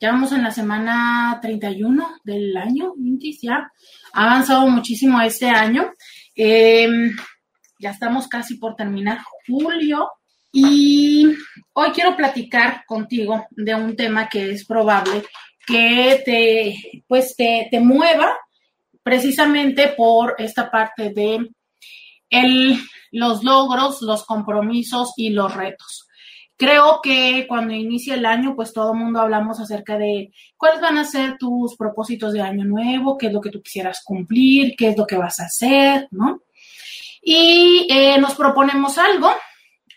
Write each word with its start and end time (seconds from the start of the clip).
ya 0.00 0.10
vamos 0.10 0.32
en 0.32 0.42
la 0.42 0.50
semana 0.50 1.38
31 1.42 2.20
del 2.24 2.56
año, 2.56 2.94
ya 3.40 3.70
ha 4.12 4.24
avanzado 4.24 4.66
muchísimo 4.68 5.20
este 5.20 5.48
año. 5.48 5.92
Eh, 6.34 7.10
ya 7.82 7.90
estamos 7.90 8.28
casi 8.28 8.54
por 8.58 8.76
terminar 8.76 9.18
julio 9.46 10.08
y 10.52 11.26
hoy 11.72 11.90
quiero 11.92 12.16
platicar 12.16 12.84
contigo 12.86 13.46
de 13.50 13.74
un 13.74 13.96
tema 13.96 14.28
que 14.28 14.52
es 14.52 14.64
probable 14.64 15.24
que 15.66 16.22
te, 16.24 17.02
pues 17.08 17.34
te, 17.36 17.68
mueva 17.80 18.36
precisamente 19.02 19.88
por 19.96 20.36
esta 20.38 20.70
parte 20.70 21.10
de 21.10 21.50
el, 22.30 22.78
los 23.10 23.42
logros, 23.42 24.00
los 24.02 24.24
compromisos 24.24 25.12
y 25.16 25.30
los 25.30 25.52
retos. 25.52 26.06
Creo 26.56 27.00
que 27.02 27.46
cuando 27.48 27.74
inicia 27.74 28.14
el 28.14 28.26
año, 28.26 28.54
pues 28.54 28.72
todo 28.72 28.92
el 28.92 28.98
mundo 28.98 29.20
hablamos 29.20 29.58
acerca 29.58 29.98
de 29.98 30.30
cuáles 30.56 30.80
van 30.80 30.98
a 30.98 31.04
ser 31.04 31.36
tus 31.36 31.76
propósitos 31.76 32.32
de 32.32 32.42
año 32.42 32.64
nuevo, 32.64 33.18
qué 33.18 33.26
es 33.26 33.32
lo 33.32 33.40
que 33.40 33.50
tú 33.50 33.60
quisieras 33.60 34.02
cumplir, 34.04 34.74
qué 34.76 34.90
es 34.90 34.96
lo 34.96 35.04
que 35.04 35.16
vas 35.16 35.40
a 35.40 35.46
hacer, 35.46 36.06
¿no? 36.12 36.42
Y 37.22 37.86
eh, 37.88 38.18
nos 38.18 38.34
proponemos 38.34 38.98
algo, 38.98 39.30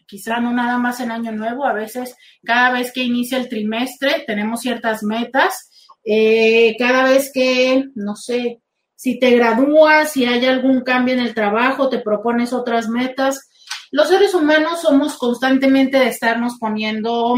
quizá 0.06 0.40
no 0.40 0.54
nada 0.54 0.78
más 0.78 1.00
en 1.00 1.12
año 1.12 1.32
nuevo, 1.32 1.66
a 1.66 1.74
veces 1.74 2.16
cada 2.44 2.72
vez 2.72 2.94
que 2.94 3.04
inicia 3.04 3.40
el 3.40 3.50
trimestre 3.50 4.24
tenemos 4.28 4.62
ciertas 4.62 5.04
metas, 5.04 5.72
eh, 6.06 6.76
cada 6.78 7.04
vez 7.04 7.32
que, 7.34 7.86
no 7.96 8.16
sé, 8.16 8.62
si 8.96 9.20
te 9.20 9.32
gradúas, 9.32 10.12
si 10.12 10.26
hay 10.26 10.46
algún 10.46 10.82
cambio 10.82 11.16
en 11.16 11.20
el 11.20 11.34
trabajo, 11.34 11.90
te 11.90 12.00
propones 12.00 12.54
otras 12.54 12.88
metas. 12.88 13.50
Los 13.92 14.10
seres 14.10 14.34
humanos 14.34 14.82
somos 14.82 15.18
constantemente 15.18 15.98
de 15.98 16.08
estarnos 16.08 16.58
poniendo, 16.60 17.36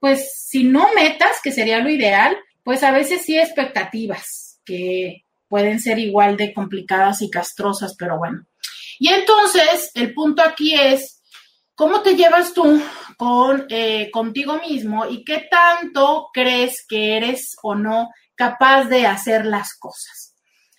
pues, 0.00 0.32
si 0.46 0.64
no 0.64 0.88
metas, 0.94 1.38
que 1.42 1.52
sería 1.52 1.78
lo 1.78 1.90
ideal, 1.90 2.36
pues 2.64 2.82
a 2.82 2.90
veces 2.92 3.22
sí 3.22 3.38
expectativas, 3.38 4.60
que 4.64 5.24
pueden 5.48 5.80
ser 5.80 5.98
igual 5.98 6.36
de 6.36 6.52
complicadas 6.52 7.22
y 7.22 7.30
castrosas, 7.30 7.94
pero 7.96 8.18
bueno. 8.18 8.46
Y 8.98 9.08
entonces, 9.08 9.90
el 9.94 10.14
punto 10.14 10.42
aquí 10.42 10.74
es, 10.74 11.22
¿cómo 11.74 12.02
te 12.02 12.16
llevas 12.16 12.52
tú 12.52 12.82
con, 13.16 13.66
eh, 13.68 14.10
contigo 14.10 14.60
mismo 14.66 15.06
y 15.06 15.24
qué 15.24 15.46
tanto 15.50 16.28
crees 16.32 16.84
que 16.86 17.16
eres 17.16 17.56
o 17.62 17.74
no 17.74 18.10
capaz 18.34 18.84
de 18.84 19.06
hacer 19.06 19.46
las 19.46 19.76
cosas? 19.78 20.34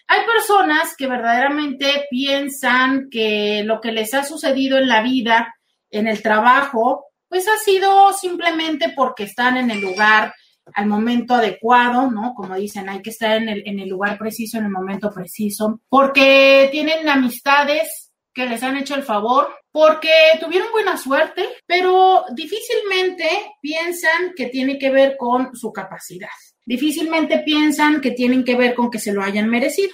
Hay 0.07 0.25
personas 0.25 0.95
que 0.95 1.07
verdaderamente 1.07 2.05
piensan 2.09 3.07
que 3.09 3.63
lo 3.65 3.81
que 3.81 3.91
les 3.91 4.13
ha 4.13 4.23
sucedido 4.23 4.77
en 4.77 4.87
la 4.87 5.01
vida, 5.01 5.55
en 5.89 6.07
el 6.07 6.21
trabajo, 6.21 7.05
pues 7.27 7.47
ha 7.47 7.57
sido 7.57 8.13
simplemente 8.13 8.93
porque 8.95 9.23
están 9.23 9.57
en 9.57 9.71
el 9.71 9.81
lugar 9.81 10.33
al 10.73 10.87
momento 10.87 11.35
adecuado, 11.35 12.09
¿no? 12.09 12.33
Como 12.35 12.55
dicen, 12.55 12.89
hay 12.89 13.01
que 13.01 13.09
estar 13.11 13.37
en 13.37 13.49
el, 13.49 13.63
en 13.65 13.79
el 13.79 13.89
lugar 13.89 14.17
preciso, 14.17 14.57
en 14.57 14.65
el 14.65 14.71
momento 14.71 15.11
preciso, 15.11 15.81
porque 15.89 16.69
tienen 16.71 17.07
amistades 17.07 18.04
que 18.35 18.45
les 18.45 18.61
han 18.61 18.75
hecho 18.75 18.95
el 18.95 19.03
favor 19.03 19.47
porque 19.71 20.11
tuvieron 20.39 20.71
buena 20.71 20.97
suerte, 20.97 21.47
pero 21.65 22.25
difícilmente 22.33 23.27
piensan 23.61 24.33
que 24.35 24.47
tiene 24.47 24.77
que 24.77 24.91
ver 24.91 25.15
con 25.17 25.55
su 25.55 25.71
capacidad. 25.71 26.29
Difícilmente 26.65 27.39
piensan 27.39 28.01
que 28.01 28.11
tienen 28.11 28.43
que 28.43 28.55
ver 28.55 28.75
con 28.75 28.91
que 28.91 28.99
se 28.99 29.13
lo 29.13 29.23
hayan 29.23 29.49
merecido. 29.49 29.93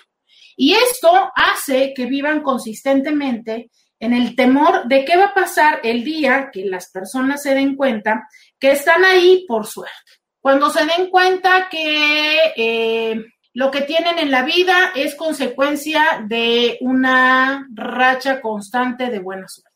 Y 0.57 0.73
esto 0.73 1.09
hace 1.35 1.93
que 1.95 2.07
vivan 2.07 2.41
consistentemente 2.41 3.69
en 3.99 4.13
el 4.13 4.35
temor 4.35 4.87
de 4.87 5.05
qué 5.05 5.15
va 5.17 5.25
a 5.25 5.33
pasar 5.33 5.79
el 5.83 6.03
día 6.03 6.49
que 6.51 6.65
las 6.65 6.91
personas 6.91 7.43
se 7.43 7.53
den 7.53 7.75
cuenta 7.75 8.27
que 8.59 8.71
están 8.71 9.05
ahí 9.05 9.45
por 9.47 9.67
suerte. 9.67 9.93
Cuando 10.39 10.71
se 10.71 10.85
den 10.85 11.09
cuenta 11.11 11.69
que 11.69 12.53
eh, 12.55 13.23
lo 13.53 13.69
que 13.69 13.81
tienen 13.81 14.17
en 14.17 14.31
la 14.31 14.43
vida 14.43 14.91
es 14.95 15.15
consecuencia 15.15 16.23
de 16.25 16.77
una 16.81 17.67
racha 17.73 18.41
constante 18.41 19.09
de 19.09 19.19
buena 19.19 19.47
suerte. 19.47 19.71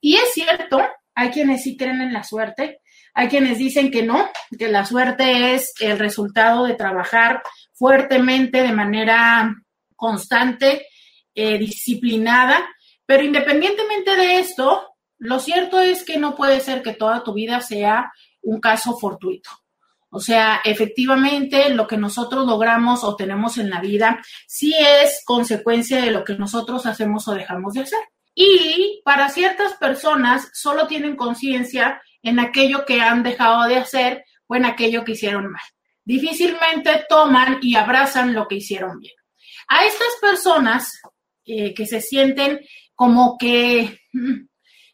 Y 0.00 0.16
es 0.16 0.32
cierto, 0.32 0.80
hay 1.14 1.30
quienes 1.30 1.62
sí 1.62 1.76
creen 1.76 2.00
en 2.00 2.12
la 2.12 2.24
suerte, 2.24 2.80
hay 3.14 3.28
quienes 3.28 3.58
dicen 3.58 3.90
que 3.90 4.02
no, 4.02 4.30
que 4.58 4.68
la 4.68 4.86
suerte 4.86 5.54
es 5.54 5.72
el 5.80 5.98
resultado 5.98 6.64
de 6.64 6.74
trabajar 6.74 7.42
fuertemente 7.72 8.62
de 8.62 8.72
manera 8.72 9.54
constante, 9.96 10.86
eh, 11.34 11.58
disciplinada, 11.58 12.64
pero 13.04 13.24
independientemente 13.24 14.16
de 14.16 14.38
esto, 14.38 14.94
lo 15.18 15.38
cierto 15.40 15.80
es 15.80 16.04
que 16.04 16.18
no 16.18 16.34
puede 16.34 16.60
ser 16.60 16.82
que 16.82 16.94
toda 16.94 17.22
tu 17.22 17.34
vida 17.34 17.60
sea 17.60 18.12
un 18.42 18.60
caso 18.60 18.96
fortuito. 18.96 19.50
O 20.14 20.20
sea, 20.20 20.60
efectivamente, 20.62 21.70
lo 21.70 21.86
que 21.86 21.96
nosotros 21.96 22.46
logramos 22.46 23.02
o 23.02 23.16
tenemos 23.16 23.56
en 23.56 23.70
la 23.70 23.80
vida 23.80 24.22
sí 24.46 24.74
es 24.78 25.22
consecuencia 25.24 26.02
de 26.02 26.10
lo 26.10 26.22
que 26.22 26.34
nosotros 26.34 26.84
hacemos 26.84 27.26
o 27.28 27.34
dejamos 27.34 27.72
de 27.72 27.80
hacer. 27.80 27.98
Y 28.34 29.00
para 29.06 29.30
ciertas 29.30 29.72
personas 29.78 30.50
solo 30.52 30.86
tienen 30.86 31.16
conciencia 31.16 32.02
en 32.22 32.40
aquello 32.40 32.84
que 32.84 33.00
han 33.00 33.22
dejado 33.22 33.66
de 33.66 33.76
hacer 33.76 34.24
o 34.46 34.54
en 34.54 34.66
aquello 34.66 35.02
que 35.02 35.12
hicieron 35.12 35.50
mal. 35.50 35.62
Difícilmente 36.04 37.06
toman 37.08 37.58
y 37.62 37.76
abrazan 37.76 38.34
lo 38.34 38.46
que 38.48 38.56
hicieron 38.56 38.98
bien. 38.98 39.14
A 39.68 39.86
estas 39.86 40.14
personas 40.20 40.92
eh, 41.46 41.72
que 41.72 41.86
se 41.86 42.02
sienten 42.02 42.60
como 42.94 43.38
que 43.38 43.98
mm, 44.12 44.46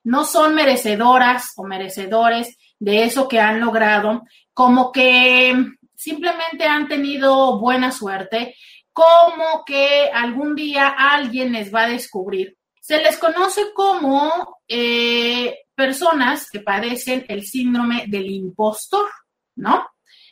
no 0.05 0.25
son 0.25 0.55
merecedoras 0.55 1.55
o 1.57 1.65
merecedores 1.65 2.57
de 2.79 3.03
eso 3.03 3.27
que 3.27 3.41
han 3.41 3.61
logrado, 3.61 4.23
como 4.59 4.91
que 4.91 5.55
simplemente 5.95 6.65
han 6.65 6.89
tenido 6.89 7.61
buena 7.61 7.93
suerte, 7.93 8.57
como 8.93 9.65
que 9.65 10.11
algún 10.13 10.57
día 10.57 10.89
alguien 10.89 11.53
les 11.53 11.73
va 11.73 11.83
a 11.83 11.89
descubrir. 11.89 12.59
Se 12.81 13.01
les 13.01 13.19
conoce 13.19 13.73
como 13.73 14.59
eh, 14.67 15.61
personas 15.77 16.51
que 16.51 16.59
padecen 16.59 17.25
el 17.29 17.45
síndrome 17.45 18.07
del 18.09 18.29
impostor, 18.29 19.09
¿no? 19.55 19.87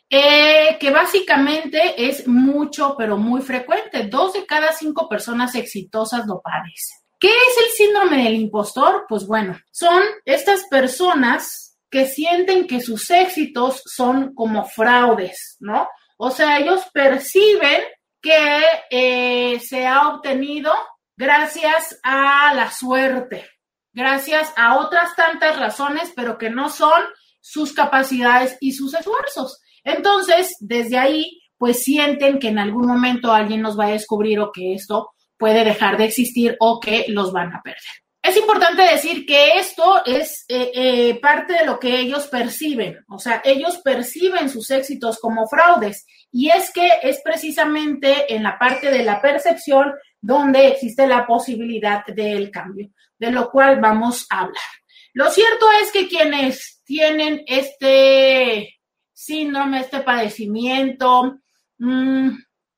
Eh, 0.09 0.75
que 0.77 0.91
básicamente 0.91 2.09
es 2.09 2.27
mucho, 2.27 2.95
pero 2.97 3.15
muy 3.15 3.41
frecuente. 3.41 4.09
Dos 4.09 4.33
de 4.33 4.45
cada 4.45 4.73
cinco 4.73 5.07
personas 5.07 5.55
exitosas 5.55 6.27
lo 6.27 6.41
padecen. 6.41 6.97
¿Qué 7.17 7.29
es 7.29 7.63
el 7.63 7.71
síndrome 7.77 8.25
del 8.25 8.35
impostor? 8.35 9.05
Pues 9.07 9.25
bueno, 9.25 9.57
son 9.71 10.03
estas 10.25 10.65
personas 10.65 11.66
que 11.89 12.05
sienten 12.05 12.67
que 12.67 12.81
sus 12.81 13.09
éxitos 13.09 13.81
son 13.85 14.33
como 14.33 14.65
fraudes, 14.65 15.57
¿no? 15.59 15.87
O 16.17 16.31
sea, 16.31 16.59
ellos 16.59 16.83
perciben 16.93 17.81
que 18.21 18.63
eh, 18.89 19.59
se 19.59 19.85
ha 19.85 20.09
obtenido 20.09 20.73
gracias 21.15 21.99
a 22.03 22.53
la 22.53 22.71
suerte, 22.71 23.45
gracias 23.93 24.53
a 24.57 24.79
otras 24.79 25.15
tantas 25.15 25.57
razones, 25.57 26.11
pero 26.15 26.37
que 26.37 26.49
no 26.49 26.69
son 26.69 27.03
sus 27.39 27.73
capacidades 27.73 28.57
y 28.59 28.73
sus 28.73 28.93
esfuerzos. 28.93 29.61
Entonces, 29.83 30.55
desde 30.59 30.97
ahí, 30.97 31.41
pues 31.57 31.83
sienten 31.83 32.39
que 32.39 32.49
en 32.49 32.59
algún 32.59 32.87
momento 32.87 33.31
alguien 33.31 33.61
nos 33.61 33.79
va 33.79 33.85
a 33.85 33.91
descubrir 33.91 34.39
o 34.39 34.51
que 34.51 34.73
esto 34.73 35.11
puede 35.37 35.63
dejar 35.63 35.97
de 35.97 36.05
existir 36.05 36.57
o 36.59 36.79
que 36.79 37.05
los 37.07 37.31
van 37.31 37.53
a 37.53 37.61
perder. 37.63 37.83
Es 38.27 38.35
importante 38.35 38.81
decir 38.81 39.25
que 39.25 39.57
esto 39.57 40.03
es 40.05 40.43
eh, 40.49 40.71
eh, 40.73 41.19
parte 41.21 41.53
de 41.53 41.65
lo 41.65 41.79
que 41.79 41.97
ellos 41.97 42.27
perciben, 42.27 43.05
o 43.07 43.19
sea, 43.19 43.41
ellos 43.45 43.77
perciben 43.77 44.49
sus 44.49 44.69
éxitos 44.69 45.17
como 45.19 45.47
fraudes 45.47 46.05
y 46.29 46.49
es 46.49 46.73
que 46.73 46.89
es 47.03 47.21
precisamente 47.23 48.35
en 48.35 48.43
la 48.43 48.59
parte 48.59 48.91
de 48.91 49.05
la 49.05 49.21
percepción 49.21 49.93
donde 50.19 50.67
existe 50.67 51.07
la 51.07 51.25
posibilidad 51.25 52.05
del 52.05 52.51
cambio, 52.51 52.89
de 53.17 53.31
lo 53.31 53.49
cual 53.49 53.79
vamos 53.79 54.27
a 54.29 54.41
hablar. 54.41 54.71
Lo 55.13 55.29
cierto 55.29 55.65
es 55.81 55.93
que 55.93 56.09
quienes 56.09 56.81
tienen 56.83 57.45
este 57.47 58.77
síndrome, 59.13 59.79
este 59.79 60.01
padecimiento, 60.01 61.37
mmm, 61.77 62.31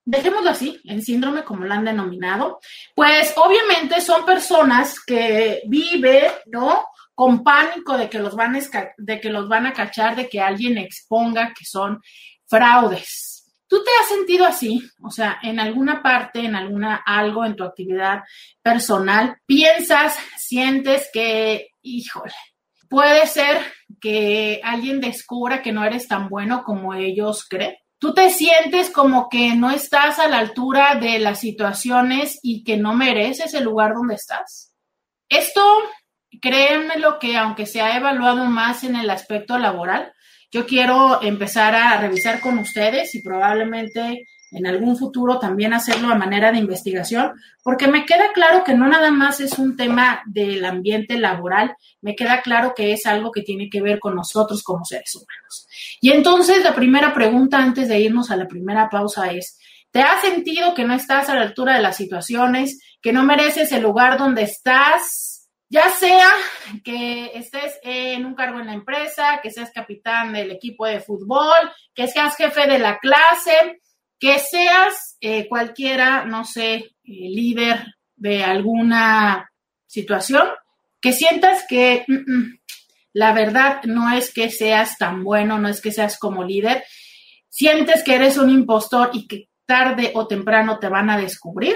dejémoslo 0.10 0.50
así, 0.50 0.82
el 0.86 1.04
síndrome 1.04 1.44
como 1.44 1.66
lo 1.66 1.74
han 1.74 1.86
denominado, 1.86 2.60
pues 2.96 3.32
obviamente 3.38 4.02
son 4.02 4.26
personas 4.26 5.00
que 5.06 5.62
viven, 5.68 6.32
¿no? 6.48 6.88
Con 7.14 7.44
pánico 7.44 7.96
de 7.96 8.10
que 8.10 8.18
los 8.18 8.36
van 8.36 8.56
a, 8.56 8.60
de 8.98 9.22
que 9.22 9.30
los 9.30 9.48
van 9.48 9.68
a 9.68 9.74
cachar, 9.74 10.16
de 10.16 10.28
que 10.28 10.42
alguien 10.42 10.80
exponga 10.80 11.54
que 11.56 11.64
son 11.64 12.02
fraudes. 12.48 13.54
¿Tú 13.68 13.84
te 13.84 13.92
has 14.02 14.08
sentido 14.08 14.48
así? 14.48 14.82
O 15.04 15.12
sea, 15.12 15.38
en 15.44 15.60
alguna 15.60 16.02
parte, 16.02 16.40
en 16.40 16.56
alguna 16.56 17.04
algo 17.06 17.46
en 17.46 17.56
tu 17.56 17.64
actividad 17.64 18.24
personal, 18.64 19.38
piensas, 19.46 20.18
sientes 20.38 21.08
que, 21.14 21.68
híjole, 21.84 22.34
puede 22.90 23.28
ser 23.28 23.60
que 24.02 24.60
alguien 24.64 25.00
descubra 25.00 25.62
que 25.62 25.72
no 25.72 25.84
eres 25.84 26.08
tan 26.08 26.30
bueno 26.30 26.64
como 26.64 26.96
ellos 26.96 27.46
creen 27.48 27.76
tú 28.00 28.14
te 28.14 28.30
sientes 28.30 28.90
como 28.90 29.30
que 29.30 29.56
no 29.56 29.70
estás 29.70 30.20
a 30.20 30.28
la 30.28 30.40
altura 30.40 30.96
de 30.96 31.20
las 31.20 31.42
situaciones 31.42 32.40
y 32.42 32.64
que 32.64 32.78
no 32.78 32.94
mereces 32.94 33.54
el 33.54 33.66
lugar 33.66 33.94
donde 33.94 34.16
estás. 34.16 34.74
Esto, 35.28 35.62
créanme 36.42 36.98
lo 36.98 37.20
que 37.20 37.38
aunque 37.38 37.66
se 37.66 37.82
ha 37.82 37.96
evaluado 37.98 38.46
más 38.46 38.84
en 38.84 38.96
el 38.96 39.10
aspecto 39.10 39.60
laboral, 39.60 40.14
yo 40.52 40.66
quiero 40.66 41.22
empezar 41.22 41.76
a 41.76 42.00
revisar 42.00 42.40
con 42.40 42.58
ustedes 42.58 43.14
y 43.14 43.22
probablemente 43.22 44.26
en 44.52 44.68
algún 44.68 44.98
futuro 44.98 45.40
también 45.40 45.74
hacerlo 45.74 46.10
a 46.10 46.16
manera 46.16 46.52
de 46.52 46.58
investigación, 46.58 47.34
porque 47.64 47.88
me 47.88 48.06
queda 48.06 48.32
claro 48.34 48.64
que 48.64 48.74
no 48.74 48.88
nada 48.88 49.12
más 49.12 49.40
es 49.40 49.60
un 49.60 49.76
tema 49.76 50.22
del 50.26 50.66
ambiente 50.66 51.18
laboral, 51.18 51.76
me 52.02 52.16
queda 52.16 52.42
claro 52.42 52.74
que 52.76 52.94
es 52.94 53.06
algo 53.06 53.32
que 53.32 53.42
tiene 53.42 53.70
que 53.70 53.82
ver 53.82 54.00
con 54.00 54.16
nosotros 54.16 54.64
como 54.64 54.86
seres 54.86 55.16
humanos. 55.16 55.68
Y 56.02 56.12
entonces 56.12 56.64
la 56.64 56.76
primera 56.76 57.14
pregunta 57.14 57.58
antes 57.58 57.88
de 57.88 58.00
irnos 58.00 58.32
a 58.32 58.38
la 58.38 58.48
primera 58.48 58.90
pausa 58.90 59.32
es, 59.32 59.60
¿te 59.92 60.02
has 60.02 60.22
sentido 60.22 60.74
que 60.74 60.86
no 60.86 60.94
estás 60.94 61.30
a 61.30 61.36
la 61.36 61.42
altura 61.42 61.76
de 61.76 61.82
las 61.82 61.98
situaciones, 61.98 62.80
que 63.02 63.14
no 63.14 63.24
mereces 63.24 63.72
el 63.72 63.84
lugar 63.84 64.18
donde 64.18 64.44
estás? 64.44 65.48
Ya 65.72 65.88
sea 65.92 66.28
que 66.84 67.32
estés 67.36 67.80
en 67.84 68.26
un 68.26 68.34
cargo 68.34 68.60
en 68.60 68.66
la 68.66 68.74
empresa, 68.74 69.40
que 69.44 69.52
seas 69.52 69.70
capitán 69.72 70.34
del 70.34 70.50
equipo 70.50 70.88
de 70.88 71.00
fútbol, 71.00 71.72
que 71.94 72.08
seas 72.08 72.36
jefe 72.36 72.66
de 72.66 72.80
la 72.80 72.98
clase, 72.98 73.80
que 74.20 74.38
seas 74.40 75.18
eh, 75.22 75.48
cualquiera, 75.48 76.26
no 76.26 76.44
sé, 76.46 76.74
eh, 76.76 76.92
líder 77.04 77.96
de 78.16 78.44
alguna 78.44 79.50
situación, 79.88 80.48
que 81.02 81.14
sientas 81.14 81.64
que 81.68 82.06
la 83.14 83.34
verdad 83.34 83.82
no 83.84 84.12
es 84.12 84.34
que 84.34 84.52
seas 84.52 84.98
tan 84.98 85.24
bueno, 85.24 85.58
no 85.58 85.70
es 85.70 85.82
que 85.82 85.92
seas 85.92 86.20
como 86.20 86.44
líder, 86.44 86.84
sientes 87.50 88.04
que 88.04 88.16
eres 88.16 88.38
un 88.38 88.50
impostor 88.50 89.12
y 89.14 89.28
que 89.28 89.50
tarde 89.66 90.12
o 90.16 90.28
temprano 90.28 90.80
te 90.80 90.90
van 90.90 91.10
a 91.10 91.18
descubrir. 91.18 91.76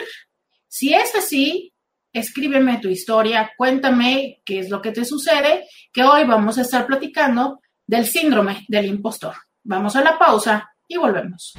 Si 0.67 0.93
es 0.93 1.15
así, 1.15 1.73
escríbeme 2.11 2.79
tu 2.79 2.89
historia, 2.89 3.51
cuéntame 3.57 4.41
qué 4.45 4.59
es 4.59 4.69
lo 4.69 4.81
que 4.81 4.91
te 4.91 5.05
sucede, 5.05 5.67
que 5.91 6.03
hoy 6.03 6.25
vamos 6.25 6.57
a 6.57 6.61
estar 6.61 6.85
platicando 6.85 7.61
del 7.85 8.05
síndrome 8.05 8.65
del 8.67 8.85
impostor. 8.85 9.35
Vamos 9.63 9.95
a 9.95 10.03
la 10.03 10.17
pausa 10.17 10.71
y 10.87 10.97
volvemos. 10.97 11.53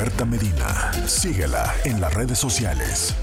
Roberta 0.00 0.24
Medina. 0.24 0.92
Síguela 1.06 1.74
en 1.84 2.00
las 2.00 2.14
redes 2.14 2.38
sociales. 2.38 3.14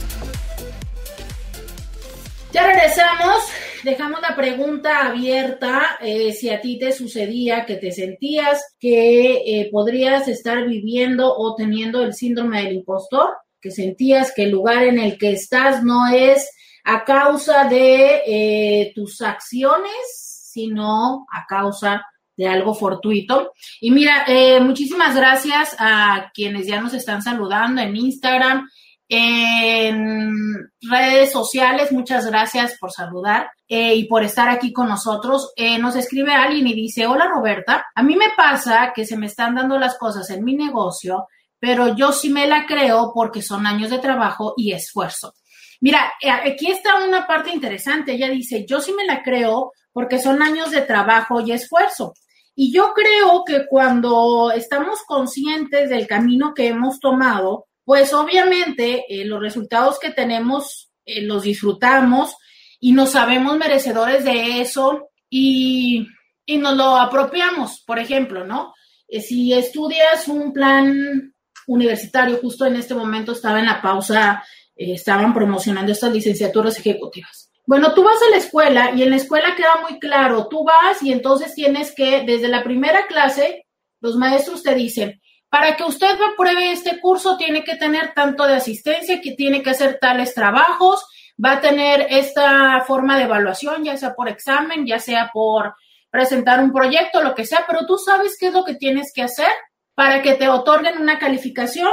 Ya 2.54 2.68
regresamos. 2.68 3.50
Dejamos 3.84 4.22
la 4.22 4.36
pregunta 4.36 5.08
abierta. 5.08 5.98
Eh, 6.00 6.34
si 6.34 6.52
a 6.52 6.62
ti 6.62 6.78
te 6.78 6.92
sucedía 6.92 7.66
que 7.66 7.78
te 7.78 7.92
sentías 7.92 8.76
que 8.80 9.38
eh, 9.38 9.70
podrías 9.72 10.28
estar 10.28 10.68
viviendo 10.68 11.36
o 11.36 11.56
teniendo 11.56 12.04
el 12.04 12.14
síndrome 12.14 12.62
del 12.62 12.74
impostor, 12.74 13.30
que 13.60 13.72
sentías 13.72 14.32
que 14.36 14.44
el 14.44 14.52
lugar 14.52 14.84
en 14.84 15.00
el 15.00 15.18
que 15.18 15.32
estás 15.32 15.84
no 15.84 16.06
es 16.14 16.48
a 16.84 17.04
causa 17.06 17.64
de 17.64 18.22
eh, 18.28 18.92
tus 18.94 19.20
acciones, 19.24 20.52
sino 20.52 21.26
a 21.34 21.44
causa 21.50 21.94
de 21.94 22.17
algo 22.46 22.76
fortuito. 22.76 23.54
Y 23.82 23.92
mira, 23.92 24.26
eh, 24.28 24.60
muchísimas 24.60 25.16
gracias 25.16 25.76
a 25.80 26.32
quienes 26.34 26.68
ya 26.68 26.82
nos 26.82 26.94
están 26.94 27.22
saludando 27.22 27.82
en 27.82 27.96
Instagram, 27.96 28.70
en 29.10 30.70
redes 30.82 31.32
sociales. 31.32 31.92
Muchas 31.92 32.28
gracias 32.28 32.78
por 32.80 32.92
saludar 32.92 33.50
eh, 33.68 33.96
y 33.96 34.06
por 34.06 34.24
estar 34.24 34.50
aquí 34.50 34.72
con 34.72 34.88
nosotros. 34.88 35.52
Eh, 35.56 35.80
nos 35.80 35.96
escribe 35.96 36.34
alguien 36.34 36.68
y 36.68 36.76
dice, 36.76 37.08
hola 37.08 37.28
Roberta, 37.28 37.86
a 37.96 38.04
mí 38.04 38.16
me 38.16 38.30
pasa 38.36 38.92
que 38.94 39.06
se 39.06 39.18
me 39.18 39.26
están 39.26 39.56
dando 39.56 39.80
las 39.80 39.98
cosas 39.98 40.30
en 40.30 40.44
mi 40.44 40.56
negocio, 40.56 41.28
pero 41.60 41.96
yo 41.96 42.12
sí 42.12 42.30
me 42.30 42.46
la 42.46 42.68
creo 42.68 43.12
porque 43.14 43.42
son 43.42 43.66
años 43.66 43.90
de 43.90 44.00
trabajo 44.00 44.54
y 44.58 44.74
esfuerzo. 44.74 45.34
Mira, 45.80 46.12
aquí 46.44 46.72
está 46.72 47.04
una 47.04 47.28
parte 47.28 47.52
interesante. 47.52 48.14
Ella 48.14 48.30
dice, 48.30 48.66
yo 48.68 48.82
sí 48.82 48.94
me 48.94 49.06
la 49.06 49.22
creo 49.22 49.74
porque 49.98 50.20
son 50.20 50.42
años 50.42 50.72
de 50.72 50.82
trabajo 50.82 51.42
y 51.42 51.52
esfuerzo. 51.52 52.14
Y 52.60 52.74
yo 52.74 52.92
creo 52.96 53.44
que 53.46 53.68
cuando 53.68 54.52
estamos 54.52 55.04
conscientes 55.06 55.92
del 55.92 56.08
camino 56.08 56.56
que 56.56 56.70
hemos 56.70 57.00
tomado, 57.00 57.68
pues 57.86 58.16
obviamente 58.16 59.06
eh, 59.08 59.26
los 59.26 59.40
resultados 59.40 60.00
que 60.00 60.10
tenemos 60.10 60.90
eh, 61.06 61.22
los 61.22 61.44
disfrutamos 61.44 62.36
y 62.80 62.94
nos 62.94 63.12
sabemos 63.12 63.60
merecedores 63.60 64.24
de 64.26 64.60
eso 64.60 65.10
y, 65.30 66.08
y 66.48 66.58
nos 66.58 66.76
lo 66.76 66.98
apropiamos. 66.98 67.84
Por 67.86 68.00
ejemplo, 68.00 68.44
¿no? 68.44 68.74
Eh, 69.08 69.22
si 69.22 69.54
estudias 69.54 70.28
un 70.28 70.52
plan 70.52 71.36
universitario, 71.68 72.38
justo 72.38 72.66
en 72.66 72.78
este 72.78 72.96
momento 72.96 73.34
estaba 73.34 73.60
en 73.60 73.68
la 73.68 73.84
pausa, 73.84 74.44
estaban 74.76 75.32
promocionando 75.32 75.92
estas 75.92 76.12
licenciaturas 76.12 76.80
ejecutivas. 76.80 77.47
Bueno, 77.68 77.94
tú 77.94 78.02
vas 78.02 78.16
a 78.26 78.32
la 78.32 78.38
escuela 78.38 78.92
y 78.96 79.04
en 79.04 79.10
la 79.10 79.18
escuela 79.18 79.54
queda 79.58 79.82
muy 79.82 80.00
claro, 80.00 80.48
tú 80.48 80.64
vas 80.64 81.04
y 81.04 81.12
entonces 81.12 81.54
tienes 81.54 81.94
que, 81.94 82.24
desde 82.26 82.48
la 82.48 82.64
primera 82.64 83.08
clase, 83.08 83.66
los 84.00 84.16
maestros 84.16 84.64
te 84.64 84.74
dicen, 84.74 85.22
para 85.50 85.76
que 85.76 85.84
usted 85.84 86.18
apruebe 86.32 86.72
este 86.72 87.02
curso 87.02 87.36
tiene 87.36 87.66
que 87.66 87.76
tener 87.76 88.14
tanto 88.14 88.48
de 88.48 88.56
asistencia, 88.56 89.20
que 89.20 89.34
tiene 89.34 89.62
que 89.62 89.72
hacer 89.72 89.98
tales 90.00 90.34
trabajos, 90.34 91.06
va 91.44 91.54
a 91.54 91.62
tener 91.62 92.08
esta 92.10 92.86
forma 92.88 93.18
de 93.18 93.26
evaluación, 93.26 93.84
ya 93.84 93.98
sea 93.98 94.16
por 94.16 94.30
examen, 94.30 94.88
ya 94.88 95.00
sea 95.00 95.30
por 95.34 95.76
presentar 96.10 96.64
un 96.64 96.72
proyecto, 96.72 97.22
lo 97.22 97.36
que 97.36 97.46
sea, 97.46 97.66
pero 97.68 97.86
tú 97.86 97.98
sabes 97.98 98.38
qué 98.40 98.48
es 98.48 98.54
lo 98.54 98.64
que 98.64 98.76
tienes 98.76 99.12
que 99.14 99.24
hacer 99.24 99.52
para 99.94 100.22
que 100.22 100.36
te 100.36 100.48
otorguen 100.48 101.02
una 101.02 101.20
calificación, 101.20 101.92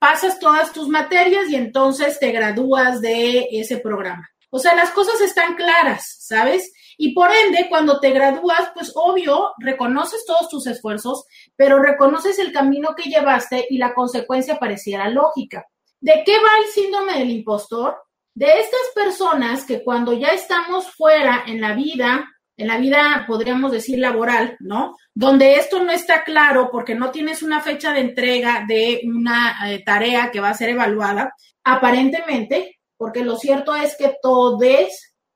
pasas 0.00 0.40
todas 0.40 0.72
tus 0.72 0.88
materias 0.88 1.48
y 1.48 1.54
entonces 1.54 2.18
te 2.18 2.32
gradúas 2.32 3.00
de 3.00 3.46
ese 3.52 3.78
programa. 3.78 4.28
O 4.54 4.58
sea, 4.58 4.74
las 4.74 4.90
cosas 4.90 5.18
están 5.22 5.54
claras, 5.54 6.18
¿sabes? 6.20 6.74
Y 6.98 7.14
por 7.14 7.30
ende, 7.32 7.68
cuando 7.70 8.00
te 8.00 8.10
gradúas, 8.10 8.70
pues 8.74 8.92
obvio, 8.94 9.52
reconoces 9.58 10.26
todos 10.26 10.50
tus 10.50 10.66
esfuerzos, 10.66 11.24
pero 11.56 11.78
reconoces 11.78 12.38
el 12.38 12.52
camino 12.52 12.90
que 12.94 13.08
llevaste 13.08 13.66
y 13.70 13.78
la 13.78 13.94
consecuencia 13.94 14.58
pareciera 14.58 15.08
lógica. 15.08 15.64
¿De 16.00 16.22
qué 16.26 16.36
va 16.36 16.50
el 16.62 16.70
síndrome 16.70 17.18
del 17.18 17.30
impostor? 17.30 17.96
De 18.34 18.60
estas 18.60 18.90
personas 18.94 19.64
que 19.64 19.82
cuando 19.82 20.12
ya 20.12 20.28
estamos 20.28 20.90
fuera 20.90 21.44
en 21.46 21.62
la 21.62 21.72
vida, 21.72 22.28
en 22.58 22.68
la 22.68 22.76
vida 22.76 23.24
podríamos 23.26 23.72
decir 23.72 24.00
laboral, 24.00 24.58
¿no? 24.60 24.98
Donde 25.14 25.54
esto 25.54 25.82
no 25.82 25.92
está 25.92 26.24
claro 26.24 26.68
porque 26.70 26.94
no 26.94 27.10
tienes 27.10 27.42
una 27.42 27.62
fecha 27.62 27.94
de 27.94 28.00
entrega 28.00 28.66
de 28.68 29.00
una 29.06 29.70
eh, 29.70 29.82
tarea 29.82 30.30
que 30.30 30.40
va 30.40 30.50
a 30.50 30.54
ser 30.54 30.68
evaluada, 30.68 31.32
aparentemente 31.64 32.81
porque 33.02 33.24
lo 33.24 33.36
cierto 33.36 33.74
es 33.74 33.96
que 33.96 34.16
todos 34.22 34.62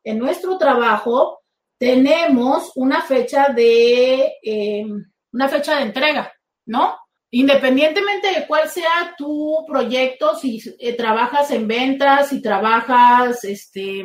en 0.04 0.20
nuestro 0.20 0.56
trabajo 0.56 1.40
tenemos 1.80 2.70
una 2.76 3.02
fecha 3.02 3.48
de 3.48 4.34
em, 4.40 5.04
una 5.32 5.48
fecha 5.48 5.74
de 5.74 5.82
entrega, 5.82 6.32
¿no? 6.64 6.96
Independientemente 7.32 8.32
de 8.32 8.46
cuál 8.46 8.68
sea 8.68 9.16
tu 9.18 9.64
proyecto, 9.66 10.36
si 10.36 10.62
eh, 10.78 10.92
trabajas 10.92 11.50
en 11.50 11.66
ventas, 11.66 12.28
si 12.28 12.40
trabajas 12.40 13.42
este, 13.42 14.04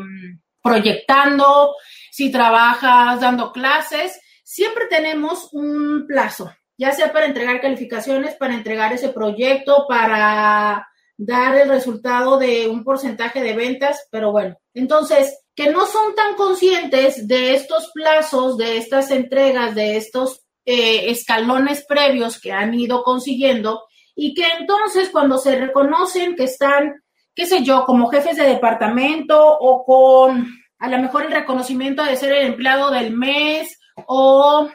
proyectando, 0.63 1.75
si 2.09 2.31
trabajas 2.31 3.21
dando 3.21 3.51
clases, 3.51 4.19
siempre 4.43 4.87
tenemos 4.89 5.49
un 5.53 6.07
plazo, 6.07 6.51
ya 6.79 6.93
sea 6.93 7.13
para 7.13 7.27
entregar 7.27 7.61
calificaciones, 7.61 8.33
para 8.33 8.55
entregar 8.55 8.91
ese 8.91 9.09
proyecto, 9.09 9.85
para 9.87 10.87
dar 11.23 11.55
el 11.55 11.69
resultado 11.69 12.39
de 12.39 12.67
un 12.67 12.83
porcentaje 12.83 13.43
de 13.43 13.53
ventas, 13.53 14.07
pero 14.09 14.31
bueno, 14.31 14.57
entonces, 14.73 15.39
que 15.55 15.69
no 15.69 15.85
son 15.85 16.15
tan 16.15 16.33
conscientes 16.33 17.27
de 17.27 17.53
estos 17.53 17.91
plazos, 17.93 18.57
de 18.57 18.77
estas 18.77 19.11
entregas, 19.11 19.75
de 19.75 19.97
estos 19.97 20.41
eh, 20.65 21.11
escalones 21.11 21.85
previos 21.87 22.41
que 22.41 22.51
han 22.51 22.73
ido 22.73 23.03
consiguiendo 23.03 23.83
y 24.15 24.33
que 24.33 24.45
entonces 24.59 25.09
cuando 25.09 25.37
se 25.37 25.55
reconocen 25.57 26.35
que 26.35 26.45
están, 26.45 27.03
qué 27.35 27.45
sé 27.45 27.61
yo, 27.63 27.85
como 27.85 28.09
jefes 28.09 28.37
de 28.37 28.47
departamento 28.47 29.39
o 29.59 29.85
con 29.85 30.47
a 30.79 30.89
lo 30.89 30.97
mejor 30.97 31.25
el 31.25 31.31
reconocimiento 31.31 32.03
de 32.03 32.15
ser 32.15 32.31
el 32.31 32.47
empleado 32.47 32.89
del 32.89 33.15
mes 33.15 33.79
o 34.07 34.67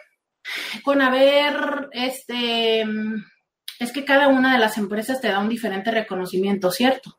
con 0.84 1.02
haber, 1.02 1.88
este, 1.90 2.84
es 3.78 3.92
que 3.92 4.04
cada 4.04 4.28
una 4.28 4.52
de 4.52 4.58
las 4.58 4.78
empresas 4.78 5.20
te 5.20 5.28
da 5.28 5.38
un 5.38 5.48
diferente 5.48 5.90
reconocimiento, 5.90 6.70
¿cierto? 6.70 7.16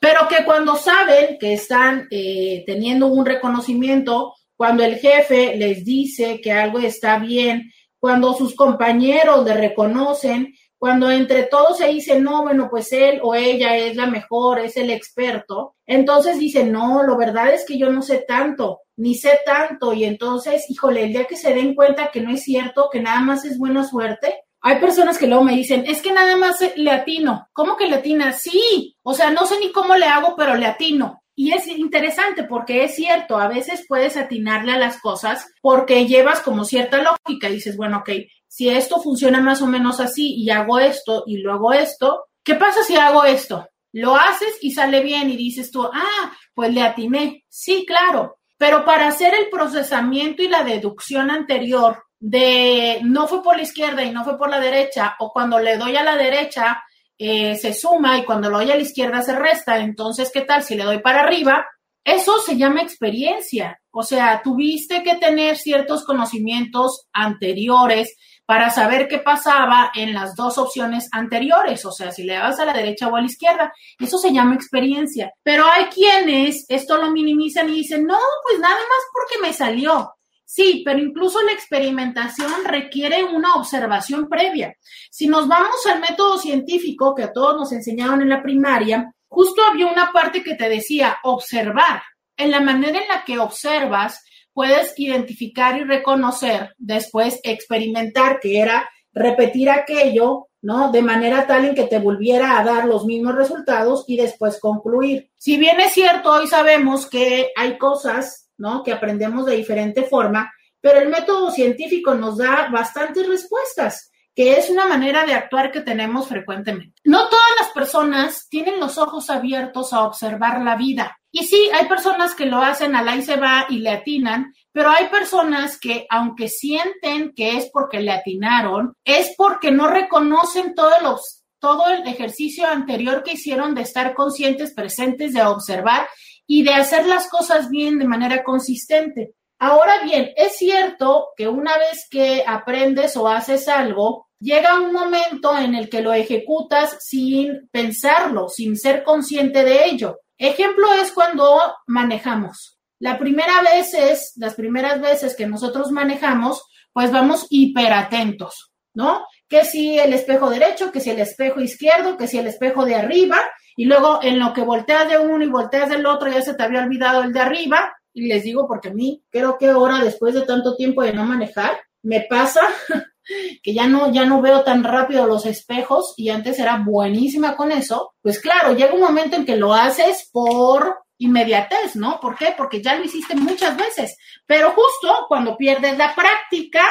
Pero 0.00 0.28
que 0.28 0.44
cuando 0.44 0.76
saben 0.76 1.38
que 1.38 1.52
están 1.52 2.08
eh, 2.10 2.62
teniendo 2.66 3.06
un 3.06 3.26
reconocimiento, 3.26 4.34
cuando 4.56 4.84
el 4.84 4.96
jefe 4.96 5.56
les 5.56 5.84
dice 5.84 6.40
que 6.40 6.52
algo 6.52 6.78
está 6.78 7.18
bien, 7.18 7.70
cuando 7.98 8.34
sus 8.34 8.54
compañeros 8.54 9.44
le 9.44 9.54
reconocen, 9.54 10.54
cuando 10.78 11.10
entre 11.10 11.42
todos 11.44 11.78
se 11.78 11.88
dice, 11.88 12.20
no, 12.20 12.42
bueno, 12.42 12.68
pues 12.70 12.92
él 12.92 13.18
o 13.22 13.34
ella 13.34 13.76
es 13.76 13.96
la 13.96 14.06
mejor, 14.06 14.60
es 14.60 14.76
el 14.76 14.90
experto, 14.90 15.74
entonces 15.84 16.38
dice, 16.38 16.64
no, 16.64 17.02
lo 17.02 17.16
verdad 17.16 17.52
es 17.52 17.64
que 17.66 17.76
yo 17.76 17.90
no 17.90 18.00
sé 18.00 18.24
tanto, 18.26 18.82
ni 18.96 19.16
sé 19.16 19.40
tanto, 19.44 19.92
y 19.92 20.04
entonces, 20.04 20.70
híjole, 20.70 21.04
el 21.04 21.12
día 21.12 21.24
que 21.24 21.36
se 21.36 21.52
den 21.52 21.74
cuenta 21.74 22.12
que 22.12 22.20
no 22.20 22.30
es 22.30 22.44
cierto, 22.44 22.88
que 22.92 23.00
nada 23.00 23.20
más 23.20 23.44
es 23.44 23.58
buena 23.58 23.84
suerte, 23.84 24.42
hay 24.68 24.80
personas 24.80 25.16
que 25.16 25.26
luego 25.26 25.44
me 25.44 25.56
dicen, 25.56 25.84
es 25.86 26.02
que 26.02 26.12
nada 26.12 26.36
más 26.36 26.58
le 26.76 26.90
atino. 26.90 27.48
¿Cómo 27.54 27.78
que 27.78 27.86
le 27.86 27.96
atina? 27.96 28.34
Sí, 28.34 28.94
o 29.02 29.14
sea, 29.14 29.30
no 29.30 29.46
sé 29.46 29.58
ni 29.58 29.72
cómo 29.72 29.96
le 29.96 30.04
hago, 30.04 30.34
pero 30.36 30.56
le 30.56 30.66
atino. 30.66 31.22
Y 31.34 31.52
es 31.52 31.66
interesante 31.68 32.44
porque 32.44 32.84
es 32.84 32.94
cierto, 32.94 33.38
a 33.38 33.48
veces 33.48 33.86
puedes 33.88 34.18
atinarle 34.18 34.72
a 34.72 34.78
las 34.78 35.00
cosas 35.00 35.46
porque 35.62 36.06
llevas 36.06 36.40
como 36.40 36.66
cierta 36.66 36.98
lógica 36.98 37.48
y 37.48 37.54
dices, 37.54 37.78
bueno, 37.78 38.00
ok, 38.00 38.10
si 38.46 38.68
esto 38.68 39.00
funciona 39.00 39.40
más 39.40 39.62
o 39.62 39.66
menos 39.66 40.00
así 40.00 40.34
y 40.34 40.50
hago 40.50 40.78
esto 40.78 41.24
y 41.26 41.38
luego 41.38 41.72
esto, 41.72 42.26
¿qué 42.44 42.54
pasa 42.54 42.82
si 42.82 42.96
hago 42.96 43.24
esto? 43.24 43.66
Lo 43.92 44.16
haces 44.16 44.58
y 44.60 44.72
sale 44.72 45.00
bien 45.00 45.30
y 45.30 45.36
dices 45.38 45.70
tú, 45.70 45.82
ah, 45.84 46.36
pues 46.52 46.74
le 46.74 46.82
atiné. 46.82 47.42
Sí, 47.48 47.86
claro, 47.86 48.36
pero 48.58 48.84
para 48.84 49.08
hacer 49.08 49.32
el 49.32 49.48
procesamiento 49.48 50.42
y 50.42 50.48
la 50.48 50.62
deducción 50.62 51.30
anterior 51.30 52.02
de 52.20 53.00
no 53.04 53.28
fue 53.28 53.42
por 53.42 53.56
la 53.56 53.62
izquierda 53.62 54.02
y 54.02 54.10
no 54.10 54.24
fue 54.24 54.38
por 54.38 54.50
la 54.50 54.60
derecha, 54.60 55.16
o 55.20 55.32
cuando 55.32 55.58
le 55.58 55.76
doy 55.76 55.96
a 55.96 56.04
la 56.04 56.16
derecha 56.16 56.82
eh, 57.16 57.56
se 57.56 57.74
suma 57.74 58.18
y 58.18 58.24
cuando 58.24 58.48
lo 58.48 58.58
doy 58.58 58.70
a 58.70 58.76
la 58.76 58.82
izquierda 58.82 59.22
se 59.22 59.36
resta, 59.36 59.78
entonces, 59.78 60.30
¿qué 60.32 60.42
tal 60.42 60.62
si 60.62 60.76
le 60.76 60.84
doy 60.84 61.00
para 61.00 61.20
arriba? 61.20 61.66
Eso 62.04 62.38
se 62.40 62.56
llama 62.56 62.80
experiencia. 62.80 63.80
O 63.90 64.02
sea, 64.02 64.40
tuviste 64.42 65.02
que 65.02 65.16
tener 65.16 65.56
ciertos 65.56 66.04
conocimientos 66.04 67.08
anteriores 67.12 68.16
para 68.46 68.70
saber 68.70 69.08
qué 69.08 69.18
pasaba 69.18 69.90
en 69.94 70.14
las 70.14 70.34
dos 70.34 70.56
opciones 70.56 71.08
anteriores, 71.12 71.84
o 71.84 71.92
sea, 71.92 72.10
si 72.12 72.22
le 72.22 72.32
dabas 72.32 72.58
a 72.58 72.64
la 72.64 72.72
derecha 72.72 73.08
o 73.08 73.14
a 73.14 73.20
la 73.20 73.26
izquierda. 73.26 73.74
Eso 74.00 74.16
se 74.16 74.32
llama 74.32 74.54
experiencia. 74.54 75.34
Pero 75.42 75.66
hay 75.66 75.84
quienes 75.86 76.64
esto 76.70 76.96
lo 76.96 77.10
minimizan 77.10 77.68
y 77.68 77.72
dicen, 77.72 78.06
no, 78.06 78.16
pues 78.44 78.58
nada 78.58 78.74
más 78.74 79.04
porque 79.12 79.46
me 79.46 79.52
salió. 79.52 80.14
Sí, 80.50 80.80
pero 80.82 80.98
incluso 80.98 81.42
la 81.42 81.52
experimentación 81.52 82.50
requiere 82.64 83.22
una 83.22 83.56
observación 83.56 84.30
previa. 84.30 84.74
Si 85.10 85.26
nos 85.26 85.46
vamos 85.46 85.84
al 85.84 86.00
método 86.00 86.38
científico 86.38 87.14
que 87.14 87.24
a 87.24 87.34
todos 87.34 87.54
nos 87.54 87.72
enseñaron 87.72 88.22
en 88.22 88.30
la 88.30 88.42
primaria, 88.42 89.12
justo 89.28 89.60
había 89.62 89.86
una 89.86 90.10
parte 90.10 90.42
que 90.42 90.54
te 90.54 90.70
decía 90.70 91.18
observar. 91.22 92.00
En 92.34 92.50
la 92.50 92.60
manera 92.60 92.98
en 92.98 93.08
la 93.08 93.24
que 93.26 93.38
observas, 93.38 94.24
puedes 94.54 94.98
identificar 94.98 95.78
y 95.78 95.84
reconocer, 95.84 96.74
después 96.78 97.40
experimentar, 97.42 98.40
que 98.40 98.58
era 98.58 98.88
repetir 99.12 99.68
aquello, 99.68 100.48
¿no? 100.62 100.90
De 100.90 101.02
manera 101.02 101.46
tal 101.46 101.66
en 101.66 101.74
que 101.74 101.84
te 101.84 101.98
volviera 101.98 102.58
a 102.58 102.64
dar 102.64 102.86
los 102.86 103.04
mismos 103.04 103.34
resultados 103.34 104.06
y 104.06 104.16
después 104.16 104.58
concluir. 104.58 105.30
Si 105.36 105.58
bien 105.58 105.78
es 105.78 105.92
cierto, 105.92 106.32
hoy 106.32 106.46
sabemos 106.46 107.06
que 107.06 107.50
hay 107.54 107.76
cosas 107.76 108.47
¿no? 108.58 108.82
Que 108.82 108.92
aprendemos 108.92 109.46
de 109.46 109.56
diferente 109.56 110.02
forma, 110.02 110.52
pero 110.80 111.00
el 111.00 111.08
método 111.08 111.50
científico 111.50 112.14
nos 112.14 112.38
da 112.38 112.68
bastantes 112.70 113.26
respuestas, 113.26 114.10
que 114.34 114.52
es 114.52 114.70
una 114.70 114.86
manera 114.86 115.24
de 115.26 115.34
actuar 115.34 115.72
que 115.72 115.80
tenemos 115.80 116.28
frecuentemente. 116.28 117.00
No 117.04 117.28
todas 117.28 117.50
las 117.58 117.70
personas 117.70 118.46
tienen 118.48 118.78
los 118.78 118.98
ojos 118.98 119.30
abiertos 119.30 119.92
a 119.92 120.04
observar 120.04 120.62
la 120.62 120.76
vida. 120.76 121.18
Y 121.30 121.44
sí, 121.46 121.68
hay 121.74 121.86
personas 121.86 122.34
que 122.34 122.46
lo 122.46 122.58
hacen 122.58 122.94
a 122.94 123.02
la 123.02 123.16
y 123.16 123.22
se 123.22 123.36
va 123.36 123.66
y 123.68 123.78
le 123.78 123.90
atinan, 123.90 124.54
pero 124.72 124.90
hay 124.90 125.06
personas 125.08 125.78
que, 125.78 126.06
aunque 126.08 126.48
sienten 126.48 127.32
que 127.34 127.56
es 127.56 127.68
porque 127.72 128.00
le 128.00 128.12
atinaron, 128.12 128.94
es 129.04 129.34
porque 129.36 129.70
no 129.70 129.88
reconocen 129.88 130.74
todos 130.74 131.02
los 131.02 131.38
todo 131.60 131.88
el 131.90 132.06
ejercicio 132.06 132.68
anterior 132.68 133.24
que 133.24 133.32
hicieron 133.32 133.74
de 133.74 133.82
estar 133.82 134.14
conscientes, 134.14 134.72
presentes, 134.72 135.32
de 135.32 135.42
observar 135.42 136.08
y 136.48 136.64
de 136.64 136.72
hacer 136.72 137.06
las 137.06 137.28
cosas 137.28 137.68
bien 137.68 137.98
de 137.98 138.06
manera 138.06 138.42
consistente. 138.42 139.34
Ahora 139.60 140.02
bien, 140.02 140.30
es 140.34 140.56
cierto 140.56 141.28
que 141.36 141.46
una 141.46 141.76
vez 141.76 142.08
que 142.10 142.42
aprendes 142.46 143.16
o 143.16 143.28
haces 143.28 143.68
algo, 143.68 144.28
llega 144.40 144.80
un 144.80 144.92
momento 144.92 145.56
en 145.56 145.74
el 145.74 145.90
que 145.90 146.00
lo 146.00 146.12
ejecutas 146.12 146.96
sin 147.00 147.68
pensarlo, 147.70 148.48
sin 148.48 148.76
ser 148.76 149.04
consciente 149.04 149.62
de 149.62 149.84
ello. 149.86 150.20
Ejemplo 150.38 150.92
es 150.94 151.12
cuando 151.12 151.60
manejamos. 151.86 152.78
La 152.98 153.18
primera 153.18 153.60
vez 153.62 153.92
es, 153.94 154.32
las 154.36 154.54
primeras 154.54 155.00
veces 155.00 155.36
que 155.36 155.46
nosotros 155.46 155.90
manejamos, 155.90 156.62
pues 156.92 157.12
vamos 157.12 157.46
hiperatentos, 157.50 158.72
¿no? 158.94 159.24
Que 159.48 159.64
si 159.64 159.98
el 159.98 160.12
espejo 160.12 160.50
derecho, 160.50 160.92
que 160.92 161.00
si 161.00 161.10
el 161.10 161.20
espejo 161.20 161.60
izquierdo, 161.60 162.16
que 162.16 162.28
si 162.28 162.38
el 162.38 162.46
espejo 162.46 162.84
de 162.84 162.96
arriba, 162.96 163.38
y 163.76 163.84
luego 163.84 164.18
en 164.22 164.38
lo 164.38 164.52
que 164.52 164.62
volteas 164.62 165.08
de 165.08 165.18
uno 165.18 165.44
y 165.44 165.48
volteas 165.48 165.88
del 165.88 166.04
otro 166.04 166.28
ya 166.28 166.42
se 166.42 166.54
te 166.54 166.64
había 166.64 166.82
olvidado 166.82 167.22
el 167.22 167.32
de 167.32 167.40
arriba. 167.40 167.94
Y 168.12 168.26
les 168.26 168.42
digo 168.42 168.66
porque 168.66 168.88
a 168.88 168.92
mí 168.92 169.22
creo 169.30 169.56
que 169.56 169.68
ahora 169.68 170.02
después 170.02 170.34
de 170.34 170.42
tanto 170.42 170.74
tiempo 170.74 171.02
de 171.02 171.12
no 171.12 171.24
manejar, 171.24 171.78
me 172.02 172.26
pasa 172.28 172.60
que 173.62 173.74
ya 173.74 173.86
no, 173.86 174.12
ya 174.12 174.24
no 174.24 174.42
veo 174.42 174.64
tan 174.64 174.82
rápido 174.82 175.26
los 175.26 175.46
espejos 175.46 176.14
y 176.16 176.30
antes 176.30 176.58
era 176.58 176.82
buenísima 176.84 177.56
con 177.56 177.70
eso. 177.70 178.14
Pues 178.20 178.40
claro, 178.40 178.74
llega 178.74 178.94
un 178.94 179.00
momento 179.00 179.36
en 179.36 179.46
que 179.46 179.56
lo 179.56 179.74
haces 179.74 180.28
por 180.32 180.98
inmediatez, 181.18 181.96
¿no? 181.96 182.18
¿Por 182.20 182.36
qué? 182.36 182.54
Porque 182.56 182.82
ya 182.82 182.96
lo 182.96 183.04
hiciste 183.04 183.36
muchas 183.36 183.76
veces. 183.76 184.16
Pero 184.46 184.70
justo 184.70 185.26
cuando 185.28 185.56
pierdes 185.56 185.96
la 185.98 186.14
práctica, 186.14 186.84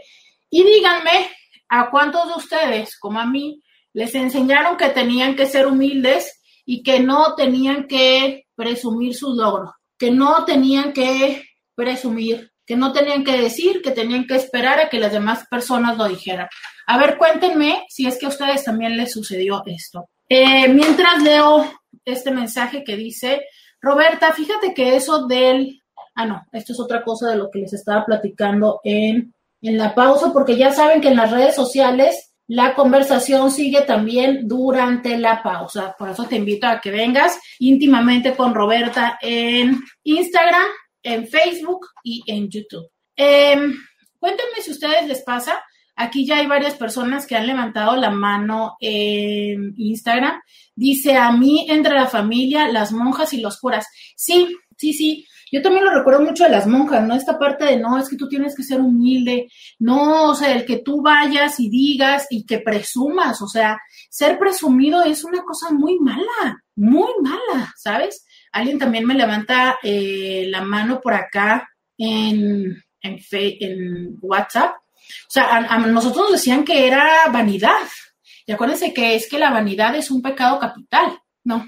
y 0.50 0.64
díganme 0.64 1.30
a 1.68 1.90
cuántos 1.92 2.26
de 2.30 2.36
ustedes, 2.36 2.98
como 2.98 3.20
a 3.20 3.26
mí, 3.26 3.62
les 3.92 4.16
enseñaron 4.16 4.78
que 4.78 4.88
tenían 4.90 5.36
que 5.36 5.46
ser 5.46 5.68
humildes 5.68 6.42
y 6.66 6.84
que 6.84 7.02
no 7.02 7.36
tenían 7.36 7.86
que 7.86 8.46
presumir 8.56 9.14
sus 9.14 9.36
logros, 9.36 9.72
que 9.98 10.10
no 10.10 10.46
tenían 10.46 10.94
que 10.94 11.49
presumir, 11.80 12.52
que 12.66 12.76
no 12.76 12.92
tenían 12.92 13.24
que 13.24 13.42
decir, 13.42 13.82
que 13.82 13.92
tenían 13.92 14.28
que 14.28 14.36
esperar 14.36 14.80
a 14.82 14.90
que 14.90 15.00
las 15.00 15.14
demás 15.14 15.48
personas 15.50 15.98
lo 15.98 16.10
dijeran. 16.10 16.50
A 16.88 16.98
ver, 16.98 17.18
cuéntenme 17.18 17.86
si 17.88 18.06
es 18.06 18.18
que 18.18 18.26
a 18.26 18.30
ustedes 18.30 18.66
también 18.66 18.98
les 18.98 19.14
sucedió 19.14 19.64
esto. 19.66 20.10
Eh, 20.28 20.68
mientras 20.68 21.24
leo 21.24 21.72
este 22.04 22.32
mensaje 22.32 22.84
que 22.84 22.98
dice, 22.98 23.46
Roberta, 23.82 24.34
fíjate 24.34 24.74
que 24.74 24.98
eso 24.98 25.26
del... 25.26 25.82
Ah, 26.16 26.26
no, 26.26 26.44
esto 26.52 26.74
es 26.74 26.80
otra 26.82 27.02
cosa 27.02 27.30
de 27.30 27.38
lo 27.38 27.50
que 27.50 27.60
les 27.60 27.72
estaba 27.72 28.06
platicando 28.06 28.82
en, 28.84 29.34
en 29.62 29.78
la 29.78 29.96
pausa, 29.96 30.34
porque 30.34 30.58
ya 30.58 30.72
saben 30.72 31.00
que 31.00 31.08
en 31.08 31.16
las 31.16 31.32
redes 31.32 31.56
sociales 31.56 32.34
la 32.46 32.74
conversación 32.74 33.52
sigue 33.52 33.84
también 33.84 34.48
durante 34.48 35.18
la 35.18 35.42
pausa. 35.42 35.96
Por 35.98 36.10
eso 36.10 36.26
te 36.26 36.36
invito 36.36 36.68
a 36.68 36.82
que 36.82 36.92
vengas 36.92 37.40
íntimamente 37.60 38.36
con 38.36 38.54
Roberta 38.54 39.18
en 39.22 39.80
Instagram, 40.04 40.68
en 41.04 41.28
Facebook 41.28 41.88
y 42.04 42.24
en 42.28 42.50
YouTube. 42.50 42.90
Em, 43.16 43.74
cuéntenme 44.20 44.62
si 44.62 44.72
a 44.72 44.74
ustedes 44.74 45.08
les 45.08 45.24
pasa. 45.24 45.62
Aquí 45.96 46.26
ya 46.26 46.38
hay 46.38 46.48
varias 46.48 46.76
personas 46.76 47.28
que 47.28 47.36
han 47.36 47.48
levantado 47.48 47.96
la 47.98 48.10
mano 48.10 48.78
en 48.80 49.74
Instagram. 49.76 50.40
Dice 50.74 51.18
a 51.18 51.32
mí, 51.32 51.68
entre 51.70 51.94
la 51.94 52.08
familia, 52.08 52.70
las 52.70 52.94
monjas 52.94 53.34
y 53.34 53.42
los 53.42 53.60
curas. 53.60 53.86
Sí, 54.16 54.56
sí, 54.78 54.94
sí. 54.94 55.26
Yo 55.52 55.62
también 55.62 55.84
lo 55.84 55.92
recuerdo 55.92 56.22
mucho 56.22 56.44
de 56.44 56.52
las 56.52 56.68
monjas, 56.68 57.06
¿no? 57.06 57.16
Esta 57.16 57.40
parte 57.40 57.66
de 57.66 57.78
no, 57.78 57.98
es 57.98 58.08
que 58.08 58.16
tú 58.16 58.30
tienes 58.30 58.56
que 58.56 58.64
ser 58.64 58.80
humilde, 58.80 59.50
no, 59.80 60.30
o 60.30 60.36
sea, 60.36 60.54
el 60.54 60.64
que 60.64 60.78
tú 60.78 61.02
vayas 61.02 61.60
y 61.60 61.70
digas 61.70 62.28
y 62.30 62.46
que 62.46 62.60
presumas, 62.60 63.42
o 63.42 63.48
sea, 63.48 63.80
ser 64.10 64.38
presumido 64.38 65.04
es 65.04 65.24
una 65.24 65.42
cosa 65.42 65.72
muy 65.72 65.98
mala, 66.00 66.64
muy 66.76 67.12
mala, 67.22 67.74
¿sabes? 67.76 68.26
Alguien 68.52 68.80
también 68.80 69.06
me 69.06 69.14
levanta 69.14 69.80
eh, 69.84 70.46
la 70.50 70.62
mano 70.62 71.00
por 71.02 71.14
acá 71.14 71.70
en, 71.98 72.84
en, 73.02 73.20
en 73.32 74.18
WhatsApp. 74.22 74.76
O 74.76 75.32
sea, 75.32 75.58
a, 75.58 75.78
nosotros 75.80 76.24
nos 76.24 76.32
decían 76.34 76.64
que 76.64 76.88
era 76.88 77.28
vanidad. 77.32 77.88
Y 78.46 78.52
acuérdense 78.52 78.94
que 78.94 79.16
es 79.16 79.30
que 79.30 79.40
la 79.40 79.52
vanidad 79.52 79.96
es 79.96 80.12
un 80.12 80.22
pecado 80.22 80.60
capital. 80.60 81.20
No. 81.44 81.68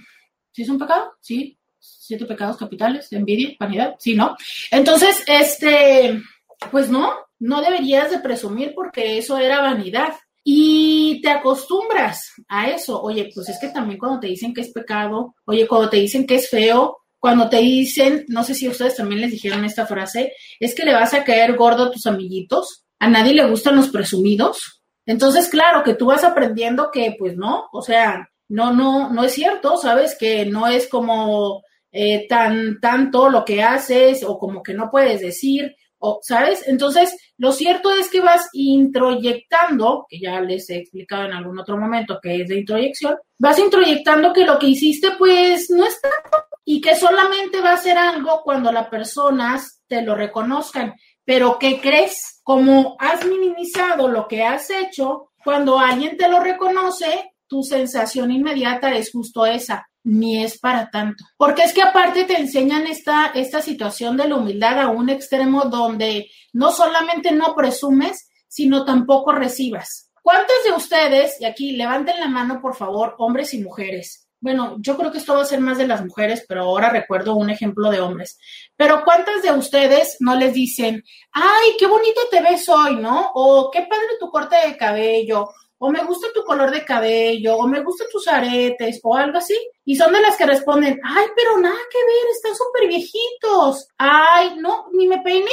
¿Sí 0.51 0.63
es 0.63 0.69
un 0.69 0.79
pecado? 0.79 1.13
Sí 1.21 1.57
siete 1.81 2.25
pecados 2.25 2.57
capitales, 2.57 3.11
envidia, 3.11 3.55
vanidad, 3.59 3.95
sí, 3.97 4.15
¿no? 4.15 4.35
Entonces, 4.69 5.23
este, 5.27 6.21
pues 6.69 6.89
no, 6.89 7.13
no 7.39 7.61
deberías 7.61 8.11
de 8.11 8.19
presumir 8.19 8.73
porque 8.75 9.17
eso 9.17 9.37
era 9.37 9.61
vanidad. 9.61 10.13
Y 10.43 11.21
te 11.21 11.29
acostumbras 11.29 12.31
a 12.47 12.69
eso. 12.69 13.01
Oye, 13.01 13.29
pues 13.33 13.49
es 13.49 13.59
que 13.59 13.69
también 13.69 13.99
cuando 13.99 14.19
te 14.19 14.27
dicen 14.27 14.53
que 14.53 14.61
es 14.61 14.71
pecado, 14.71 15.35
oye, 15.45 15.67
cuando 15.67 15.89
te 15.89 15.97
dicen 15.97 16.25
que 16.25 16.35
es 16.35 16.49
feo, 16.49 16.97
cuando 17.19 17.49
te 17.49 17.57
dicen, 17.57 18.25
no 18.29 18.43
sé 18.43 18.55
si 18.55 18.67
ustedes 18.67 18.95
también 18.95 19.21
les 19.21 19.31
dijeron 19.31 19.63
esta 19.63 19.85
frase, 19.85 20.33
es 20.59 20.73
que 20.73 20.83
le 20.83 20.93
vas 20.93 21.13
a 21.13 21.23
caer 21.23 21.55
gordo 21.55 21.83
a 21.83 21.91
tus 21.91 22.07
amiguitos, 22.07 22.85
a 22.97 23.07
nadie 23.07 23.35
le 23.35 23.47
gustan 23.47 23.75
los 23.75 23.89
presumidos. 23.89 24.81
Entonces, 25.05 25.47
claro, 25.47 25.83
que 25.83 25.93
tú 25.93 26.07
vas 26.07 26.23
aprendiendo 26.23 26.89
que, 26.91 27.15
pues 27.19 27.37
no, 27.37 27.69
o 27.71 27.81
sea, 27.83 28.27
no, 28.49 28.73
no, 28.73 29.11
no 29.11 29.23
es 29.23 29.33
cierto, 29.33 29.77
¿sabes? 29.77 30.17
Que 30.19 30.45
no 30.45 30.67
es 30.67 30.87
como 30.87 31.61
eh, 31.91 32.27
tan 32.27 32.79
tanto 32.79 33.29
lo 33.29 33.45
que 33.45 33.61
haces 33.61 34.23
o 34.23 34.39
como 34.39 34.63
que 34.63 34.73
no 34.73 34.89
puedes 34.89 35.21
decir, 35.21 35.75
o, 36.01 36.19
¿sabes? 36.23 36.67
Entonces, 36.67 37.15
lo 37.37 37.51
cierto 37.51 37.91
es 37.91 38.09
que 38.09 38.19
vas 38.19 38.49
introyectando, 38.53 40.05
que 40.09 40.19
ya 40.19 40.41
les 40.41 40.69
he 40.69 40.77
explicado 40.77 41.25
en 41.25 41.33
algún 41.33 41.59
otro 41.59 41.77
momento 41.77 42.19
que 42.21 42.41
es 42.41 42.49
de 42.49 42.59
introyección, 42.59 43.15
vas 43.37 43.59
introyectando 43.59 44.33
que 44.33 44.45
lo 44.45 44.59
que 44.59 44.67
hiciste 44.67 45.11
pues 45.17 45.69
no 45.69 45.85
es 45.85 46.01
tanto 46.01 46.45
y 46.65 46.81
que 46.81 46.95
solamente 46.95 47.61
va 47.61 47.73
a 47.73 47.77
ser 47.77 47.97
algo 47.97 48.41
cuando 48.43 48.71
las 48.71 48.87
personas 48.87 49.81
te 49.87 50.01
lo 50.01 50.15
reconozcan. 50.15 50.95
Pero 51.23 51.57
¿qué 51.59 51.79
crees? 51.79 52.41
Como 52.43 52.95
has 52.99 53.25
minimizado 53.25 54.07
lo 54.07 54.27
que 54.27 54.43
has 54.43 54.69
hecho, 54.71 55.31
cuando 55.43 55.79
alguien 55.79 56.17
te 56.17 56.27
lo 56.27 56.39
reconoce, 56.39 57.31
tu 57.47 57.63
sensación 57.63 58.31
inmediata 58.31 58.95
es 58.95 59.11
justo 59.11 59.45
esa 59.45 59.87
ni 60.03 60.43
es 60.43 60.59
para 60.59 60.89
tanto. 60.89 61.23
Porque 61.37 61.63
es 61.63 61.73
que 61.73 61.81
aparte 61.81 62.23
te 62.23 62.39
enseñan 62.39 62.87
esta, 62.87 63.27
esta 63.27 63.61
situación 63.61 64.17
de 64.17 64.27
la 64.27 64.35
humildad 64.35 64.79
a 64.79 64.89
un 64.89 65.09
extremo 65.09 65.65
donde 65.65 66.29
no 66.53 66.71
solamente 66.71 67.31
no 67.31 67.55
presumes, 67.55 68.29
sino 68.47 68.85
tampoco 68.85 69.31
recibas. 69.31 70.11
¿Cuántos 70.21 70.63
de 70.65 70.73
ustedes, 70.73 71.39
y 71.39 71.45
aquí 71.45 71.71
levanten 71.71 72.19
la 72.19 72.27
mano 72.27 72.61
por 72.61 72.75
favor, 72.75 73.15
hombres 73.17 73.53
y 73.53 73.63
mujeres? 73.63 74.27
Bueno, 74.39 74.77
yo 74.79 74.97
creo 74.97 75.11
que 75.11 75.19
esto 75.19 75.35
va 75.35 75.43
a 75.43 75.45
ser 75.45 75.59
más 75.59 75.77
de 75.77 75.87
las 75.87 76.03
mujeres, 76.03 76.45
pero 76.47 76.63
ahora 76.63 76.89
recuerdo 76.89 77.35
un 77.35 77.51
ejemplo 77.51 77.91
de 77.91 77.99
hombres. 77.99 78.39
Pero 78.75 79.03
¿cuántas 79.05 79.43
de 79.43 79.51
ustedes 79.51 80.17
no 80.19 80.35
les 80.35 80.53
dicen, 80.53 81.03
ay, 81.31 81.75
qué 81.77 81.85
bonito 81.85 82.21
te 82.31 82.41
ves 82.41 82.67
hoy, 82.67 82.95
¿no? 82.95 83.31
O 83.35 83.69
qué 83.71 83.81
padre 83.81 84.17
tu 84.19 84.31
corte 84.31 84.55
de 84.67 84.77
cabello, 84.77 85.49
o 85.83 85.89
me 85.89 86.03
gusta 86.03 86.27
tu 86.31 86.43
color 86.43 86.69
de 86.69 86.85
cabello, 86.85 87.57
o 87.57 87.67
me 87.67 87.81
gustan 87.81 88.05
tus 88.11 88.27
aretes, 88.27 88.99
o 89.01 89.15
algo 89.15 89.39
así. 89.39 89.57
Y 89.83 89.95
son 89.95 90.13
de 90.13 90.21
las 90.21 90.37
que 90.37 90.45
responden, 90.45 90.99
ay, 91.03 91.25
pero 91.35 91.57
nada 91.57 91.79
que 91.91 91.97
ver, 91.97 92.31
están 92.31 92.55
súper 92.55 92.87
viejitos. 92.87 93.87
Ay, 93.97 94.57
no, 94.59 94.89
ni 94.93 95.07
me 95.07 95.21
peiné, 95.21 95.49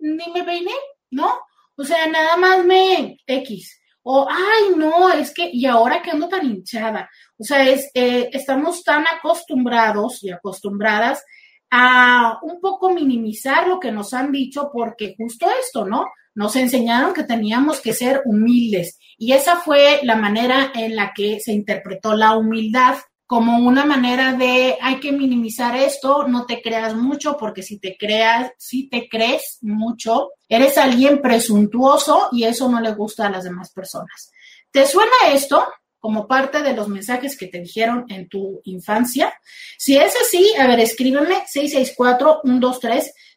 ni 0.00 0.28
me 0.32 0.42
peiné, 0.42 0.74
¿no? 1.12 1.38
O 1.76 1.84
sea, 1.84 2.08
nada 2.08 2.36
más 2.36 2.64
me 2.64 3.16
X. 3.24 3.80
O, 4.02 4.26
ay, 4.28 4.74
no, 4.76 5.08
es 5.12 5.32
que, 5.32 5.48
y 5.52 5.64
ahora 5.66 6.02
que 6.02 6.10
ando 6.10 6.28
tan 6.28 6.44
hinchada. 6.44 7.08
O 7.38 7.44
sea, 7.44 7.62
es, 7.62 7.92
eh, 7.94 8.28
estamos 8.32 8.82
tan 8.82 9.06
acostumbrados 9.06 10.24
y 10.24 10.32
acostumbradas 10.32 11.24
a 11.70 12.40
un 12.42 12.60
poco 12.60 12.90
minimizar 12.90 13.68
lo 13.68 13.78
que 13.78 13.92
nos 13.92 14.14
han 14.14 14.32
dicho 14.32 14.68
porque 14.72 15.14
justo 15.16 15.46
esto, 15.48 15.84
¿no? 15.84 16.06
Nos 16.34 16.56
enseñaron 16.56 17.14
que 17.14 17.24
teníamos 17.24 17.80
que 17.80 17.92
ser 17.92 18.22
humildes 18.24 18.98
y 19.18 19.32
esa 19.32 19.56
fue 19.56 20.00
la 20.02 20.16
manera 20.16 20.72
en 20.74 20.96
la 20.96 21.12
que 21.14 21.40
se 21.40 21.52
interpretó 21.52 22.14
la 22.14 22.36
humildad 22.36 22.96
como 23.26 23.58
una 23.58 23.84
manera 23.84 24.32
de 24.32 24.76
hay 24.80 24.98
que 24.98 25.12
minimizar 25.12 25.76
esto, 25.76 26.26
no 26.26 26.46
te 26.46 26.60
creas 26.60 26.96
mucho, 26.96 27.36
porque 27.38 27.62
si 27.62 27.78
te 27.78 27.96
creas, 27.96 28.50
si 28.58 28.88
te 28.88 29.08
crees 29.08 29.58
mucho, 29.60 30.30
eres 30.48 30.76
alguien 30.76 31.22
presuntuoso 31.22 32.28
y 32.32 32.42
eso 32.42 32.68
no 32.68 32.80
le 32.80 32.92
gusta 32.92 33.28
a 33.28 33.30
las 33.30 33.44
demás 33.44 33.70
personas. 33.72 34.32
¿Te 34.72 34.84
suena 34.84 35.12
esto? 35.32 35.64
como 36.00 36.26
parte 36.26 36.62
de 36.62 36.72
los 36.72 36.88
mensajes 36.88 37.36
que 37.36 37.46
te 37.46 37.60
dijeron 37.60 38.06
en 38.08 38.26
tu 38.26 38.62
infancia. 38.64 39.34
Si 39.76 39.98
es 39.98 40.14
así, 40.20 40.54
a 40.58 40.66
ver, 40.66 40.80
escríbeme 40.80 41.42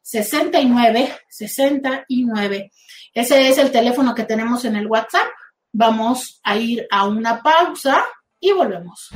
664-123-6969. 0.03 2.71
Ese 3.13 3.49
es 3.49 3.57
el 3.57 3.71
teléfono 3.71 4.15
que 4.15 4.23
tenemos 4.23 4.63
en 4.65 4.75
el 4.75 4.87
WhatsApp. 4.87 5.27
Vamos 5.71 6.41
a 6.43 6.57
ir 6.57 6.85
a 6.91 7.07
una 7.07 7.41
pausa 7.41 8.03
y 8.39 8.51
volvemos. 8.51 9.09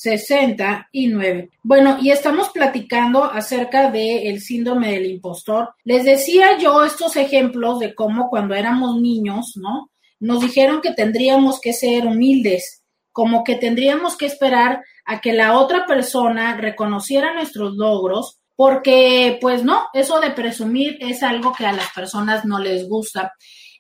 664-123-6969. 0.03 1.49
Bueno, 1.63 1.97
y 2.01 2.11
estamos 2.11 2.49
platicando 2.49 3.23
acerca 3.23 3.91
del 3.91 4.41
síndrome 4.41 4.91
del 4.91 5.05
impostor. 5.07 5.75
Les 5.83 6.03
decía 6.03 6.57
yo 6.57 6.83
estos 6.83 7.15
ejemplos 7.15 7.79
de 7.79 7.95
cómo 7.95 8.29
cuando 8.29 8.55
éramos 8.55 8.99
niños, 8.99 9.53
¿no? 9.55 9.91
Nos 10.19 10.41
dijeron 10.41 10.81
que 10.81 10.93
tendríamos 10.93 11.59
que 11.59 11.73
ser 11.73 12.05
humildes, 12.05 12.83
como 13.11 13.43
que 13.43 13.55
tendríamos 13.55 14.15
que 14.17 14.25
esperar 14.27 14.83
a 15.05 15.19
que 15.19 15.33
la 15.33 15.57
otra 15.57 15.85
persona 15.85 16.55
reconociera 16.57 17.33
nuestros 17.33 17.75
logros, 17.75 18.39
porque 18.55 19.37
pues 19.41 19.63
no, 19.63 19.87
eso 19.93 20.19
de 20.19 20.29
presumir 20.31 20.97
es 21.01 21.23
algo 21.23 21.51
que 21.53 21.65
a 21.65 21.73
las 21.73 21.91
personas 21.93 22.45
no 22.45 22.59
les 22.59 22.87
gusta. 22.87 23.33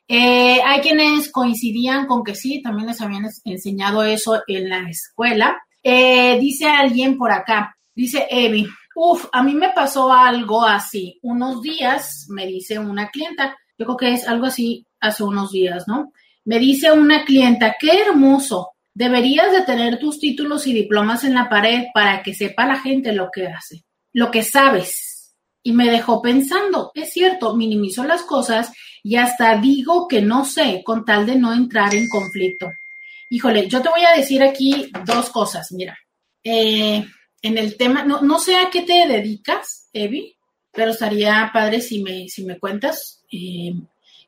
Eh, 0.07 0.59
hay 0.65 0.81
quienes 0.81 1.31
coincidían 1.31 2.07
con 2.07 2.23
que 2.23 2.35
sí, 2.35 2.61
también 2.61 2.87
les 2.87 2.99
habían 2.99 3.27
enseñado 3.45 4.03
eso 4.03 4.41
en 4.47 4.69
la 4.69 4.89
escuela. 4.89 5.61
Eh, 5.83 6.37
dice 6.39 6.67
alguien 6.67 7.17
por 7.17 7.31
acá, 7.31 7.75
dice 7.95 8.27
Evi, 8.29 8.67
uff, 8.95 9.25
a 9.31 9.43
mí 9.43 9.53
me 9.53 9.69
pasó 9.69 10.11
algo 10.11 10.63
así. 10.63 11.19
Unos 11.21 11.61
días, 11.61 12.27
me 12.29 12.45
dice 12.47 12.79
una 12.79 13.09
clienta, 13.09 13.57
yo 13.77 13.85
creo 13.85 13.97
que 13.97 14.13
es 14.13 14.27
algo 14.27 14.45
así 14.45 14.85
hace 14.99 15.23
unos 15.23 15.51
días, 15.51 15.87
¿no? 15.87 16.11
Me 16.45 16.59
dice 16.59 16.91
una 16.91 17.25
clienta, 17.25 17.75
qué 17.79 18.01
hermoso, 18.01 18.71
deberías 18.93 19.51
de 19.51 19.61
tener 19.61 19.99
tus 19.99 20.19
títulos 20.19 20.67
y 20.67 20.73
diplomas 20.73 21.23
en 21.23 21.33
la 21.33 21.49
pared 21.49 21.85
para 21.93 22.21
que 22.23 22.33
sepa 22.33 22.65
la 22.65 22.79
gente 22.79 23.13
lo 23.13 23.29
que 23.31 23.47
hace. 23.47 23.83
lo 24.13 24.29
que 24.31 24.43
sabes. 24.43 25.35
Y 25.63 25.73
me 25.73 25.89
dejó 25.89 26.21
pensando, 26.21 26.91
es 26.95 27.13
cierto, 27.13 27.55
minimizo 27.55 28.03
las 28.03 28.23
cosas 28.23 28.71
y 29.03 29.15
hasta 29.15 29.57
digo 29.57 30.07
que 30.07 30.21
no 30.21 30.43
sé 30.43 30.81
con 30.83 31.05
tal 31.05 31.25
de 31.25 31.35
no 31.35 31.53
entrar 31.53 31.93
en 31.93 32.07
conflicto. 32.09 32.69
Híjole, 33.33 33.69
yo 33.69 33.81
te 33.81 33.87
voy 33.87 34.03
a 34.03 34.17
decir 34.17 34.43
aquí 34.43 34.91
dos 35.05 35.29
cosas, 35.29 35.71
mira. 35.71 35.97
Eh, 36.43 37.01
en 37.41 37.57
el 37.57 37.77
tema, 37.77 38.03
no, 38.03 38.21
no 38.21 38.37
sé 38.37 38.57
a 38.57 38.69
qué 38.69 38.81
te 38.81 39.07
dedicas, 39.07 39.87
Evi, 39.93 40.35
pero 40.69 40.91
estaría 40.91 41.49
padre 41.53 41.79
si 41.79 42.03
me, 42.03 42.27
si 42.27 42.43
me 42.43 42.59
cuentas. 42.59 43.23
Eh, 43.31 43.73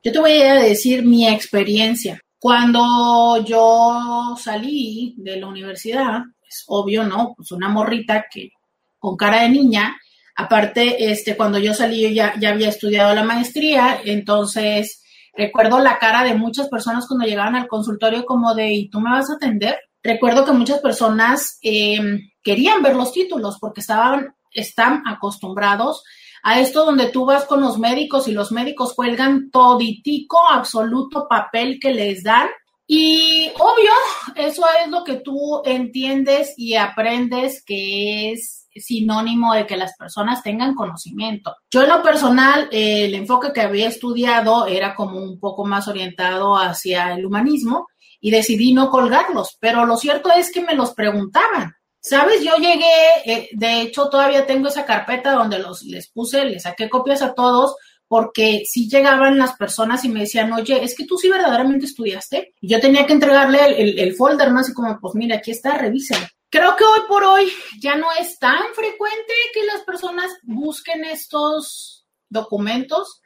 yo 0.01 0.11
te 0.13 0.19
voy 0.19 0.41
a 0.41 0.55
decir 0.55 1.03
mi 1.03 1.27
experiencia. 1.27 2.17
Cuando 2.39 3.43
yo 3.43 4.37
salí 4.41 5.15
de 5.17 5.35
la 5.35 5.47
universidad, 5.47 6.21
es 6.47 6.63
obvio, 6.67 7.03
¿no? 7.03 7.33
Pues 7.35 7.51
una 7.51 7.67
morrita 7.67 8.27
que 8.31 8.51
con 8.99 9.17
cara 9.17 9.41
de 9.41 9.49
niña, 9.49 9.97
aparte, 10.37 11.11
este, 11.11 11.35
cuando 11.35 11.59
yo 11.59 11.73
salí 11.73 12.13
ya, 12.13 12.39
ya 12.39 12.51
había 12.51 12.69
estudiado 12.69 13.13
la 13.13 13.23
maestría, 13.23 13.99
entonces 14.05 15.02
recuerdo 15.35 15.79
la 15.79 15.99
cara 15.99 16.23
de 16.23 16.35
muchas 16.35 16.69
personas 16.69 17.07
cuando 17.07 17.25
llegaban 17.25 17.55
al 17.55 17.67
consultorio 17.67 18.25
como 18.25 18.53
de, 18.53 18.71
¿y 18.71 18.89
tú 18.89 18.99
me 18.99 19.11
vas 19.11 19.29
a 19.29 19.35
atender? 19.35 19.77
Recuerdo 20.01 20.45
que 20.45 20.51
muchas 20.51 20.79
personas 20.79 21.59
eh, 21.61 21.99
querían 22.43 22.81
ver 22.83 22.95
los 22.95 23.11
títulos 23.11 23.57
porque 23.59 23.81
estaban, 23.81 24.35
están 24.51 25.03
acostumbrados 25.07 26.03
a 26.43 26.59
esto 26.59 26.85
donde 26.85 27.07
tú 27.07 27.25
vas 27.25 27.45
con 27.45 27.61
los 27.61 27.79
médicos 27.79 28.27
y 28.27 28.33
los 28.33 28.51
médicos 28.51 28.93
cuelgan 28.93 29.49
toditico, 29.49 30.39
absoluto 30.49 31.25
papel 31.29 31.79
que 31.79 31.93
les 31.93 32.23
dan. 32.23 32.49
Y 32.85 33.49
obvio, 33.55 33.91
eso 34.35 34.65
es 34.83 34.91
lo 34.91 35.05
que 35.05 35.15
tú 35.15 35.61
entiendes 35.63 36.53
y 36.57 36.75
aprendes 36.75 37.63
que 37.65 38.33
es 38.33 38.62
sinónimo 38.75 39.53
de 39.53 39.65
que 39.65 39.77
las 39.77 39.95
personas 39.97 40.43
tengan 40.43 40.75
conocimiento. 40.75 41.55
Yo 41.71 41.83
en 41.83 41.89
lo 41.89 42.01
personal, 42.01 42.69
eh, 42.71 43.05
el 43.05 43.15
enfoque 43.15 43.53
que 43.53 43.61
había 43.61 43.87
estudiado 43.87 44.67
era 44.67 44.95
como 44.95 45.19
un 45.19 45.39
poco 45.39 45.65
más 45.65 45.87
orientado 45.87 46.57
hacia 46.57 47.13
el 47.13 47.25
humanismo 47.25 47.87
y 48.19 48.31
decidí 48.31 48.73
no 48.73 48.89
colgarlos, 48.89 49.57
pero 49.59 49.85
lo 49.85 49.97
cierto 49.97 50.29
es 50.31 50.51
que 50.51 50.61
me 50.61 50.75
los 50.75 50.93
preguntaban. 50.93 51.73
Sabes, 51.99 52.43
yo 52.43 52.57
llegué, 52.57 52.83
eh, 53.25 53.49
de 53.53 53.81
hecho 53.81 54.09
todavía 54.09 54.45
tengo 54.45 54.67
esa 54.67 54.85
carpeta 54.85 55.31
donde 55.31 55.59
los 55.59 55.83
les 55.83 56.09
puse, 56.09 56.43
les 56.45 56.63
saqué 56.63 56.89
copias 56.89 57.21
a 57.21 57.33
todos, 57.33 57.75
porque 58.13 58.63
si 58.65 58.87
llegaban 58.89 59.39
las 59.39 59.55
personas 59.55 60.05
y 60.05 60.09
me 60.09 60.19
decían, 60.19 60.53
oye, 60.53 60.83
es 60.83 60.95
que 60.95 61.05
tú 61.05 61.17
sí 61.17 61.29
verdaderamente 61.29 61.85
estudiaste. 61.87 62.53
Y 62.61 62.67
yo 62.67 62.79
tenía 62.79 63.07
que 63.07 63.13
entregarle 63.13 63.59
el, 63.81 64.15
folder, 64.15 64.51
¿no? 64.51 64.59
Así 64.59 64.71
como, 64.71 64.99
pues 64.99 65.15
mira, 65.15 65.37
aquí 65.37 65.49
está, 65.49 65.79
revíselo. 65.79 66.23
Creo 66.53 66.75
que 66.75 66.83
hoy 66.83 66.99
por 67.07 67.23
hoy 67.23 67.51
ya 67.79 67.95
no 67.95 68.05
es 68.11 68.37
tan 68.37 68.75
frecuente 68.75 69.33
que 69.55 69.65
las 69.65 69.81
personas 69.81 70.31
busquen 70.43 71.03
estos 71.03 72.05
documentos. 72.29 73.21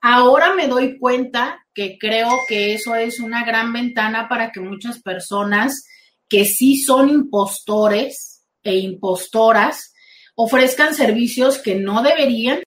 Ahora 0.00 0.54
me 0.54 0.66
doy 0.66 0.98
cuenta 0.98 1.64
que 1.72 1.96
creo 1.96 2.28
que 2.48 2.74
eso 2.74 2.96
es 2.96 3.20
una 3.20 3.44
gran 3.44 3.72
ventana 3.72 4.28
para 4.28 4.50
que 4.50 4.58
muchas 4.58 5.00
personas 5.00 5.84
que 6.28 6.44
sí 6.44 6.76
son 6.76 7.08
impostores 7.08 8.48
e 8.64 8.74
impostoras 8.78 9.94
ofrezcan 10.34 10.92
servicios 10.92 11.58
que 11.58 11.76
no 11.76 12.02
deberían, 12.02 12.64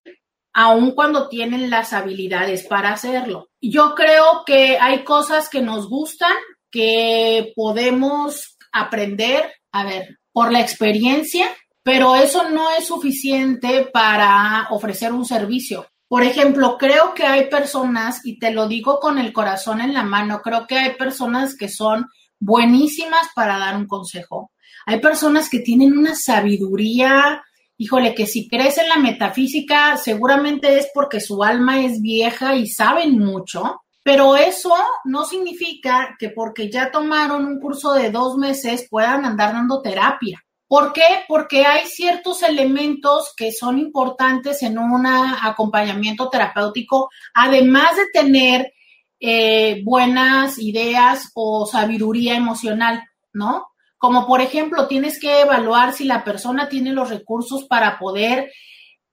aun 0.54 0.92
cuando 0.92 1.28
tienen 1.28 1.70
las 1.70 1.92
habilidades 1.92 2.64
para 2.64 2.94
hacerlo. 2.94 3.50
Yo 3.60 3.96
creo 3.96 4.44
que 4.46 4.78
hay 4.80 5.04
cosas 5.04 5.50
que 5.50 5.62
nos 5.62 5.90
gustan, 5.90 6.38
que 6.72 7.52
podemos 7.54 8.56
aprender, 8.72 9.54
a 9.76 9.84
ver, 9.84 10.20
por 10.32 10.54
la 10.54 10.62
experiencia, 10.62 11.48
pero 11.84 12.16
eso 12.16 12.50
no 12.50 12.72
es 12.72 12.88
suficiente 12.88 13.90
para 13.92 14.68
ofrecer 14.72 15.12
un 15.12 15.26
servicio. 15.26 15.86
Por 16.08 16.24
ejemplo, 16.24 16.78
creo 16.78 17.14
que 17.14 17.26
hay 17.26 17.50
personas, 17.50 18.26
y 18.26 18.40
te 18.40 18.52
lo 18.52 18.70
digo 18.70 19.02
con 19.02 19.20
el 19.20 19.34
corazón 19.34 19.82
en 19.82 19.94
la 19.94 20.04
mano, 20.04 20.42
creo 20.42 20.66
que 20.66 20.78
hay 20.78 20.96
personas 20.96 21.58
que 21.58 21.68
son 21.68 22.06
buenísimas 22.40 23.28
para 23.36 23.58
dar 23.58 23.76
un 23.76 23.86
consejo. 23.86 24.52
Hay 24.86 25.02
personas 25.02 25.50
que 25.50 25.60
tienen 25.60 25.98
una 25.98 26.16
sabiduría, 26.16 27.44
híjole, 27.78 28.16
que 28.16 28.28
si 28.28 28.48
crees 28.48 28.78
en 28.78 28.88
la 28.88 28.98
metafísica, 28.98 29.98
seguramente 29.98 30.78
es 30.78 30.88
porque 30.94 31.20
su 31.20 31.44
alma 31.44 31.84
es 31.84 32.02
vieja 32.02 32.56
y 32.56 32.68
saben 32.68 33.20
mucho, 33.20 33.82
pero 34.06 34.36
eso 34.36 34.72
no 35.04 35.26
significa 35.26 36.16
que 36.20 36.30
porque 36.30 36.70
ya 36.70 36.92
tomaron 36.92 37.44
un 37.44 37.60
curso 37.60 37.94
de 37.94 38.12
dos 38.12 38.38
meses 38.38 38.86
puedan 38.88 39.26
andar 39.26 39.54
dando 39.54 39.82
terapia. 39.82 40.46
¿Por 40.68 40.94
qué? 40.94 41.24
Porque 41.28 41.66
hay 41.66 41.88
ciertos 41.88 42.44
elementos 42.44 43.34
que 43.36 43.52
son 43.52 43.80
importantes 43.80 44.62
en 44.62 44.78
un 44.78 45.08
acompañamiento 45.08 46.30
terapéutico, 46.30 47.10
además 47.34 47.96
de 47.96 48.04
tener 48.14 48.74
eh, 49.20 49.82
buenas 49.84 50.60
ideas 50.60 51.32
o 51.34 51.66
sabiduría 51.66 52.36
emocional, 52.36 53.02
¿no? 53.34 53.70
Como 53.98 54.28
por 54.28 54.40
ejemplo, 54.40 54.88
tienes 54.88 55.20
que 55.20 55.42
evaluar 55.42 55.94
si 55.94 56.04
la 56.04 56.24
persona 56.24 56.70
tiene 56.70 56.94
los 56.94 57.10
recursos 57.10 57.64
para 57.64 57.98
poder 57.98 58.52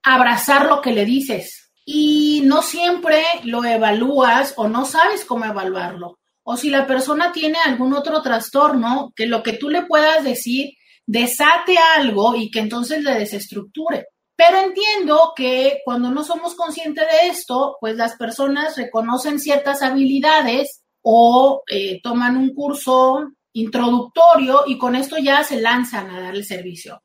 abrazar 0.02 0.66
lo 0.66 0.82
que 0.82 0.92
le 0.92 1.06
dices. 1.06 1.61
Y 1.84 2.42
no 2.44 2.62
siempre 2.62 3.22
lo 3.44 3.64
evalúas 3.64 4.54
o 4.56 4.68
no 4.68 4.84
sabes 4.84 5.24
cómo 5.24 5.44
evaluarlo. 5.44 6.18
O 6.44 6.56
si 6.56 6.70
la 6.70 6.86
persona 6.86 7.32
tiene 7.32 7.58
algún 7.64 7.94
otro 7.94 8.22
trastorno, 8.22 9.12
que 9.14 9.26
lo 9.26 9.42
que 9.42 9.54
tú 9.54 9.68
le 9.68 9.82
puedas 9.82 10.24
decir 10.24 10.70
desate 11.06 11.76
algo 11.96 12.34
y 12.36 12.50
que 12.50 12.60
entonces 12.60 13.02
le 13.02 13.14
desestructure. 13.14 14.06
Pero 14.36 14.58
entiendo 14.58 15.32
que 15.36 15.80
cuando 15.84 16.10
no 16.10 16.24
somos 16.24 16.54
conscientes 16.54 17.04
de 17.04 17.28
esto, 17.28 17.76
pues 17.80 17.96
las 17.96 18.16
personas 18.16 18.76
reconocen 18.76 19.38
ciertas 19.38 19.82
habilidades 19.82 20.82
o 21.02 21.62
eh, 21.68 22.00
toman 22.02 22.36
un 22.36 22.54
curso 22.54 23.28
introductorio 23.52 24.62
y 24.66 24.78
con 24.78 24.96
esto 24.96 25.16
ya 25.18 25.44
se 25.44 25.60
lanzan 25.60 26.10
a 26.10 26.20
dar 26.20 26.34
el 26.34 26.44
servicio. 26.44 27.02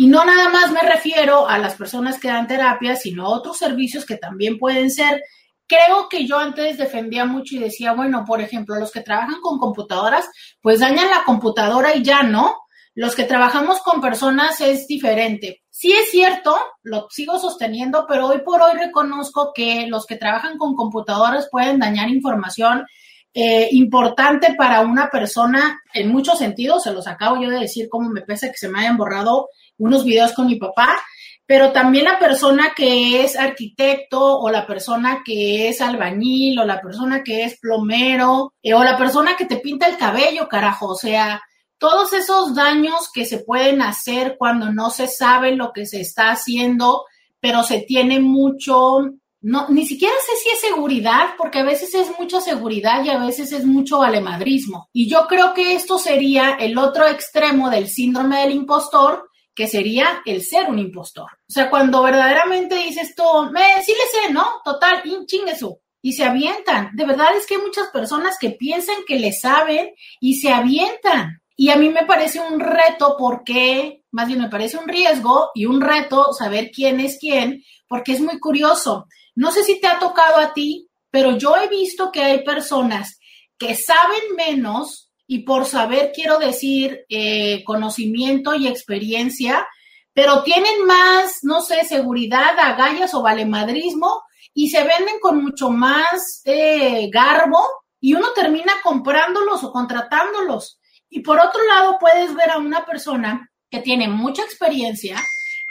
Y 0.00 0.06
no 0.06 0.24
nada 0.24 0.48
más 0.48 0.72
me 0.72 0.80
refiero 0.80 1.46
a 1.46 1.58
las 1.58 1.74
personas 1.74 2.18
que 2.18 2.28
dan 2.28 2.46
terapia, 2.46 2.96
sino 2.96 3.26
a 3.26 3.36
otros 3.36 3.58
servicios 3.58 4.06
que 4.06 4.16
también 4.16 4.58
pueden 4.58 4.90
ser. 4.90 5.22
Creo 5.66 6.08
que 6.08 6.26
yo 6.26 6.38
antes 6.38 6.78
defendía 6.78 7.26
mucho 7.26 7.56
y 7.56 7.58
decía, 7.58 7.92
bueno, 7.92 8.24
por 8.26 8.40
ejemplo, 8.40 8.76
los 8.76 8.92
que 8.92 9.02
trabajan 9.02 9.42
con 9.42 9.58
computadoras, 9.58 10.26
pues 10.62 10.80
dañan 10.80 11.10
la 11.10 11.24
computadora 11.26 11.94
y 11.94 12.02
ya 12.02 12.22
no. 12.22 12.56
Los 12.94 13.14
que 13.14 13.24
trabajamos 13.24 13.82
con 13.82 14.00
personas 14.00 14.62
es 14.62 14.86
diferente. 14.86 15.60
Sí 15.68 15.92
es 15.92 16.10
cierto, 16.10 16.56
lo 16.82 17.08
sigo 17.10 17.38
sosteniendo, 17.38 18.06
pero 18.08 18.28
hoy 18.28 18.38
por 18.42 18.62
hoy 18.62 18.78
reconozco 18.78 19.52
que 19.54 19.86
los 19.86 20.06
que 20.06 20.16
trabajan 20.16 20.56
con 20.56 20.76
computadoras 20.76 21.46
pueden 21.50 21.78
dañar 21.78 22.08
información 22.08 22.86
eh, 23.32 23.68
importante 23.72 24.54
para 24.54 24.80
una 24.80 25.08
persona 25.08 25.80
en 25.94 26.10
muchos 26.10 26.38
sentidos. 26.38 26.82
Se 26.82 26.92
los 26.92 27.06
acabo 27.06 27.40
yo 27.40 27.50
de 27.50 27.60
decir 27.60 27.88
cómo 27.88 28.10
me 28.10 28.22
pesa 28.22 28.48
que 28.48 28.58
se 28.58 28.68
me 28.68 28.80
hayan 28.80 28.96
borrado 28.96 29.48
unos 29.78 30.04
videos 30.04 30.32
con 30.32 30.46
mi 30.46 30.56
papá, 30.56 31.00
pero 31.46 31.72
también 31.72 32.04
la 32.04 32.18
persona 32.18 32.72
que 32.76 33.24
es 33.24 33.36
arquitecto 33.36 34.38
o 34.38 34.50
la 34.50 34.66
persona 34.66 35.22
que 35.24 35.68
es 35.68 35.80
albañil 35.80 36.58
o 36.58 36.64
la 36.64 36.80
persona 36.80 37.22
que 37.22 37.44
es 37.44 37.58
plomero 37.58 38.52
eh, 38.62 38.74
o 38.74 38.84
la 38.84 38.96
persona 38.96 39.36
que 39.36 39.46
te 39.46 39.56
pinta 39.56 39.86
el 39.86 39.96
cabello, 39.96 40.48
carajo. 40.48 40.88
O 40.88 40.96
sea, 40.96 41.40
todos 41.78 42.12
esos 42.12 42.54
daños 42.54 43.10
que 43.12 43.24
se 43.24 43.38
pueden 43.38 43.80
hacer 43.80 44.36
cuando 44.38 44.70
no 44.70 44.90
se 44.90 45.08
sabe 45.08 45.56
lo 45.56 45.72
que 45.72 45.86
se 45.86 46.00
está 46.00 46.30
haciendo, 46.30 47.04
pero 47.40 47.62
se 47.62 47.80
tiene 47.80 48.20
mucho, 48.20 49.00
no, 49.42 49.68
ni 49.70 49.86
siquiera 49.86 50.14
sé 50.26 50.36
si 50.36 50.50
es 50.50 50.60
seguridad, 50.60 51.30
porque 51.38 51.60
a 51.60 51.64
veces 51.64 51.94
es 51.94 52.10
mucha 52.18 52.40
seguridad 52.40 53.02
y 53.04 53.08
a 53.08 53.18
veces 53.18 53.52
es 53.52 53.64
mucho 53.64 53.98
valemadrismo. 53.98 54.88
Y 54.92 55.08
yo 55.08 55.26
creo 55.26 55.54
que 55.54 55.74
esto 55.74 55.98
sería 55.98 56.56
el 56.60 56.76
otro 56.76 57.06
extremo 57.06 57.70
del 57.70 57.88
síndrome 57.88 58.40
del 58.40 58.52
impostor, 58.52 59.30
que 59.54 59.66
sería 59.66 60.22
el 60.26 60.42
ser 60.42 60.68
un 60.68 60.78
impostor. 60.78 61.30
O 61.48 61.52
sea, 61.52 61.70
cuando 61.70 62.02
verdaderamente 62.02 62.76
dices 62.76 63.14
tú, 63.14 63.24
me, 63.50 63.62
sí 63.84 63.92
le 63.92 64.26
sé, 64.26 64.32
¿no? 64.32 64.46
Total, 64.64 65.02
chinguesu. 65.26 65.80
Y 66.02 66.12
se 66.14 66.24
avientan. 66.24 66.90
De 66.94 67.04
verdad 67.04 67.28
es 67.36 67.46
que 67.46 67.56
hay 67.56 67.60
muchas 67.60 67.88
personas 67.88 68.36
que 68.38 68.50
piensan 68.50 68.96
que 69.06 69.18
le 69.18 69.32
saben 69.32 69.90
y 70.20 70.36
se 70.40 70.50
avientan. 70.50 71.39
Y 71.60 71.68
a 71.68 71.76
mí 71.76 71.90
me 71.90 72.06
parece 72.06 72.40
un 72.40 72.58
reto 72.58 73.16
porque, 73.18 74.02
más 74.12 74.28
bien 74.28 74.40
me 74.40 74.48
parece 74.48 74.78
un 74.78 74.88
riesgo 74.88 75.50
y 75.54 75.66
un 75.66 75.82
reto 75.82 76.32
saber 76.32 76.70
quién 76.74 77.00
es 77.00 77.18
quién, 77.20 77.62
porque 77.86 78.12
es 78.12 78.20
muy 78.22 78.38
curioso. 78.38 79.04
No 79.34 79.52
sé 79.52 79.62
si 79.64 79.78
te 79.78 79.86
ha 79.86 79.98
tocado 79.98 80.38
a 80.38 80.54
ti, 80.54 80.88
pero 81.10 81.36
yo 81.36 81.54
he 81.56 81.68
visto 81.68 82.10
que 82.10 82.22
hay 82.22 82.44
personas 82.44 83.20
que 83.58 83.74
saben 83.74 84.36
menos 84.38 85.12
y 85.26 85.40
por 85.40 85.66
saber 85.66 86.12
quiero 86.14 86.38
decir 86.38 87.04
eh, 87.10 87.62
conocimiento 87.64 88.54
y 88.54 88.66
experiencia, 88.66 89.68
pero 90.14 90.42
tienen 90.42 90.86
más, 90.86 91.40
no 91.42 91.60
sé, 91.60 91.84
seguridad, 91.84 92.58
agallas 92.58 93.12
o 93.12 93.20
valemadrismo 93.20 94.22
y 94.54 94.70
se 94.70 94.78
venden 94.78 95.20
con 95.20 95.42
mucho 95.42 95.68
más 95.68 96.40
eh, 96.46 97.10
garbo 97.12 97.60
y 98.00 98.14
uno 98.14 98.28
termina 98.34 98.72
comprándolos 98.82 99.62
o 99.62 99.70
contratándolos. 99.70 100.79
Y 101.10 101.20
por 101.20 101.38
otro 101.38 101.60
lado, 101.66 101.98
puedes 101.98 102.34
ver 102.34 102.50
a 102.50 102.58
una 102.58 102.86
persona 102.86 103.50
que 103.68 103.80
tiene 103.80 104.08
mucha 104.08 104.42
experiencia, 104.42 105.22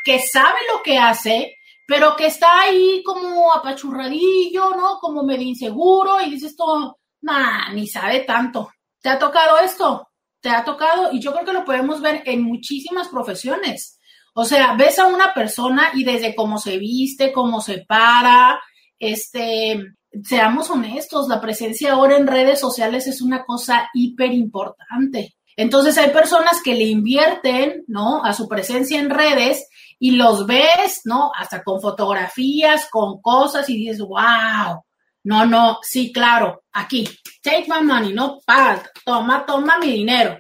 que 0.03 0.19
sabe 0.19 0.59
lo 0.71 0.83
que 0.83 0.97
hace, 0.97 1.55
pero 1.87 2.15
que 2.15 2.27
está 2.27 2.61
ahí 2.61 3.01
como 3.03 3.51
apachurradillo, 3.53 4.71
¿no? 4.71 4.99
Como 4.99 5.23
medio 5.23 5.47
inseguro 5.47 6.21
y 6.21 6.29
dices 6.29 6.51
esto, 6.51 6.99
nah, 7.21 7.71
ni 7.73 7.87
sabe 7.87 8.21
tanto. 8.21 8.69
¿Te 9.01 9.09
ha 9.09 9.17
tocado 9.17 9.57
esto? 9.59 10.07
¿Te 10.41 10.49
ha 10.49 10.63
tocado? 10.63 11.11
Y 11.11 11.19
yo 11.19 11.33
creo 11.33 11.45
que 11.45 11.53
lo 11.53 11.65
podemos 11.65 12.01
ver 12.01 12.21
en 12.25 12.43
muchísimas 12.43 13.07
profesiones. 13.07 13.99
O 14.33 14.45
sea, 14.45 14.75
ves 14.75 14.99
a 14.99 15.07
una 15.07 15.33
persona 15.33 15.91
y 15.93 16.03
desde 16.03 16.35
cómo 16.35 16.59
se 16.59 16.77
viste, 16.77 17.31
cómo 17.33 17.61
se 17.61 17.79
para, 17.87 18.61
este, 18.97 19.83
seamos 20.23 20.69
honestos, 20.69 21.27
la 21.27 21.41
presencia 21.41 21.93
ahora 21.93 22.17
en 22.17 22.27
redes 22.27 22.59
sociales 22.59 23.07
es 23.07 23.21
una 23.21 23.43
cosa 23.43 23.89
hiper 23.93 24.31
importante. 24.33 25.35
Entonces 25.55 25.97
hay 25.97 26.11
personas 26.11 26.61
que 26.63 26.73
le 26.73 26.85
invierten, 26.85 27.83
¿no? 27.87 28.23
A 28.23 28.33
su 28.33 28.47
presencia 28.47 28.99
en 28.99 29.09
redes 29.09 29.67
y 29.99 30.11
los 30.11 30.47
ves, 30.47 31.01
¿no? 31.03 31.31
Hasta 31.37 31.63
con 31.63 31.81
fotografías, 31.81 32.87
con 32.89 33.21
cosas 33.21 33.69
y 33.69 33.77
dices, 33.77 33.99
wow, 33.99 34.83
no, 35.23 35.45
no, 35.45 35.79
sí, 35.81 36.13
claro, 36.13 36.63
aquí, 36.71 37.07
take 37.43 37.65
my 37.67 37.85
money, 37.85 38.13
no, 38.13 38.39
pa, 38.45 38.81
toma, 39.03 39.45
toma 39.45 39.77
mi 39.77 39.91
dinero. 39.91 40.39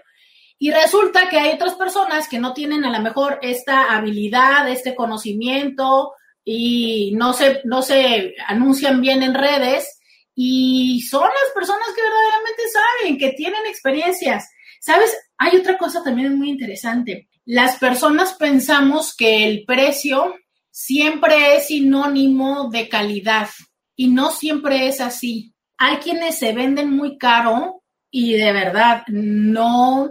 Y 0.57 0.71
resulta 0.71 1.29
que 1.29 1.37
hay 1.37 1.53
otras 1.53 1.75
personas 1.75 2.27
que 2.27 2.39
no 2.39 2.53
tienen 2.53 2.85
a 2.85 2.91
lo 2.91 2.99
mejor 3.01 3.39
esta 3.41 3.95
habilidad, 3.95 4.69
este 4.69 4.95
conocimiento 4.95 6.13
y 6.51 7.11
no 7.15 7.33
se, 7.33 7.61
no 7.65 7.81
se 7.81 8.35
anuncian 8.47 9.01
bien 9.01 9.23
en 9.23 9.33
redes 9.33 9.99
y 10.33 11.01
son 11.01 11.23
las 11.23 11.53
personas 11.53 11.87
que 11.95 12.01
verdaderamente 12.01 12.63
saben, 12.71 13.17
que 13.17 13.33
tienen 13.33 13.65
experiencias 13.67 14.49
¿Sabes? 14.79 15.15
Hay 15.37 15.57
otra 15.57 15.77
cosa 15.77 16.03
también 16.03 16.37
muy 16.37 16.49
interesante. 16.49 17.27
Las 17.45 17.77
personas 17.77 18.33
pensamos 18.33 19.15
que 19.15 19.45
el 19.45 19.65
precio 19.65 20.35
siempre 20.71 21.57
es 21.57 21.67
sinónimo 21.67 22.69
de 22.69 22.87
calidad 22.87 23.49
y 23.95 24.07
no 24.07 24.31
siempre 24.31 24.87
es 24.87 25.01
así. 25.01 25.53
Hay 25.77 25.97
quienes 25.97 26.39
se 26.39 26.53
venden 26.53 26.95
muy 26.95 27.17
caro 27.17 27.83
y 28.09 28.33
de 28.33 28.53
verdad 28.53 29.03
no, 29.07 30.09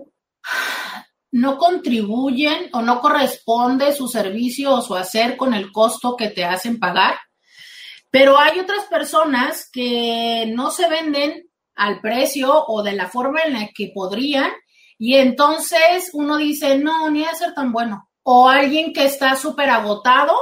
no 1.30 1.58
contribuyen 1.58 2.70
o 2.72 2.82
no 2.82 3.00
corresponde 3.00 3.92
su 3.92 4.08
servicio 4.08 4.72
o 4.74 4.82
su 4.82 4.94
hacer 4.94 5.36
con 5.36 5.54
el 5.54 5.70
costo 5.72 6.16
que 6.16 6.28
te 6.28 6.44
hacen 6.44 6.78
pagar. 6.78 7.16
Pero 8.10 8.38
hay 8.38 8.58
otras 8.58 8.84
personas 8.86 9.68
que 9.70 10.50
no 10.54 10.70
se 10.70 10.88
venden 10.88 11.48
al 11.74 12.00
precio 12.00 12.64
o 12.66 12.82
de 12.82 12.92
la 12.92 13.08
forma 13.08 13.42
en 13.42 13.52
la 13.54 13.68
que 13.74 13.92
podrían. 13.94 14.50
Y 14.98 15.16
entonces 15.16 16.10
uno 16.12 16.38
dice, 16.38 16.78
no, 16.78 17.10
ni 17.10 17.24
a 17.24 17.34
ser 17.34 17.54
tan 17.54 17.72
bueno. 17.72 18.08
O 18.22 18.48
alguien 18.48 18.92
que 18.92 19.04
está 19.04 19.36
súper 19.36 19.70
agotado, 19.70 20.34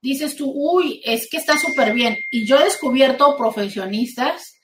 dices 0.00 0.36
tú, 0.36 0.50
uy, 0.54 1.00
es 1.04 1.28
que 1.30 1.36
está 1.36 1.56
súper 1.58 1.92
bien. 1.92 2.18
Y 2.30 2.46
yo 2.46 2.58
he 2.58 2.64
descubierto 2.64 3.36
profesionistas 3.36 4.54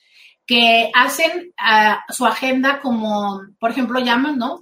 que 0.46 0.90
hacen 0.94 1.52
ah, 1.58 2.02
su 2.08 2.24
agenda 2.24 2.80
como, 2.80 3.40
por 3.60 3.70
ejemplo, 3.70 4.00
llaman, 4.00 4.38
¿no? 4.38 4.60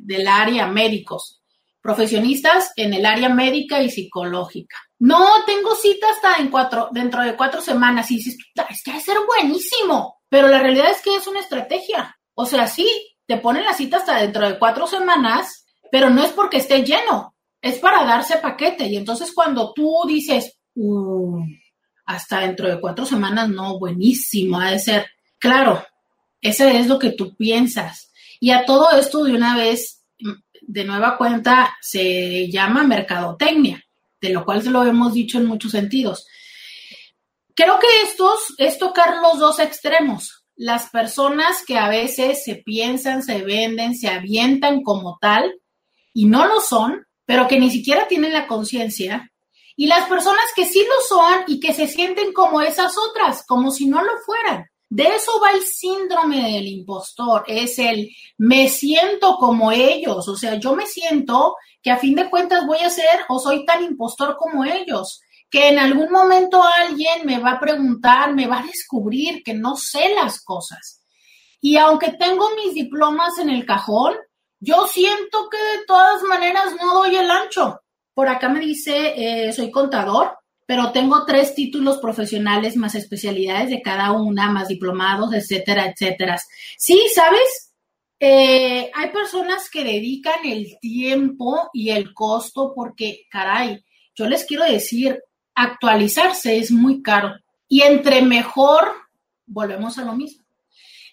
Del 0.00 0.26
área 0.26 0.66
médicos, 0.66 1.42
profesionistas 1.80 2.72
en 2.76 2.94
el 2.94 3.06
área 3.06 3.28
médica 3.28 3.82
y 3.82 3.90
psicológica. 3.90 4.76
No, 4.98 5.26
tengo 5.44 5.74
cita 5.74 6.06
hasta 6.10 6.40
en 6.40 6.48
cuatro, 6.48 6.88
dentro 6.92 7.22
de 7.22 7.36
cuatro 7.36 7.60
semanas. 7.60 8.10
Y 8.10 8.16
dices, 8.16 8.38
es 8.70 8.82
que 8.82 8.90
a 8.90 9.00
ser 9.00 9.18
buenísimo. 9.26 10.20
Pero 10.28 10.48
la 10.48 10.60
realidad 10.60 10.90
es 10.90 11.02
que 11.02 11.14
es 11.14 11.26
una 11.26 11.40
estrategia. 11.40 12.16
O 12.34 12.46
sea, 12.46 12.66
sí, 12.66 12.88
te 13.26 13.38
ponen 13.38 13.64
la 13.64 13.74
cita 13.74 13.98
hasta 13.98 14.20
dentro 14.20 14.48
de 14.48 14.58
cuatro 14.58 14.86
semanas, 14.86 15.66
pero 15.90 16.10
no 16.10 16.24
es 16.24 16.32
porque 16.32 16.58
esté 16.58 16.82
lleno, 16.82 17.34
es 17.60 17.78
para 17.78 18.04
darse 18.04 18.38
paquete. 18.38 18.86
Y 18.86 18.96
entonces 18.96 19.32
cuando 19.32 19.72
tú 19.72 20.02
dices, 20.06 20.58
uh, 20.74 21.40
hasta 22.06 22.40
dentro 22.40 22.68
de 22.68 22.80
cuatro 22.80 23.04
semanas, 23.06 23.48
no, 23.48 23.78
buenísimo, 23.78 24.58
ha 24.58 24.70
de 24.70 24.78
ser. 24.78 25.06
Claro, 25.38 25.84
ese 26.40 26.78
es 26.78 26.86
lo 26.86 26.98
que 26.98 27.12
tú 27.12 27.36
piensas. 27.36 28.10
Y 28.44 28.50
a 28.50 28.66
todo 28.66 28.90
esto 28.90 29.24
de 29.24 29.32
una 29.32 29.56
vez, 29.56 30.04
de 30.60 30.84
nueva 30.84 31.16
cuenta, 31.16 31.78
se 31.80 32.50
llama 32.50 32.82
mercadotecnia, 32.82 33.82
de 34.20 34.28
lo 34.28 34.44
cual 34.44 34.62
se 34.62 34.68
lo 34.68 34.84
hemos 34.84 35.14
dicho 35.14 35.38
en 35.38 35.46
muchos 35.46 35.72
sentidos. 35.72 36.26
Creo 37.54 37.78
que 37.78 37.86
estos 38.02 38.52
es 38.58 38.76
tocar 38.76 39.22
los 39.22 39.38
dos 39.38 39.60
extremos. 39.60 40.44
Las 40.56 40.90
personas 40.90 41.64
que 41.66 41.78
a 41.78 41.88
veces 41.88 42.44
se 42.44 42.56
piensan, 42.56 43.22
se 43.22 43.40
venden, 43.40 43.96
se 43.96 44.08
avientan 44.08 44.82
como 44.82 45.16
tal 45.22 45.50
y 46.12 46.26
no 46.26 46.46
lo 46.46 46.60
son, 46.60 47.06
pero 47.24 47.48
que 47.48 47.58
ni 47.58 47.70
siquiera 47.70 48.08
tienen 48.08 48.34
la 48.34 48.46
conciencia. 48.46 49.32
Y 49.74 49.86
las 49.86 50.06
personas 50.06 50.44
que 50.54 50.66
sí 50.66 50.84
lo 50.86 51.00
son 51.08 51.44
y 51.46 51.60
que 51.60 51.72
se 51.72 51.86
sienten 51.86 52.34
como 52.34 52.60
esas 52.60 52.92
otras, 52.98 53.42
como 53.46 53.70
si 53.70 53.86
no 53.86 54.04
lo 54.04 54.12
fueran. 54.26 54.66
De 54.88 55.04
eso 55.04 55.40
va 55.42 55.50
el 55.52 55.62
síndrome 55.62 56.52
del 56.52 56.68
impostor, 56.68 57.44
es 57.46 57.78
el 57.78 58.10
me 58.38 58.68
siento 58.68 59.36
como 59.36 59.72
ellos, 59.72 60.28
o 60.28 60.36
sea, 60.36 60.54
yo 60.54 60.76
me 60.76 60.86
siento 60.86 61.56
que 61.82 61.90
a 61.90 61.98
fin 61.98 62.14
de 62.14 62.30
cuentas 62.30 62.66
voy 62.66 62.78
a 62.78 62.90
ser 62.90 63.20
o 63.28 63.38
soy 63.38 63.64
tan 63.64 63.82
impostor 63.82 64.36
como 64.36 64.64
ellos 64.64 65.20
que 65.54 65.68
en 65.68 65.78
algún 65.78 66.10
momento 66.10 66.60
alguien 66.62 67.24
me 67.24 67.38
va 67.38 67.52
a 67.52 67.60
preguntar, 67.60 68.34
me 68.34 68.48
va 68.48 68.58
a 68.58 68.66
descubrir 68.66 69.44
que 69.44 69.54
no 69.54 69.76
sé 69.76 70.12
las 70.12 70.42
cosas. 70.42 71.00
Y 71.60 71.76
aunque 71.76 72.10
tengo 72.10 72.48
mis 72.56 72.74
diplomas 72.74 73.38
en 73.38 73.50
el 73.50 73.64
cajón, 73.64 74.14
yo 74.58 74.88
siento 74.88 75.48
que 75.48 75.56
de 75.56 75.84
todas 75.86 76.22
maneras 76.24 76.74
no 76.82 76.94
doy 76.94 77.14
el 77.14 77.30
ancho. 77.30 77.80
Por 78.14 78.28
acá 78.28 78.48
me 78.48 78.58
dice, 78.58 79.14
eh, 79.16 79.52
soy 79.52 79.70
contador, 79.70 80.36
pero 80.66 80.92
tengo 80.92 81.24
tres 81.24 81.54
títulos 81.54 81.98
profesionales 81.98 82.76
más 82.76 82.94
especialidades 82.94 83.70
de 83.70 83.82
cada 83.82 84.12
una, 84.12 84.50
más 84.50 84.68
diplomados, 84.68 85.34
etcétera, 85.34 85.86
etcétera. 85.86 86.38
Sí, 86.78 87.00
¿sabes? 87.14 87.72
Eh, 88.20 88.90
hay 88.94 89.10
personas 89.10 89.68
que 89.68 89.84
dedican 89.84 90.46
el 90.46 90.78
tiempo 90.80 91.68
y 91.72 91.90
el 91.90 92.14
costo 92.14 92.72
porque, 92.74 93.26
caray, 93.30 93.84
yo 94.14 94.26
les 94.26 94.44
quiero 94.44 94.64
decir, 94.64 95.20
actualizarse 95.54 96.58
es 96.58 96.70
muy 96.70 97.02
caro. 97.02 97.34
Y 97.68 97.82
entre 97.82 98.22
mejor, 98.22 98.92
volvemos 99.46 99.98
a 99.98 100.04
lo 100.04 100.14
mismo, 100.14 100.44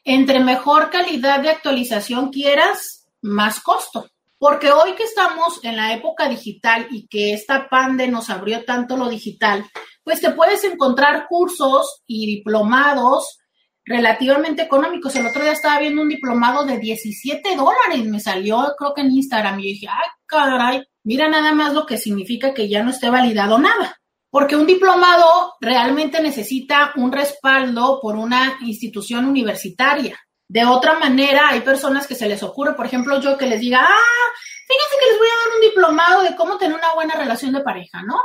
entre 0.03 0.39
mejor 0.39 0.89
calidad 0.89 1.41
de 1.41 1.49
actualización 1.49 2.31
quieras, 2.31 3.09
más 3.21 3.59
costo. 3.59 4.10
Porque 4.41 4.71
hoy 4.71 4.95
que 4.95 5.03
estamos 5.03 5.63
en 5.63 5.75
la 5.75 5.93
época 5.93 6.27
digital 6.27 6.87
y 6.89 7.05
que 7.05 7.33
esta 7.33 7.69
pandemia 7.69 8.11
nos 8.11 8.31
abrió 8.31 8.65
tanto 8.65 8.97
lo 8.97 9.07
digital, 9.07 9.63
pues 10.03 10.19
te 10.19 10.31
puedes 10.31 10.63
encontrar 10.63 11.27
cursos 11.29 12.01
y 12.07 12.25
diplomados 12.25 13.37
relativamente 13.85 14.63
económicos. 14.63 15.15
El 15.15 15.27
otro 15.27 15.43
día 15.43 15.51
estaba 15.51 15.77
viendo 15.77 16.01
un 16.01 16.09
diplomado 16.09 16.65
de 16.65 16.79
17 16.79 17.55
dólares, 17.55 18.03
me 18.05 18.19
salió 18.19 18.73
creo 18.79 18.95
que 18.95 19.01
en 19.01 19.11
Instagram 19.11 19.59
y 19.59 19.73
dije, 19.73 19.85
ay, 19.87 20.09
caray, 20.25 20.83
mira 21.03 21.29
nada 21.29 21.53
más 21.53 21.75
lo 21.75 21.85
que 21.85 21.99
significa 21.99 22.51
que 22.51 22.67
ya 22.67 22.81
no 22.81 22.89
esté 22.89 23.11
validado 23.11 23.59
nada 23.59 24.01
porque 24.31 24.55
un 24.55 24.65
diplomado 24.65 25.53
realmente 25.59 26.19
necesita 26.23 26.93
un 26.95 27.11
respaldo 27.11 27.99
por 28.01 28.15
una 28.15 28.57
institución 28.61 29.25
universitaria. 29.25 30.17
De 30.51 30.65
otra 30.65 30.99
manera, 30.99 31.47
hay 31.47 31.61
personas 31.61 32.05
que 32.05 32.13
se 32.13 32.27
les 32.27 32.43
ocurre, 32.43 32.73
por 32.73 32.85
ejemplo, 32.85 33.21
yo 33.21 33.37
que 33.37 33.45
les 33.45 33.61
diga, 33.61 33.87
ah, 33.87 34.33
fíjense 34.67 34.97
que 34.99 35.09
les 35.09 35.17
voy 35.17 35.27
a 35.29 35.47
dar 35.47 35.55
un 35.55 35.61
diplomado 35.61 36.23
de 36.23 36.35
cómo 36.35 36.57
tener 36.57 36.77
una 36.77 36.93
buena 36.93 37.13
relación 37.13 37.53
de 37.53 37.61
pareja, 37.61 38.03
¿no? 38.03 38.19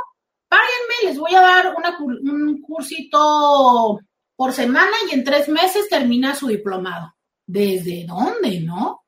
Páguenme, 0.49 1.09
les 1.09 1.17
voy 1.17 1.33
a 1.33 1.39
dar 1.39 1.73
un 1.73 2.61
cursito 2.61 4.01
por 4.35 4.51
semana 4.51 4.91
y 5.09 5.13
en 5.13 5.23
tres 5.23 5.47
meses 5.47 5.87
termina 5.87 6.35
su 6.35 6.47
diplomado. 6.47 7.15
¿Desde 7.45 8.05
dónde, 8.05 8.59
no? 8.59 9.05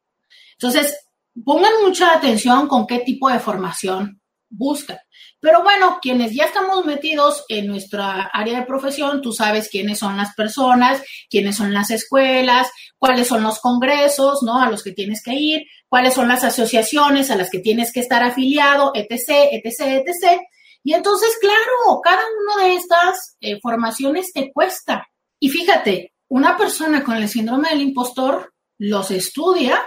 Entonces, 0.53 0.97
pongan 1.43 1.73
mucha 1.83 2.13
atención 2.13 2.69
con 2.69 2.87
qué 2.87 2.99
tipo 2.99 3.27
de 3.27 3.39
formación 3.39 4.21
buscan. 4.47 4.97
Pero 5.41 5.63
bueno, 5.63 5.99
quienes 6.01 6.33
ya 6.33 6.45
estamos 6.45 6.85
metidos 6.85 7.45
en 7.47 7.67
nuestra 7.67 8.29
área 8.33 8.59
de 8.59 8.65
profesión, 8.65 9.21
tú 9.21 9.31
sabes 9.31 9.69
quiénes 9.69 9.99
son 9.99 10.17
las 10.17 10.35
personas, 10.35 11.01
quiénes 11.29 11.55
son 11.55 11.73
las 11.73 11.91
escuelas, 11.91 12.69
cuáles 12.97 13.27
son 13.27 13.43
los 13.43 13.59
congresos, 13.59 14.43
¿no? 14.43 14.61
A 14.61 14.69
los 14.69 14.83
que 14.83 14.91
tienes 14.91 15.23
que 15.23 15.35
ir, 15.35 15.61
cuáles 15.87 16.13
son 16.13 16.27
las 16.27 16.43
asociaciones 16.43 17.31
a 17.31 17.37
las 17.37 17.49
que 17.49 17.59
tienes 17.59 17.93
que 17.93 18.01
estar 18.01 18.21
afiliado, 18.21 18.91
etc., 18.93 19.47
etc., 19.51 20.03
etc. 20.05 20.41
Y 20.83 20.93
entonces, 20.93 21.29
claro, 21.39 22.01
cada 22.03 22.21
una 22.43 22.65
de 22.65 22.75
estas 22.75 23.37
eh, 23.39 23.59
formaciones 23.61 24.33
te 24.33 24.51
cuesta. 24.51 25.07
Y 25.39 25.49
fíjate, 25.49 26.13
una 26.27 26.57
persona 26.57 27.03
con 27.03 27.15
el 27.15 27.29
síndrome 27.29 27.69
del 27.69 27.81
impostor 27.81 28.53
los 28.77 29.11
estudia 29.11 29.81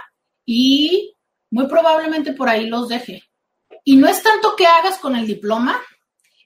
y 0.45 1.15
muy 1.51 1.67
probablemente 1.67 2.33
por 2.33 2.49
ahí 2.49 2.65
los 2.65 2.87
deje. 2.87 3.23
Y 3.83 3.97
no 3.97 4.07
es 4.07 4.23
tanto 4.23 4.55
que 4.55 4.65
hagas 4.65 4.97
con 4.97 5.15
el 5.15 5.27
diploma, 5.27 5.81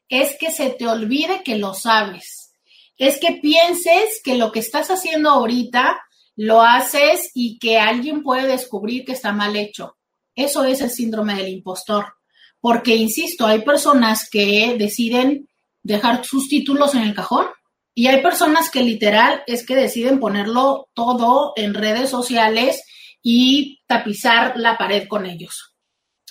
es 0.10 0.38
que 0.40 0.52
se 0.52 0.70
te 0.72 0.88
olvide 0.88 1.44
que 1.44 1.58
lo 1.58 1.74
sabes. 1.74 2.54
Es 2.98 3.20
que 3.20 3.40
pienses 3.42 4.22
que 4.24 4.36
lo 4.36 4.52
que 4.52 4.60
estás 4.60 4.90
haciendo 4.90 5.30
ahorita 5.30 6.00
lo 6.36 6.62
haces 6.62 7.32
y 7.34 7.60
que 7.60 7.78
alguien 7.78 8.24
puede 8.24 8.48
descubrir 8.48 9.06
que 9.06 9.12
está 9.12 9.32
mal 9.32 9.56
hecho. 9.56 9.98
Eso 10.36 10.64
es 10.64 10.82
el 10.82 10.92
síndrome 10.92 11.36
del 11.36 11.50
impostor. 11.50 12.14
porque, 12.60 12.96
insisto, 12.96 13.46
hay 13.46 13.62
personas 13.62 14.28
que 14.30 14.76
deciden 14.78 15.48
dejar 15.84 16.26
sus 16.26 16.50
títulos 16.50 16.96
en 16.96 17.04
el 17.04 17.14
cajón 17.14 17.46
y 17.94 18.08
hay 18.08 18.22
personas 18.22 18.70
que 18.70 18.82
literal 18.82 19.44
es 19.48 19.66
que 19.66 19.76
deciden 19.76 20.20
ponerlo 20.20 20.90
todo 20.94 21.54
en 21.56 21.76
redes 21.76 22.10
sociales 22.10 22.84
y 23.22 23.80
tapizar 23.88 24.58
la 24.58 24.78
pared 24.78 25.08
con 25.08 25.26
ellos. 25.28 25.77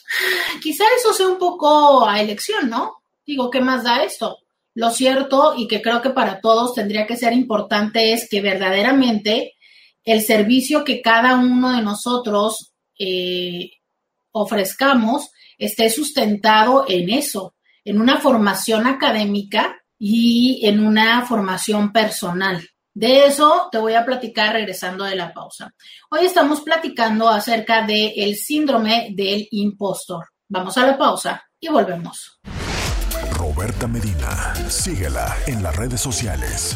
Quizá 0.62 0.84
eso 0.96 1.12
sea 1.12 1.28
un 1.28 1.38
poco 1.38 2.06
a 2.08 2.20
elección, 2.20 2.70
¿no? 2.70 2.96
Digo, 3.24 3.50
¿qué 3.50 3.60
más 3.60 3.84
da 3.84 4.04
esto? 4.04 4.38
Lo 4.74 4.90
cierto 4.90 5.54
y 5.56 5.68
que 5.68 5.80
creo 5.80 6.02
que 6.02 6.10
para 6.10 6.40
todos 6.40 6.74
tendría 6.74 7.06
que 7.06 7.16
ser 7.16 7.32
importante 7.32 8.12
es 8.12 8.28
que 8.28 8.40
verdaderamente 8.40 9.54
el 10.04 10.22
servicio 10.22 10.84
que 10.84 11.02
cada 11.02 11.36
uno 11.36 11.74
de 11.74 11.82
nosotros 11.82 12.72
eh, 12.98 13.70
ofrezcamos 14.32 15.30
esté 15.58 15.90
sustentado 15.90 16.84
en 16.88 17.10
eso, 17.10 17.54
en 17.84 18.00
una 18.00 18.20
formación 18.20 18.86
académica 18.86 19.76
y 19.98 20.60
en 20.66 20.84
una 20.84 21.24
formación 21.24 21.92
personal. 21.92 22.68
De 22.96 23.26
eso 23.26 23.68
te 23.70 23.76
voy 23.76 23.92
a 23.92 24.06
platicar 24.06 24.54
regresando 24.54 25.04
de 25.04 25.16
la 25.16 25.30
pausa. 25.30 25.70
Hoy 26.10 26.24
estamos 26.24 26.62
platicando 26.62 27.28
acerca 27.28 27.84
del 27.84 28.34
síndrome 28.36 29.12
del 29.14 29.46
impostor. 29.50 30.28
Vamos 30.48 30.78
a 30.78 30.86
la 30.86 30.96
pausa 30.96 31.44
y 31.60 31.68
volvemos. 31.68 32.40
Roberta 33.32 33.86
Medina, 33.86 34.54
síguela 34.70 35.36
en 35.46 35.62
las 35.62 35.76
redes 35.76 36.00
sociales. 36.00 36.74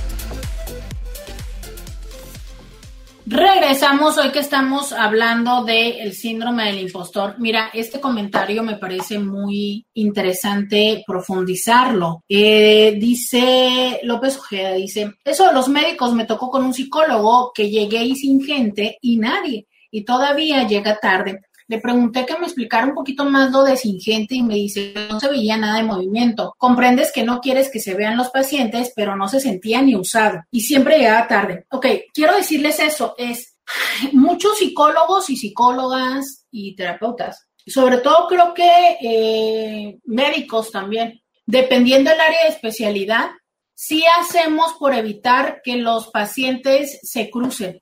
Regresamos 3.32 4.18
hoy 4.18 4.30
que 4.32 4.40
estamos 4.40 4.92
hablando 4.92 5.62
del 5.62 6.14
síndrome 6.14 6.64
del 6.64 6.80
impostor. 6.80 7.36
Mira, 7.38 7.70
este 7.72 8.00
comentario 8.00 8.64
me 8.64 8.74
parece 8.74 9.20
muy 9.20 9.86
interesante 9.94 11.04
profundizarlo. 11.06 12.24
Eh, 12.28 12.96
dice 12.98 14.00
López 14.02 14.36
Ojeda, 14.36 14.72
dice, 14.72 15.12
eso 15.24 15.46
de 15.46 15.52
los 15.52 15.68
médicos 15.68 16.12
me 16.12 16.24
tocó 16.24 16.50
con 16.50 16.64
un 16.64 16.74
psicólogo 16.74 17.52
que 17.54 17.70
llegué 17.70 18.02
y 18.02 18.16
sin 18.16 18.42
gente 18.42 18.98
y 19.00 19.18
nadie, 19.18 19.68
y 19.92 20.04
todavía 20.04 20.66
llega 20.66 20.98
tarde. 20.98 21.40
Le 21.70 21.78
pregunté 21.78 22.26
que 22.26 22.36
me 22.36 22.46
explicara 22.46 22.84
un 22.84 22.94
poquito 22.94 23.24
más 23.24 23.52
lo 23.52 23.62
de 23.62 23.76
sin 23.76 24.00
gente 24.00 24.34
y 24.34 24.42
me 24.42 24.56
dice, 24.56 24.92
no 25.08 25.20
se 25.20 25.28
veía 25.28 25.56
nada 25.56 25.76
de 25.76 25.84
movimiento. 25.84 26.52
Comprendes 26.58 27.12
que 27.12 27.22
no 27.22 27.40
quieres 27.40 27.70
que 27.70 27.78
se 27.78 27.94
vean 27.94 28.16
los 28.16 28.30
pacientes, 28.30 28.92
pero 28.96 29.14
no 29.14 29.28
se 29.28 29.38
sentía 29.38 29.80
ni 29.80 29.94
usado 29.94 30.40
y 30.50 30.62
siempre 30.62 30.98
llegaba 30.98 31.28
tarde. 31.28 31.66
Ok, 31.70 31.86
quiero 32.12 32.34
decirles 32.34 32.80
eso, 32.80 33.14
es 33.16 33.56
muchos 34.12 34.58
psicólogos 34.58 35.30
y 35.30 35.36
psicólogas 35.36 36.44
y 36.50 36.74
terapeutas, 36.74 37.46
sobre 37.64 37.98
todo 37.98 38.26
creo 38.26 38.52
que 38.52 38.96
eh, 39.00 39.98
médicos 40.06 40.72
también, 40.72 41.20
dependiendo 41.46 42.10
del 42.10 42.20
área 42.20 42.42
de 42.42 42.48
especialidad, 42.48 43.30
sí 43.76 44.02
hacemos 44.18 44.72
por 44.72 44.92
evitar 44.92 45.60
que 45.62 45.76
los 45.76 46.08
pacientes 46.08 46.98
se 47.04 47.30
crucen. 47.30 47.80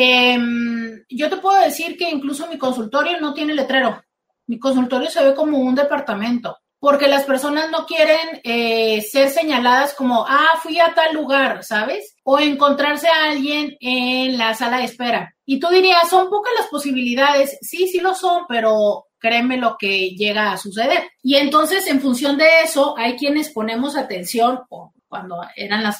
Em, 0.00 1.02
yo 1.08 1.28
te 1.28 1.38
puedo 1.38 1.60
decir 1.60 1.96
que 1.96 2.08
incluso 2.08 2.46
mi 2.46 2.56
consultorio 2.56 3.20
no 3.20 3.34
tiene 3.34 3.52
letrero. 3.52 4.00
Mi 4.46 4.56
consultorio 4.60 5.10
se 5.10 5.24
ve 5.24 5.34
como 5.34 5.58
un 5.58 5.74
departamento, 5.74 6.56
porque 6.78 7.08
las 7.08 7.24
personas 7.24 7.68
no 7.72 7.84
quieren 7.84 8.40
eh, 8.44 9.00
ser 9.00 9.28
señaladas 9.28 9.94
como, 9.94 10.24
ah, 10.28 10.50
fui 10.62 10.78
a 10.78 10.94
tal 10.94 11.14
lugar, 11.14 11.64
¿sabes? 11.64 12.14
O 12.22 12.38
encontrarse 12.38 13.08
a 13.08 13.24
alguien 13.24 13.76
en 13.80 14.38
la 14.38 14.54
sala 14.54 14.78
de 14.78 14.84
espera. 14.84 15.34
Y 15.44 15.58
tú 15.58 15.66
dirías, 15.66 16.08
son 16.08 16.30
pocas 16.30 16.52
las 16.56 16.68
posibilidades. 16.68 17.58
Sí, 17.60 17.88
sí 17.88 17.98
lo 17.98 18.14
son, 18.14 18.44
pero 18.48 19.06
créeme 19.18 19.56
lo 19.56 19.76
que 19.76 20.10
llega 20.10 20.52
a 20.52 20.58
suceder. 20.58 21.10
Y 21.24 21.34
entonces, 21.34 21.88
en 21.88 22.00
función 22.00 22.38
de 22.38 22.60
eso, 22.62 22.94
hay 22.96 23.16
quienes 23.16 23.50
ponemos 23.50 23.96
atención, 23.96 24.60
o 24.68 24.92
cuando 25.08 25.40
eran 25.56 25.82
las 25.82 25.98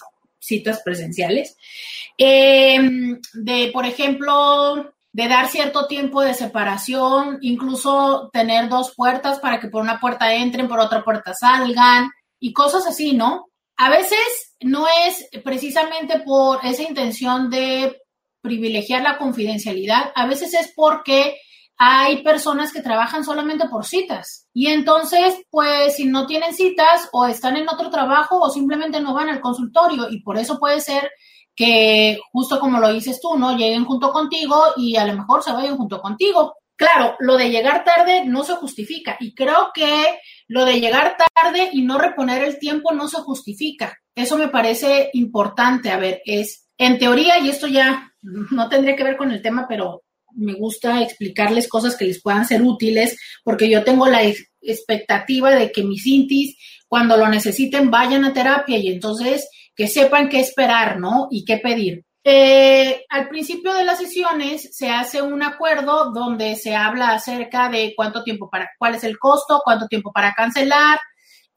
citas 0.49 0.83
presenciales, 0.85 1.57
em, 2.17 3.21
de, 3.35 3.71
por 3.73 3.87
ejemplo, 3.87 4.93
de 5.13 5.29
dar 5.29 5.49
cierto 5.49 5.87
tiempo 5.87 6.23
de 6.23 6.35
separación, 6.35 7.39
incluso 7.41 8.31
tener 8.33 8.69
dos 8.69 8.95
puertas 8.95 9.39
para 9.39 9.61
que 9.61 9.69
por 9.69 9.83
una 9.83 10.01
puerta 10.01 10.35
entren, 10.35 10.69
por 10.69 10.81
otra 10.81 11.05
puerta 11.05 11.35
salgan 11.35 12.11
y 12.41 12.53
cosas 12.53 12.87
así, 12.87 13.13
¿no? 13.15 13.47
A 13.77 13.91
veces 13.91 14.19
no 14.61 14.87
es 15.07 15.29
precisamente 15.45 16.21
por 16.21 16.65
esa 16.65 16.83
intención 16.83 17.51
de 17.51 17.97
privilegiar 18.41 19.03
la 19.03 19.19
confidencialidad, 19.19 20.13
a 20.15 20.27
veces 20.27 20.55
es 20.55 20.73
porque 20.75 21.37
hay 21.79 22.23
personas 22.25 22.73
que 22.73 22.83
trabajan 22.83 23.25
solamente 23.25 23.69
por 23.69 23.87
citas. 23.87 24.49
Y 24.53 24.67
entonces, 24.67 25.37
pues 25.49 25.97
si 25.97 26.07
no 26.07 26.27
tienen 26.27 26.53
citas 26.53 27.09
o 27.13 27.27
están 27.27 27.57
en 27.57 27.69
otro 27.69 27.89
trabajo 27.89 28.41
o 28.41 28.51
simplemente 28.51 29.01
no 29.01 29.15
van 29.15 29.29
al 29.29 29.41
consultorio 29.41 30.09
y 30.11 30.21
por 30.23 30.37
eso 30.39 30.59
puede 30.59 30.81
ser 30.81 31.11
que 31.55 32.19
justo 32.33 32.59
como 32.59 32.81
lo 32.81 32.93
dices 32.93 33.21
tú, 33.21 33.39
¿no? 33.39 33.57
Lleguen 33.57 33.85
junto 33.85 34.13
contigo 34.13 34.57
y 34.77 34.97
a 34.97 35.07
lo 35.07 35.15
mejor 35.15 35.43
se 35.43 35.53
vayan 35.53 35.77
junto 35.77 36.01
contigo. 36.01 36.55
Claro, 36.77 37.17
lo 37.21 37.37
de 37.37 37.51
llegar 37.51 37.85
tarde 37.85 38.25
no 38.25 38.45
se 38.45 38.55
justifica 38.55 39.17
y 39.19 39.35
creo 39.35 39.71
que 39.75 40.19
lo 40.49 40.65
de 40.65 40.81
llegar 40.81 41.17
tarde 41.17 41.71
y 41.73 41.83
no 41.83 41.99
reponer 41.99 42.43
el 42.43 42.59
tiempo 42.59 42.93
no 42.93 43.09
se 43.09 43.19
justifica. 43.19 43.97
Eso 44.15 44.37
me 44.37 44.49
parece 44.49 45.11
importante. 45.13 45.91
A 45.91 45.97
ver, 45.97 46.23
es 46.25 46.69
en 46.77 46.99
teoría, 46.99 47.39
y 47.39 47.49
esto 47.49 47.67
ya 47.67 48.13
no 48.23 48.69
tendría 48.69 48.95
que 48.95 49.05
ver 49.05 49.17
con 49.17 49.33
el 49.33 49.43
tema, 49.43 49.67
pero 49.69 50.03
me 50.35 50.55
gusta 50.55 51.03
explicarles 51.03 51.69
cosas 51.69 51.97
que 51.97 52.05
les 52.05 52.23
puedan 52.23 52.47
ser 52.47 52.63
útiles, 52.63 53.19
porque 53.45 53.71
yo 53.71 53.85
tengo 53.85 54.07
la 54.07 54.23
expectativa 54.61 55.51
de 55.51 55.73
que 55.73 55.83
mis 55.83 56.07
intis, 56.07 56.57
cuando 56.89 57.17
lo 57.17 57.29
necesiten, 57.29 57.91
vayan 57.91 58.25
a 58.25 58.33
terapia 58.33 58.79
y 58.79 58.89
entonces 58.89 59.49
que 59.75 59.89
sepan 59.89 60.29
qué 60.29 60.41
esperar, 60.41 60.99
¿no? 60.99 61.29
Y 61.31 61.45
qué 61.45 61.59
pedir. 61.59 62.05
Eh, 62.25 63.05
al 63.09 63.29
principio 63.29 63.73
de 63.73 63.85
las 63.85 63.99
sesiones 63.99 64.77
se 64.77 64.91
hace 64.91 65.23
un 65.23 65.43
acuerdo 65.43 66.13
donde 66.13 66.57
se 66.57 66.75
habla 66.75 67.13
acerca 67.13 67.69
de 67.71 67.95
cuánto 67.97 68.23
tiempo 68.23 68.51
para, 68.51 68.69
cuál 68.79 68.97
es 68.97 69.05
el 69.05 69.19
costo, 69.19 69.63
cuánto 69.65 69.87
tiempo 69.87 70.13
para 70.13 70.35
cancelar, 70.35 70.99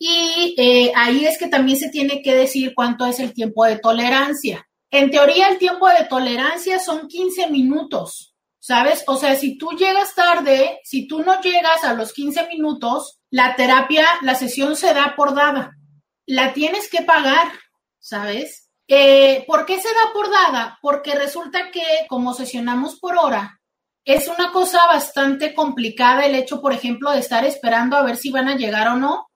y 0.03 0.55
eh, 0.57 0.91
ahí 0.95 1.25
es 1.25 1.37
que 1.37 1.47
también 1.47 1.77
se 1.77 1.89
tiene 1.89 2.23
que 2.23 2.33
decir 2.33 2.73
cuánto 2.73 3.05
es 3.05 3.19
el 3.19 3.35
tiempo 3.35 3.65
de 3.65 3.77
tolerancia. 3.77 4.67
En 4.89 5.11
teoría, 5.11 5.47
el 5.49 5.59
tiempo 5.59 5.87
de 5.87 6.05
tolerancia 6.09 6.79
son 6.79 7.07
15 7.07 7.51
minutos. 7.51 8.30
¿Sabes? 8.61 9.03
O 9.07 9.17
sea, 9.17 9.35
si 9.35 9.57
tú 9.57 9.71
llegas 9.71 10.13
tarde, 10.15 10.79
si 10.83 11.07
tú 11.07 11.23
no 11.23 11.41
llegas 11.41 11.83
a 11.83 11.93
los 11.95 12.13
15 12.13 12.47
minutos, 12.47 13.19
la 13.31 13.55
terapia, 13.55 14.07
la 14.21 14.35
sesión 14.35 14.75
se 14.77 14.93
da 14.93 15.15
por 15.17 15.33
dada. 15.33 15.71
La 16.27 16.53
tienes 16.53 16.89
que 16.89 17.01
pagar, 17.01 17.51
¿sabes? 17.99 18.69
Eh, 18.87 19.43
¿Por 19.47 19.65
qué 19.65 19.79
se 19.81 19.89
da 19.89 20.13
por 20.13 20.29
dada? 20.29 20.77
Porque 20.81 21.15
resulta 21.15 21.71
que 21.71 21.81
como 22.07 22.33
sesionamos 22.35 22.99
por 22.99 23.17
hora, 23.17 23.59
es 24.05 24.27
una 24.27 24.51
cosa 24.51 24.85
bastante 24.85 25.55
complicada 25.55 26.25
el 26.25 26.35
hecho, 26.35 26.61
por 26.61 26.73
ejemplo, 26.73 27.11
de 27.11 27.19
estar 27.19 27.43
esperando 27.45 27.97
a 27.97 28.03
ver 28.03 28.15
si 28.15 28.31
van 28.31 28.47
a 28.47 28.57
llegar 28.57 28.87
o 28.89 28.95
no. 28.95 29.27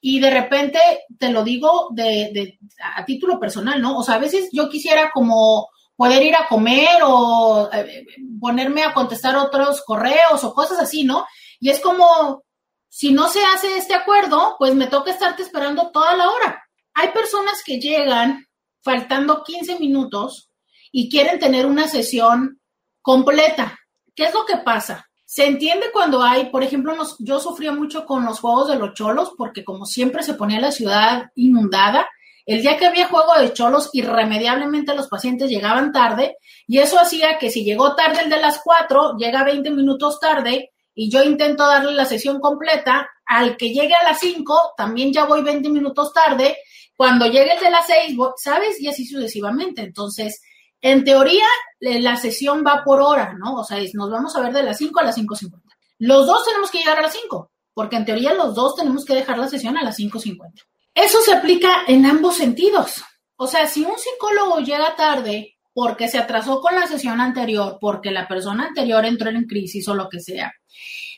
Y 0.00 0.20
de 0.20 0.30
repente, 0.30 0.78
te 1.18 1.30
lo 1.30 1.44
digo 1.44 1.88
de, 1.92 2.30
de, 2.32 2.58
a 2.96 3.04
título 3.04 3.38
personal, 3.38 3.82
¿no? 3.82 3.98
O 3.98 4.02
sea, 4.02 4.14
a 4.14 4.18
veces 4.18 4.48
yo 4.52 4.70
quisiera 4.70 5.10
como 5.12 5.68
poder 6.00 6.22
ir 6.22 6.34
a 6.34 6.48
comer 6.48 7.02
o 7.04 7.68
eh, 7.70 8.06
ponerme 8.40 8.82
a 8.82 8.94
contestar 8.94 9.36
otros 9.36 9.82
correos 9.84 10.42
o 10.42 10.54
cosas 10.54 10.78
así, 10.78 11.04
¿no? 11.04 11.26
Y 11.58 11.68
es 11.68 11.78
como, 11.78 12.42
si 12.88 13.12
no 13.12 13.28
se 13.28 13.44
hace 13.44 13.76
este 13.76 13.92
acuerdo, 13.92 14.56
pues 14.58 14.74
me 14.74 14.86
toca 14.86 15.10
estarte 15.10 15.42
esperando 15.42 15.90
toda 15.90 16.16
la 16.16 16.30
hora. 16.30 16.64
Hay 16.94 17.08
personas 17.08 17.62
que 17.62 17.78
llegan 17.78 18.46
faltando 18.82 19.44
15 19.44 19.78
minutos 19.78 20.48
y 20.90 21.10
quieren 21.10 21.38
tener 21.38 21.66
una 21.66 21.86
sesión 21.86 22.62
completa. 23.02 23.78
¿Qué 24.14 24.24
es 24.24 24.32
lo 24.32 24.46
que 24.46 24.56
pasa? 24.56 25.06
Se 25.26 25.44
entiende 25.44 25.92
cuando 25.92 26.22
hay, 26.22 26.46
por 26.46 26.62
ejemplo, 26.62 26.96
yo 27.18 27.40
sufría 27.40 27.72
mucho 27.72 28.06
con 28.06 28.24
los 28.24 28.40
juegos 28.40 28.68
de 28.68 28.76
los 28.76 28.94
cholos 28.94 29.32
porque 29.36 29.64
como 29.64 29.84
siempre 29.84 30.22
se 30.22 30.32
ponía 30.32 30.60
la 30.60 30.72
ciudad 30.72 31.26
inundada 31.34 32.08
el 32.46 32.62
día 32.62 32.76
que 32.76 32.86
había 32.86 33.08
juego 33.08 33.38
de 33.38 33.52
cholos, 33.52 33.90
irremediablemente 33.92 34.94
los 34.94 35.08
pacientes 35.08 35.50
llegaban 35.50 35.92
tarde 35.92 36.36
y 36.66 36.78
eso 36.78 36.98
hacía 36.98 37.38
que 37.38 37.50
si 37.50 37.64
llegó 37.64 37.94
tarde 37.94 38.22
el 38.22 38.30
de 38.30 38.40
las 38.40 38.60
4, 38.64 39.16
llega 39.18 39.44
20 39.44 39.70
minutos 39.70 40.18
tarde 40.20 40.70
y 40.94 41.10
yo 41.10 41.22
intento 41.22 41.66
darle 41.66 41.92
la 41.92 42.04
sesión 42.04 42.40
completa, 42.40 43.08
al 43.24 43.56
que 43.56 43.72
llegue 43.72 43.94
a 43.94 44.04
las 44.04 44.18
5, 44.20 44.74
también 44.76 45.12
ya 45.12 45.24
voy 45.24 45.42
20 45.42 45.68
minutos 45.70 46.12
tarde, 46.12 46.58
cuando 46.96 47.26
llegue 47.26 47.54
el 47.54 47.60
de 47.60 47.70
las 47.70 47.86
6, 47.86 48.16
¿sabes? 48.36 48.80
Y 48.80 48.88
así 48.88 49.06
sucesivamente. 49.06 49.82
Entonces, 49.82 50.42
en 50.80 51.04
teoría, 51.04 51.46
la 51.78 52.16
sesión 52.16 52.64
va 52.66 52.82
por 52.84 53.00
hora, 53.00 53.34
¿no? 53.38 53.54
O 53.54 53.64
sea, 53.64 53.78
nos 53.94 54.10
vamos 54.10 54.36
a 54.36 54.40
ver 54.40 54.52
de 54.52 54.62
las 54.62 54.78
5 54.78 55.00
a 55.00 55.04
las 55.04 55.16
5.50. 55.16 55.62
Los 55.98 56.26
dos 56.26 56.44
tenemos 56.44 56.70
que 56.70 56.78
llegar 56.78 56.98
a 56.98 57.02
las 57.02 57.12
5, 57.12 57.50
porque 57.72 57.96
en 57.96 58.04
teoría 58.04 58.34
los 58.34 58.54
dos 58.54 58.76
tenemos 58.76 59.04
que 59.04 59.14
dejar 59.14 59.38
la 59.38 59.48
sesión 59.48 59.76
a 59.76 59.82
las 59.82 59.98
5.50. 59.98 60.66
Eso 60.94 61.20
se 61.22 61.32
aplica 61.32 61.82
en 61.86 62.06
ambos 62.06 62.36
sentidos. 62.36 63.02
O 63.36 63.46
sea, 63.46 63.66
si 63.66 63.84
un 63.84 63.98
psicólogo 63.98 64.60
llega 64.60 64.96
tarde 64.96 65.56
porque 65.72 66.08
se 66.08 66.18
atrasó 66.18 66.60
con 66.60 66.74
la 66.74 66.86
sesión 66.86 67.20
anterior, 67.20 67.78
porque 67.80 68.10
la 68.10 68.28
persona 68.28 68.66
anterior 68.66 69.04
entró 69.04 69.30
en 69.30 69.46
crisis 69.46 69.86
o 69.88 69.94
lo 69.94 70.08
que 70.08 70.20
sea, 70.20 70.52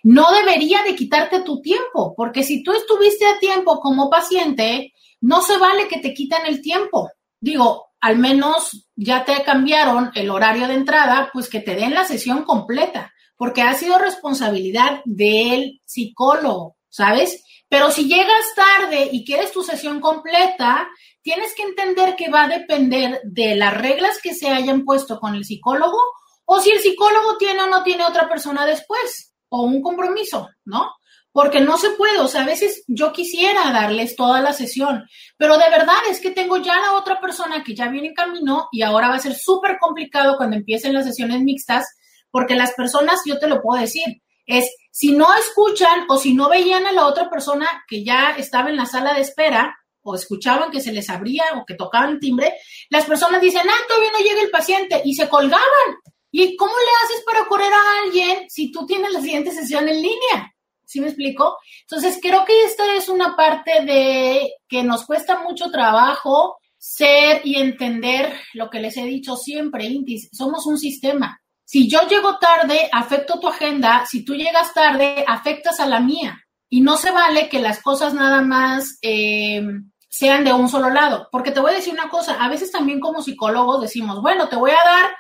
no 0.02 0.30
debería 0.32 0.82
de 0.82 0.94
quitarte 0.94 1.42
tu 1.42 1.60
tiempo, 1.60 2.14
porque 2.16 2.42
si 2.42 2.62
tú 2.62 2.72
estuviste 2.72 3.24
a 3.26 3.38
tiempo 3.38 3.80
como 3.80 4.10
paciente, 4.10 4.92
no 5.20 5.42
se 5.42 5.56
vale 5.58 5.88
que 5.88 6.00
te 6.00 6.12
quiten 6.12 6.46
el 6.46 6.60
tiempo. 6.60 7.10
Digo, 7.40 7.92
al 8.00 8.18
menos 8.18 8.88
ya 8.96 9.24
te 9.24 9.42
cambiaron 9.44 10.10
el 10.14 10.30
horario 10.30 10.66
de 10.66 10.74
entrada, 10.74 11.30
pues 11.32 11.48
que 11.48 11.60
te 11.60 11.76
den 11.76 11.94
la 11.94 12.04
sesión 12.04 12.42
completa, 12.42 13.12
porque 13.36 13.62
ha 13.62 13.74
sido 13.74 13.98
responsabilidad 13.98 15.02
del 15.04 15.80
psicólogo, 15.84 16.76
¿sabes? 16.88 17.44
Pero 17.72 17.90
si 17.90 18.06
llegas 18.06 18.54
tarde 18.54 19.08
y 19.10 19.24
quieres 19.24 19.50
tu 19.50 19.62
sesión 19.62 19.98
completa, 19.98 20.90
tienes 21.22 21.54
que 21.54 21.62
entender 21.62 22.16
que 22.16 22.28
va 22.28 22.42
a 22.42 22.48
depender 22.48 23.22
de 23.24 23.56
las 23.56 23.72
reglas 23.72 24.18
que 24.22 24.34
se 24.34 24.50
hayan 24.50 24.84
puesto 24.84 25.18
con 25.18 25.34
el 25.34 25.46
psicólogo 25.46 25.96
o 26.44 26.60
si 26.60 26.70
el 26.70 26.80
psicólogo 26.80 27.38
tiene 27.38 27.62
o 27.62 27.68
no 27.68 27.82
tiene 27.82 28.04
otra 28.04 28.28
persona 28.28 28.66
después 28.66 29.32
o 29.48 29.62
un 29.62 29.80
compromiso, 29.80 30.50
¿no? 30.66 30.90
Porque 31.32 31.60
no 31.60 31.78
se 31.78 31.92
puede, 31.92 32.18
o 32.18 32.28
sea, 32.28 32.42
a 32.42 32.46
veces 32.46 32.84
yo 32.88 33.10
quisiera 33.10 33.72
darles 33.72 34.16
toda 34.16 34.42
la 34.42 34.52
sesión, 34.52 35.08
pero 35.38 35.56
de 35.56 35.70
verdad 35.70 35.96
es 36.10 36.20
que 36.20 36.30
tengo 36.30 36.58
ya 36.58 36.78
la 36.78 36.92
otra 36.92 37.22
persona 37.22 37.64
que 37.64 37.74
ya 37.74 37.88
viene 37.88 38.08
en 38.08 38.14
camino 38.14 38.68
y 38.70 38.82
ahora 38.82 39.08
va 39.08 39.14
a 39.14 39.18
ser 39.18 39.34
súper 39.34 39.78
complicado 39.80 40.36
cuando 40.36 40.56
empiecen 40.56 40.92
las 40.92 41.06
sesiones 41.06 41.40
mixtas, 41.40 41.86
porque 42.30 42.54
las 42.54 42.74
personas, 42.74 43.22
yo 43.24 43.38
te 43.38 43.48
lo 43.48 43.62
puedo 43.62 43.80
decir, 43.80 44.04
es 44.44 44.68
si 44.92 45.12
no 45.12 45.26
escuchan 45.34 46.04
o 46.08 46.18
si 46.18 46.34
no 46.34 46.50
veían 46.50 46.86
a 46.86 46.92
la 46.92 47.06
otra 47.06 47.30
persona 47.30 47.66
que 47.88 48.04
ya 48.04 48.36
estaba 48.36 48.68
en 48.68 48.76
la 48.76 48.86
sala 48.86 49.14
de 49.14 49.22
espera, 49.22 49.74
o 50.02 50.14
escuchaban 50.14 50.70
que 50.70 50.80
se 50.80 50.92
les 50.92 51.08
abría 51.08 51.44
o 51.56 51.64
que 51.64 51.74
tocaban 51.74 52.20
timbre, 52.20 52.52
las 52.90 53.06
personas 53.06 53.40
dicen, 53.40 53.62
ah, 53.66 53.84
todavía 53.88 54.10
no 54.12 54.18
llega 54.18 54.42
el 54.42 54.50
paciente 54.50 55.00
y 55.04 55.14
se 55.14 55.28
colgaban. 55.28 55.96
¿Y 56.30 56.56
cómo 56.56 56.72
le 56.72 57.04
haces 57.04 57.24
para 57.24 57.46
correr 57.46 57.72
a 57.72 58.04
alguien 58.04 58.50
si 58.50 58.70
tú 58.70 58.86
tienes 58.86 59.12
la 59.12 59.20
siguiente 59.20 59.50
sesión 59.50 59.88
en 59.88 59.96
línea? 59.96 60.54
¿Sí 60.84 61.00
me 61.00 61.06
explico? 61.06 61.56
Entonces, 61.82 62.18
creo 62.20 62.44
que 62.44 62.64
esta 62.64 62.94
es 62.94 63.08
una 63.08 63.34
parte 63.34 63.84
de 63.84 64.52
que 64.68 64.82
nos 64.82 65.06
cuesta 65.06 65.40
mucho 65.42 65.70
trabajo 65.70 66.58
ser 66.76 67.40
y 67.44 67.56
entender 67.56 68.32
lo 68.54 68.68
que 68.68 68.80
les 68.80 68.96
he 68.96 69.04
dicho 69.04 69.36
siempre, 69.36 69.84
Intis, 69.86 70.28
somos 70.32 70.66
un 70.66 70.78
sistema. 70.78 71.41
Si 71.64 71.88
yo 71.88 72.00
llego 72.08 72.38
tarde, 72.38 72.88
afecto 72.92 73.40
tu 73.40 73.48
agenda, 73.48 74.04
si 74.06 74.24
tú 74.24 74.34
llegas 74.34 74.74
tarde, 74.74 75.24
afectas 75.26 75.80
a 75.80 75.86
la 75.86 76.00
mía. 76.00 76.38
Y 76.68 76.80
no 76.80 76.96
se 76.96 77.10
vale 77.10 77.48
que 77.48 77.60
las 77.60 77.82
cosas 77.82 78.14
nada 78.14 78.42
más 78.42 78.98
eh, 79.02 79.62
sean 80.08 80.44
de 80.44 80.52
un 80.52 80.68
solo 80.68 80.90
lado. 80.90 81.28
Porque 81.32 81.50
te 81.50 81.60
voy 81.60 81.72
a 81.72 81.76
decir 81.76 81.92
una 81.92 82.08
cosa, 82.08 82.42
a 82.42 82.48
veces 82.48 82.70
también 82.70 83.00
como 83.00 83.22
psicólogos 83.22 83.80
decimos, 83.80 84.20
bueno, 84.20 84.48
te 84.48 84.56
voy 84.56 84.70
a 84.70 84.84
dar, 84.84 85.10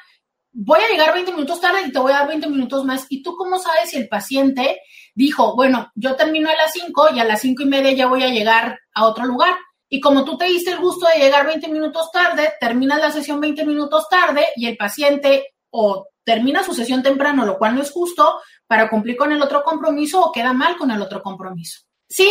voy 0.52 0.80
a 0.80 0.88
llegar 0.88 1.14
20 1.14 1.32
minutos 1.32 1.60
tarde 1.60 1.82
y 1.86 1.92
te 1.92 1.98
voy 1.98 2.12
a 2.12 2.18
dar 2.18 2.28
20 2.28 2.48
minutos 2.48 2.84
más. 2.84 3.06
¿Y 3.08 3.22
tú 3.22 3.34
cómo 3.34 3.58
sabes 3.58 3.90
si 3.90 3.96
el 3.96 4.08
paciente 4.08 4.80
dijo, 5.14 5.54
bueno, 5.56 5.90
yo 5.94 6.16
termino 6.16 6.50
a 6.50 6.54
las 6.54 6.72
5 6.72 7.08
y 7.14 7.20
a 7.20 7.24
las 7.24 7.40
5 7.40 7.62
y 7.62 7.66
media 7.66 7.92
ya 7.92 8.06
voy 8.06 8.22
a 8.22 8.28
llegar 8.28 8.78
a 8.94 9.06
otro 9.06 9.24
lugar? 9.24 9.54
Y 9.88 10.00
como 10.00 10.24
tú 10.24 10.38
te 10.38 10.46
diste 10.46 10.70
el 10.70 10.80
gusto 10.80 11.06
de 11.06 11.22
llegar 11.22 11.46
20 11.46 11.68
minutos 11.68 12.10
tarde, 12.12 12.52
terminas 12.60 12.98
la 12.98 13.10
sesión 13.10 13.40
20 13.40 13.64
minutos 13.66 14.08
tarde 14.08 14.46
y 14.56 14.66
el 14.66 14.76
paciente 14.76 15.54
o 15.70 16.06
termina 16.24 16.62
su 16.62 16.74
sesión 16.74 17.02
temprano, 17.02 17.44
lo 17.44 17.58
cual 17.58 17.74
no 17.74 17.82
es 17.82 17.90
justo, 17.90 18.40
para 18.66 18.88
cumplir 18.88 19.16
con 19.16 19.32
el 19.32 19.42
otro 19.42 19.62
compromiso 19.64 20.20
o 20.22 20.32
queda 20.32 20.52
mal 20.52 20.76
con 20.76 20.90
el 20.90 21.02
otro 21.02 21.22
compromiso. 21.22 21.80
Sí, 22.08 22.28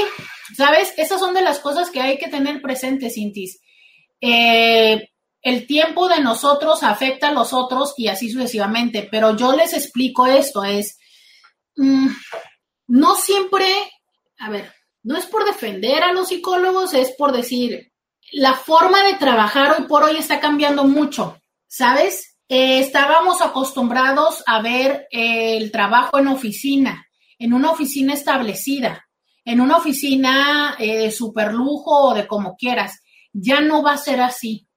¿sabes? 0.56 0.94
Esas 0.98 1.20
son 1.20 1.34
de 1.34 1.42
las 1.42 1.60
cosas 1.60 1.90
que 1.90 2.02
hay 2.02 2.18
que 2.18 2.28
tener 2.28 2.62
presentes, 2.62 3.16
Cintis. 3.16 3.60
Eh, 4.22 5.10
el 5.42 5.66
tiempo 5.66 6.08
de 6.08 6.22
nosotros 6.22 6.84
afecta 6.84 7.30
a 7.30 7.34
los 7.34 7.52
otros 7.52 7.96
y 7.98 8.08
así 8.08 8.30
sucesivamente, 8.30 9.08
pero 9.12 9.36
yo 9.36 9.54
les 9.54 9.74
explico 9.74 10.28
esto, 10.28 10.64
es, 10.64 11.00
mm, 11.78 12.10
no 12.88 13.16
siempre, 13.16 13.66
a 14.38 14.50
ver, 14.52 14.72
no 15.04 15.18
es 15.18 15.26
por 15.26 15.46
defender 15.46 16.04
a 16.04 16.14
los 16.14 16.28
psicólogos, 16.28 16.94
es 16.94 17.16
por 17.18 17.32
decir, 17.32 17.92
la 18.32 18.54
forma 18.54 19.04
de 19.04 19.16
trabajar 19.16 19.76
hoy 19.78 19.88
por 19.88 20.04
hoy 20.04 20.18
está 20.18 20.40
cambiando 20.40 20.84
mucho, 20.84 21.42
¿sabes? 21.68 22.31
Eh, 22.54 22.80
estábamos 22.80 23.42
acostumbrados 23.42 24.44
a 24.46 24.62
ver 24.62 25.08
el 25.10 25.72
trabajo 25.72 26.20
en 26.20 26.28
oficina, 26.28 27.08
en 27.40 27.54
una 27.54 27.72
oficina 27.72 28.14
establecida 28.14 29.08
en 29.46 29.62
una 29.62 29.78
oficina 29.78 30.76
eh, 30.80 30.98
de 30.98 31.12
super 31.12 31.54
lujo 31.54 32.10
o 32.10 32.14
de 32.14 32.28
como 32.28 32.56
quieras. 32.56 33.02
Ya 33.34 33.62
no 33.62 33.82
va 33.82 33.94
a 33.94 33.98
ser 33.98 34.22
así. 34.22 34.68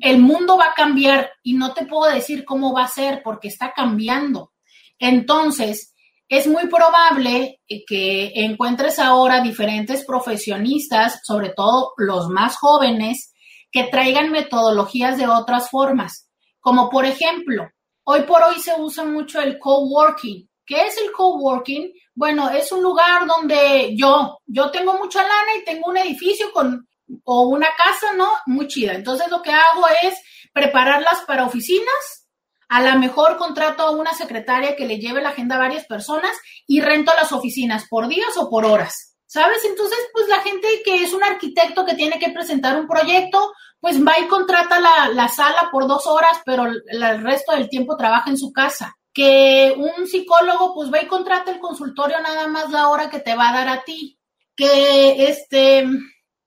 El 0.00 0.18
mundo 0.18 0.56
va 0.56 0.66
a 0.66 0.74
cambiar 0.74 1.30
y 1.42 1.54
no 1.54 1.72
te 1.74 1.86
puedo 1.86 2.12
decir 2.12 2.44
cómo 2.44 2.72
va 2.72 2.84
a 2.84 2.88
ser 2.88 3.22
porque 3.22 3.48
está 3.48 3.72
cambiando. 3.72 4.52
Entonces, 4.98 5.94
es 6.28 6.46
muy 6.46 6.66
probable 6.66 7.60
que 7.86 8.32
encuentres 8.34 8.98
ahora 8.98 9.40
diferentes 9.40 10.04
profesionistas, 10.04 11.20
sobre 11.24 11.50
todo 11.50 11.92
los 11.96 12.28
más 12.28 12.56
jóvenes, 12.56 13.32
que 13.72 13.84
traigan 13.84 14.32
metodologías 14.32 15.16
de 15.16 15.28
otras 15.28 15.70
formas. 15.70 16.29
Como 16.60 16.90
por 16.90 17.06
ejemplo, 17.06 17.68
hoy 18.04 18.22
por 18.22 18.42
hoy 18.42 18.60
se 18.60 18.74
usa 18.78 19.04
mucho 19.04 19.40
el 19.40 19.58
coworking. 19.58 20.48
¿Qué 20.66 20.86
es 20.86 20.98
el 20.98 21.10
coworking? 21.10 21.92
Bueno, 22.14 22.50
es 22.50 22.70
un 22.70 22.82
lugar 22.82 23.26
donde 23.26 23.96
yo, 23.96 24.38
yo 24.46 24.70
tengo 24.70 24.94
mucha 24.94 25.22
lana 25.22 25.56
y 25.58 25.64
tengo 25.64 25.88
un 25.88 25.96
edificio 25.96 26.52
con, 26.52 26.86
o 27.24 27.48
una 27.48 27.68
casa, 27.76 28.12
¿no? 28.12 28.30
Muy 28.46 28.68
chida. 28.68 28.92
Entonces 28.92 29.28
lo 29.30 29.42
que 29.42 29.50
hago 29.50 29.86
es 30.02 30.14
prepararlas 30.52 31.22
para 31.26 31.44
oficinas. 31.44 32.28
A 32.68 32.82
lo 32.82 32.98
mejor 33.00 33.36
contrato 33.36 33.82
a 33.82 33.90
una 33.90 34.12
secretaria 34.12 34.76
que 34.76 34.86
le 34.86 34.98
lleve 34.98 35.22
la 35.22 35.30
agenda 35.30 35.56
a 35.56 35.60
varias 35.60 35.86
personas 35.86 36.36
y 36.66 36.80
rento 36.80 37.12
las 37.16 37.32
oficinas 37.32 37.86
por 37.88 38.06
días 38.06 38.36
o 38.36 38.48
por 38.48 38.64
horas. 38.64 39.16
¿Sabes? 39.26 39.64
Entonces, 39.64 39.98
pues 40.12 40.28
la 40.28 40.40
gente 40.40 40.68
que 40.84 41.04
es 41.04 41.12
un 41.12 41.22
arquitecto 41.22 41.84
que 41.84 41.94
tiene 41.94 42.18
que 42.18 42.30
presentar 42.30 42.78
un 42.80 42.88
proyecto, 42.88 43.52
pues 43.80 44.04
va 44.04 44.18
y 44.18 44.28
contrata 44.28 44.80
la, 44.80 45.08
la 45.08 45.28
sala 45.28 45.68
por 45.72 45.86
dos 45.86 46.06
horas, 46.06 46.40
pero 46.44 46.66
el 46.66 47.22
resto 47.22 47.52
del 47.52 47.68
tiempo 47.68 47.96
trabaja 47.96 48.30
en 48.30 48.38
su 48.38 48.52
casa 48.52 48.96
que 49.12 49.74
un 49.76 50.06
psicólogo 50.06 50.74
pues 50.74 50.92
va 50.92 51.02
y 51.02 51.06
contrata 51.06 51.50
el 51.50 51.58
consultorio 51.58 52.20
nada 52.20 52.46
más 52.46 52.70
la 52.70 52.88
hora 52.88 53.10
que 53.10 53.20
te 53.20 53.34
va 53.34 53.50
a 53.50 53.52
dar 53.52 53.68
a 53.68 53.82
ti, 53.82 54.18
que 54.54 55.24
este, 55.24 55.84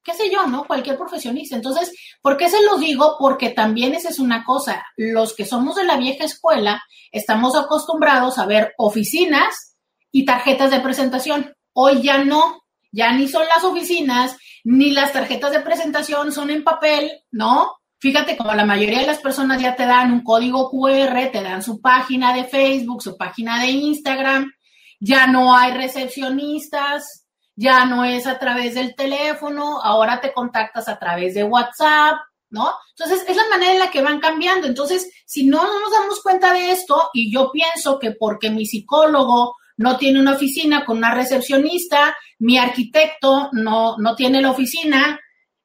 qué 0.04 0.14
sé 0.14 0.32
yo, 0.32 0.48
¿no? 0.48 0.66
Cualquier 0.66 0.98
profesionista. 0.98 1.56
Entonces, 1.56 1.92
¿por 2.22 2.38
qué 2.38 2.50
se 2.50 2.64
los 2.64 2.80
digo? 2.80 3.18
Porque 3.20 3.50
también 3.50 3.94
esa 3.94 4.10
es 4.10 4.20
una 4.20 4.44
cosa, 4.44 4.86
los 4.96 5.36
que 5.36 5.46
somos 5.46 5.76
de 5.76 5.84
la 5.84 5.98
vieja 5.98 6.24
escuela 6.24 6.82
estamos 7.12 7.56
acostumbrados 7.56 8.38
a 8.38 8.46
ver 8.46 8.74
oficinas 8.78 9.76
y 10.12 10.26
tarjetas 10.26 10.72
de 10.72 10.80
presentación. 10.80 11.54
Hoy 11.74 12.02
ya 12.02 12.24
no, 12.24 12.63
ya 12.94 13.12
ni 13.12 13.28
son 13.28 13.46
las 13.48 13.64
oficinas, 13.66 14.38
ni 14.64 14.92
las 14.92 15.12
tarjetas 15.12 15.52
de 15.52 15.60
presentación 15.60 16.32
son 16.32 16.50
en 16.50 16.64
papel, 16.64 17.12
¿no? 17.32 17.74
Fíjate, 18.00 18.38
como 18.38 18.54
la 18.54 18.66
mayoría 18.66 19.00
de 19.00 19.08
las 19.08 19.20
personas 19.20 19.62
ya 19.62 19.76
te 19.76 19.86
dan 19.86 20.12
un 20.12 20.24
código 20.24 20.70
QR, 20.70 21.32
te 21.32 21.42
dan 21.42 21.64
su 21.64 21.82
página 21.82 22.34
de 22.34 22.44
Facebook, 22.46 23.02
su 23.02 23.18
página 23.18 23.62
de 23.62 23.72
Instagram, 23.72 24.52
ya 25.00 25.28
no 25.28 25.56
hay 25.56 25.74
recepcionistas, 25.74 27.26
ya 27.56 27.86
no 27.86 28.06
es 28.06 28.28
a 28.28 28.40
través 28.40 28.76
del 28.76 28.96
teléfono, 28.96 29.82
ahora 29.82 30.22
te 30.22 30.32
contactas 30.32 30.88
a 30.88 31.00
través 31.00 31.34
de 31.34 31.44
WhatsApp, 31.44 32.16
¿no? 32.50 32.72
Entonces, 32.96 33.26
es 33.28 33.36
la 33.36 33.50
manera 33.50 33.74
en 33.74 33.80
la 33.80 33.90
que 33.90 34.02
van 34.02 34.20
cambiando. 34.20 34.68
Entonces, 34.68 35.12
si 35.26 35.46
no, 35.46 35.64
no 35.64 35.80
nos 35.80 35.92
damos 35.92 36.22
cuenta 36.22 36.54
de 36.54 36.72
esto, 36.72 37.10
y 37.14 37.34
yo 37.34 37.52
pienso 37.52 37.98
que 38.00 38.12
porque 38.12 38.52
mi 38.52 38.66
psicólogo 38.66 39.56
no 39.78 39.98
tiene 39.98 40.20
una 40.20 40.34
oficina 40.34 40.86
con 40.86 40.98
una 40.98 41.14
recepcionista, 41.14 42.16
mi 42.44 42.58
arquitecto 42.58 43.50
no, 43.54 43.98
no 43.98 44.16
tiene 44.18 44.42
la 44.42 44.52
oficina, 44.52 45.18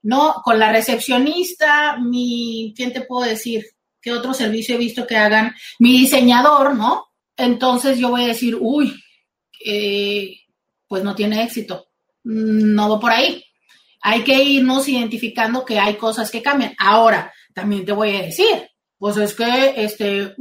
¿no? 0.03 0.35
Con 0.45 0.61
la 0.61 0.71
recepcionista, 0.71 1.97
mi, 1.99 2.73
¿quién 2.77 2.93
te 2.93 3.01
puedo 3.01 3.29
decir? 3.29 3.65
¿Qué 4.01 4.13
otro 4.13 4.33
servicio 4.33 4.77
he 4.77 4.79
visto 4.79 5.05
que 5.05 5.17
hagan? 5.17 5.57
Mi 5.81 5.91
diseñador, 5.99 6.77
¿no? 6.77 7.09
Entonces 7.37 7.99
yo 7.99 8.11
voy 8.11 8.23
a 8.23 8.29
decir, 8.29 8.57
uy, 8.61 8.95
eh, 9.67 10.37
pues 10.87 11.03
no 11.03 11.17
tiene 11.17 11.43
éxito. 11.43 11.89
No 12.23 12.91
va 12.91 13.01
por 13.01 13.11
ahí. 13.11 13.45
Hay 14.03 14.23
que 14.23 14.41
irnos 14.41 14.89
identificando 14.89 15.65
que 15.65 15.81
hay 15.81 15.97
cosas 15.97 16.31
que 16.31 16.43
cambian. 16.43 16.77
Ahora, 16.79 17.33
también 17.55 17.85
te 17.85 17.91
voy 17.91 18.15
a 18.15 18.23
decir, 18.23 18.71
pues 18.99 19.17
es 19.17 19.35
que 19.35 19.75
este, 19.79 20.37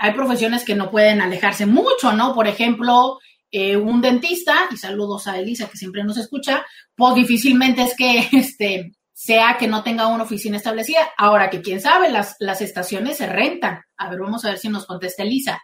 hay 0.00 0.12
profesiones 0.14 0.64
que 0.64 0.74
no 0.74 0.90
pueden 0.90 1.20
alejarse 1.20 1.66
mucho, 1.66 2.14
¿no? 2.14 2.34
Por 2.34 2.48
ejemplo, 2.48 3.18
eh, 3.56 3.76
un 3.76 4.00
dentista, 4.00 4.66
y 4.72 4.76
saludos 4.76 5.28
a 5.28 5.38
Elisa 5.38 5.68
que 5.68 5.76
siempre 5.76 6.02
nos 6.02 6.16
escucha, 6.16 6.66
pues 6.96 7.14
difícilmente 7.14 7.82
es 7.82 7.94
que 7.96 8.28
este, 8.32 8.96
sea 9.12 9.56
que 9.56 9.68
no 9.68 9.84
tenga 9.84 10.08
una 10.08 10.24
oficina 10.24 10.56
establecida. 10.56 11.12
Ahora 11.16 11.50
que 11.50 11.62
quién 11.62 11.80
sabe, 11.80 12.10
las, 12.10 12.34
las 12.40 12.60
estaciones 12.62 13.18
se 13.18 13.28
rentan. 13.28 13.82
A 13.96 14.10
ver, 14.10 14.18
vamos 14.18 14.44
a 14.44 14.48
ver 14.48 14.58
si 14.58 14.68
nos 14.68 14.86
contesta 14.86 15.22
Elisa. 15.22 15.62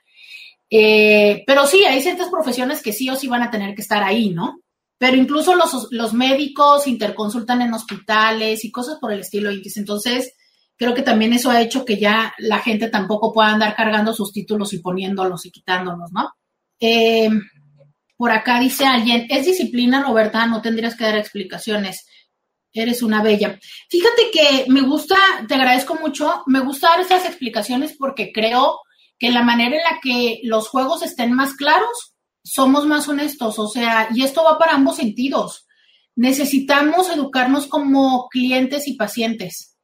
Eh, 0.70 1.42
pero 1.48 1.66
sí, 1.66 1.84
hay 1.84 2.00
ciertas 2.00 2.28
profesiones 2.28 2.80
que 2.80 2.92
sí 2.92 3.10
o 3.10 3.16
sí 3.16 3.26
van 3.26 3.42
a 3.42 3.50
tener 3.50 3.74
que 3.74 3.82
estar 3.82 4.04
ahí, 4.04 4.30
¿no? 4.30 4.60
Pero 4.96 5.16
incluso 5.16 5.56
los, 5.56 5.88
los 5.90 6.14
médicos 6.14 6.86
interconsultan 6.86 7.60
en 7.60 7.74
hospitales 7.74 8.64
y 8.64 8.70
cosas 8.70 8.98
por 9.00 9.12
el 9.12 9.18
estilo. 9.18 9.50
Entonces, 9.50 10.32
creo 10.76 10.94
que 10.94 11.02
también 11.02 11.32
eso 11.32 11.50
ha 11.50 11.60
hecho 11.60 11.84
que 11.84 11.98
ya 11.98 12.32
la 12.38 12.60
gente 12.60 12.88
tampoco 12.88 13.32
pueda 13.32 13.48
andar 13.48 13.74
cargando 13.74 14.14
sus 14.14 14.32
títulos 14.32 14.72
y 14.74 14.78
poniéndolos 14.78 15.44
y 15.44 15.50
quitándolos, 15.50 16.12
¿no? 16.12 16.30
Eh, 16.78 17.28
Por 18.20 18.32
acá 18.32 18.60
dice 18.60 18.84
alguien, 18.84 19.26
es 19.30 19.46
disciplina, 19.46 20.02
Roberta, 20.02 20.44
no 20.44 20.60
tendrías 20.60 20.94
que 20.94 21.04
dar 21.04 21.16
explicaciones. 21.16 22.04
Eres 22.70 23.02
una 23.02 23.22
bella. 23.22 23.58
Fíjate 23.88 24.30
que 24.30 24.66
me 24.68 24.82
gusta, 24.82 25.16
te 25.48 25.54
agradezco 25.54 25.94
mucho, 25.94 26.42
me 26.44 26.60
gusta 26.60 26.90
dar 26.90 27.00
esas 27.00 27.24
explicaciones 27.24 27.96
porque 27.98 28.30
creo 28.30 28.80
que 29.18 29.30
la 29.30 29.42
manera 29.42 29.76
en 29.76 29.82
la 29.84 30.00
que 30.02 30.40
los 30.44 30.68
juegos 30.68 31.02
estén 31.02 31.32
más 31.32 31.54
claros, 31.54 32.14
somos 32.44 32.84
más 32.84 33.08
honestos, 33.08 33.58
o 33.58 33.68
sea, 33.68 34.10
y 34.14 34.22
esto 34.22 34.44
va 34.44 34.58
para 34.58 34.74
ambos 34.74 34.96
sentidos. 34.96 35.66
Necesitamos 36.14 37.08
educarnos 37.08 37.68
como 37.68 38.28
clientes 38.28 38.86
y 38.86 38.96
pacientes 38.96 39.78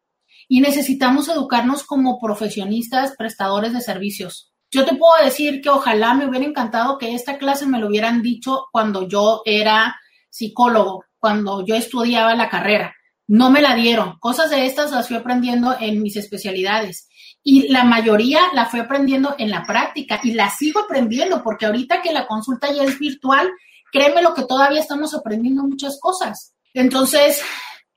y 0.46 0.60
necesitamos 0.60 1.30
educarnos 1.30 1.84
como 1.84 2.20
profesionistas, 2.20 3.14
prestadores 3.16 3.72
de 3.72 3.80
servicios. 3.80 4.52
Yo 4.70 4.84
te 4.84 4.96
puedo 4.96 5.12
decir 5.24 5.60
que 5.60 5.70
ojalá 5.70 6.14
me 6.14 6.26
hubiera 6.26 6.44
encantado 6.44 6.98
que 6.98 7.14
esta 7.14 7.38
clase 7.38 7.66
me 7.66 7.78
lo 7.78 7.88
hubieran 7.88 8.22
dicho 8.22 8.66
cuando 8.72 9.06
yo 9.08 9.42
era 9.44 9.96
psicólogo, 10.28 11.04
cuando 11.18 11.64
yo 11.64 11.76
estudiaba 11.76 12.34
la 12.34 12.48
carrera. 12.48 12.94
No 13.28 13.50
me 13.50 13.60
la 13.60 13.74
dieron. 13.74 14.18
Cosas 14.18 14.50
de 14.50 14.66
estas 14.66 14.92
las 14.92 15.08
fui 15.08 15.16
aprendiendo 15.16 15.76
en 15.78 16.02
mis 16.02 16.16
especialidades. 16.16 17.08
Y 17.42 17.68
la 17.68 17.84
mayoría 17.84 18.40
la 18.54 18.66
fui 18.66 18.80
aprendiendo 18.80 19.34
en 19.38 19.50
la 19.50 19.62
práctica 19.62 20.20
y 20.22 20.32
la 20.32 20.50
sigo 20.50 20.80
aprendiendo 20.80 21.42
porque 21.42 21.66
ahorita 21.66 22.02
que 22.02 22.12
la 22.12 22.26
consulta 22.26 22.72
ya 22.72 22.82
es 22.82 22.98
virtual, 22.98 23.48
créeme 23.92 24.22
lo 24.22 24.34
que 24.34 24.44
todavía 24.44 24.80
estamos 24.80 25.14
aprendiendo 25.14 25.62
muchas 25.62 25.98
cosas. 26.00 26.54
Entonces, 26.74 27.40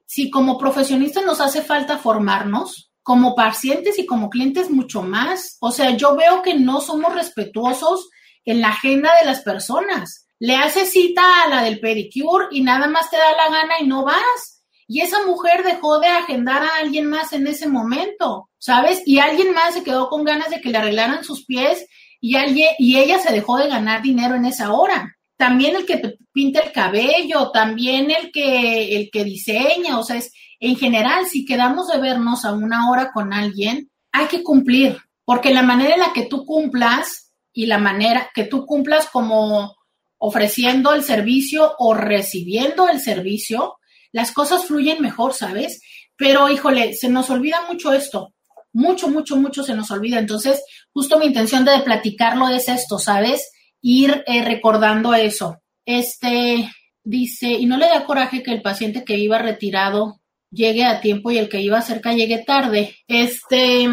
si 0.06 0.30
como 0.30 0.58
profesionistas 0.58 1.26
nos 1.26 1.42
hace 1.42 1.62
falta 1.62 1.98
formarnos, 1.98 2.89
como 3.04 3.36
pacientes 3.36 3.98
y 4.00 4.06
como 4.06 4.30
clientes 4.30 4.70
mucho 4.70 5.02
más. 5.02 5.58
O 5.62 5.72
sea, 5.72 5.96
yo 5.98 6.16
veo 6.16 6.42
que 6.42 6.54
no 6.56 6.82
somos 6.82 7.14
respetuosos 7.14 8.10
en 8.46 8.62
la 8.62 8.70
agenda 8.70 9.12
de 9.20 9.26
las 9.26 9.42
personas. 9.42 10.28
Le 10.40 10.56
haces 10.56 10.92
cita 10.92 11.44
a 11.44 11.50
la 11.50 11.64
del 11.64 11.80
pedicure 11.80 12.48
y 12.52 12.62
nada 12.62 12.88
más 12.88 13.10
te 13.10 13.18
da 13.18 13.32
la 13.36 13.50
gana 13.50 13.74
y 13.82 13.88
no 13.88 14.06
vas. 14.06 14.64
Y 14.88 15.02
esa 15.02 15.26
mujer 15.26 15.64
dejó 15.64 16.00
de 16.00 16.08
agendar 16.08 16.64
a 16.64 16.78
alguien 16.80 17.06
más 17.06 17.34
en 17.34 17.46
ese 17.46 17.68
momento, 17.68 18.50
¿sabes? 18.58 19.04
Y 19.06 19.20
alguien 19.20 19.54
más 19.54 19.76
se 19.76 19.84
quedó 19.84 20.10
con 20.10 20.24
ganas 20.24 20.50
de 20.50 20.62
que 20.62 20.70
le 20.70 20.80
arreglaran 20.80 21.24
sus 21.24 21.46
pies 21.46 21.86
y, 22.20 22.36
alguien, 22.36 22.74
y 22.80 22.98
ella 22.98 23.20
se 23.20 23.32
dejó 23.32 23.58
de 23.58 23.68
ganar 23.68 24.02
dinero 24.02 24.36
en 24.36 24.46
esa 24.46 24.72
hora. 24.72 25.16
También 25.40 25.78
el 25.78 25.86
que 25.86 26.18
pinta 26.34 26.60
el 26.60 26.74
cabello, 26.74 27.50
también 27.52 28.12
el 28.12 28.30
que, 28.30 28.98
el 28.98 29.10
que 29.10 29.24
diseña, 29.24 29.98
o 29.98 30.04
sea, 30.04 30.18
es, 30.18 30.34
en 30.60 30.76
general, 30.76 31.28
si 31.28 31.46
quedamos 31.46 31.88
de 31.88 31.98
vernos 31.98 32.44
a 32.44 32.52
una 32.52 32.92
hora 32.92 33.14
con 33.14 33.32
alguien, 33.32 33.90
hay 34.12 34.26
que 34.26 34.44
cumplir, 34.44 34.98
porque 35.24 35.54
la 35.54 35.64
manera 35.64 35.94
en 35.94 36.02
la 36.02 36.12
que 36.12 36.26
tú 36.26 36.46
cumplas 36.46 37.32
y 37.54 37.68
la 37.68 37.78
manera 37.78 38.30
que 38.36 38.44
tú 38.44 38.66
cumplas 38.66 39.08
como 39.08 39.78
ofreciendo 40.18 40.94
el 40.94 41.06
servicio 41.06 41.74
o 41.78 41.94
recibiendo 41.94 42.90
el 42.90 43.00
servicio, 43.00 43.78
las 44.12 44.34
cosas 44.34 44.66
fluyen 44.66 45.02
mejor, 45.02 45.34
¿sabes? 45.34 45.82
Pero, 46.18 46.50
híjole, 46.50 46.96
se 46.96 47.08
nos 47.08 47.30
olvida 47.30 47.66
mucho 47.66 47.94
esto, 47.94 48.34
mucho, 48.74 49.08
mucho, 49.08 49.38
mucho 49.38 49.64
se 49.64 49.74
nos 49.74 49.90
olvida. 49.90 50.20
Entonces, 50.20 50.62
justo 50.92 51.18
mi 51.18 51.28
intención 51.28 51.64
de 51.64 51.80
platicarlo 51.80 52.50
es 52.50 52.68
esto, 52.68 53.00
¿sabes? 53.00 53.50
Ir 53.82 54.24
eh, 54.28 54.44
recordando 54.44 55.14
eso. 55.14 55.62
Este 55.86 56.70
dice, 57.04 57.48
y 57.48 57.66
no 57.66 57.78
le 57.78 57.88
da 57.88 58.06
coraje 58.06 58.44
que 58.44 58.52
el 58.52 58.62
paciente 58.62 59.04
que 59.04 59.18
iba 59.18 59.38
retirado 59.40 60.20
llegue 60.52 60.84
a 60.84 61.02
tiempo 61.02 61.32
y 61.32 61.38
el 61.38 61.50
que 61.50 61.62
iba 61.62 61.82
cerca 61.82 62.14
llegue 62.14 62.44
tarde. 62.46 62.96
Este, 63.08 63.88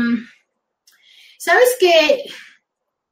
sabes 1.39 1.77
que 1.79 2.25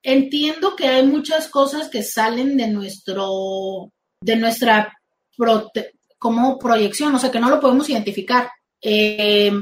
entiendo 0.02 0.76
que 0.76 0.88
hay 0.88 1.06
muchas 1.06 1.48
cosas 1.48 1.88
que 1.88 2.02
salen 2.02 2.56
de 2.56 2.68
nuestro, 2.68 3.92
de 4.20 4.36
nuestra 4.36 4.92
como 6.18 6.58
proyección, 6.58 7.14
o 7.14 7.18
sea, 7.18 7.30
que 7.30 7.40
no 7.40 7.50
lo 7.50 7.60
podemos 7.60 7.88
identificar. 7.88 8.50
Eh, 8.80 9.52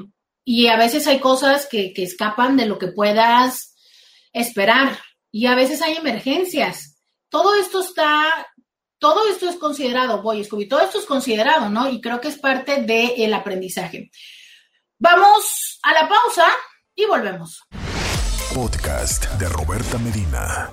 y 0.45 0.67
a 0.67 0.77
veces 0.77 1.07
hay 1.07 1.21
cosas 1.21 1.69
que, 1.71 1.93
que 1.93 2.03
escapan 2.03 2.57
de 2.57 2.67
lo 2.67 2.79
que 2.79 2.89
puedas 2.89 3.77
esperar 4.33 4.99
y 5.31 5.47
a 5.47 5.55
veces 5.55 5.83
hay 5.83 5.95
emergencias. 5.95 6.92
Todo 7.33 7.55
esto 7.55 7.81
está 7.81 8.47
todo 8.99 9.27
esto 9.27 9.49
es 9.49 9.57
considerado, 9.57 10.21
voy, 10.21 10.45
Scooby, 10.45 10.69
todo 10.69 10.83
esto 10.83 10.99
es 10.99 11.07
considerado, 11.07 11.71
¿no? 11.71 11.89
Y 11.89 11.99
creo 11.99 12.21
que 12.21 12.29
es 12.29 12.39
parte 12.39 12.83
del 12.83 13.33
aprendizaje. 13.33 14.11
Vamos 14.99 15.81
a 15.83 15.95
la 15.95 16.07
pausa 16.11 16.45
y 16.95 17.07
volvemos. 17.07 17.67
Podcast 18.55 19.25
de 19.39 19.49
Roberta 19.49 19.97
Medina. 19.97 20.71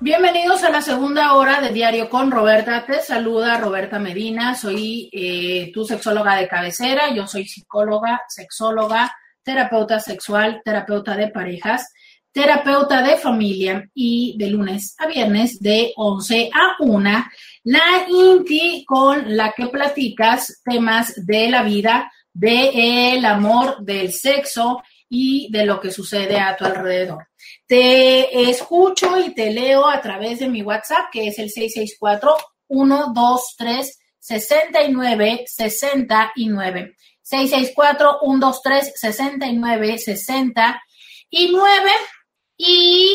Bienvenidos 0.00 0.62
a 0.62 0.70
la 0.70 0.80
segunda 0.80 1.34
hora 1.34 1.60
de 1.60 1.68
Diario 1.68 2.08
con 2.08 2.30
Roberta. 2.30 2.86
Te 2.86 3.02
saluda 3.02 3.58
Roberta 3.58 3.98
Medina. 3.98 4.54
Soy 4.54 5.10
eh, 5.12 5.70
tu 5.74 5.84
sexóloga 5.84 6.36
de 6.36 6.48
cabecera. 6.48 7.14
Yo 7.14 7.26
soy 7.26 7.46
psicóloga, 7.46 8.22
sexóloga, 8.28 9.14
terapeuta 9.42 10.00
sexual, 10.00 10.62
terapeuta 10.64 11.14
de 11.16 11.28
parejas 11.28 11.92
terapeuta 12.32 13.02
de 13.02 13.16
familia 13.16 13.88
y 13.94 14.36
de 14.38 14.48
lunes 14.48 14.94
a 14.98 15.06
viernes 15.06 15.60
de 15.60 15.92
11 15.96 16.50
a 16.52 16.76
1, 16.80 17.24
la 17.64 18.06
INTI 18.08 18.84
con 18.86 19.36
la 19.36 19.52
que 19.52 19.66
platicas 19.66 20.62
temas 20.64 21.12
de 21.26 21.50
la 21.50 21.62
vida, 21.62 22.10
del 22.32 23.24
amor, 23.26 23.84
del 23.84 24.12
sexo 24.12 24.82
y 25.08 25.52
de 25.52 25.66
lo 25.66 25.78
que 25.78 25.90
sucede 25.90 26.40
a 26.40 26.56
tu 26.56 26.64
alrededor. 26.64 27.28
Te 27.66 28.50
escucho 28.50 29.18
y 29.18 29.34
te 29.34 29.50
leo 29.50 29.86
a 29.86 30.00
través 30.00 30.38
de 30.38 30.48
mi 30.48 30.62
WhatsApp, 30.62 31.10
que 31.12 31.28
es 31.28 31.38
el 31.38 31.50
664 31.50 32.34
123 32.68 33.98
69 34.18 35.44
69. 35.46 36.96
664 37.22 38.18
123 38.22 38.92
69 38.94 39.98
69 39.98 40.80
y 41.34 41.50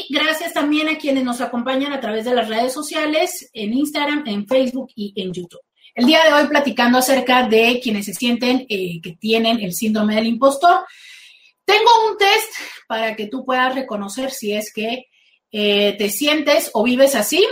gracias 0.10 0.54
también 0.54 0.90
a 0.90 0.98
quienes 0.98 1.24
nos 1.24 1.42
acompañan 1.42 1.94
a 1.94 2.00
través 2.00 2.26
de 2.26 2.34
las 2.34 2.48
redes 2.48 2.74
sociales, 2.74 3.50
en 3.54 3.74
Instagram, 3.74 4.24
en 4.28 4.48
Facebook 4.48 4.90
y 4.96 5.14
en 5.16 5.34
YouTube. 5.34 5.62
El 5.96 6.06
día 6.06 6.24
de 6.24 6.34
hoy 6.34 6.48
platicando 6.48 7.00
acerca 7.00 7.48
de 7.48 7.80
quienes 7.82 8.06
se 8.06 8.14
sienten 8.14 8.66
eh, 8.70 9.02
que 9.02 9.14
tienen 9.14 9.60
el 9.60 9.74
síndrome 9.74 10.16
del 10.16 10.28
impostor. 10.28 10.86
Tengo 11.66 11.90
un 12.10 12.18
test 12.18 12.52
para 12.88 13.16
que 13.16 13.28
tú 13.28 13.44
puedas 13.44 13.74
reconocer 13.74 14.32
si 14.32 14.54
es 14.54 14.72
que 14.72 15.08
eh, 15.52 15.96
te 15.98 16.10
sientes 16.10 16.70
o 16.74 16.84
vives 16.84 17.16
así. 17.16 17.46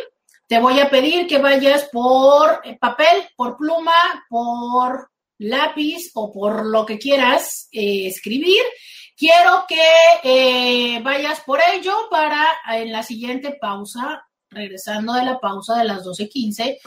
Te 0.47 0.59
voy 0.59 0.79
a 0.79 0.91
pedir 0.91 1.25
que 1.25 1.39
vayas 1.39 1.89
por 1.91 2.61
papel, 2.79 3.23
por 3.35 3.57
pluma, 3.57 4.25
por 4.29 5.09
lápiz 5.39 6.11
o 6.13 6.31
por 6.31 6.65
lo 6.65 6.85
que 6.85 6.99
quieras 6.99 7.67
eh, 7.71 8.05
escribir 8.05 8.61
Quiero 9.17 9.63
que 9.67 9.81
eh, 10.23 10.99
vayas 11.01 11.39
por 11.41 11.59
ello 11.73 11.93
para 12.11 12.45
en 12.73 12.91
la 12.91 13.01
siguiente 13.01 13.57
pausa, 13.59 14.27
regresando 14.49 15.13
de 15.13 15.23
la 15.23 15.39
pausa 15.39 15.77
de 15.77 15.85
las 15.85 16.03
12.15, 16.03 16.77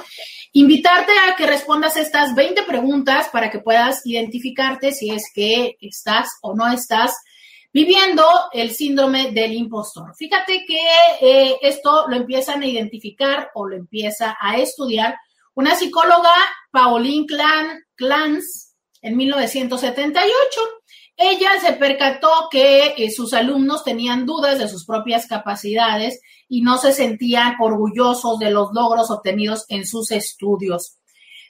invitarte 0.53 1.13
a 1.27 1.37
que 1.37 1.47
respondas 1.47 1.97
estas 1.97 2.35
20 2.35 2.65
preguntas 2.65 3.29
para 3.33 3.51
que 3.51 3.61
puedas 3.61 4.05
identificarte 4.05 4.93
si 4.93 5.11
es 5.11 5.25
que 5.35 5.77
estás 5.81 6.29
o 6.43 6.55
no 6.55 6.71
estás 6.71 7.15
viviendo 7.73 8.25
el 8.53 8.73
síndrome 8.73 9.31
del 9.31 9.53
impostor. 9.53 10.15
Fíjate 10.15 10.65
que 10.67 10.81
eh, 11.21 11.57
esto 11.63 12.09
lo 12.09 12.17
empiezan 12.17 12.63
a 12.63 12.67
identificar 12.67 13.51
o 13.55 13.67
lo 13.67 13.77
empieza 13.77 14.37
a 14.39 14.59
estudiar 14.59 15.17
una 15.55 15.75
psicóloga, 15.75 16.35
Pauline 16.71 17.27
Clance, 17.97 18.69
en 19.03 19.17
1978. 19.17 20.61
Ella 21.21 21.51
se 21.61 21.73
percató 21.73 22.31
que 22.49 22.95
eh, 22.97 23.11
sus 23.11 23.35
alumnos 23.35 23.83
tenían 23.83 24.25
dudas 24.25 24.61
de 24.61 24.69
sus 24.69 24.87
propias 24.87 25.27
capacidades 25.27 26.21
y 26.49 26.63
no 26.63 26.79
se 26.79 26.93
sentían 26.93 27.57
orgullosos 27.61 28.39
de 28.39 28.53
los 28.53 28.69
logros 28.73 29.11
obtenidos 29.11 29.65
en 29.69 29.85
sus 29.85 30.13
estudios. 30.13 30.97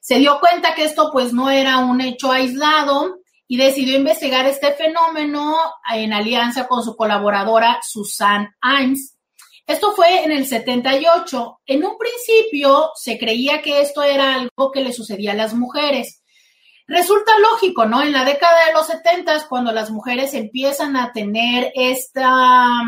Se 0.01 0.19
dio 0.19 0.41
cuenta 0.41 0.75
que 0.75 0.85
esto 0.85 1.11
pues 1.13 1.35
no 1.35 1.51
era 1.51 1.81
un 1.81 2.01
hecho 2.01 2.33
aislado 2.33 3.19
y 3.47 3.59
decidió 3.59 3.99
investigar 3.99 4.47
este 4.47 4.73
fenómeno 4.73 5.55
en 5.95 6.15
alianza 6.15 6.67
con 6.67 6.83
su 6.83 6.97
colaboradora 6.97 7.79
Susan 7.87 8.49
Imes. 8.63 9.19
Esto 9.67 9.93
fue 9.93 10.25
en 10.25 10.33
el 10.33 10.47
78. 10.47 11.61
En 11.67 11.85
un 11.85 11.99
principio 11.99 12.91
se 12.95 13.19
creía 13.19 13.61
que 13.61 13.83
esto 13.83 14.03
era 14.03 14.37
algo 14.37 14.73
que 14.73 14.81
le 14.81 14.95
sucedía 14.95 15.33
a 15.33 15.37
las 15.37 15.53
mujeres, 15.53 16.18
Resulta 16.89 17.39
lógico, 17.39 17.85
¿no? 17.85 18.03
En 18.03 18.13
la 18.13 18.25
década 18.25 18.67
de 18.67 18.73
los 18.73 18.87
70, 18.87 19.47
cuando 19.49 19.73
las 19.73 19.91
mujeres 19.91 20.33
empiezan 20.33 20.97
a 20.97 21.13
tener 21.13 21.71
esta 21.75 22.83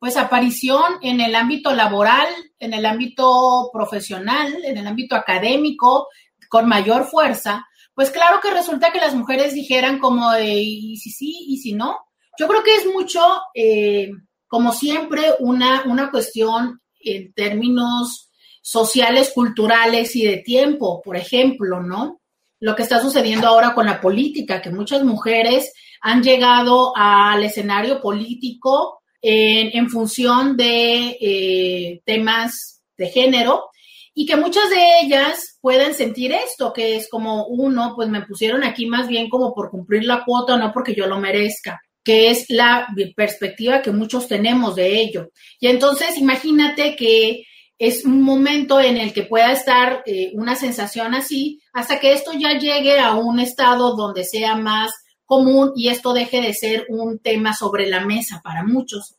pues 0.00 0.16
aparición 0.16 0.98
en 1.00 1.20
el 1.20 1.34
ámbito 1.36 1.72
laboral, 1.72 2.26
en 2.58 2.74
el 2.74 2.84
ámbito 2.84 3.70
profesional, 3.72 4.64
en 4.64 4.76
el 4.76 4.86
ámbito 4.86 5.14
académico, 5.14 6.08
con 6.48 6.68
mayor 6.68 7.06
fuerza, 7.06 7.64
pues 7.94 8.10
claro 8.10 8.40
que 8.40 8.50
resulta 8.50 8.90
que 8.90 8.98
las 8.98 9.14
mujeres 9.14 9.54
dijeran 9.54 10.00
como 10.00 10.36
y 10.38 10.96
si 10.96 11.10
sí, 11.10 11.46
y 11.48 11.58
si 11.58 11.72
no. 11.72 11.98
Yo 12.38 12.48
creo 12.48 12.62
que 12.62 12.74
es 12.74 12.86
mucho, 12.86 13.20
eh, 13.54 14.10
como 14.48 14.72
siempre, 14.72 15.22
una, 15.38 15.84
una 15.86 16.10
cuestión 16.10 16.82
en 17.00 17.32
términos 17.32 18.30
sociales, 18.60 19.30
culturales 19.32 20.16
y 20.16 20.26
de 20.26 20.38
tiempo, 20.38 21.00
por 21.00 21.16
ejemplo, 21.16 21.80
¿no? 21.80 22.20
Lo 22.60 22.74
que 22.74 22.82
está 22.82 23.00
sucediendo 23.00 23.46
ahora 23.46 23.74
con 23.74 23.86
la 23.86 24.00
política, 24.00 24.62
que 24.62 24.70
muchas 24.70 25.04
mujeres 25.04 25.72
han 26.00 26.22
llegado 26.22 26.92
al 26.96 27.44
escenario 27.44 28.00
político 28.00 29.00
en, 29.20 29.90
función 29.90 30.56
de 30.56 31.16
eh, 31.20 32.00
temas 32.04 32.82
de 32.96 33.08
género 33.08 33.64
y 34.14 34.24
que 34.24 34.36
muchas 34.36 34.70
de 34.70 35.00
ellas 35.02 35.58
pueden 35.60 35.94
sentir 35.94 36.32
esto, 36.32 36.72
que 36.72 36.96
es 36.96 37.08
como 37.10 37.46
uno, 37.46 37.92
pues 37.96 38.08
me 38.08 38.22
pusieron 38.22 38.64
aquí 38.64 38.86
más 38.86 39.08
bien 39.08 39.28
como 39.28 39.52
por 39.54 39.70
cumplir 39.70 40.04
la 40.04 40.24
cuota, 40.24 40.56
no 40.56 40.72
porque 40.72 40.94
yo 40.94 41.06
lo 41.06 41.18
merezca 41.18 41.80
que 42.06 42.30
es 42.30 42.46
la 42.50 42.86
perspectiva 43.16 43.82
que 43.82 43.90
muchos 43.90 44.28
tenemos 44.28 44.76
de 44.76 45.00
ello. 45.00 45.32
Y 45.58 45.66
entonces 45.66 46.16
imagínate 46.16 46.94
que 46.94 47.42
es 47.80 48.04
un 48.04 48.22
momento 48.22 48.80
en 48.80 48.96
el 48.96 49.12
que 49.12 49.24
pueda 49.24 49.50
estar 49.50 50.04
eh, 50.06 50.30
una 50.34 50.54
sensación 50.54 51.14
así 51.14 51.60
hasta 51.76 52.00
que 52.00 52.14
esto 52.14 52.32
ya 52.32 52.58
llegue 52.58 52.98
a 52.98 53.12
un 53.16 53.38
estado 53.38 53.94
donde 53.96 54.24
sea 54.24 54.56
más 54.56 54.94
común 55.26 55.72
y 55.76 55.90
esto 55.90 56.14
deje 56.14 56.40
de 56.40 56.54
ser 56.54 56.86
un 56.88 57.18
tema 57.18 57.52
sobre 57.52 57.86
la 57.86 58.00
mesa 58.00 58.40
para 58.42 58.64
muchos. 58.64 59.16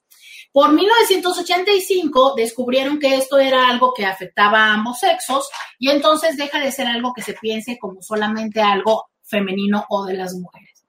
Por 0.51 0.73
1985 0.73 2.33
descubrieron 2.35 2.97
que 2.97 3.13
esto 3.13 3.37
era 3.37 3.69
algo 3.69 3.93
que 3.93 4.07
afectaba 4.07 4.57
a 4.57 4.73
ambos 4.73 4.97
sexos 4.97 5.47
y 5.77 5.91
entonces 5.91 6.35
deja 6.35 6.59
de 6.59 6.71
ser 6.71 6.87
algo 6.87 7.13
que 7.13 7.21
se 7.21 7.33
piense 7.33 7.77
como 7.77 8.01
solamente 8.01 8.59
algo 8.59 9.05
femenino 9.21 9.85
o 9.89 10.05
de 10.05 10.15
las 10.15 10.33
mujeres. 10.33 10.83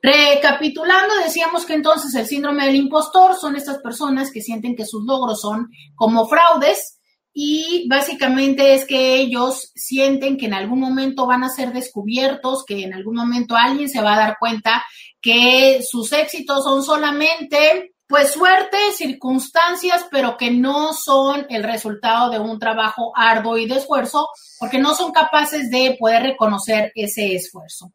Recapitulando, 0.00 1.16
decíamos 1.24 1.66
que 1.66 1.74
entonces 1.74 2.14
el 2.14 2.26
síndrome 2.28 2.66
del 2.66 2.76
impostor 2.76 3.34
son 3.34 3.56
estas 3.56 3.78
personas 3.78 4.30
que 4.30 4.42
sienten 4.42 4.76
que 4.76 4.86
sus 4.86 5.04
logros 5.04 5.40
son 5.40 5.70
como 5.96 6.28
fraudes 6.28 6.99
y 7.32 7.86
básicamente 7.88 8.74
es 8.74 8.86
que 8.86 9.16
ellos 9.16 9.70
sienten 9.74 10.36
que 10.36 10.46
en 10.46 10.54
algún 10.54 10.80
momento 10.80 11.26
van 11.26 11.44
a 11.44 11.48
ser 11.48 11.72
descubiertos, 11.72 12.64
que 12.64 12.82
en 12.82 12.94
algún 12.94 13.16
momento 13.16 13.56
alguien 13.56 13.88
se 13.88 14.00
va 14.00 14.14
a 14.14 14.18
dar 14.18 14.36
cuenta 14.38 14.84
que 15.20 15.80
sus 15.88 16.12
éxitos 16.12 16.64
son 16.64 16.82
solamente 16.82 17.92
pues 18.10 18.32
suerte, 18.32 18.76
circunstancias, 18.96 20.04
pero 20.10 20.36
que 20.36 20.50
no 20.50 20.92
son 20.92 21.46
el 21.48 21.62
resultado 21.62 22.28
de 22.28 22.40
un 22.40 22.58
trabajo 22.58 23.12
arduo 23.14 23.56
y 23.56 23.68
de 23.68 23.76
esfuerzo, 23.76 24.26
porque 24.58 24.80
no 24.80 24.96
son 24.96 25.12
capaces 25.12 25.70
de 25.70 25.96
poder 25.96 26.24
reconocer 26.24 26.90
ese 26.96 27.36
esfuerzo. 27.36 27.92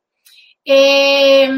Eh, 0.64 1.50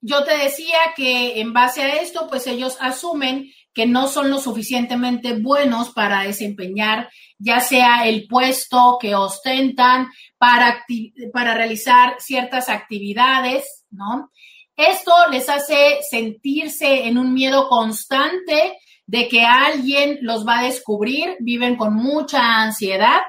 yo 0.00 0.24
te 0.24 0.36
decía 0.36 0.78
que 0.96 1.40
en 1.40 1.52
base 1.52 1.82
a 1.82 2.00
esto, 2.02 2.26
pues 2.28 2.48
ellos 2.48 2.76
asumen 2.80 3.52
que 3.74 3.86
no 3.86 4.08
son 4.08 4.30
lo 4.30 4.38
suficientemente 4.38 5.34
buenos 5.34 5.90
para 5.90 6.22
desempeñar 6.22 7.08
ya 7.42 7.60
sea 7.60 8.06
el 8.06 8.28
puesto 8.28 8.98
que 9.00 9.16
ostentan 9.16 10.08
para, 10.38 10.84
para 11.32 11.54
realizar 11.54 12.14
ciertas 12.20 12.68
actividades, 12.68 13.84
¿no? 13.90 14.30
Esto 14.76 15.12
les 15.30 15.48
hace 15.48 15.98
sentirse 16.08 17.06
en 17.06 17.18
un 17.18 17.34
miedo 17.34 17.68
constante 17.68 18.78
de 19.06 19.28
que 19.28 19.44
alguien 19.44 20.18
los 20.22 20.46
va 20.46 20.60
a 20.60 20.64
descubrir, 20.64 21.36
viven 21.40 21.76
con 21.76 21.94
mucha 21.94 22.62
ansiedad 22.62 23.20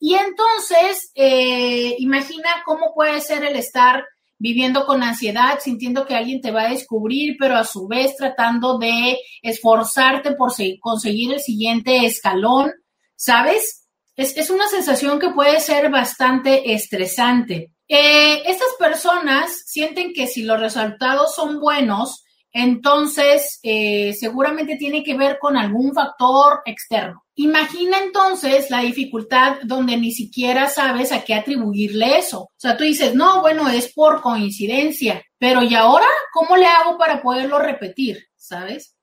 y 0.00 0.14
entonces 0.14 1.12
eh, 1.14 1.94
imagina 1.98 2.48
cómo 2.64 2.94
puede 2.94 3.20
ser 3.20 3.44
el 3.44 3.56
estar 3.56 4.04
viviendo 4.38 4.86
con 4.86 5.02
ansiedad, 5.02 5.58
sintiendo 5.60 6.06
que 6.06 6.14
alguien 6.14 6.40
te 6.40 6.50
va 6.50 6.62
a 6.62 6.70
descubrir, 6.70 7.36
pero 7.38 7.56
a 7.56 7.64
su 7.64 7.88
vez 7.88 8.16
tratando 8.16 8.78
de 8.78 9.18
esforzarte 9.42 10.32
por 10.32 10.52
conseguir 10.80 11.32
el 11.32 11.40
siguiente 11.40 12.06
escalón, 12.06 12.72
¿sabes? 13.16 13.86
Es, 14.16 14.50
una 14.50 14.66
sensación 14.68 15.20
que 15.20 15.30
puede 15.30 15.60
ser 15.60 15.90
bastante 15.90 16.72
estresante. 16.72 17.72
Eh, 17.86 18.42
estas 18.46 18.74
personas 18.78 19.62
sienten 19.66 20.12
que 20.12 20.26
si 20.26 20.42
los 20.42 20.58
resultados 20.58 21.34
son 21.34 21.60
buenos, 21.60 22.24
entonces 22.52 23.60
eh, 23.62 24.14
seguramente 24.18 24.76
tiene 24.76 25.02
que 25.02 25.16
ver 25.16 25.38
con 25.38 25.56
algún 25.56 25.94
factor 25.94 26.60
externo. 26.64 27.24
Imagina 27.34 27.98
entonces 27.98 28.70
la 28.70 28.80
dificultad 28.80 29.58
donde 29.64 29.96
ni 29.96 30.12
siquiera 30.12 30.68
sabes 30.68 31.12
a 31.12 31.24
qué 31.24 31.34
atribuirle 31.34 32.18
eso. 32.18 32.40
O 32.40 32.52
sea, 32.56 32.76
tú 32.76 32.84
dices, 32.84 33.14
no, 33.14 33.40
bueno, 33.40 33.68
es 33.68 33.92
por 33.92 34.22
coincidencia, 34.22 35.22
pero 35.38 35.62
¿y 35.62 35.74
ahora 35.74 36.06
cómo 36.32 36.56
le 36.56 36.66
hago 36.66 36.98
para 36.98 37.22
poderlo 37.22 37.58
repetir? 37.58 38.26
¿Sabes? 38.36 38.96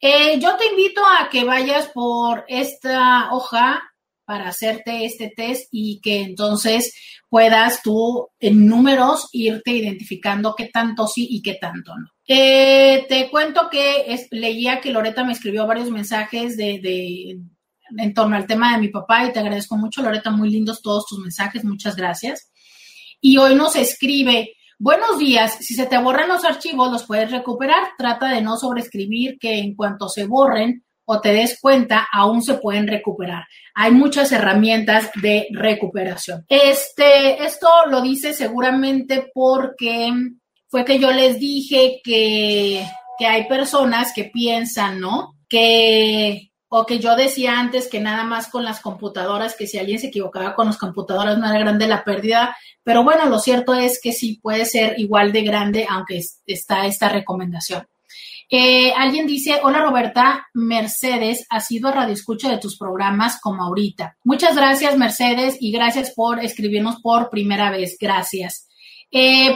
Eh, 0.00 0.38
yo 0.38 0.56
te 0.56 0.66
invito 0.66 1.02
a 1.04 1.28
que 1.28 1.44
vayas 1.44 1.88
por 1.88 2.44
esta 2.48 3.32
hoja 3.32 3.82
para 4.24 4.48
hacerte 4.48 5.04
este 5.04 5.32
test 5.34 5.68
y 5.70 6.00
que 6.00 6.20
entonces 6.20 6.94
puedas 7.28 7.82
tú 7.82 8.28
en 8.38 8.66
números 8.66 9.28
irte 9.32 9.70
identificando 9.70 10.54
qué 10.56 10.66
tanto 10.66 11.06
sí 11.06 11.26
y 11.30 11.42
qué 11.42 11.54
tanto 11.54 11.92
no. 11.96 12.15
Eh, 12.28 13.06
te 13.08 13.30
cuento 13.30 13.68
que 13.70 14.26
leía 14.32 14.80
que 14.80 14.90
Loreta 14.90 15.24
me 15.24 15.32
escribió 15.32 15.66
varios 15.66 15.90
mensajes 15.90 16.56
de, 16.56 17.38
en 17.96 18.14
torno 18.14 18.36
al 18.36 18.46
tema 18.46 18.72
de 18.72 18.80
mi 18.80 18.88
papá 18.88 19.24
y 19.24 19.32
te 19.32 19.38
agradezco 19.38 19.76
mucho, 19.76 20.02
Loreta, 20.02 20.30
muy 20.30 20.50
lindos 20.50 20.82
todos 20.82 21.06
tus 21.06 21.20
mensajes, 21.20 21.64
muchas 21.64 21.94
gracias. 21.94 22.50
Y 23.20 23.38
hoy 23.38 23.54
nos 23.54 23.76
escribe, 23.76 24.54
buenos 24.78 25.18
días, 25.18 25.56
si 25.60 25.74
se 25.74 25.86
te 25.86 25.98
borran 25.98 26.28
los 26.28 26.44
archivos, 26.44 26.90
los 26.90 27.04
puedes 27.04 27.30
recuperar, 27.30 27.90
trata 27.96 28.28
de 28.28 28.42
no 28.42 28.56
sobreescribir 28.56 29.38
que 29.38 29.58
en 29.58 29.76
cuanto 29.76 30.08
se 30.08 30.26
borren 30.26 30.84
o 31.04 31.20
te 31.20 31.32
des 31.32 31.60
cuenta, 31.60 32.08
aún 32.12 32.42
se 32.42 32.54
pueden 32.54 32.88
recuperar. 32.88 33.44
Hay 33.74 33.92
muchas 33.92 34.32
herramientas 34.32 35.10
de 35.22 35.46
recuperación. 35.52 36.44
Este, 36.48 37.44
esto 37.44 37.68
lo 37.88 38.02
dice 38.02 38.34
seguramente 38.34 39.30
porque 39.32 40.12
fue 40.68 40.84
que 40.84 40.98
yo 40.98 41.12
les 41.12 41.38
dije 41.38 42.00
que, 42.02 42.86
que 43.18 43.26
hay 43.26 43.48
personas 43.48 44.12
que 44.14 44.24
piensan, 44.24 45.00
¿no? 45.00 45.36
Que 45.48 46.50
o 46.68 46.84
que 46.84 46.98
yo 46.98 47.14
decía 47.14 47.58
antes 47.58 47.88
que 47.88 48.00
nada 48.00 48.24
más 48.24 48.48
con 48.48 48.64
las 48.64 48.80
computadoras, 48.80 49.54
que 49.56 49.66
si 49.66 49.78
alguien 49.78 49.98
se 49.98 50.08
equivocaba 50.08 50.54
con 50.54 50.66
las 50.66 50.78
computadoras 50.78 51.38
no 51.38 51.48
era 51.48 51.58
grande 51.58 51.86
la 51.86 52.04
pérdida, 52.04 52.56
pero 52.82 53.04
bueno, 53.04 53.26
lo 53.26 53.38
cierto 53.38 53.74
es 53.74 54.00
que 54.02 54.12
sí 54.12 54.40
puede 54.42 54.64
ser 54.64 54.98
igual 54.98 55.32
de 55.32 55.42
grande, 55.42 55.86
aunque 55.88 56.20
está 56.46 56.86
esta 56.86 57.08
recomendación. 57.08 57.86
Eh, 58.48 58.92
alguien 58.96 59.26
dice, 59.26 59.58
hola 59.62 59.80
Roberta, 59.80 60.46
Mercedes, 60.54 61.46
ha 61.50 61.60
sido 61.60 61.90
radio 61.90 62.12
escucha 62.12 62.48
de 62.48 62.58
tus 62.58 62.78
programas 62.78 63.40
como 63.40 63.64
ahorita. 63.64 64.16
Muchas 64.22 64.54
gracias 64.54 64.96
Mercedes 64.96 65.56
y 65.60 65.72
gracias 65.72 66.12
por 66.12 66.44
escribirnos 66.44 67.00
por 67.00 67.28
primera 67.28 67.70
vez, 67.70 67.96
gracias. 68.00 68.68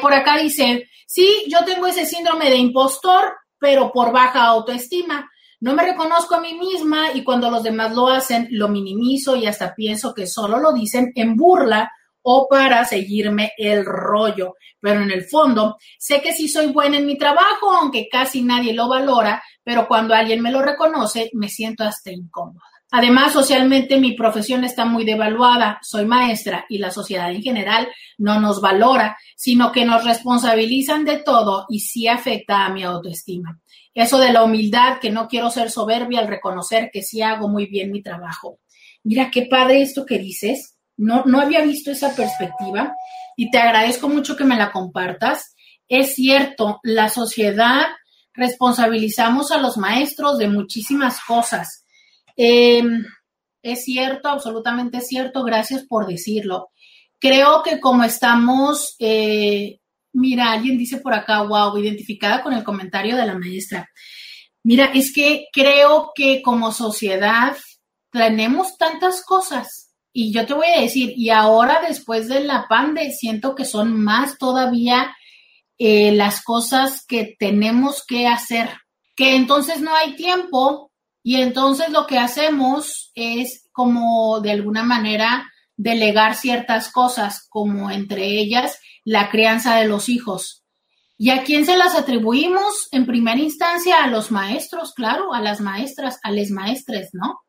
Por 0.01 0.15
acá 0.15 0.37
dice, 0.39 0.89
sí, 1.07 1.45
yo 1.49 1.65
tengo 1.65 1.87
ese 1.87 2.07
síndrome 2.07 2.51
de 2.51 2.57
impostor, 2.57 3.37
pero 3.59 3.93
por 3.93 4.13
baja 4.13 4.45
autoestima. 4.45 5.31
No 5.61 5.75
me 5.75 5.85
reconozco 5.85 6.37
a 6.37 6.41
mí 6.41 6.55
misma 6.55 7.13
y 7.13 7.23
cuando 7.23 7.51
los 7.51 7.63
demás 7.63 7.95
lo 7.95 8.09
hacen, 8.09 8.49
lo 8.51 8.69
minimizo 8.69 9.37
y 9.37 9.47
hasta 9.47 9.75
pienso 9.75 10.15
que 10.15 10.27
solo 10.27 10.59
lo 10.59 10.73
dicen 10.73 11.13
en 11.15 11.37
burla 11.37 11.91
o 12.23 12.47
para 12.49 12.85
seguirme 12.87 13.53
el 13.59 13.85
rollo. 13.85 14.55
Pero 14.81 15.03
en 15.03 15.11
el 15.11 15.25
fondo, 15.25 15.77
sé 15.99 16.23
que 16.23 16.33
sí 16.33 16.49
soy 16.49 16.69
buena 16.69 16.97
en 16.97 17.07
mi 17.07 17.19
trabajo, 17.19 17.71
aunque 17.71 18.09
casi 18.11 18.43
nadie 18.43 18.73
lo 18.73 18.89
valora, 18.89 19.43
pero 19.63 19.87
cuando 19.87 20.15
alguien 20.15 20.41
me 20.41 20.51
lo 20.51 20.63
reconoce, 20.63 21.31
me 21.35 21.49
siento 21.49 21.85
hasta 21.85 22.11
incómoda. 22.11 22.70
Además, 22.91 23.33
socialmente 23.33 23.99
mi 23.99 24.13
profesión 24.13 24.65
está 24.65 24.85
muy 24.85 25.05
devaluada, 25.05 25.79
soy 25.83 26.07
maestra 26.07 26.67
y 26.69 26.79
la 26.79 26.91
sociedad 26.91 27.31
en 27.31 27.43
general 27.43 27.89
no 28.19 28.41
nos 28.41 28.61
valora, 28.61 29.17
sino 29.37 29.71
que 29.71 29.85
nos 29.85 30.05
responsabilizan 30.05 31.05
de 31.05 31.19
todo 31.19 31.67
y 31.69 31.81
sí 31.81 32.09
afecta 32.09 32.67
a 32.67 32.73
mi 32.73 32.83
autoestima. 32.83 33.61
Eso 33.95 34.19
de 34.19 34.33
la 34.33 34.43
humildad, 34.43 34.99
que 34.99 35.11
no 35.11 35.29
quiero 35.29 35.51
ser 35.51 35.71
soberbia 35.71 36.21
al 36.21 36.29
reconocer 36.29 36.91
que 36.93 37.03
sí 37.03 37.23
hago 37.23 37.49
muy 37.49 37.67
bien 37.67 37.93
mi 37.93 38.03
trabajo. 38.03 38.59
Mira, 39.05 39.31
qué 39.31 39.47
padre 39.47 39.83
esto 39.83 40.05
que 40.05 40.19
dices. 40.19 40.77
No, 40.97 41.25
no 41.25 41.41
había 41.41 41.63
visto 41.63 41.91
esa 41.91 42.15
perspectiva 42.15 42.93
y 43.37 43.51
te 43.51 43.59
agradezco 43.59 44.09
mucho 44.09 44.37
que 44.37 44.45
me 44.45 44.57
la 44.57 44.71
compartas. 44.71 45.55
Es 45.89 46.15
cierto, 46.15 46.81
la 46.83 47.09
sociedad 47.09 47.87
responsabilizamos 48.35 49.51
a 49.51 49.59
los 49.59 49.77
maestros 49.77 50.39
de 50.39 50.49
muchísimas 50.49 51.19
cosas. 51.27 51.85
Em, 52.37 53.05
es 53.63 53.85
cierto, 53.85 54.29
absolutamente 54.29 55.01
cierto, 55.01 55.43
gracias 55.45 55.85
por 55.87 56.07
decirlo. 56.07 56.71
Creo 57.19 57.63
que 57.63 57.81
como 57.81 58.05
estamos 58.05 58.97
eh, 58.99 59.81
Mira, 60.13 60.51
alguien 60.53 60.77
dice 60.77 60.99
por 60.99 61.15
acá, 61.15 61.43
wow, 61.43 61.77
identificada 61.79 62.43
con 62.43 62.53
el 62.53 62.65
comentario 62.65 63.17
de 63.17 63.27
la 63.27 63.39
maestra. 63.39 63.89
Mira, 64.65 64.87
es 64.93 65.13
que 65.13 65.47
creo 65.53 66.11
que 66.15 66.43
como 66.43 66.73
sociedad 66.73 67.57
tenemos 68.11 68.77
tantas 68.77 69.25
cosas. 69.25 69.95
Y 70.13 70.33
yo 70.33 70.45
te 70.45 70.55
voy 70.55 70.67
a 70.67 70.81
decir, 70.81 71.13
y 71.17 71.31
ahora 71.31 71.81
después 71.87 72.29
de 72.29 72.41
la 72.41 72.67
pandemia, 72.69 73.13
siento 73.13 73.55
que 73.55 73.65
son 73.65 74.03
más 74.03 74.37
todavía 74.39 75.15
eh, 75.79 76.13
las 76.13 76.43
cosas 76.43 77.05
que 77.07 77.37
tenemos 77.39 78.05
que 78.05 78.27
hacer. 78.27 78.69
Que 79.15 79.37
entonces 79.37 79.81
no 79.81 79.95
hay 79.95 80.17
tiempo 80.17 80.90
Y 81.23 81.37
entonces 81.37 81.91
lo 81.91 82.07
que 82.07 82.19
hacemos 82.19 83.13
es 83.15 83.69
como 83.73 84.41
de 84.41 84.53
alguna 84.53 84.83
manera 84.83 85.51
delegar 85.77 86.35
ciertas 86.35 86.91
cosas, 86.91 87.47
como 87.49 87.91
entre 87.91 88.25
ellas 88.27 88.79
la 89.05 89.31
crianza 89.31 89.77
de 89.77 89.87
los 89.87 90.09
hijos. 90.09 90.65
¿Y 91.17 91.31
a 91.31 91.43
quién 91.45 91.67
se 91.67 91.77
las 91.77 91.95
atribuimos? 91.95 92.89
En 92.93 93.05
primera 93.05 93.39
instancia 93.39 94.03
a 94.03 94.07
los 94.07 94.31
maestros, 94.31 94.95
claro, 94.95 95.35
a 95.35 95.41
las 95.41 95.61
maestras, 95.61 96.19
a 96.23 96.31
les 96.31 96.51
maestres, 96.51 97.11
¿no? 97.13 97.41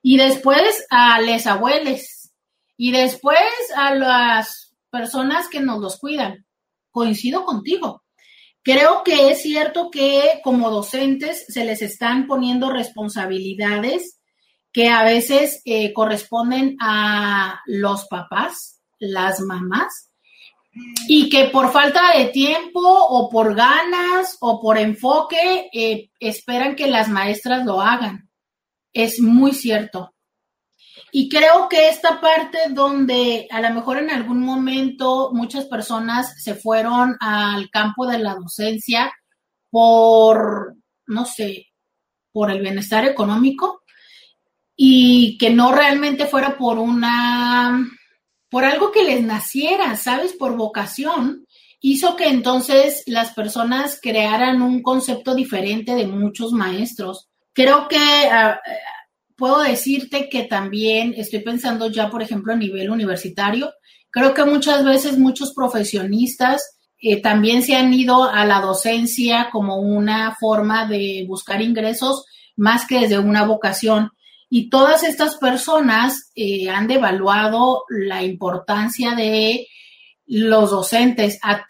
Y 0.00 0.16
después 0.16 0.86
a 0.90 1.20
les 1.20 1.46
abueles. 1.48 2.32
Y 2.76 2.92
después 2.92 3.40
a 3.76 3.94
las 3.94 4.76
personas 4.90 5.48
que 5.48 5.60
nos 5.60 5.80
los 5.80 5.98
cuidan. 5.98 6.46
Coincido 6.92 7.44
contigo. 7.44 8.04
Creo 8.66 9.04
que 9.04 9.30
es 9.30 9.42
cierto 9.42 9.92
que 9.92 10.40
como 10.42 10.72
docentes 10.72 11.44
se 11.46 11.64
les 11.64 11.82
están 11.82 12.26
poniendo 12.26 12.68
responsabilidades 12.68 14.18
que 14.72 14.88
a 14.88 15.04
veces 15.04 15.62
eh, 15.64 15.92
corresponden 15.92 16.76
a 16.80 17.60
los 17.66 18.08
papás, 18.08 18.82
las 18.98 19.38
mamás, 19.38 20.10
y 21.06 21.28
que 21.28 21.44
por 21.44 21.70
falta 21.70 22.18
de 22.18 22.24
tiempo 22.24 22.80
o 22.82 23.30
por 23.30 23.54
ganas 23.54 24.36
o 24.40 24.60
por 24.60 24.78
enfoque 24.78 25.70
eh, 25.72 26.10
esperan 26.18 26.74
que 26.74 26.88
las 26.88 27.08
maestras 27.08 27.64
lo 27.64 27.80
hagan. 27.80 28.28
Es 28.92 29.20
muy 29.20 29.52
cierto. 29.52 30.12
Y 31.18 31.30
creo 31.30 31.66
que 31.70 31.88
esta 31.88 32.20
parte 32.20 32.58
donde 32.68 33.48
a 33.50 33.62
lo 33.62 33.70
mejor 33.70 33.96
en 33.96 34.10
algún 34.10 34.42
momento 34.42 35.30
muchas 35.32 35.64
personas 35.64 36.42
se 36.42 36.54
fueron 36.54 37.16
al 37.20 37.70
campo 37.70 38.06
de 38.06 38.18
la 38.18 38.34
docencia 38.34 39.10
por, 39.70 40.76
no 41.06 41.24
sé, 41.24 41.68
por 42.32 42.50
el 42.50 42.60
bienestar 42.60 43.06
económico, 43.06 43.80
y 44.76 45.38
que 45.38 45.48
no 45.48 45.72
realmente 45.72 46.26
fuera 46.26 46.58
por 46.58 46.78
una, 46.78 47.82
por 48.50 48.66
algo 48.66 48.92
que 48.92 49.02
les 49.02 49.22
naciera, 49.22 49.96
¿sabes? 49.96 50.34
Por 50.34 50.54
vocación, 50.54 51.46
hizo 51.80 52.14
que 52.16 52.28
entonces 52.28 53.04
las 53.06 53.32
personas 53.32 53.98
crearan 54.02 54.60
un 54.60 54.82
concepto 54.82 55.34
diferente 55.34 55.94
de 55.94 56.06
muchos 56.06 56.52
maestros. 56.52 57.30
Creo 57.54 57.88
que 57.88 57.96
ah, 58.30 58.60
puedo 59.36 59.60
decirte 59.60 60.28
que 60.28 60.44
también 60.44 61.14
estoy 61.16 61.40
pensando 61.40 61.90
ya, 61.90 62.10
por 62.10 62.22
ejemplo, 62.22 62.52
a 62.52 62.56
nivel 62.56 62.90
universitario. 62.90 63.72
Creo 64.10 64.34
que 64.34 64.44
muchas 64.44 64.84
veces 64.84 65.18
muchos 65.18 65.52
profesionistas 65.54 66.76
eh, 66.98 67.20
también 67.20 67.62
se 67.62 67.76
han 67.76 67.92
ido 67.92 68.24
a 68.24 68.46
la 68.46 68.60
docencia 68.60 69.50
como 69.52 69.76
una 69.76 70.34
forma 70.40 70.86
de 70.86 71.24
buscar 71.28 71.60
ingresos 71.60 72.24
más 72.56 72.86
que 72.86 73.00
desde 73.00 73.18
una 73.18 73.44
vocación. 73.44 74.10
Y 74.48 74.70
todas 74.70 75.02
estas 75.02 75.36
personas 75.36 76.30
eh, 76.34 76.70
han 76.70 76.86
devaluado 76.86 77.84
la 77.88 78.22
importancia 78.22 79.14
de 79.14 79.66
los 80.24 80.70
docentes 80.70 81.38
a, 81.42 81.66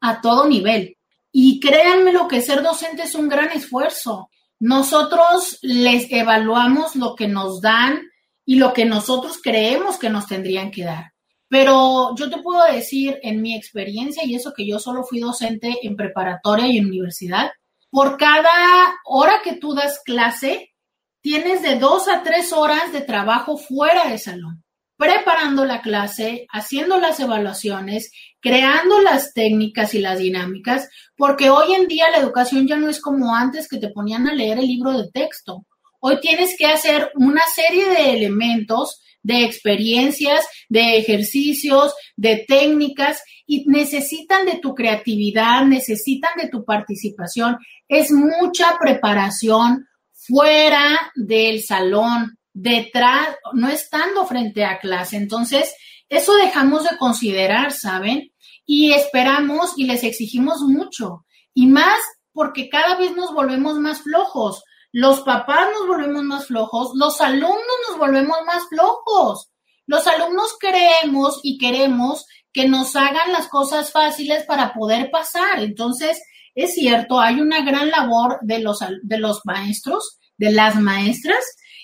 a 0.00 0.20
todo 0.20 0.48
nivel. 0.48 0.96
Y 1.30 1.60
créanme 1.60 2.12
lo 2.12 2.28
que 2.28 2.40
ser 2.40 2.62
docente 2.62 3.02
es 3.02 3.14
un 3.14 3.28
gran 3.28 3.50
esfuerzo. 3.50 4.30
Nosotros 4.62 5.58
les 5.62 6.06
evaluamos 6.12 6.94
lo 6.94 7.16
que 7.16 7.26
nos 7.26 7.60
dan 7.60 8.00
y 8.44 8.54
lo 8.54 8.72
que 8.72 8.84
nosotros 8.84 9.40
creemos 9.42 9.98
que 9.98 10.08
nos 10.08 10.28
tendrían 10.28 10.70
que 10.70 10.84
dar. 10.84 11.14
Pero 11.48 12.14
yo 12.14 12.30
te 12.30 12.40
puedo 12.40 12.64
decir 12.72 13.18
en 13.24 13.42
mi 13.42 13.56
experiencia, 13.56 14.24
y 14.24 14.36
eso 14.36 14.52
que 14.56 14.64
yo 14.64 14.78
solo 14.78 15.02
fui 15.02 15.18
docente 15.18 15.80
en 15.82 15.96
preparatoria 15.96 16.68
y 16.68 16.78
en 16.78 16.86
universidad, 16.86 17.50
por 17.90 18.16
cada 18.16 18.94
hora 19.04 19.40
que 19.42 19.54
tú 19.56 19.74
das 19.74 20.00
clase, 20.04 20.72
tienes 21.20 21.62
de 21.62 21.80
dos 21.80 22.06
a 22.06 22.22
tres 22.22 22.52
horas 22.52 22.92
de 22.92 23.00
trabajo 23.00 23.56
fuera 23.56 24.10
de 24.10 24.18
salón, 24.18 24.62
preparando 25.02 25.64
la 25.64 25.82
clase, 25.82 26.46
haciendo 26.52 26.96
las 26.96 27.18
evaluaciones, 27.18 28.12
creando 28.38 29.00
las 29.00 29.34
técnicas 29.34 29.94
y 29.94 29.98
las 29.98 30.20
dinámicas, 30.20 30.88
porque 31.16 31.50
hoy 31.50 31.74
en 31.74 31.88
día 31.88 32.08
la 32.12 32.18
educación 32.18 32.68
ya 32.68 32.76
no 32.76 32.88
es 32.88 33.00
como 33.00 33.34
antes 33.34 33.66
que 33.66 33.78
te 33.78 33.88
ponían 33.88 34.28
a 34.28 34.32
leer 34.32 34.60
el 34.60 34.66
libro 34.68 34.92
de 34.92 35.10
texto. 35.10 35.66
Hoy 35.98 36.20
tienes 36.20 36.56
que 36.56 36.66
hacer 36.66 37.10
una 37.16 37.42
serie 37.52 37.88
de 37.88 38.12
elementos, 38.12 39.02
de 39.24 39.42
experiencias, 39.44 40.46
de 40.68 40.98
ejercicios, 40.98 41.94
de 42.14 42.44
técnicas 42.46 43.24
y 43.44 43.64
necesitan 43.66 44.46
de 44.46 44.58
tu 44.58 44.72
creatividad, 44.72 45.64
necesitan 45.64 46.30
de 46.40 46.48
tu 46.48 46.64
participación. 46.64 47.56
Es 47.88 48.12
mucha 48.12 48.78
preparación, 48.80 49.84
fuera 50.12 51.10
del 51.16 51.60
salón, 51.60 52.38
detrás, 52.52 53.36
no 53.52 53.68
estando 53.68 54.26
frente 54.26 54.64
a 54.64 54.78
clase. 54.78 55.16
Entonces, 55.16 55.74
eso 56.08 56.34
dejamos 56.34 56.84
de 56.84 56.96
considerar, 56.98 57.72
¿saben? 57.72 58.32
Y 58.66 58.92
esperamos 58.92 59.72
y 59.76 59.84
les 59.84 60.04
exigimos 60.04 60.60
mucho. 60.60 61.24
Y 61.54 61.66
más 61.66 61.98
porque 62.32 62.68
cada 62.68 62.96
vez 62.96 63.14
nos 63.16 63.32
volvemos 63.32 63.78
más 63.78 64.02
flojos. 64.02 64.62
Los 64.92 65.22
papás 65.22 65.68
nos 65.72 65.86
volvemos 65.86 66.22
más 66.22 66.46
flojos, 66.46 66.90
los 66.94 67.20
alumnos 67.20 67.76
nos 67.88 67.98
volvemos 67.98 68.36
más 68.46 68.64
flojos. 68.68 69.48
Los 69.86 70.06
alumnos 70.06 70.56
creemos 70.60 71.40
y 71.42 71.58
queremos 71.58 72.26
que 72.52 72.68
nos 72.68 72.94
hagan 72.94 73.32
las 73.32 73.48
cosas 73.48 73.90
fáciles 73.90 74.44
para 74.44 74.74
poder 74.74 75.10
pasar. 75.10 75.60
Entonces, 75.60 76.22
es 76.54 76.74
cierto, 76.74 77.20
hay 77.20 77.40
una 77.40 77.64
gran 77.64 77.90
labor 77.90 78.38
de 78.42 78.58
los, 78.58 78.80
de 79.02 79.18
los 79.18 79.40
maestros, 79.44 80.18
de 80.36 80.52
las 80.52 80.76
maestras, 80.76 81.42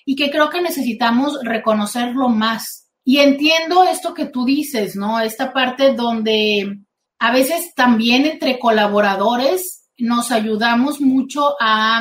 y 0.09 0.17
que 0.17 0.31
creo 0.31 0.49
que 0.49 0.63
necesitamos 0.63 1.39
reconocerlo 1.43 2.31
más. 2.31 2.89
Y 3.05 3.19
entiendo 3.19 3.85
esto 3.85 4.15
que 4.15 4.25
tú 4.25 4.47
dices, 4.47 4.97
¿no? 4.97 5.21
Esta 5.21 5.53
parte 5.53 5.93
donde 5.93 6.79
a 7.19 7.31
veces 7.31 7.75
también 7.75 8.25
entre 8.25 8.59
colaboradores 8.59 9.91
nos 9.99 10.33
ayudamos 10.33 11.03
mucho 11.03 11.57
a 11.61 12.01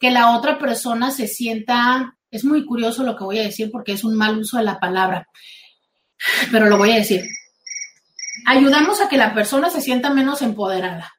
que 0.00 0.10
la 0.10 0.34
otra 0.34 0.58
persona 0.58 1.10
se 1.10 1.28
sienta, 1.28 2.16
es 2.30 2.42
muy 2.42 2.64
curioso 2.64 3.02
lo 3.02 3.18
que 3.18 3.24
voy 3.24 3.38
a 3.38 3.42
decir 3.42 3.70
porque 3.70 3.92
es 3.92 4.02
un 4.02 4.16
mal 4.16 4.38
uso 4.38 4.56
de 4.56 4.64
la 4.64 4.80
palabra, 4.80 5.28
pero 6.50 6.70
lo 6.70 6.78
voy 6.78 6.92
a 6.92 6.96
decir. 6.96 7.22
Ayudamos 8.46 9.02
a 9.02 9.10
que 9.10 9.18
la 9.18 9.34
persona 9.34 9.68
se 9.68 9.82
sienta 9.82 10.08
menos 10.08 10.40
empoderada 10.40 11.12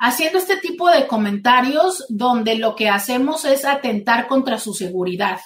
haciendo 0.00 0.38
este 0.38 0.56
tipo 0.56 0.90
de 0.90 1.06
comentarios 1.06 2.06
donde 2.08 2.56
lo 2.56 2.74
que 2.74 2.88
hacemos 2.88 3.44
es 3.44 3.66
atentar 3.66 4.26
contra 4.26 4.58
su 4.58 4.72
seguridad. 4.72 5.38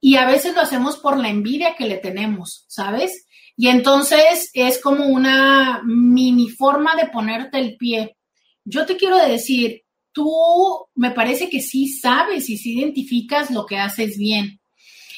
Y 0.00 0.16
a 0.16 0.26
veces 0.26 0.54
lo 0.54 0.62
hacemos 0.62 0.96
por 0.96 1.18
la 1.18 1.28
envidia 1.28 1.74
que 1.76 1.86
le 1.86 1.98
tenemos, 1.98 2.64
¿sabes? 2.68 3.26
Y 3.56 3.68
entonces 3.68 4.50
es 4.54 4.80
como 4.80 5.06
una 5.06 5.82
mini 5.84 6.48
forma 6.48 6.94
de 6.96 7.08
ponerte 7.08 7.58
el 7.58 7.76
pie. 7.76 8.16
Yo 8.64 8.86
te 8.86 8.96
quiero 8.96 9.16
decir, 9.18 9.82
tú 10.12 10.32
me 10.94 11.10
parece 11.10 11.50
que 11.50 11.60
sí 11.60 11.88
sabes 11.88 12.48
y 12.48 12.56
sí 12.56 12.78
identificas 12.78 13.50
lo 13.50 13.66
que 13.66 13.76
haces 13.76 14.16
bien. 14.16 14.60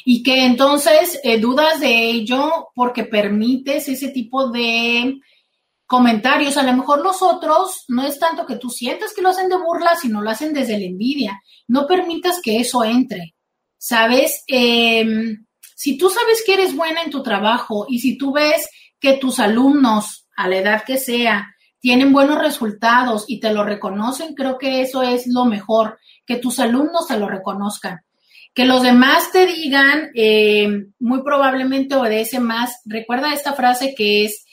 Y 0.05 0.24
que 0.24 0.45
entonces 0.45 1.20
eh, 1.22 1.39
dudas 1.39 1.78
de 1.78 2.11
ello 2.11 2.70
porque 2.74 3.05
permites 3.05 3.89
ese 3.89 4.09
tipo 4.09 4.51
de 4.51 5.20
comentarios. 5.87 6.57
A 6.57 6.64
lo 6.64 6.72
mejor 6.72 7.03
los 7.03 7.22
otros 7.22 7.85
no 7.87 8.03
es 8.03 8.18
tanto 8.18 8.47
que 8.47 8.57
tú 8.57 8.70
sientas 8.70 9.12
que 9.14 9.22
lo 9.22 9.28
hacen 9.28 9.49
de 9.49 9.59
burla, 9.59 9.95
sino 9.95 10.20
lo 10.20 10.30
hacen 10.30 10.53
desde 10.53 10.78
la 10.78 10.87
envidia. 10.87 11.41
No 11.68 11.87
permitas 11.87 12.41
que 12.43 12.57
eso 12.57 12.83
entre. 12.83 13.35
¿Sabes? 13.85 14.45
Em, 14.47 15.45
si 15.74 15.99
tú 15.99 16.09
sabes 16.09 16.45
que 16.47 16.55
eres 16.55 16.76
buena 16.76 17.03
en 17.03 17.11
tu 17.11 17.20
trabajo 17.20 17.85
y 17.89 17.99
si 17.99 18.16
tú 18.16 18.33
ves 18.33 18.68
que 19.01 19.14
tus 19.14 19.41
alumnos, 19.41 20.28
a 20.37 20.47
la 20.47 20.59
edad 20.59 20.85
que 20.87 20.99
sea, 20.99 21.53
tienen 21.80 22.12
buenos 22.12 22.39
resultados 22.39 23.24
y 23.26 23.41
te 23.41 23.53
lo 23.53 23.64
reconocen, 23.64 24.37
creo 24.37 24.57
que 24.57 24.83
eso 24.83 25.03
es 25.03 25.26
lo 25.26 25.47
mejor, 25.47 25.99
que 26.24 26.37
tus 26.37 26.61
alumnos 26.61 27.09
te 27.09 27.18
lo 27.18 27.28
reconozcan. 27.28 28.03
Que 28.55 28.66
los 28.66 28.85
demás 28.85 29.33
te 29.33 29.47
digan, 29.47 30.11
em, 30.14 30.93
muy 31.01 31.24
probablemente 31.24 31.97
obedece 31.97 32.39
más. 32.39 32.83
Recuerda 32.85 33.35
esta 33.35 33.53
frase 33.55 33.97
que 33.97 34.26
es, 34.26 34.45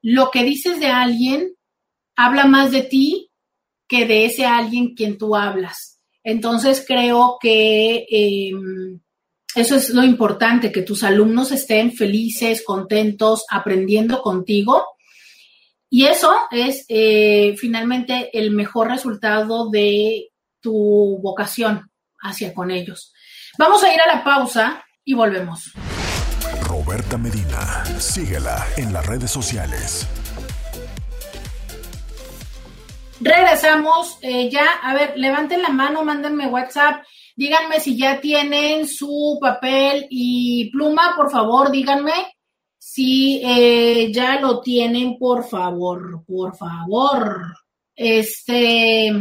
lo 0.00 0.32
que 0.32 0.42
dices 0.42 0.80
de 0.80 0.88
alguien 0.88 1.52
habla 2.16 2.46
más 2.46 2.72
de 2.72 2.82
ti 2.82 3.30
que 3.86 4.06
de 4.06 4.24
ese 4.24 4.44
alguien 4.44 4.96
quien 4.96 5.18
tú 5.18 5.36
hablas. 5.36 5.91
Entonces 6.24 6.84
creo 6.86 7.38
que 7.40 8.06
em, 8.10 9.00
eso 9.54 9.76
es 9.76 9.90
lo 9.90 10.02
importante, 10.02 10.72
que 10.72 10.82
tus 10.82 11.02
alumnos 11.02 11.52
estén 11.52 11.92
felices, 11.92 12.62
contentos, 12.64 13.44
aprendiendo 13.50 14.22
contigo. 14.22 14.84
Y 15.90 16.06
eso 16.06 16.34
es 16.50 16.86
eh, 16.88 17.54
finalmente 17.58 18.30
el 18.32 18.50
mejor 18.50 18.88
resultado 18.88 19.68
de 19.68 20.30
tu 20.60 21.18
vocación 21.20 21.90
hacia 22.20 22.54
con 22.54 22.70
ellos. 22.70 23.12
Vamos 23.58 23.84
a 23.84 23.92
ir 23.92 24.00
a 24.00 24.16
la 24.16 24.24
pausa 24.24 24.82
y 25.04 25.12
volvemos. 25.12 25.72
Roberta 26.62 27.18
Medina. 27.18 27.84
Síguela 27.98 28.66
en 28.76 28.92
las 28.92 29.04
redes 29.04 29.30
sociales. 29.30 30.08
Regresamos 33.22 34.18
eh, 34.20 34.50
ya. 34.50 34.66
A 34.82 34.94
ver, 34.94 35.14
levanten 35.16 35.62
la 35.62 35.68
mano, 35.68 36.04
mándenme 36.04 36.48
WhatsApp. 36.48 37.04
Díganme 37.36 37.78
si 37.78 37.96
ya 37.96 38.20
tienen 38.20 38.88
su 38.88 39.38
papel 39.40 40.06
y 40.10 40.70
pluma, 40.70 41.14
por 41.16 41.30
favor, 41.30 41.70
díganme 41.70 42.12
si 42.78 43.40
eh, 43.44 44.12
ya 44.12 44.40
lo 44.40 44.60
tienen, 44.60 45.16
por 45.18 45.48
favor, 45.48 46.24
por 46.26 46.56
favor. 46.56 47.54
Este, 47.94 49.12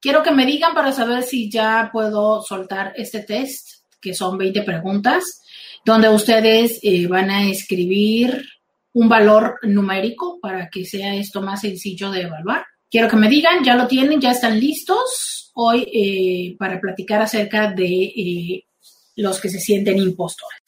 quiero 0.00 0.22
que 0.22 0.30
me 0.30 0.46
digan 0.46 0.72
para 0.72 0.92
saber 0.92 1.24
si 1.24 1.50
ya 1.50 1.90
puedo 1.92 2.40
soltar 2.42 2.92
este 2.96 3.24
test, 3.24 3.84
que 4.00 4.14
son 4.14 4.38
20 4.38 4.62
preguntas, 4.62 5.42
donde 5.84 6.08
ustedes 6.08 6.78
eh, 6.82 7.06
van 7.08 7.30
a 7.30 7.50
escribir 7.50 8.44
un 8.92 9.08
valor 9.08 9.58
numérico 9.64 10.38
para 10.40 10.68
que 10.70 10.84
sea 10.84 11.14
esto 11.16 11.42
más 11.42 11.62
sencillo 11.62 12.10
de 12.10 12.22
evaluar. 12.22 12.64
Quiero 12.90 13.08
que 13.08 13.16
me 13.16 13.28
digan, 13.28 13.62
ya 13.62 13.76
lo 13.76 13.86
tienen, 13.86 14.20
ya 14.20 14.32
están 14.32 14.58
listos 14.58 15.52
hoy 15.54 15.88
eh, 15.92 16.56
para 16.58 16.80
platicar 16.80 17.22
acerca 17.22 17.70
de 17.70 17.86
eh, 17.86 18.64
los 19.16 19.40
que 19.40 19.48
se 19.48 19.60
sienten 19.60 19.98
impostores. 19.98 20.60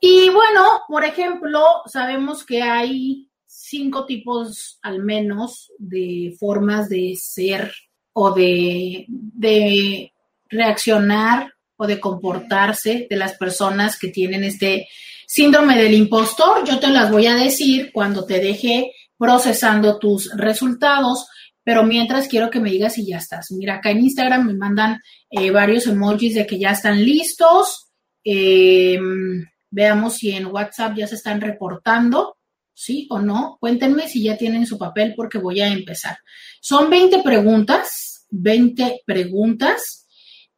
Y 0.00 0.28
bueno, 0.30 0.82
por 0.88 1.04
ejemplo, 1.04 1.64
sabemos 1.86 2.44
que 2.44 2.62
hay 2.62 3.28
cinco 3.44 4.06
tipos 4.06 4.78
al 4.82 5.02
menos 5.02 5.72
de 5.78 6.36
formas 6.38 6.88
de 6.88 7.16
ser 7.20 7.72
o 8.12 8.32
de, 8.32 9.06
de 9.08 10.12
reaccionar 10.48 11.52
o 11.76 11.86
de 11.86 11.98
comportarse 11.98 13.06
de 13.08 13.16
las 13.16 13.36
personas 13.36 13.98
que 13.98 14.08
tienen 14.08 14.44
este 14.44 14.88
síndrome 15.26 15.76
del 15.76 15.94
impostor. 15.94 16.64
Yo 16.64 16.78
te 16.78 16.88
las 16.88 17.10
voy 17.10 17.26
a 17.26 17.34
decir 17.34 17.90
cuando 17.92 18.26
te 18.26 18.38
deje 18.38 18.92
procesando 19.22 20.00
tus 20.00 20.32
resultados, 20.36 21.28
pero 21.62 21.84
mientras 21.84 22.26
quiero 22.26 22.50
que 22.50 22.58
me 22.58 22.72
digas 22.72 22.94
si 22.94 23.06
ya 23.06 23.18
estás. 23.18 23.52
Mira, 23.52 23.76
acá 23.76 23.92
en 23.92 24.00
Instagram 24.00 24.48
me 24.48 24.54
mandan 24.54 24.98
eh, 25.30 25.52
varios 25.52 25.86
emojis 25.86 26.34
de 26.34 26.44
que 26.44 26.58
ya 26.58 26.72
están 26.72 27.04
listos. 27.04 27.92
Em, 28.24 29.46
veamos 29.70 30.16
si 30.16 30.32
en 30.32 30.46
WhatsApp 30.46 30.96
ya 30.96 31.06
se 31.06 31.14
están 31.14 31.40
reportando, 31.40 32.36
¿sí 32.74 33.06
o 33.10 33.20
no? 33.20 33.58
Cuéntenme 33.60 34.08
si 34.08 34.24
ya 34.24 34.36
tienen 34.36 34.66
su 34.66 34.76
papel 34.76 35.14
porque 35.16 35.38
voy 35.38 35.60
a 35.60 35.68
empezar. 35.68 36.18
Son 36.60 36.90
20 36.90 37.22
preguntas, 37.22 38.26
20 38.30 39.02
preguntas 39.06 40.08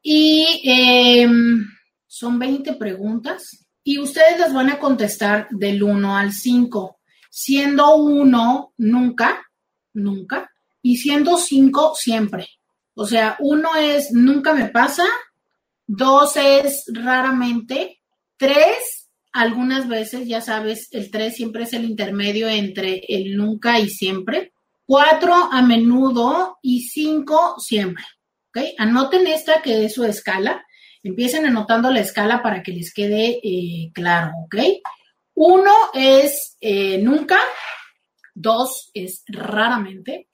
y 0.01 0.62
em, 0.65 1.67
son 2.07 2.39
20 2.39 2.77
preguntas 2.77 3.67
y 3.83 3.99
ustedes 3.99 4.41
las 4.41 4.55
van 4.55 4.71
a 4.71 4.79
contestar 4.79 5.49
del 5.51 5.83
1 5.83 6.17
al 6.17 6.33
5, 6.33 6.99
siendo 7.35 7.97
1 7.97 8.74
nunca, 8.76 9.45
nunca, 9.93 10.51
y 10.82 10.99
siendo 10.99 11.37
5 11.37 11.95
siempre. 11.97 12.49
O 12.95 13.07
sea, 13.07 13.37
1 13.41 13.76
es 13.76 14.12
nunca 14.12 14.55
me 14.55 14.68
pasa, 14.68 15.05
2 15.89 16.37
es 16.37 16.85
raramente, 16.93 18.01
3 18.37 18.55
algunas 19.32 19.89
veces, 19.89 20.28
ya 20.28 20.41
sabes, 20.41 20.89
el 20.93 21.11
3 21.11 21.35
siempre 21.35 21.64
es 21.64 21.72
el 21.72 21.85
intermedio 21.85 22.49
entre 22.49 23.03
el 23.09 23.37
nunca 23.37 23.80
y 23.80 23.89
siempre, 23.89 24.53
4 24.87 25.35
a 25.51 25.62
menudo 25.62 26.59
y 26.62 26.82
5 26.82 27.57
siempre. 27.59 28.05
¿Ok? 28.51 28.59
Anoten 28.78 29.26
esta 29.26 29.61
que 29.61 29.87
es 29.87 29.95
su 29.95 30.05
escala 30.05 30.64
Empiecen 31.05 31.45
anotando 31.45 31.91
la 31.91 32.01
escala 32.01 32.43
para 32.43 32.62
que 32.62 32.72
les 32.72 32.95
quede 32.95 33.39
eh, 33.45 33.91
claro, 33.93 34.32
¿ok? 34.47 34.57
Uno 35.35 35.72
es 35.93 36.57
eh, 36.61 36.99
nunca, 36.99 37.39
dos 38.35 38.91
es 38.95 39.24
raramente, 39.26 40.28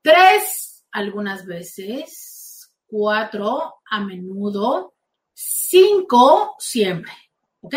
tres 0.00 0.84
algunas 0.90 1.44
veces, 1.44 2.72
cuatro 2.86 3.74
a 3.90 4.00
menudo, 4.00 4.94
cinco 5.32 6.54
siempre, 6.58 7.12
¿ok? 7.60 7.76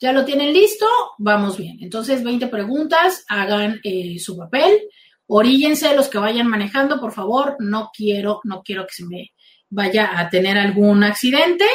¿Ya 0.00 0.12
lo 0.12 0.24
tienen 0.24 0.52
listo? 0.52 0.86
Vamos 1.18 1.56
bien. 1.56 1.78
Entonces, 1.80 2.22
20 2.22 2.46
preguntas, 2.46 3.24
hagan 3.28 3.80
eh, 3.82 4.18
su 4.20 4.36
papel, 4.36 4.88
oríllense 5.26 5.94
los 5.96 6.08
que 6.08 6.18
vayan 6.18 6.46
manejando, 6.46 7.00
por 7.00 7.12
favor, 7.12 7.56
no 7.58 7.90
quiero, 7.92 8.40
no 8.44 8.62
quiero 8.62 8.86
que 8.86 8.94
se 8.94 9.04
me 9.04 9.32
vaya 9.68 10.18
a 10.18 10.30
tener 10.30 10.56
algún 10.56 11.02
accidente 11.02 11.66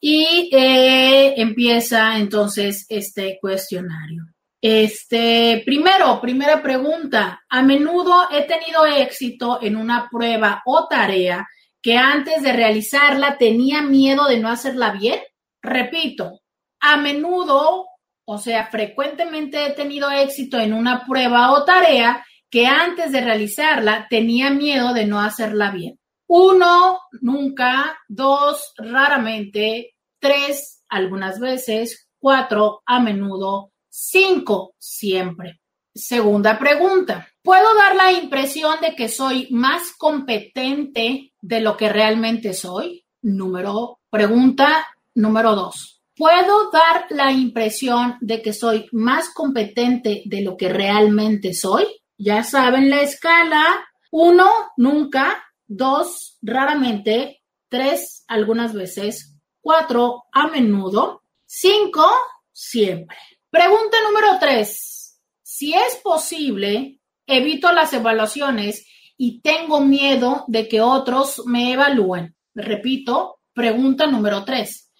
y 0.00 0.50
eh, 0.52 1.34
empieza 1.40 2.18
entonces 2.18 2.86
este 2.88 3.38
cuestionario. 3.40 4.24
Este, 4.60 5.62
primero, 5.64 6.20
primera 6.20 6.62
pregunta. 6.62 7.42
A 7.48 7.62
menudo 7.62 8.28
he 8.30 8.42
tenido 8.42 8.84
éxito 8.86 9.58
en 9.62 9.76
una 9.76 10.08
prueba 10.10 10.62
o 10.66 10.86
tarea 10.88 11.46
que 11.80 11.96
antes 11.96 12.42
de 12.42 12.52
realizarla 12.52 13.38
tenía 13.38 13.82
miedo 13.82 14.26
de 14.26 14.40
no 14.40 14.48
hacerla 14.48 14.92
bien. 14.92 15.20
Repito, 15.62 16.40
a 16.80 16.96
menudo, 16.96 17.86
o 18.24 18.38
sea, 18.38 18.66
frecuentemente 18.66 19.66
he 19.66 19.70
tenido 19.70 20.10
éxito 20.10 20.58
en 20.58 20.72
una 20.72 21.04
prueba 21.06 21.52
o 21.52 21.64
tarea 21.64 22.24
que 22.50 22.66
antes 22.66 23.12
de 23.12 23.20
realizarla 23.20 24.06
tenía 24.10 24.50
miedo 24.50 24.94
de 24.94 25.06
no 25.06 25.20
hacerla 25.20 25.70
bien. 25.70 25.98
Uno, 26.28 27.00
nunca. 27.20 27.98
Dos, 28.08 28.72
raramente. 28.76 29.94
Tres, 30.18 30.84
algunas 30.88 31.38
veces. 31.38 32.08
Cuatro, 32.18 32.82
a 32.86 33.00
menudo. 33.00 33.72
Cinco, 33.88 34.74
siempre. 34.78 35.60
Segunda 35.94 36.58
pregunta. 36.58 37.26
¿Puedo 37.42 37.74
dar 37.74 37.96
la 37.96 38.12
impresión 38.12 38.80
de 38.80 38.94
que 38.94 39.08
soy 39.08 39.48
más 39.50 39.92
competente 39.96 41.32
de 41.40 41.60
lo 41.60 41.76
que 41.76 41.88
realmente 41.88 42.52
soy? 42.52 43.06
Número, 43.22 44.00
pregunta 44.10 44.86
número 45.14 45.54
dos. 45.54 46.02
¿Puedo 46.14 46.70
dar 46.70 47.06
la 47.10 47.32
impresión 47.32 48.16
de 48.20 48.42
que 48.42 48.52
soy 48.52 48.88
más 48.92 49.30
competente 49.30 50.22
de 50.26 50.42
lo 50.42 50.56
que 50.56 50.68
realmente 50.68 51.54
soy? 51.54 51.86
Ya 52.18 52.42
saben 52.42 52.90
la 52.90 53.00
escala. 53.00 53.64
Uno, 54.10 54.50
nunca 54.76 55.45
dos 55.66 56.38
raramente, 56.42 57.42
tres 57.68 58.24
algunas 58.28 58.72
veces, 58.72 59.36
cuatro 59.60 60.24
a 60.32 60.48
menudo, 60.48 61.22
cinco 61.44 62.06
siempre. 62.52 63.16
Pregunta 63.50 63.96
número 64.04 64.38
tres. 64.38 65.20
Si 65.42 65.74
es 65.74 65.96
posible, 65.96 67.00
evito 67.26 67.72
las 67.72 67.92
evaluaciones 67.92 68.86
y 69.16 69.40
tengo 69.40 69.80
miedo 69.80 70.44
de 70.48 70.68
que 70.68 70.80
otros 70.80 71.42
me 71.46 71.72
evalúen. 71.72 72.36
Repito, 72.54 73.40
pregunta 73.52 74.06
número 74.06 74.44
tres. 74.44 74.92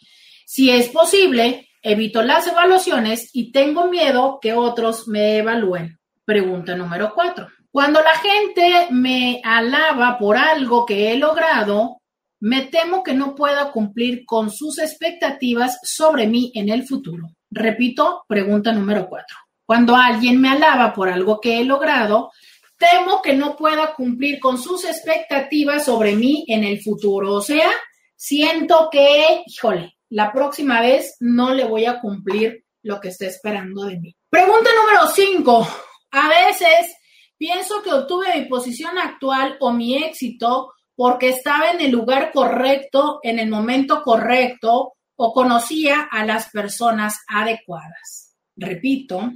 Si 0.46 0.70
es 0.70 0.88
posible, 0.88 1.68
evito 1.82 2.22
las 2.22 2.46
evaluaciones 2.46 3.30
y 3.32 3.52
tengo 3.52 3.88
miedo 3.88 4.38
que 4.40 4.52
otros 4.54 5.08
me 5.08 5.38
evalúen. 5.38 5.98
Pregunta 6.24 6.74
número 6.74 7.12
cuatro. 7.14 7.48
Cuando 7.76 8.00
la 8.00 8.16
gente 8.16 8.86
me 8.90 9.42
alaba 9.44 10.16
por 10.16 10.38
algo 10.38 10.86
que 10.86 11.12
he 11.12 11.18
logrado, 11.18 12.00
me 12.40 12.62
temo 12.62 13.02
que 13.02 13.12
no 13.12 13.34
pueda 13.34 13.70
cumplir 13.70 14.24
con 14.24 14.50
sus 14.50 14.78
expectativas 14.78 15.78
sobre 15.82 16.26
mí 16.26 16.50
en 16.54 16.70
el 16.70 16.86
futuro. 16.86 17.28
Repito, 17.50 18.24
pregunta 18.26 18.72
número 18.72 19.06
cuatro. 19.10 19.36
Cuando 19.66 19.94
alguien 19.94 20.40
me 20.40 20.48
alaba 20.48 20.94
por 20.94 21.10
algo 21.10 21.38
que 21.38 21.60
he 21.60 21.64
logrado, 21.66 22.32
temo 22.78 23.20
que 23.20 23.34
no 23.34 23.56
pueda 23.56 23.92
cumplir 23.92 24.40
con 24.40 24.56
sus 24.56 24.86
expectativas 24.86 25.84
sobre 25.84 26.16
mí 26.16 26.46
en 26.48 26.64
el 26.64 26.80
futuro. 26.80 27.34
O 27.34 27.42
sea, 27.42 27.70
siento 28.16 28.88
que, 28.90 29.42
híjole, 29.44 29.98
la 30.08 30.32
próxima 30.32 30.80
vez 30.80 31.16
no 31.20 31.52
le 31.52 31.64
voy 31.64 31.84
a 31.84 32.00
cumplir 32.00 32.64
lo 32.82 32.98
que 33.02 33.08
está 33.08 33.26
esperando 33.26 33.84
de 33.84 34.00
mí. 34.00 34.16
Pregunta 34.30 34.70
número 34.82 35.06
cinco. 35.08 35.68
A 36.12 36.28
veces 36.30 36.96
Pienso 37.38 37.82
que 37.82 37.92
obtuve 37.92 38.38
mi 38.38 38.46
posición 38.46 38.98
actual 38.98 39.56
o 39.60 39.72
mi 39.72 39.96
éxito 39.96 40.72
porque 40.94 41.28
estaba 41.28 41.70
en 41.70 41.80
el 41.82 41.90
lugar 41.90 42.32
correcto, 42.32 43.20
en 43.22 43.38
el 43.38 43.48
momento 43.48 44.02
correcto 44.02 44.94
o 45.16 45.32
conocía 45.32 46.08
a 46.10 46.24
las 46.24 46.50
personas 46.50 47.22
adecuadas. 47.28 48.34
Repito, 48.56 49.32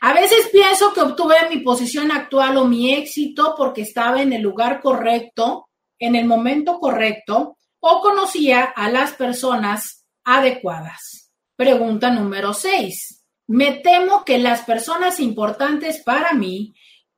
a 0.00 0.12
veces 0.12 0.50
pienso 0.52 0.92
que 0.92 1.00
obtuve 1.00 1.36
mi 1.48 1.60
posición 1.60 2.12
actual 2.12 2.58
o 2.58 2.66
mi 2.66 2.92
éxito 2.92 3.54
porque 3.56 3.82
estaba 3.82 4.20
en 4.20 4.34
el 4.34 4.42
lugar 4.42 4.82
correcto, 4.82 5.68
en 5.98 6.14
el 6.14 6.26
momento 6.26 6.78
correcto 6.78 7.56
o 7.80 8.00
conocía 8.00 8.64
a 8.64 8.90
las 8.90 9.12
personas 9.14 10.04
adecuadas. 10.24 11.30
Pregunta 11.56 12.10
número 12.10 12.52
6. 12.52 13.24
Me 13.46 13.72
temo 13.72 14.24
que 14.24 14.38
las 14.38 14.62
personas 14.62 15.20
importantes 15.20 16.02
para 16.02 16.32
mí 16.34 16.74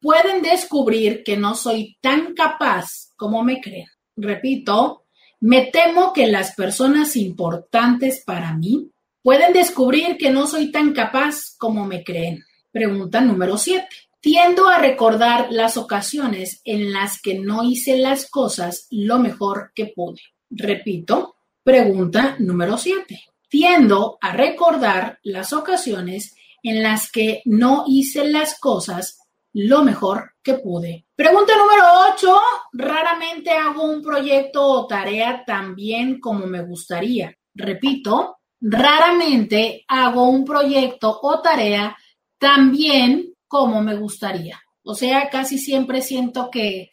pueden 0.07 0.41
descubrir 0.41 1.25
que 1.25 1.37
no 1.37 1.57
soy 1.57 1.97
tan 2.01 2.33
capaz 2.35 3.09
como 3.17 3.43
me 3.43 3.61
creen. 3.61 3.89
Repito, 4.17 5.07
me 5.41 5.67
temo 5.73 6.13
que 6.13 6.29
las 6.29 6.55
personas 6.55 7.17
importantes 7.17 8.23
para 8.25 8.55
mí 8.55 8.93
pueden 9.21 9.53
descubrir 9.53 10.17
que 10.17 10.31
no 10.31 10.47
soy 10.47 10.71
tan 10.71 10.93
capaz 10.93 11.57
como 11.59 11.87
me 11.87 12.05
creen. 12.05 12.45
Pregunta 12.71 13.21
número 13.21 13.59
7. 13.59 13.85
Tiendo 14.21 14.69
a 14.69 14.79
recordar 14.79 15.49
las 15.51 15.77
ocasiones 15.77 16.61
en 16.65 16.93
las 16.93 17.21
que 17.21 17.41
no 17.41 17.65
hice 17.65 17.97
las 17.97 18.31
cosas 18.31 18.87
lo 18.93 19.19
mejor 19.19 19.73
que 19.75 19.87
pude. 19.87 20.21
Repito, 20.51 21.35
pregunta 21.65 22.37
número 22.39 22.79
7. 22.79 23.25
Tiendo 23.49 24.19
a 24.21 24.31
recordar 24.31 25.19
las 25.25 25.53
ocasiones 25.53 26.37
en 26.63 26.85
las 26.85 27.11
que 27.11 27.43
no 27.45 27.83
hice 27.89 28.25
las 28.29 28.57
cosas 28.61 29.19
lo 29.59 29.83
mejor 29.83 30.33
que 30.43 30.55
pude. 30.55 31.07
Pregunta 31.15 31.55
número 31.57 31.83
8. 32.13 32.41
Raramente 32.75 33.53
hago 33.53 33.85
un 33.85 34.03
proyecto 34.03 34.63
o 34.63 34.87
tarea 34.87 35.45
tan 35.47 35.75
bien 35.75 36.21
como 36.21 36.47
me 36.47 36.63
gustaría. 36.63 37.35
Repito, 37.55 38.37
raramente 38.61 39.83
hago 39.89 40.29
un 40.29 40.45
proyecto 40.45 41.19
o 41.23 41.41
tarea 41.41 41.97
tan 42.39 42.71
bien 42.71 43.33
como 43.49 43.81
me 43.81 43.97
gustaría. 43.97 44.61
O 44.83 44.95
sea, 44.95 45.31
casi 45.31 45.57
siempre 45.57 46.03
siento 46.03 46.51
que 46.51 46.91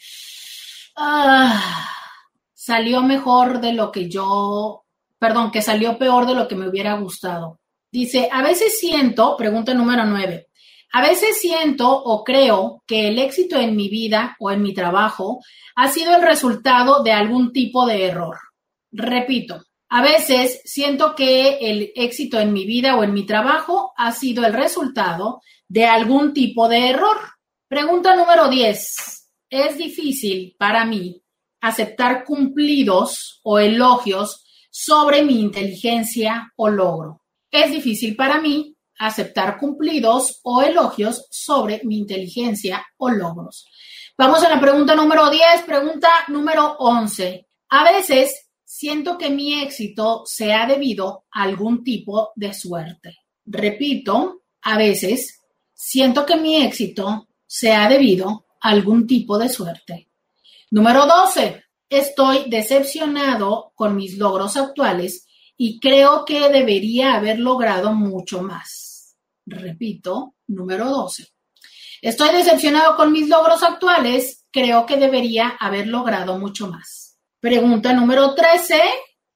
ah, 0.95 1.89
salió 2.53 3.01
mejor 3.01 3.59
de 3.59 3.73
lo 3.73 3.91
que 3.91 4.07
yo, 4.07 4.85
perdón, 5.19 5.51
que 5.51 5.61
salió 5.61 5.97
peor 5.97 6.25
de 6.25 6.35
lo 6.35 6.47
que 6.47 6.55
me 6.55 6.69
hubiera 6.69 6.93
gustado. 6.93 7.59
Dice, 7.91 8.29
a 8.31 8.41
veces 8.41 8.79
siento, 8.79 9.35
pregunta 9.35 9.73
número 9.73 10.05
nueve, 10.05 10.47
a 10.95 11.01
veces 11.01 11.41
siento 11.41 11.89
o 11.89 12.23
creo 12.23 12.83
que 12.85 13.07
el 13.07 13.17
éxito 13.17 13.57
en 13.57 13.75
mi 13.75 13.89
vida 13.89 14.37
o 14.39 14.51
en 14.51 14.61
mi 14.61 14.75
trabajo 14.75 15.41
ha 15.75 15.89
sido 15.89 16.15
el 16.15 16.21
resultado 16.21 17.01
de 17.01 17.11
algún 17.11 17.51
tipo 17.51 17.87
de 17.87 18.05
error. 18.05 18.37
Repito, 18.91 19.63
a 19.89 20.03
veces 20.03 20.61
siento 20.65 21.15
que 21.15 21.57
el 21.61 21.91
éxito 21.95 22.39
en 22.39 22.53
mi 22.53 22.65
vida 22.65 22.95
o 22.95 23.03
en 23.03 23.11
mi 23.11 23.25
trabajo 23.25 23.91
ha 23.97 24.11
sido 24.11 24.45
el 24.45 24.53
resultado 24.53 25.41
de 25.67 25.85
algún 25.85 26.31
tipo 26.31 26.69
de 26.69 26.91
error. 26.91 27.17
Pregunta 27.67 28.15
número 28.15 28.47
10. 28.47 29.31
Es 29.49 29.77
difícil 29.79 30.55
para 30.59 30.85
mí 30.85 31.23
aceptar 31.59 32.23
cumplidos 32.23 33.39
o 33.41 33.57
elogios 33.57 34.45
sobre 34.69 35.23
mi 35.23 35.39
inteligencia 35.39 36.51
o 36.55 36.69
logro. 36.69 37.23
Es 37.49 37.71
difícil 37.71 38.15
para 38.15 38.39
mí 38.39 38.72
aceptar 39.07 39.57
cumplidos 39.57 40.39
o 40.43 40.61
elogios 40.61 41.27
sobre 41.29 41.81
mi 41.83 41.97
inteligencia 41.97 42.85
o 42.97 43.09
logros. 43.09 43.67
Vamos 44.17 44.43
a 44.43 44.49
la 44.49 44.61
pregunta 44.61 44.95
número 44.95 45.29
10, 45.29 45.63
pregunta 45.65 46.09
número 46.29 46.77
11. 46.79 47.47
A 47.69 47.83
veces 47.91 48.49
siento 48.63 49.17
que 49.17 49.29
mi 49.29 49.61
éxito 49.61 50.23
se 50.25 50.53
ha 50.53 50.65
debido 50.65 51.25
a 51.31 51.43
algún 51.43 51.83
tipo 51.83 52.31
de 52.35 52.53
suerte. 52.53 53.17
Repito, 53.45 54.43
a 54.61 54.77
veces 54.77 55.41
siento 55.73 56.25
que 56.25 56.37
mi 56.37 56.63
éxito 56.63 57.27
se 57.45 57.73
ha 57.73 57.89
debido 57.89 58.45
a 58.61 58.69
algún 58.69 59.05
tipo 59.05 59.37
de 59.37 59.49
suerte. 59.49 60.09
Número 60.71 61.05
12. 61.05 61.63
Estoy 61.89 62.49
decepcionado 62.49 63.73
con 63.75 63.95
mis 63.95 64.17
logros 64.17 64.55
actuales 64.55 65.27
y 65.57 65.79
creo 65.79 66.25
que 66.25 66.49
debería 66.49 67.15
haber 67.15 67.39
logrado 67.39 67.93
mucho 67.93 68.41
más. 68.41 68.82
Repito, 69.45 70.35
número 70.47 70.89
12. 70.89 71.27
Estoy 72.01 72.35
decepcionado 72.35 72.95
con 72.95 73.11
mis 73.11 73.29
logros 73.29 73.63
actuales, 73.63 74.45
creo 74.51 74.85
que 74.85 74.97
debería 74.97 75.49
haber 75.59 75.87
logrado 75.87 76.37
mucho 76.37 76.67
más. 76.67 77.17
Pregunta 77.39 77.93
número 77.93 78.35
13. 78.35 78.81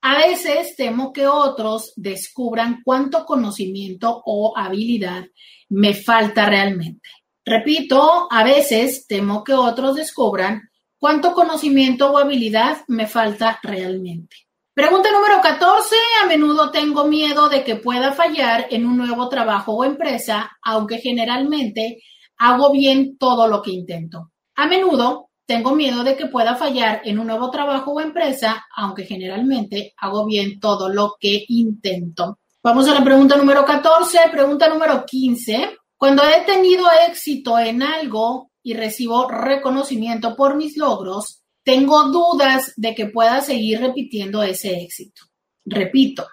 A 0.01 0.17
veces 0.17 0.75
temo 0.75 1.11
que 1.11 1.27
otros 1.27 1.93
descubran 1.95 2.81
cuánto 2.83 3.25
conocimiento 3.25 4.21
o 4.25 4.57
habilidad 4.57 5.25
me 5.69 5.93
falta 5.93 6.45
realmente. 6.45 7.09
Repito, 7.43 8.27
a 8.29 8.43
veces 8.43 9.07
temo 9.07 9.43
que 9.43 9.53
otros 9.53 9.95
descubran 9.95 10.69
cuánto 10.97 11.33
conocimiento 11.33 12.11
o 12.11 12.17
habilidad 12.17 12.77
me 12.87 13.07
falta 13.07 13.59
realmente. 13.63 14.46
Pregunta 14.77 15.11
número 15.11 15.41
14. 15.41 15.95
A 16.21 16.27
menudo 16.27 16.69
tengo 16.69 17.05
miedo 17.05 17.49
de 17.49 17.63
que 17.63 17.77
pueda 17.77 18.11
fallar 18.11 18.67
en 18.69 18.85
un 18.85 18.95
nuevo 18.95 19.27
trabajo 19.27 19.71
o 19.73 19.83
empresa, 19.83 20.51
aunque 20.61 20.99
generalmente 20.99 22.03
hago 22.37 22.71
bien 22.71 23.17
todo 23.17 23.47
lo 23.47 23.63
que 23.63 23.71
intento. 23.71 24.33
A 24.53 24.67
menudo 24.67 25.31
tengo 25.47 25.73
miedo 25.73 26.03
de 26.03 26.15
que 26.15 26.27
pueda 26.27 26.55
fallar 26.55 27.01
en 27.05 27.17
un 27.17 27.25
nuevo 27.25 27.49
trabajo 27.49 27.93
o 27.93 28.01
empresa, 28.01 28.67
aunque 28.75 29.05
generalmente 29.05 29.95
hago 29.97 30.27
bien 30.27 30.59
todo 30.59 30.89
lo 30.89 31.15
que 31.19 31.43
intento. 31.47 32.37
Vamos 32.61 32.87
a 32.87 32.93
la 32.93 33.03
pregunta 33.03 33.35
número 33.35 33.65
14. 33.65 34.29
Pregunta 34.31 34.69
número 34.69 35.03
15. 35.07 35.75
Cuando 35.97 36.21
he 36.23 36.41
tenido 36.41 36.85
éxito 37.09 37.57
en 37.57 37.81
algo 37.81 38.51
y 38.61 38.75
recibo 38.75 39.27
reconocimiento 39.27 40.35
por 40.35 40.55
mis 40.55 40.77
logros, 40.77 41.41
tengo 41.67 42.03
dudas 42.03 42.71
de 42.77 42.95
que 42.95 43.07
pueda 43.07 43.41
seguir 43.41 43.81
repitiendo 43.81 44.41
ese 44.41 44.81
éxito. 44.81 45.25
Repito, 45.65 46.25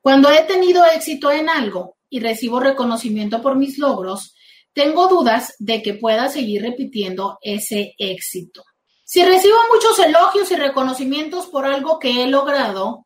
cuando 0.00 0.30
he 0.30 0.44
tenido 0.44 0.84
éxito 0.84 1.32
en 1.32 1.48
algo 1.48 1.96
y 2.08 2.20
recibo 2.20 2.60
reconocimiento 2.60 3.42
por 3.42 3.56
mis 3.56 3.76
logros, 3.76 4.36
tengo 4.72 5.08
dudas 5.08 5.56
de 5.58 5.82
que 5.82 5.94
pueda 5.94 6.28
seguir 6.28 6.62
repitiendo 6.62 7.38
ese 7.42 7.96
éxito. 7.98 8.62
Si 9.02 9.24
recibo 9.24 9.56
muchos 9.74 9.98
elogios 9.98 10.48
y 10.52 10.54
reconocimientos 10.54 11.48
por 11.48 11.66
algo 11.66 11.98
que 11.98 12.22
he 12.22 12.28
logrado, 12.28 13.04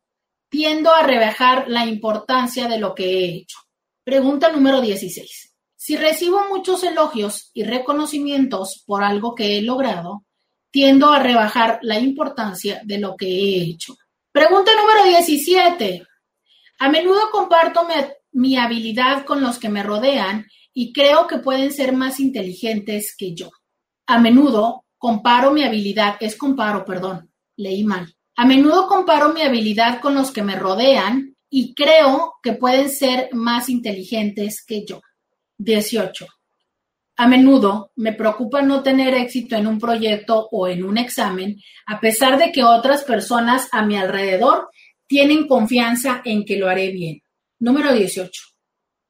tiendo 0.49 0.93
a 0.93 1.01
rebajar 1.01 1.65
la 1.69 1.87
importancia 1.87 2.67
de 2.67 2.77
lo 2.77 2.93
que 2.93 3.05
he 3.05 3.35
hecho. 3.37 3.57
Pregunta 4.03 4.51
número 4.51 4.79
16. 4.79 5.55
Si 5.75 5.97
recibo 5.97 6.39
muchos 6.49 6.83
elogios 6.83 7.49
y 7.51 7.63
reconocimientos 7.63 8.83
por 8.85 9.03
algo 9.03 9.33
que 9.33 9.57
he 9.57 9.63
logrado, 9.63 10.23
tiendo 10.73 11.11
a 11.11 11.19
rebajar 11.19 11.77
la 11.83 11.99
importancia 11.99 12.81
de 12.83 12.97
lo 12.97 13.15
que 13.15 13.27
he 13.27 13.61
hecho. 13.61 13.95
Pregunta 14.31 14.71
número 14.75 15.03
17. 15.07 16.03
A 16.79 16.89
menudo 16.89 17.29
comparto 17.31 17.87
mi, 18.31 18.57
habilidad 18.57 19.23
con 19.23 19.39
los 19.39 19.59
que 19.59 19.69
me 19.69 19.83
rodean 19.83 20.47
y 20.73 20.91
creo 20.91 21.27
que 21.27 21.37
pueden 21.37 21.71
ser 21.71 21.93
más 21.93 22.19
inteligentes 22.19 23.13
que 23.15 23.35
yo. 23.35 23.51
A 24.07 24.17
menudo 24.17 24.85
comparo 24.97 25.51
mi 25.51 25.63
habilidad, 25.63 26.15
es 26.19 26.35
comparo, 26.35 26.83
perdón, 26.85 27.31
leí 27.55 27.83
mal. 27.83 28.11
A 28.35 28.47
menudo 28.47 28.87
comparo 28.87 29.31
mi 29.31 29.43
habilidad 29.43 30.01
con 30.01 30.15
los 30.15 30.31
que 30.31 30.41
me 30.41 30.55
rodean 30.55 31.35
y 31.51 31.75
creo 31.75 32.33
que 32.41 32.53
pueden 32.53 32.89
ser 32.89 33.29
más 33.31 33.69
inteligentes 33.69 34.65
que 34.65 34.83
yo. 34.87 35.01
18. 35.59 36.25
A 37.15 37.27
menudo 37.27 37.91
me 37.95 38.13
preocupa 38.13 38.61
no 38.63 38.81
tener 38.81 39.13
éxito 39.13 39.55
en 39.55 39.67
un 39.67 39.79
proyecto 39.79 40.47
o 40.51 40.67
en 40.67 40.83
un 40.83 40.97
examen, 40.97 41.59
a 41.85 41.99
pesar 41.99 42.39
de 42.39 42.51
que 42.51 42.63
otras 42.63 43.03
personas 43.03 43.69
a 43.71 43.85
mi 43.85 43.97
alrededor 43.97 44.69
tienen 45.07 45.47
confianza 45.47 46.21
en 46.25 46.43
que 46.43 46.57
lo 46.57 46.67
haré 46.67 46.91
bien. 46.91 47.21
Número 47.59 47.93
18. 47.93 48.41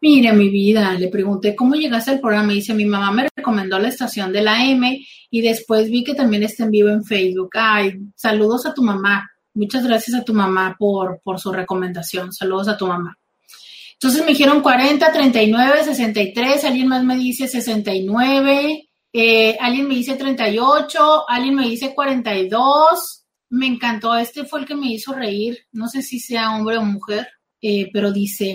mire, 0.00 0.32
mi 0.32 0.48
vida, 0.50 0.94
le 0.94 1.08
pregunté 1.08 1.56
cómo 1.56 1.74
llegaste 1.74 2.12
al 2.12 2.20
programa. 2.20 2.46
Me 2.48 2.54
dice, 2.54 2.72
mi 2.72 2.84
mamá 2.84 3.10
me 3.10 3.28
recomendó 3.36 3.80
la 3.80 3.88
estación 3.88 4.32
de 4.32 4.42
la 4.42 4.64
M 4.64 5.04
y 5.30 5.40
después 5.40 5.90
vi 5.90 6.04
que 6.04 6.14
también 6.14 6.44
está 6.44 6.62
en 6.64 6.70
vivo 6.70 6.88
en 6.88 7.04
Facebook. 7.04 7.50
Ay, 7.54 7.98
saludos 8.14 8.64
a 8.64 8.74
tu 8.74 8.82
mamá. 8.82 9.28
Muchas 9.58 9.84
gracias 9.84 10.16
a 10.16 10.22
tu 10.22 10.32
mamá 10.32 10.76
por, 10.78 11.20
por 11.24 11.40
su 11.40 11.50
recomendación. 11.50 12.32
Saludos 12.32 12.68
a 12.68 12.76
tu 12.76 12.86
mamá. 12.86 13.18
Entonces 13.94 14.20
me 14.20 14.28
dijeron 14.28 14.62
40, 14.62 15.12
39, 15.12 15.82
63, 15.82 16.64
alguien 16.64 16.86
más 16.86 17.02
me 17.02 17.16
dice 17.16 17.48
69, 17.48 18.88
eh, 19.12 19.56
alguien 19.60 19.88
me 19.88 19.96
dice 19.96 20.14
38, 20.14 21.28
alguien 21.28 21.56
me 21.56 21.68
dice 21.68 21.92
42. 21.92 23.24
Me 23.50 23.66
encantó, 23.66 24.14
este 24.14 24.44
fue 24.44 24.60
el 24.60 24.66
que 24.66 24.76
me 24.76 24.92
hizo 24.92 25.12
reír, 25.12 25.58
no 25.72 25.88
sé 25.88 26.02
si 26.02 26.20
sea 26.20 26.54
hombre 26.54 26.76
o 26.76 26.82
mujer, 26.82 27.26
eh, 27.60 27.90
pero 27.92 28.12
dice, 28.12 28.54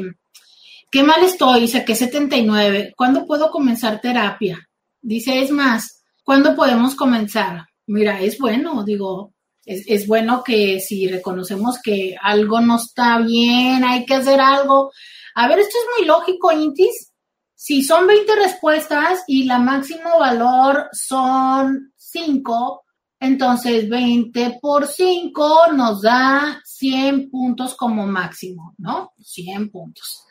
qué 0.89 1.04
mal 1.04 1.22
estoy, 1.22 1.70
que 1.86 1.95
79, 1.95 2.93
¿cuándo 2.95 3.26
puedo 3.26 3.51
comenzar 3.51 3.99
terapia? 3.99 4.70
Dice, 5.01 5.41
es 5.41 5.51
más, 5.51 6.06
¿cuándo 6.24 6.56
podemos 6.56 6.95
comenzar? 6.95 7.66
Mira, 7.88 8.22
es 8.22 8.39
bueno, 8.39 8.86
digo, 8.86 9.32
es, 9.66 9.84
es, 9.88 10.07
bueno 10.07 10.43
que 10.43 10.80
si 10.80 11.07
reconocemos 11.07 11.82
que 11.82 12.16
algo 12.22 12.59
no 12.61 12.78
está 12.78 13.20
bien, 13.20 13.84
hay 13.84 14.05
que 14.05 14.16
hacer 14.16 14.39
algo. 14.39 14.91
A 15.36 15.47
ver, 15.47 15.59
esto 15.59 15.78
es 15.78 15.86
muy 15.97 16.07
lógico, 16.07 16.51
Intis. 16.51 17.11
Si 17.55 17.84
son 17.84 18.07
20 18.07 18.36
respuestas 18.36 19.24
y 19.26 19.45
la 19.45 19.57
máximo 19.57 20.20
valor 20.20 20.89
son 20.91 21.93
5, 21.95 22.84
entonces 23.22 23.88
20 23.88 24.59
por 24.61 24.86
5 24.86 25.72
nos 25.72 26.01
da 26.01 26.61
100 26.66 27.30
puntos 27.30 27.74
como 27.76 28.05
máximo, 28.05 28.76
¿no? 28.78 29.14
100 29.18 29.72
puntos. 29.72 30.26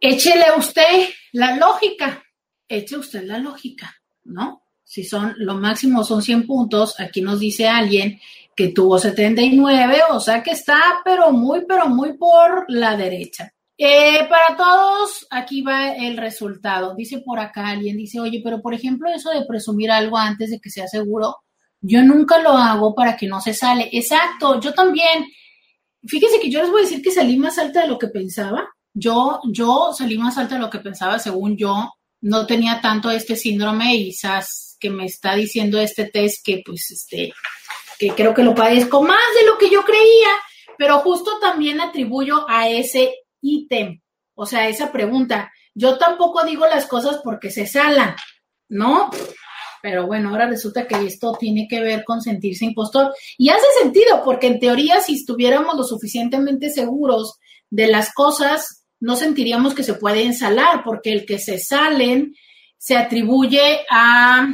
Échele 0.00 0.46
usted 0.56 1.10
la 1.32 1.56
lógica, 1.56 2.24
eche 2.66 2.96
usted 2.96 3.24
la 3.24 3.38
lógica, 3.38 3.94
¿no? 4.24 4.63
Si 4.94 5.02
son, 5.02 5.34
lo 5.38 5.56
máximo 5.56 6.04
son 6.04 6.22
100 6.22 6.46
puntos, 6.46 7.00
aquí 7.00 7.20
nos 7.20 7.40
dice 7.40 7.66
alguien 7.66 8.20
que 8.54 8.68
tuvo 8.68 8.96
79, 8.96 10.02
o 10.10 10.20
sea 10.20 10.40
que 10.40 10.52
está, 10.52 11.00
pero 11.04 11.32
muy, 11.32 11.64
pero 11.66 11.88
muy 11.88 12.12
por 12.12 12.64
la 12.68 12.96
derecha. 12.96 13.52
Eh, 13.76 14.24
para 14.28 14.56
todos, 14.56 15.26
aquí 15.30 15.62
va 15.62 15.88
el 15.94 16.16
resultado. 16.16 16.94
Dice 16.94 17.18
por 17.18 17.40
acá 17.40 17.70
alguien, 17.70 17.96
dice, 17.96 18.20
oye, 18.20 18.40
pero 18.44 18.62
por 18.62 18.72
ejemplo, 18.72 19.10
eso 19.10 19.30
de 19.30 19.44
presumir 19.44 19.90
algo 19.90 20.16
antes 20.16 20.50
de 20.50 20.60
que 20.60 20.70
sea 20.70 20.86
seguro, 20.86 21.38
yo 21.80 22.04
nunca 22.04 22.38
lo 22.38 22.50
hago 22.50 22.94
para 22.94 23.16
que 23.16 23.26
no 23.26 23.40
se 23.40 23.52
sale. 23.52 23.88
Exacto, 23.90 24.60
yo 24.60 24.74
también. 24.74 25.24
Fíjense 26.06 26.38
que 26.38 26.52
yo 26.52 26.60
les 26.60 26.70
voy 26.70 26.82
a 26.82 26.84
decir 26.84 27.02
que 27.02 27.10
salí 27.10 27.36
más 27.36 27.58
alta 27.58 27.80
de 27.82 27.88
lo 27.88 27.98
que 27.98 28.06
pensaba. 28.06 28.64
Yo, 28.92 29.40
yo 29.50 29.92
salí 29.92 30.16
más 30.18 30.38
alta 30.38 30.54
de 30.54 30.60
lo 30.60 30.70
que 30.70 30.78
pensaba, 30.78 31.18
según 31.18 31.56
yo, 31.56 31.94
no 32.20 32.46
tenía 32.46 32.80
tanto 32.80 33.10
este 33.10 33.34
síndrome 33.34 33.96
y 33.96 34.04
quizás 34.04 34.63
que 34.84 34.90
me 34.90 35.06
está 35.06 35.34
diciendo 35.34 35.80
este 35.80 36.04
test 36.04 36.44
que 36.44 36.62
pues 36.62 36.90
este, 36.90 37.32
que 37.98 38.10
creo 38.10 38.34
que 38.34 38.42
lo 38.42 38.54
padezco 38.54 39.02
más 39.02 39.24
de 39.40 39.46
lo 39.46 39.56
que 39.56 39.70
yo 39.70 39.82
creía, 39.82 40.28
pero 40.76 40.98
justo 40.98 41.38
también 41.40 41.80
atribuyo 41.80 42.44
a 42.50 42.68
ese 42.68 43.14
ítem, 43.40 44.02
o 44.34 44.44
sea, 44.44 44.68
esa 44.68 44.92
pregunta. 44.92 45.50
Yo 45.74 45.96
tampoco 45.96 46.44
digo 46.44 46.66
las 46.66 46.84
cosas 46.84 47.20
porque 47.24 47.50
se 47.50 47.66
salan, 47.66 48.14
¿no? 48.68 49.10
Pero 49.80 50.06
bueno, 50.06 50.28
ahora 50.28 50.48
resulta 50.48 50.86
que 50.86 50.96
esto 50.96 51.34
tiene 51.40 51.66
que 51.66 51.80
ver 51.80 52.04
con 52.04 52.20
sentirse 52.20 52.66
impostor. 52.66 53.14
Y 53.38 53.48
hace 53.48 53.66
sentido, 53.80 54.22
porque 54.22 54.48
en 54.48 54.60
teoría, 54.60 55.00
si 55.00 55.14
estuviéramos 55.14 55.76
lo 55.76 55.84
suficientemente 55.84 56.68
seguros 56.68 57.38
de 57.70 57.86
las 57.86 58.12
cosas, 58.12 58.84
no 59.00 59.16
sentiríamos 59.16 59.74
que 59.74 59.82
se 59.82 59.94
pueden 59.94 60.34
salar, 60.34 60.82
porque 60.84 61.10
el 61.10 61.24
que 61.24 61.38
se 61.38 61.58
salen 61.58 62.34
se 62.76 62.98
atribuye 62.98 63.86
a 63.90 64.46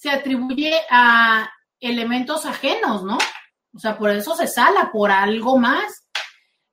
se 0.00 0.08
atribuye 0.08 0.72
a 0.90 1.46
elementos 1.78 2.46
ajenos, 2.46 3.04
¿no? 3.04 3.18
O 3.74 3.78
sea, 3.78 3.98
por 3.98 4.10
eso 4.10 4.34
se 4.34 4.46
sala, 4.46 4.90
por 4.90 5.10
algo 5.10 5.58
más. 5.58 6.06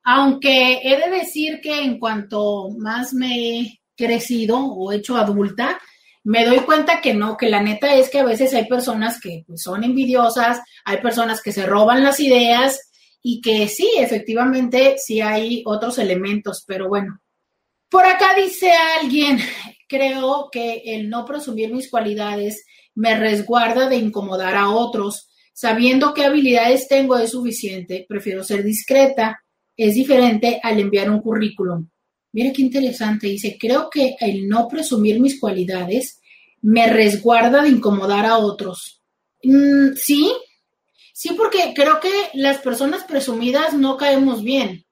Aunque 0.02 0.80
he 0.82 0.96
de 0.96 1.10
decir 1.10 1.60
que 1.62 1.82
en 1.82 1.98
cuanto 1.98 2.70
más 2.78 3.12
me 3.12 3.60
he 3.60 3.80
crecido 3.94 4.58
o 4.58 4.92
hecho 4.92 5.18
adulta, 5.18 5.78
me 6.24 6.46
doy 6.46 6.60
cuenta 6.60 7.02
que 7.02 7.12
no, 7.12 7.36
que 7.36 7.50
la 7.50 7.62
neta 7.62 7.94
es 7.94 8.08
que 8.08 8.20
a 8.20 8.24
veces 8.24 8.54
hay 8.54 8.66
personas 8.66 9.20
que 9.20 9.44
pues, 9.46 9.62
son 9.62 9.84
envidiosas, 9.84 10.62
hay 10.86 10.96
personas 11.02 11.42
que 11.42 11.52
se 11.52 11.66
roban 11.66 12.02
las 12.02 12.20
ideas 12.20 12.80
y 13.22 13.42
que 13.42 13.68
sí, 13.68 13.90
efectivamente, 13.98 14.96
sí 14.96 15.20
hay 15.20 15.62
otros 15.66 15.98
elementos, 15.98 16.64
pero 16.66 16.88
bueno. 16.88 17.20
Por 17.90 18.06
acá 18.06 18.34
dice 18.34 18.72
alguien, 18.72 19.38
creo 19.88 20.48
que 20.50 20.82
el 20.86 21.10
no 21.10 21.26
presumir 21.26 21.74
mis 21.74 21.90
cualidades 21.90 22.64
me 22.98 23.16
resguarda 23.16 23.88
de 23.88 23.96
incomodar 23.96 24.56
a 24.56 24.70
otros. 24.70 25.28
Sabiendo 25.52 26.14
qué 26.14 26.24
habilidades 26.24 26.88
tengo 26.88 27.16
es 27.16 27.30
suficiente, 27.30 28.04
prefiero 28.08 28.42
ser 28.42 28.62
discreta. 28.62 29.40
Es 29.76 29.94
diferente 29.94 30.60
al 30.62 30.80
enviar 30.80 31.08
un 31.10 31.20
currículum. 31.20 31.88
Mira 32.32 32.52
qué 32.52 32.62
interesante, 32.62 33.28
dice, 33.28 33.56
creo 33.58 33.88
que 33.88 34.16
el 34.20 34.48
no 34.48 34.66
presumir 34.66 35.20
mis 35.20 35.38
cualidades 35.38 36.20
me 36.60 36.88
resguarda 36.88 37.62
de 37.62 37.68
incomodar 37.68 38.26
a 38.26 38.38
otros. 38.38 39.02
Mm, 39.44 39.94
sí, 39.94 40.32
Sí, 41.20 41.30
porque 41.36 41.72
creo 41.74 41.98
que 41.98 42.12
las 42.34 42.58
personas 42.58 43.02
presumidas 43.02 43.74
no 43.74 43.96
caemos 43.96 44.44
bien. 44.44 44.86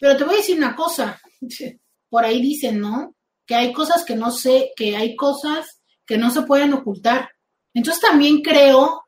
Pero 0.00 0.16
te 0.16 0.24
voy 0.24 0.32
a 0.32 0.38
decir 0.38 0.56
una 0.56 0.74
cosa. 0.74 1.20
Por 2.08 2.24
ahí 2.24 2.40
dicen, 2.40 2.80
¿no? 2.80 3.14
Que 3.44 3.56
hay 3.56 3.74
cosas 3.74 4.02
que 4.02 4.16
no 4.16 4.30
sé, 4.30 4.70
que 4.74 4.96
hay 4.96 5.14
cosas 5.16 5.82
que 6.06 6.16
no 6.16 6.30
se 6.30 6.40
pueden 6.42 6.72
ocultar. 6.72 7.28
Entonces 7.76 8.00
también 8.00 8.40
creo, 8.40 9.04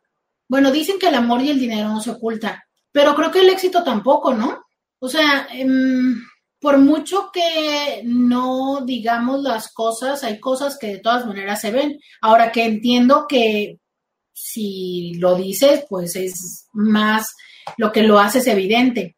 bueno, 0.46 0.70
dicen 0.70 0.98
que 0.98 1.08
el 1.08 1.14
amor 1.14 1.40
y 1.40 1.48
el 1.48 1.58
dinero 1.58 1.88
no 1.88 2.02
se 2.02 2.10
ocultan, 2.10 2.58
pero 2.92 3.14
creo 3.14 3.30
que 3.30 3.40
el 3.40 3.48
éxito 3.48 3.82
tampoco, 3.82 4.34
¿no? 4.34 4.62
O 4.98 5.08
sea, 5.08 5.48
em, 5.52 6.22
por 6.60 6.76
mucho 6.76 7.30
que 7.32 8.02
no 8.04 8.82
digamos 8.84 9.42
las 9.42 9.72
cosas, 9.72 10.22
hay 10.22 10.38
cosas 10.38 10.76
que 10.78 10.88
de 10.88 10.98
todas 10.98 11.24
maneras 11.24 11.62
se 11.62 11.70
ven. 11.70 11.98
Ahora 12.20 12.52
que 12.52 12.64
entiendo 12.66 13.24
que 13.26 13.78
si 14.34 15.14
lo 15.14 15.34
dices, 15.34 15.86
pues 15.88 16.14
es 16.16 16.68
más 16.72 17.34
lo 17.78 17.90
que 17.90 18.02
lo 18.02 18.18
haces 18.18 18.46
evidente. 18.48 19.16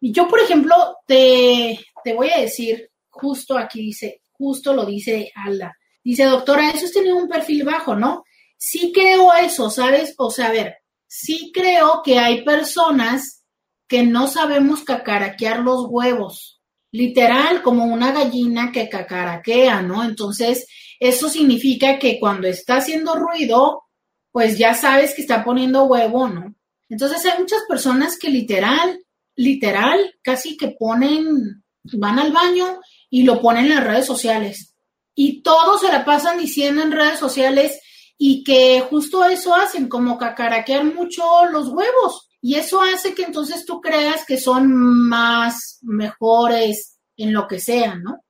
Y 0.00 0.12
yo, 0.12 0.28
por 0.28 0.38
ejemplo, 0.38 0.76
te, 1.08 1.76
te 2.04 2.14
voy 2.14 2.30
a 2.30 2.40
decir, 2.40 2.88
justo 3.10 3.58
aquí 3.58 3.80
dice, 3.80 4.22
justo 4.30 4.72
lo 4.72 4.86
dice 4.86 5.32
Alda. 5.34 5.76
Dice, 6.04 6.24
doctora, 6.24 6.70
eso 6.70 6.84
es 6.84 6.92
tener 6.92 7.12
un 7.12 7.28
perfil 7.28 7.64
bajo, 7.64 7.96
¿no? 7.96 8.22
Sí 8.64 8.92
creo 8.94 9.34
eso, 9.34 9.70
¿sabes? 9.70 10.14
O 10.18 10.30
sea, 10.30 10.46
a 10.46 10.52
ver, 10.52 10.76
sí 11.08 11.50
creo 11.52 12.00
que 12.04 12.20
hay 12.20 12.44
personas 12.44 13.42
que 13.88 14.04
no 14.04 14.28
sabemos 14.28 14.84
cacaraquear 14.84 15.58
los 15.58 15.86
huevos, 15.88 16.62
literal, 16.92 17.60
como 17.62 17.84
una 17.86 18.12
gallina 18.12 18.70
que 18.70 18.88
cacaraquea, 18.88 19.82
¿no? 19.82 20.04
Entonces, 20.04 20.68
eso 21.00 21.28
significa 21.28 21.98
que 21.98 22.20
cuando 22.20 22.46
está 22.46 22.76
haciendo 22.76 23.16
ruido, 23.16 23.82
pues 24.30 24.56
ya 24.58 24.74
sabes 24.74 25.14
que 25.14 25.22
está 25.22 25.42
poniendo 25.42 25.82
huevo, 25.86 26.28
¿no? 26.28 26.54
Entonces 26.88 27.26
hay 27.26 27.40
muchas 27.40 27.62
personas 27.68 28.16
que 28.16 28.30
literal, 28.30 29.04
literal, 29.34 30.14
casi 30.22 30.56
que 30.56 30.68
ponen, 30.78 31.64
van 31.94 32.20
al 32.20 32.30
baño 32.30 32.78
y 33.10 33.24
lo 33.24 33.40
ponen 33.40 33.64
en 33.64 33.74
las 33.74 33.84
redes 33.84 34.06
sociales. 34.06 34.76
Y 35.16 35.42
todos 35.42 35.80
se 35.80 35.88
la 35.88 36.04
pasan 36.04 36.38
diciendo 36.38 36.80
en 36.80 36.92
redes 36.92 37.18
sociales 37.18 37.80
y 38.24 38.44
que 38.44 38.80
justo 38.88 39.24
eso 39.24 39.52
hacen, 39.54 39.88
como 39.88 40.16
cacaraquear 40.16 40.84
mucho 40.84 41.24
los 41.50 41.68
huevos. 41.68 42.28
Y 42.40 42.54
eso 42.54 42.80
hace 42.80 43.14
que 43.14 43.24
entonces 43.24 43.64
tú 43.64 43.80
creas 43.80 44.24
que 44.24 44.38
son 44.38 44.72
más 44.72 45.78
mejores 45.82 46.98
en 47.16 47.32
lo 47.32 47.48
que 47.48 47.58
sean, 47.58 48.02
¿no? 48.02 48.24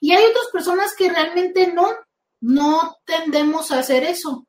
Y 0.00 0.12
hay 0.12 0.24
otras 0.24 0.46
personas 0.52 0.94
que 0.96 1.10
realmente 1.10 1.72
no, 1.72 1.88
no 2.40 2.96
tendemos 3.04 3.70
a 3.70 3.80
hacer 3.80 4.04
eso 4.04 4.46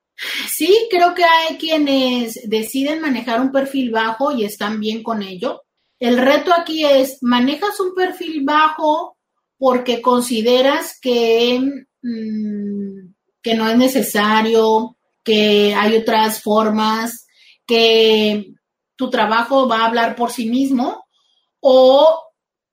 Sí, 0.49 0.87
creo 0.89 1.13
que 1.13 1.23
hay 1.23 1.57
quienes 1.57 2.39
deciden 2.49 3.01
manejar 3.01 3.41
un 3.41 3.51
perfil 3.51 3.91
bajo 3.91 4.31
y 4.31 4.45
están 4.45 4.79
bien 4.79 5.03
con 5.03 5.21
ello. 5.21 5.63
El 5.99 6.17
reto 6.17 6.53
aquí 6.53 6.85
es, 6.85 7.17
manejas 7.21 7.79
un 7.79 7.93
perfil 7.93 8.43
bajo 8.45 9.17
porque 9.57 10.01
consideras 10.01 10.97
que, 11.01 11.59
mm, 12.01 13.14
que 13.45 13.53
no 13.53 13.69
es 13.69 13.77
necesario, 13.77 14.97
que 15.23 15.75
hay 15.75 15.95
otras 15.97 16.41
formas, 16.41 17.27
que 17.67 18.55
tu 18.95 19.11
trabajo 19.11 19.67
va 19.67 19.81
a 19.81 19.85
hablar 19.85 20.15
por 20.15 20.31
sí 20.31 20.49
mismo 20.49 21.05
o, 21.59 22.23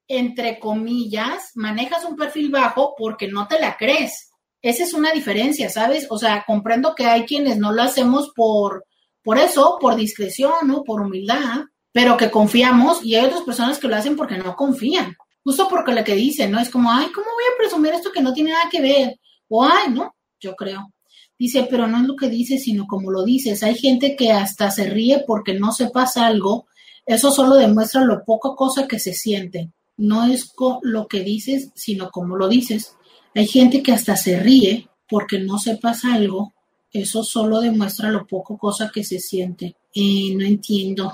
entre 0.09 0.59
comillas, 0.59 1.51
manejas 1.57 2.07
un 2.07 2.16
perfil 2.16 2.51
bajo 2.51 2.94
porque 2.97 3.28
no 3.28 3.47
te 3.49 3.61
la 3.61 3.77
crees. 3.77 4.31
Esa 4.62 4.85
es 4.85 4.94
una 4.94 5.12
diferencia, 5.12 5.69
¿sabes? 5.69 6.07
O 6.09 6.16
sea, 6.16 6.43
comprendo 6.47 6.94
que 6.94 7.05
hay 7.05 7.27
quienes 7.27 7.59
no 7.59 7.70
lo 7.70 7.82
hacemos 7.82 8.32
por, 8.35 8.86
por 9.23 9.36
eso, 9.36 9.77
por 9.78 9.94
discreción, 9.94 10.55
¿no? 10.69 10.85
Por 10.85 11.03
humildad, 11.03 11.65
pero 11.93 12.16
que 12.16 12.31
confiamos 12.31 13.05
y 13.05 13.15
hay 13.15 13.27
otras 13.27 13.43
personas 13.43 13.78
que 13.78 13.89
lo 13.89 13.97
hacen 13.97 14.16
porque 14.16 14.39
no 14.39 14.57
confían. 14.57 15.19
Justo 15.44 15.69
porque 15.69 15.93
lo 15.93 16.03
que 16.03 16.15
dicen, 16.15 16.51
¿no? 16.51 16.61
Es 16.61 16.70
como, 16.70 16.90
ay, 16.90 17.12
¿cómo 17.12 17.27
voy 17.27 17.44
a 17.44 17.59
presumir 17.59 17.93
esto 17.93 18.11
que 18.11 18.23
no 18.23 18.32
tiene 18.32 18.53
nada 18.53 18.70
que 18.70 18.81
ver? 18.81 19.20
O, 19.51 19.62
ay, 19.62 19.90
no, 19.90 20.15
yo 20.43 20.55
creo. 20.56 20.93
Dice, 21.39 21.66
pero 21.70 21.86
no 21.86 21.98
es 21.98 22.05
lo 22.05 22.16
que 22.16 22.28
dices, 22.28 22.64
sino 22.64 22.86
como 22.86 23.10
lo 23.10 23.24
dices. 23.24 23.62
Hay 23.62 23.77
gente 23.77 24.14
que 24.16 24.31
hasta 24.31 24.70
se 24.70 24.90
ríe 24.90 25.24
porque 25.27 25.55
no 25.55 25.73
sepas 25.73 26.16
algo. 26.16 26.66
Eso 27.06 27.31
solo 27.31 27.55
demuestra 27.55 28.05
lo 28.05 28.24
poco 28.24 28.55
cosa 28.55 28.86
que 28.86 28.98
se 28.98 29.14
siente. 29.14 29.70
No 29.97 30.24
es 30.27 30.52
lo 30.82 31.06
que 31.09 31.20
dices, 31.20 31.70
sino 31.74 32.10
como 32.10 32.36
lo 32.36 32.48
dices. 32.48 32.97
Hay 33.35 33.47
gente 33.47 33.82
que 33.82 33.93
hasta 33.93 34.16
se 34.16 34.39
ríe 34.39 34.89
porque 35.09 35.39
no 35.39 35.59
sepas 35.59 36.05
algo. 36.05 36.52
Eso 36.93 37.24
solo 37.24 37.60
demuestra 37.60 38.10
lo 38.10 38.27
poco 38.27 38.59
cosa 38.59 38.90
que 38.93 39.02
se 39.02 39.19
siente. 39.19 39.77
No 39.94 40.44
entiendo. 40.44 41.12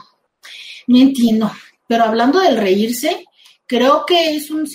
No 0.89 0.99
entiendo. 0.99 1.51
Pero 1.87 2.05
hablando 2.05 2.41
del 2.41 2.57
reírse, 2.57 3.25
creo 3.67 4.05
que 4.07 4.37
es 4.37 4.51
un 4.51 4.67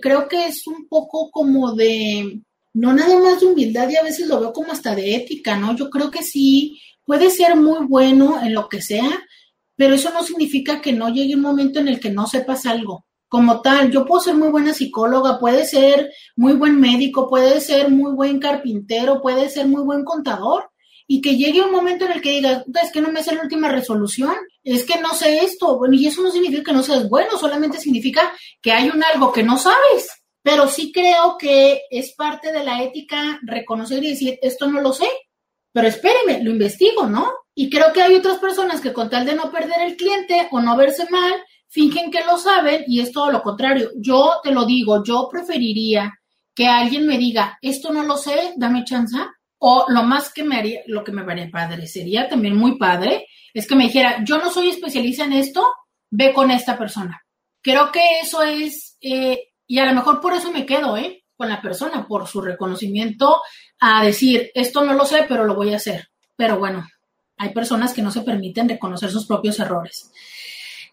creo 0.00 0.28
que 0.28 0.46
es 0.46 0.66
un 0.66 0.88
poco 0.88 1.30
como 1.30 1.72
de 1.74 2.40
no 2.74 2.92
nada 2.92 3.18
más 3.18 3.40
de 3.40 3.46
humildad 3.46 3.88
y 3.90 3.96
a 3.96 4.02
veces 4.02 4.26
lo 4.28 4.40
veo 4.40 4.52
como 4.52 4.72
hasta 4.72 4.94
de 4.94 5.14
ética, 5.14 5.56
¿no? 5.56 5.76
Yo 5.76 5.90
creo 5.90 6.10
que 6.10 6.22
sí, 6.22 6.80
puede 7.04 7.30
ser 7.30 7.56
muy 7.56 7.86
bueno 7.86 8.40
en 8.42 8.54
lo 8.54 8.68
que 8.68 8.80
sea, 8.80 9.22
pero 9.76 9.94
eso 9.94 10.10
no 10.10 10.22
significa 10.22 10.80
que 10.80 10.92
no 10.92 11.08
llegue 11.08 11.34
un 11.34 11.42
momento 11.42 11.80
en 11.80 11.88
el 11.88 12.00
que 12.00 12.10
no 12.10 12.26
sepas 12.26 12.66
algo. 12.66 13.06
Como 13.28 13.62
tal, 13.62 13.90
yo 13.90 14.04
puedo 14.04 14.22
ser 14.22 14.34
muy 14.34 14.48
buena 14.48 14.74
psicóloga, 14.74 15.38
puede 15.38 15.64
ser 15.64 16.10
muy 16.36 16.52
buen 16.52 16.78
médico, 16.78 17.28
puede 17.28 17.60
ser 17.60 17.90
muy 17.90 18.12
buen 18.12 18.38
carpintero, 18.38 19.22
puede 19.22 19.48
ser 19.48 19.66
muy 19.66 19.82
buen 19.82 20.04
contador, 20.04 20.70
y 21.06 21.20
que 21.20 21.36
llegue 21.36 21.62
un 21.62 21.72
momento 21.72 22.04
en 22.04 22.12
el 22.12 22.22
que 22.22 22.32
digas, 22.32 22.64
es 22.82 22.92
que 22.92 23.00
no 23.00 23.10
me 23.10 23.22
sé 23.22 23.34
la 23.34 23.42
última 23.42 23.68
resolución, 23.68 24.34
es 24.62 24.84
que 24.84 25.00
no 25.00 25.14
sé 25.14 25.40
esto, 25.44 25.78
bueno, 25.78 25.94
y 25.94 26.06
eso 26.06 26.22
no 26.22 26.30
significa 26.30 26.62
que 26.62 26.72
no 26.72 26.82
seas 26.82 27.08
bueno, 27.08 27.36
solamente 27.38 27.78
significa 27.78 28.32
que 28.60 28.72
hay 28.72 28.88
un 28.88 29.02
algo 29.02 29.32
que 29.32 29.42
no 29.42 29.58
sabes 29.58 30.21
pero 30.42 30.66
sí 30.68 30.92
creo 30.92 31.36
que 31.38 31.82
es 31.90 32.14
parte 32.14 32.52
de 32.52 32.64
la 32.64 32.82
ética 32.82 33.38
reconocer 33.42 34.02
y 34.02 34.10
decir, 34.10 34.38
esto 34.42 34.66
no 34.66 34.80
lo 34.80 34.92
sé, 34.92 35.06
pero 35.72 35.88
espéreme, 35.88 36.42
lo 36.42 36.50
investigo, 36.50 37.06
¿no? 37.06 37.30
Y 37.54 37.70
creo 37.70 37.92
que 37.92 38.02
hay 38.02 38.14
otras 38.14 38.38
personas 38.38 38.80
que 38.80 38.92
con 38.92 39.08
tal 39.08 39.24
de 39.24 39.34
no 39.34 39.50
perder 39.50 39.82
el 39.82 39.96
cliente 39.96 40.48
o 40.50 40.60
no 40.60 40.76
verse 40.76 41.08
mal, 41.10 41.32
fingen 41.68 42.10
que 42.10 42.24
lo 42.24 42.36
saben 42.38 42.84
y 42.86 43.00
es 43.00 43.12
todo 43.12 43.30
lo 43.30 43.42
contrario. 43.42 43.90
Yo 43.96 44.40
te 44.42 44.52
lo 44.52 44.64
digo, 44.64 45.02
yo 45.04 45.28
preferiría 45.30 46.12
que 46.54 46.66
alguien 46.66 47.06
me 47.06 47.18
diga, 47.18 47.58
esto 47.62 47.92
no 47.92 48.02
lo 48.02 48.16
sé, 48.16 48.52
dame 48.56 48.84
chance, 48.84 49.16
o 49.58 49.86
lo 49.88 50.02
más 50.02 50.32
que 50.32 50.44
me 50.44 50.56
haría, 50.56 50.80
lo 50.86 51.04
que 51.04 51.12
me 51.12 51.22
sería 51.86 52.28
también 52.28 52.56
muy 52.56 52.76
padre, 52.78 53.26
es 53.54 53.66
que 53.66 53.76
me 53.76 53.84
dijera, 53.84 54.22
yo 54.24 54.38
no 54.38 54.50
soy 54.50 54.68
especialista 54.68 55.24
en 55.24 55.34
esto, 55.34 55.64
ve 56.10 56.32
con 56.32 56.50
esta 56.50 56.76
persona. 56.76 57.22
Creo 57.62 57.92
que 57.92 58.02
eso 58.20 58.42
es 58.42 58.98
eh, 59.00 59.51
y 59.72 59.78
a 59.78 59.86
lo 59.86 59.94
mejor 59.94 60.20
por 60.20 60.34
eso 60.34 60.52
me 60.52 60.66
quedo, 60.66 60.98
¿eh? 60.98 61.24
Con 61.34 61.48
la 61.48 61.62
persona, 61.62 62.06
por 62.06 62.28
su 62.28 62.42
reconocimiento 62.42 63.40
a 63.80 64.04
decir, 64.04 64.50
esto 64.54 64.84
no 64.84 64.92
lo 64.92 65.06
sé, 65.06 65.24
pero 65.26 65.46
lo 65.46 65.54
voy 65.54 65.72
a 65.72 65.76
hacer. 65.76 66.10
Pero 66.36 66.58
bueno, 66.58 66.86
hay 67.38 67.54
personas 67.54 67.94
que 67.94 68.02
no 68.02 68.10
se 68.10 68.20
permiten 68.20 68.68
reconocer 68.68 69.10
sus 69.10 69.24
propios 69.24 69.58
errores. 69.60 70.12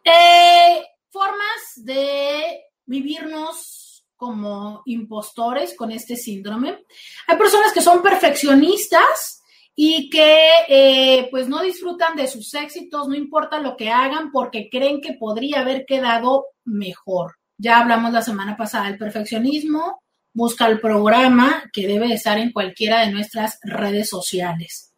Eh, 0.01 0.81
formas 1.09 1.59
de 1.75 2.67
vivirnos 2.85 4.05
como 4.15 4.81
impostores 4.85 5.75
con 5.75 5.91
este 5.91 6.15
síndrome. 6.15 6.85
Hay 7.27 7.37
personas 7.37 7.73
que 7.73 7.81
son 7.81 8.01
perfeccionistas 8.01 9.43
y 9.75 10.09
que 10.09 10.47
eh, 10.69 11.27
pues 11.31 11.49
no 11.49 11.61
disfrutan 11.63 12.15
de 12.15 12.29
sus 12.29 12.53
éxitos, 12.53 13.09
no 13.09 13.15
importa 13.15 13.59
lo 13.59 13.75
que 13.75 13.89
hagan, 13.89 14.31
porque 14.31 14.69
creen 14.71 15.01
que 15.01 15.17
podría 15.19 15.59
haber 15.59 15.85
quedado 15.85 16.45
mejor. 16.63 17.38
Ya 17.59 17.79
hablamos 17.79 18.13
la 18.13 18.21
semana 18.21 18.55
pasada 18.55 18.85
del 18.85 18.97
perfeccionismo. 18.97 20.01
Busca 20.33 20.65
el 20.65 20.79
programa 20.79 21.65
que 21.73 21.85
debe 21.87 22.13
estar 22.13 22.37
en 22.37 22.53
cualquiera 22.53 23.01
de 23.01 23.11
nuestras 23.11 23.59
redes 23.63 24.07
sociales. 24.07 24.93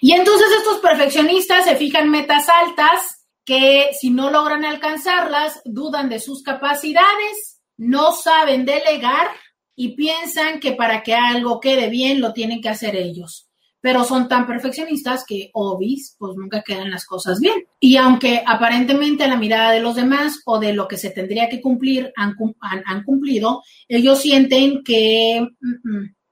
Y 0.00 0.12
entonces 0.12 0.48
estos 0.56 0.78
perfeccionistas 0.78 1.66
se 1.66 1.76
fijan 1.76 2.10
metas 2.10 2.48
altas 2.48 3.26
que 3.44 3.90
si 4.00 4.08
no 4.08 4.30
logran 4.30 4.64
alcanzarlas, 4.64 5.60
dudan 5.66 6.08
de 6.08 6.18
sus 6.18 6.42
capacidades, 6.42 7.60
no 7.76 8.12
saben 8.12 8.64
delegar 8.64 9.28
y 9.76 9.94
piensan 9.94 10.60
que 10.60 10.72
para 10.72 11.02
que 11.02 11.14
algo 11.14 11.60
quede 11.60 11.90
bien 11.90 12.22
lo 12.22 12.32
tienen 12.32 12.62
que 12.62 12.70
hacer 12.70 12.96
ellos 12.96 13.51
pero 13.82 14.04
son 14.04 14.28
tan 14.28 14.46
perfeccionistas 14.46 15.24
que, 15.26 15.50
obis, 15.52 16.14
pues 16.16 16.36
nunca 16.36 16.62
quedan 16.62 16.90
las 16.90 17.04
cosas 17.04 17.40
bien. 17.40 17.66
Y 17.80 17.96
aunque 17.96 18.42
aparentemente 18.46 19.24
a 19.24 19.28
la 19.28 19.36
mirada 19.36 19.72
de 19.72 19.80
los 19.80 19.96
demás 19.96 20.40
o 20.46 20.60
de 20.60 20.72
lo 20.72 20.86
que 20.86 20.96
se 20.96 21.10
tendría 21.10 21.48
que 21.48 21.60
cumplir 21.60 22.12
han, 22.16 22.36
han, 22.60 23.02
cumplido, 23.02 23.64
ellos 23.88 24.20
sienten 24.20 24.84
que, 24.84 25.48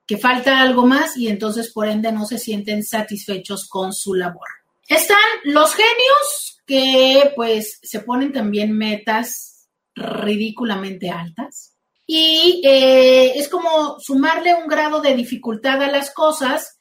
que 0.07 0.17
falta 0.17 0.61
algo 0.61 0.87
más 0.87 1.17
y 1.17 1.27
entonces 1.27 1.73
por 1.73 1.89
ende 1.89 2.13
no 2.13 2.25
se 2.25 2.39
sienten 2.39 2.85
satisfechos 2.85 3.69
con 3.69 3.93
su 3.93 4.15
labor. 4.15 4.47
Están 4.89 5.19
los 5.43 5.75
genios 5.75 6.63
que 6.65 7.33
pues 7.35 7.81
se 7.83 7.99
ponen 7.99 8.33
también 8.33 8.73
metas 8.79 9.69
ridículamente 9.97 11.11
altas 11.11 11.77
y 12.07 12.63
eh, 12.65 13.33
es 13.37 13.49
como 13.49 13.99
sumarle 13.99 14.55
un 14.55 14.69
grado 14.69 15.01
de 15.01 15.17
dificultad 15.17 15.83
a 15.83 15.91
las 15.91 16.15
cosas 16.15 16.77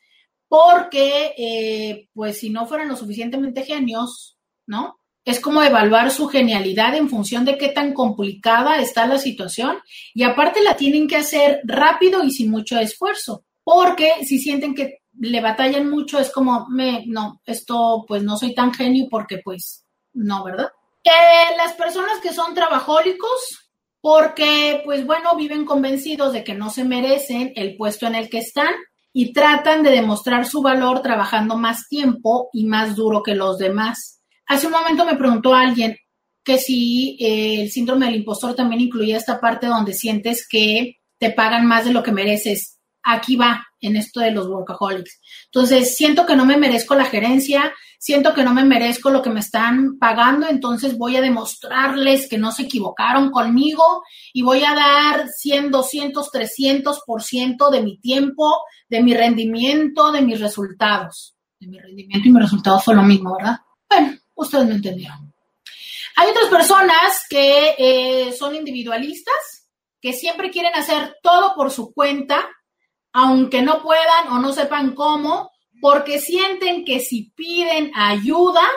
porque 0.50 1.34
eh, 1.38 2.10
pues 2.14 2.40
si 2.40 2.50
no 2.50 2.66
fueran 2.66 2.90
lo 2.90 2.98
suficientemente 2.98 3.64
genios, 3.64 4.38
¿no? 4.66 4.98
Es 5.24 5.40
como 5.40 5.62
evaluar 5.62 6.10
su 6.10 6.28
genialidad 6.28 6.96
en 6.96 7.08
función 7.08 7.46
de 7.46 7.58
qué 7.58 7.70
tan 7.70 7.94
complicada 7.94 8.80
está 8.80 9.06
la 9.06 9.20
situación 9.20 9.78
y 10.14 10.24
aparte 10.24 10.64
la 10.64 10.76
tienen 10.76 11.08
que 11.08 11.18
hacer 11.18 11.62
rápido 11.64 12.24
y 12.24 12.32
sin 12.32 12.50
mucho 12.50 12.80
esfuerzo, 12.80 13.46
porque 13.64 14.12
si 14.26 14.40
sienten 14.40 14.74
que 14.74 15.00
le 15.20 15.40
batallan 15.42 15.90
mucho 15.90 16.20
es 16.20 16.32
como, 16.32 16.68
me, 16.70 17.06
no, 17.06 17.42
esto 17.46 18.06
pues 18.08 18.24
no 18.24 18.38
soy 18.38 18.56
tan 18.56 18.74
genio 18.74 19.08
porque 19.10 19.40
pues 19.44 19.86
no, 20.14 20.44
¿verdad? 20.44 20.72
Eh, 21.04 21.56
las 21.58 21.74
personas 21.74 22.20
que 22.22 22.34
son 22.34 22.56
trabajólicos, 22.56 23.70
porque 24.02 24.82
pues 24.84 25.06
bueno, 25.06 25.36
viven 25.36 25.66
convencidos 25.66 26.34
de 26.34 26.44
que 26.44 26.56
no 26.56 26.70
se 26.72 26.86
merecen 26.86 27.54
el 27.56 27.78
puesto 27.78 28.08
en 28.08 28.16
el 28.16 28.30
que 28.30 28.40
están 28.40 28.74
y 29.14 29.34
tratan 29.34 29.84
de 29.84 29.92
demostrar 29.92 30.46
su 30.46 30.62
valor 30.62 31.02
trabajando 31.02 31.58
más 31.58 31.88
tiempo 31.88 32.50
y 32.54 32.66
más 32.66 32.96
duro 32.96 33.24
que 33.24 33.36
los 33.36 33.58
demás. 33.58 34.22
Hace 34.48 34.68
un 34.68 34.74
momento 34.74 35.06
me 35.06 35.16
preguntó 35.16 35.54
alguien 35.54 35.96
que 36.44 36.58
si 36.58 37.18
eh, 37.20 37.62
el 37.62 37.70
síndrome 37.70 38.08
del 38.08 38.16
impostor 38.16 38.56
también 38.56 38.82
incluía 38.82 39.18
esta 39.18 39.40
parte 39.40 39.68
donde 39.68 39.94
sientes 39.94 40.48
que 40.50 40.96
te 41.20 41.32
pagan 41.32 41.66
más 41.66 41.86
de 41.86 41.94
lo 41.94 42.02
que 42.02 42.12
mereces. 42.12 42.79
Aquí 43.12 43.36
va 43.36 43.66
en 43.82 43.96
esto 43.96 44.20
de 44.20 44.32
los 44.32 44.48
workaholics. 44.48 45.20
Entonces, 45.46 45.96
siento 45.96 46.26
que 46.26 46.36
no 46.36 46.46
me 46.46 46.58
merezco 46.58 46.96
la 46.96 47.06
gerencia, 47.06 47.74
siento 47.98 48.34
que 48.34 48.44
no 48.44 48.54
me 48.54 48.64
merezco 48.64 49.10
lo 49.10 49.22
que 49.22 49.30
me 49.30 49.40
están 49.40 49.98
pagando, 49.98 50.48
entonces 50.48 50.98
voy 50.98 51.16
a 51.16 51.22
demostrarles 51.22 52.30
que 52.30 52.38
no 52.38 52.52
se 52.52 52.64
equivocaron 52.64 53.32
conmigo 53.32 54.04
y 54.32 54.42
voy 54.42 54.64
a 54.64 54.76
dar 54.76 55.28
100, 55.28 55.72
200, 55.72 56.30
300% 56.32 57.70
de 57.72 57.82
mi 57.82 58.00
tiempo, 58.00 58.62
de 58.88 59.02
mi 59.02 59.14
rendimiento, 59.14 60.12
de 60.12 60.22
mis 60.22 60.40
resultados. 60.40 61.36
De 61.60 61.68
mi 61.68 61.80
rendimiento 61.80 62.28
y 62.28 62.32
mi 62.32 62.40
resultado 62.40 62.80
fue 62.80 62.96
lo 62.96 63.04
mismo, 63.04 63.36
¿verdad? 63.36 63.58
Bueno, 63.90 64.18
ustedes 64.36 64.66
me 64.66 64.76
entendieron. 64.76 65.34
Hay 66.16 66.30
otras 66.30 66.50
personas 66.50 67.26
que 67.30 67.76
eh, 67.78 68.34
son 68.34 68.56
individualistas, 68.56 69.70
que 70.02 70.14
siempre 70.14 70.50
quieren 70.52 70.74
hacer 70.76 71.18
todo 71.22 71.56
por 71.56 71.72
su 71.72 71.94
cuenta, 71.94 72.48
aunque 73.14 73.62
no 73.62 73.82
puedan 73.82 74.30
o 74.30 74.40
no 74.40 74.54
sepan 74.54 74.94
cómo, 74.96 75.52
porque 75.82 76.20
sienten 76.20 76.86
que 76.86 77.00
si 77.00 77.32
piden 77.32 77.92
ayuda, 77.96 78.68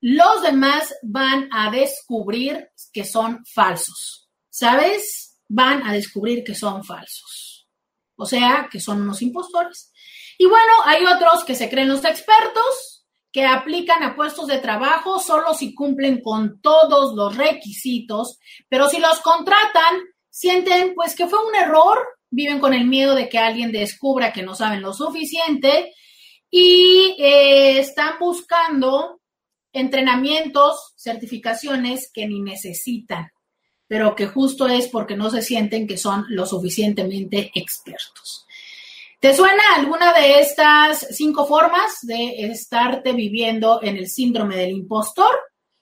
los 0.00 0.42
demás 0.42 0.94
van 1.02 1.48
a 1.52 1.70
descubrir 1.70 2.70
que 2.92 3.04
son 3.04 3.44
falsos. 3.46 4.28
¿Sabes? 4.48 5.40
Van 5.48 5.86
a 5.86 5.92
descubrir 5.92 6.44
que 6.44 6.54
son 6.54 6.84
falsos. 6.84 7.68
O 8.16 8.26
sea, 8.26 8.68
que 8.70 8.80
son 8.80 9.02
unos 9.02 9.22
impostores. 9.22 9.92
Y 10.38 10.46
bueno, 10.46 10.72
hay 10.84 11.04
otros 11.04 11.44
que 11.44 11.54
se 11.54 11.70
creen 11.70 11.88
los 11.88 12.04
expertos, 12.04 13.06
que 13.32 13.44
aplican 13.44 14.02
a 14.02 14.16
puestos 14.16 14.46
de 14.46 14.58
trabajo 14.58 15.18
solo 15.18 15.54
si 15.54 15.74
cumplen 15.74 16.20
con 16.20 16.60
todos 16.60 17.14
los 17.14 17.36
requisitos, 17.36 18.38
pero 18.68 18.88
si 18.88 18.98
los 18.98 19.20
contratan, 19.20 20.00
sienten 20.28 20.94
pues 20.94 21.14
que 21.14 21.28
fue 21.28 21.44
un 21.46 21.54
error, 21.54 21.98
viven 22.30 22.60
con 22.60 22.74
el 22.74 22.86
miedo 22.86 23.14
de 23.14 23.28
que 23.28 23.38
alguien 23.38 23.72
descubra 23.72 24.32
que 24.32 24.42
no 24.42 24.54
saben 24.54 24.82
lo 24.82 24.92
suficiente 24.92 25.92
y 26.50 27.16
eh, 27.18 27.78
están 27.78 28.14
buscando 28.18 29.20
entrenamientos, 29.72 30.94
certificaciones 30.96 32.10
que 32.12 32.26
ni 32.26 32.40
necesitan, 32.40 33.30
pero 33.86 34.14
que 34.14 34.26
justo 34.26 34.66
es 34.66 34.88
porque 34.88 35.16
no 35.16 35.30
se 35.30 35.42
sienten 35.42 35.86
que 35.86 35.96
son 35.98 36.24
lo 36.28 36.46
suficientemente 36.46 37.50
expertos. 37.54 38.46
¿Te 39.20 39.34
suena 39.34 39.62
alguna 39.76 40.14
de 40.14 40.40
estas 40.40 41.06
cinco 41.10 41.46
formas 41.46 41.98
de 42.02 42.46
estarte 42.46 43.12
viviendo 43.12 43.80
en 43.82 43.98
el 43.98 44.08
síndrome 44.08 44.56
del 44.56 44.70
impostor? 44.70 45.38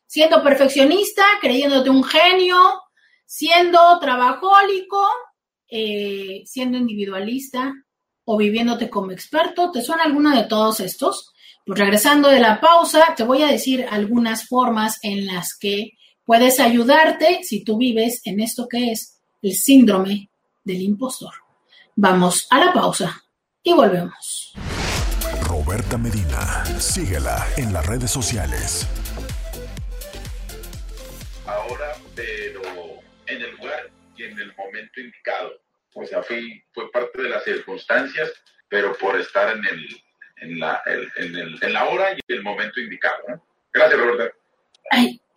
Siendo 0.06 0.42
perfeccionista, 0.42 1.24
creyéndote 1.40 1.88
un 1.88 2.02
genio, 2.02 2.58
siendo 3.24 3.78
trabajólico, 4.00 5.06
eh, 5.70 6.42
siendo 6.46 6.78
individualista 6.78 7.74
o 8.24 8.36
viviéndote 8.36 8.90
como 8.90 9.12
experto. 9.12 9.70
¿Te 9.70 9.82
suena 9.82 10.04
alguna 10.04 10.36
de 10.36 10.48
todos 10.48 10.80
estos? 10.80 11.32
Pues 11.66 11.78
regresando 11.78 12.28
de 12.28 12.40
la 12.40 12.60
pausa, 12.60 13.14
te 13.16 13.24
voy 13.24 13.42
a 13.42 13.48
decir 13.48 13.86
algunas 13.90 14.46
formas 14.46 14.98
en 15.02 15.26
las 15.26 15.56
que 15.56 15.92
puedes 16.24 16.60
ayudarte 16.60 17.40
si 17.42 17.64
tú 17.64 17.78
vives 17.78 18.20
en 18.24 18.40
esto 18.40 18.68
que 18.68 18.92
es 18.92 19.20
el 19.42 19.52
síndrome 19.52 20.30
del 20.64 20.82
impostor. 20.82 21.32
Vamos 21.96 22.46
a 22.50 22.64
la 22.64 22.72
pausa 22.72 23.24
y 23.62 23.72
volvemos. 23.72 24.54
Roberta 25.42 25.98
Medina, 25.98 26.64
síguela 26.78 27.46
en 27.56 27.72
las 27.72 27.86
redes 27.86 28.10
sociales. 28.10 28.86
Y 34.18 34.24
en 34.24 34.38
el 34.38 34.54
momento 34.56 35.00
indicado. 35.00 35.60
O 35.94 36.04
sea, 36.04 36.22
fue 36.22 36.62
parte 36.92 37.22
de 37.22 37.28
las 37.28 37.44
circunstancias, 37.44 38.32
pero 38.68 38.96
por 38.96 39.18
estar 39.18 39.56
en 39.56 39.64
el, 39.64 39.88
en 40.40 40.58
la, 40.58 40.82
en, 41.16 41.34
el, 41.34 41.58
en 41.60 41.72
la 41.72 41.88
hora 41.88 42.12
y 42.12 42.32
el 42.32 42.42
momento 42.42 42.80
indicado. 42.80 43.42
Gracias, 43.72 44.00
Roberta. 44.00 44.36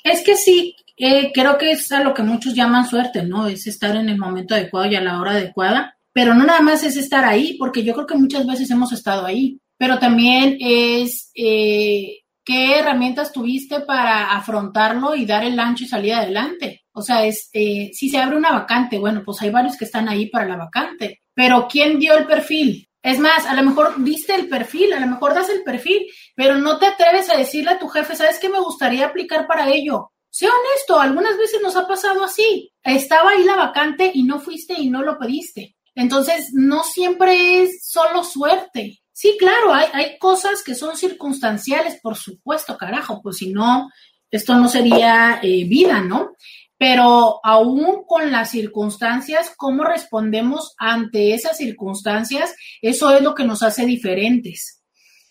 Es 0.03 0.23
que 0.23 0.35
sí, 0.35 0.75
eh, 0.97 1.31
creo 1.33 1.57
que 1.57 1.71
es 1.71 1.91
a 1.91 2.03
lo 2.03 2.13
que 2.13 2.23
muchos 2.23 2.53
llaman 2.53 2.87
suerte, 2.87 3.23
¿no? 3.23 3.47
Es 3.47 3.67
estar 3.67 3.95
en 3.95 4.09
el 4.09 4.17
momento 4.17 4.55
adecuado 4.55 4.87
y 4.87 4.95
a 4.95 5.01
la 5.01 5.19
hora 5.19 5.31
adecuada. 5.31 5.97
Pero 6.13 6.33
no 6.33 6.45
nada 6.45 6.61
más 6.61 6.83
es 6.83 6.97
estar 6.97 7.23
ahí, 7.23 7.55
porque 7.57 7.83
yo 7.83 7.93
creo 7.93 8.07
que 8.07 8.15
muchas 8.15 8.45
veces 8.45 8.69
hemos 8.69 8.91
estado 8.91 9.25
ahí, 9.25 9.59
pero 9.77 9.97
también 9.97 10.57
es 10.59 11.31
eh, 11.35 12.20
qué 12.43 12.79
herramientas 12.79 13.31
tuviste 13.31 13.81
para 13.81 14.33
afrontarlo 14.33 15.15
y 15.15 15.25
dar 15.25 15.43
el 15.43 15.59
ancho 15.59 15.83
y 15.83 15.87
salir 15.87 16.13
adelante. 16.13 16.83
O 16.93 17.01
sea, 17.01 17.25
es 17.25 17.49
eh, 17.53 17.91
si 17.93 18.09
se 18.09 18.17
abre 18.17 18.37
una 18.37 18.51
vacante, 18.51 18.99
bueno, 18.99 19.21
pues 19.25 19.41
hay 19.41 19.49
varios 19.49 19.77
que 19.77 19.85
están 19.85 20.09
ahí 20.09 20.27
para 20.29 20.47
la 20.47 20.57
vacante, 20.57 21.21
pero 21.33 21.67
¿quién 21.69 21.99
dio 21.99 22.17
el 22.17 22.25
perfil? 22.25 22.87
Es 23.03 23.17
más, 23.19 23.45
a 23.45 23.55
lo 23.55 23.63
mejor 23.63 24.03
diste 24.03 24.35
el 24.35 24.47
perfil, 24.47 24.93
a 24.93 24.99
lo 24.99 25.07
mejor 25.07 25.33
das 25.33 25.49
el 25.49 25.63
perfil, 25.63 26.05
pero 26.35 26.57
no 26.57 26.77
te 26.77 26.85
atreves 26.85 27.29
a 27.29 27.37
decirle 27.37 27.71
a 27.71 27.79
tu 27.79 27.87
jefe, 27.87 28.15
¿sabes 28.15 28.37
qué 28.39 28.49
me 28.49 28.59
gustaría 28.59 29.07
aplicar 29.07 29.47
para 29.47 29.69
ello? 29.69 30.11
Sé 30.29 30.47
honesto, 30.47 30.99
algunas 30.99 31.37
veces 31.37 31.61
nos 31.61 31.75
ha 31.75 31.87
pasado 31.87 32.23
así. 32.23 32.71
Estaba 32.83 33.31
ahí 33.31 33.43
la 33.43 33.55
vacante 33.55 34.11
y 34.13 34.23
no 34.23 34.39
fuiste 34.39 34.75
y 34.77 34.89
no 34.89 35.01
lo 35.01 35.17
pediste. 35.17 35.75
Entonces, 35.95 36.51
no 36.53 36.83
siempre 36.83 37.63
es 37.63 37.85
solo 37.85 38.23
suerte. 38.23 39.00
Sí, 39.21 39.37
claro, 39.37 39.71
hay, 39.71 39.85
hay 39.93 40.17
cosas 40.17 40.63
que 40.63 40.73
son 40.73 40.97
circunstanciales, 40.97 41.99
por 42.01 42.15
supuesto, 42.15 42.75
carajo, 42.75 43.21
pues 43.21 43.37
si 43.37 43.53
no, 43.53 43.91
esto 44.31 44.55
no 44.55 44.67
sería 44.67 45.39
eh, 45.43 45.63
vida, 45.65 46.01
¿no? 46.01 46.31
Pero 46.75 47.39
aún 47.43 48.03
con 48.07 48.31
las 48.31 48.49
circunstancias, 48.49 49.53
cómo 49.55 49.83
respondemos 49.83 50.73
ante 50.79 51.35
esas 51.35 51.55
circunstancias, 51.55 52.55
eso 52.81 53.11
es 53.11 53.21
lo 53.21 53.35
que 53.35 53.43
nos 53.43 53.61
hace 53.61 53.85
diferentes. 53.85 54.81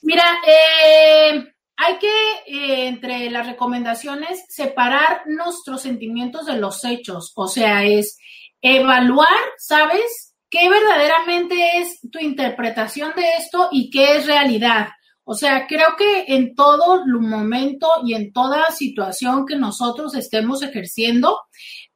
Mira, 0.02 0.22
eh, 0.46 1.52
hay 1.76 1.98
que, 1.98 2.30
eh, 2.46 2.86
entre 2.86 3.28
las 3.28 3.44
recomendaciones, 3.44 4.44
separar 4.48 5.22
nuestros 5.26 5.82
sentimientos 5.82 6.46
de 6.46 6.58
los 6.58 6.84
hechos. 6.84 7.32
O 7.34 7.48
sea, 7.48 7.84
es 7.84 8.18
evaluar, 8.62 9.36
¿sabes? 9.58 10.29
Qué 10.50 10.68
verdaderamente 10.68 11.78
es 11.78 12.00
tu 12.10 12.18
interpretación 12.18 13.12
de 13.14 13.24
esto 13.38 13.68
y 13.70 13.88
qué 13.90 14.16
es 14.16 14.26
realidad. 14.26 14.88
O 15.24 15.34
sea, 15.34 15.66
creo 15.68 15.94
que 15.96 16.24
en 16.34 16.56
todo 16.56 17.06
momento 17.06 17.88
y 18.04 18.14
en 18.14 18.32
toda 18.32 18.70
situación 18.72 19.46
que 19.46 19.56
nosotros 19.56 20.14
estemos 20.14 20.62
ejerciendo, 20.62 21.38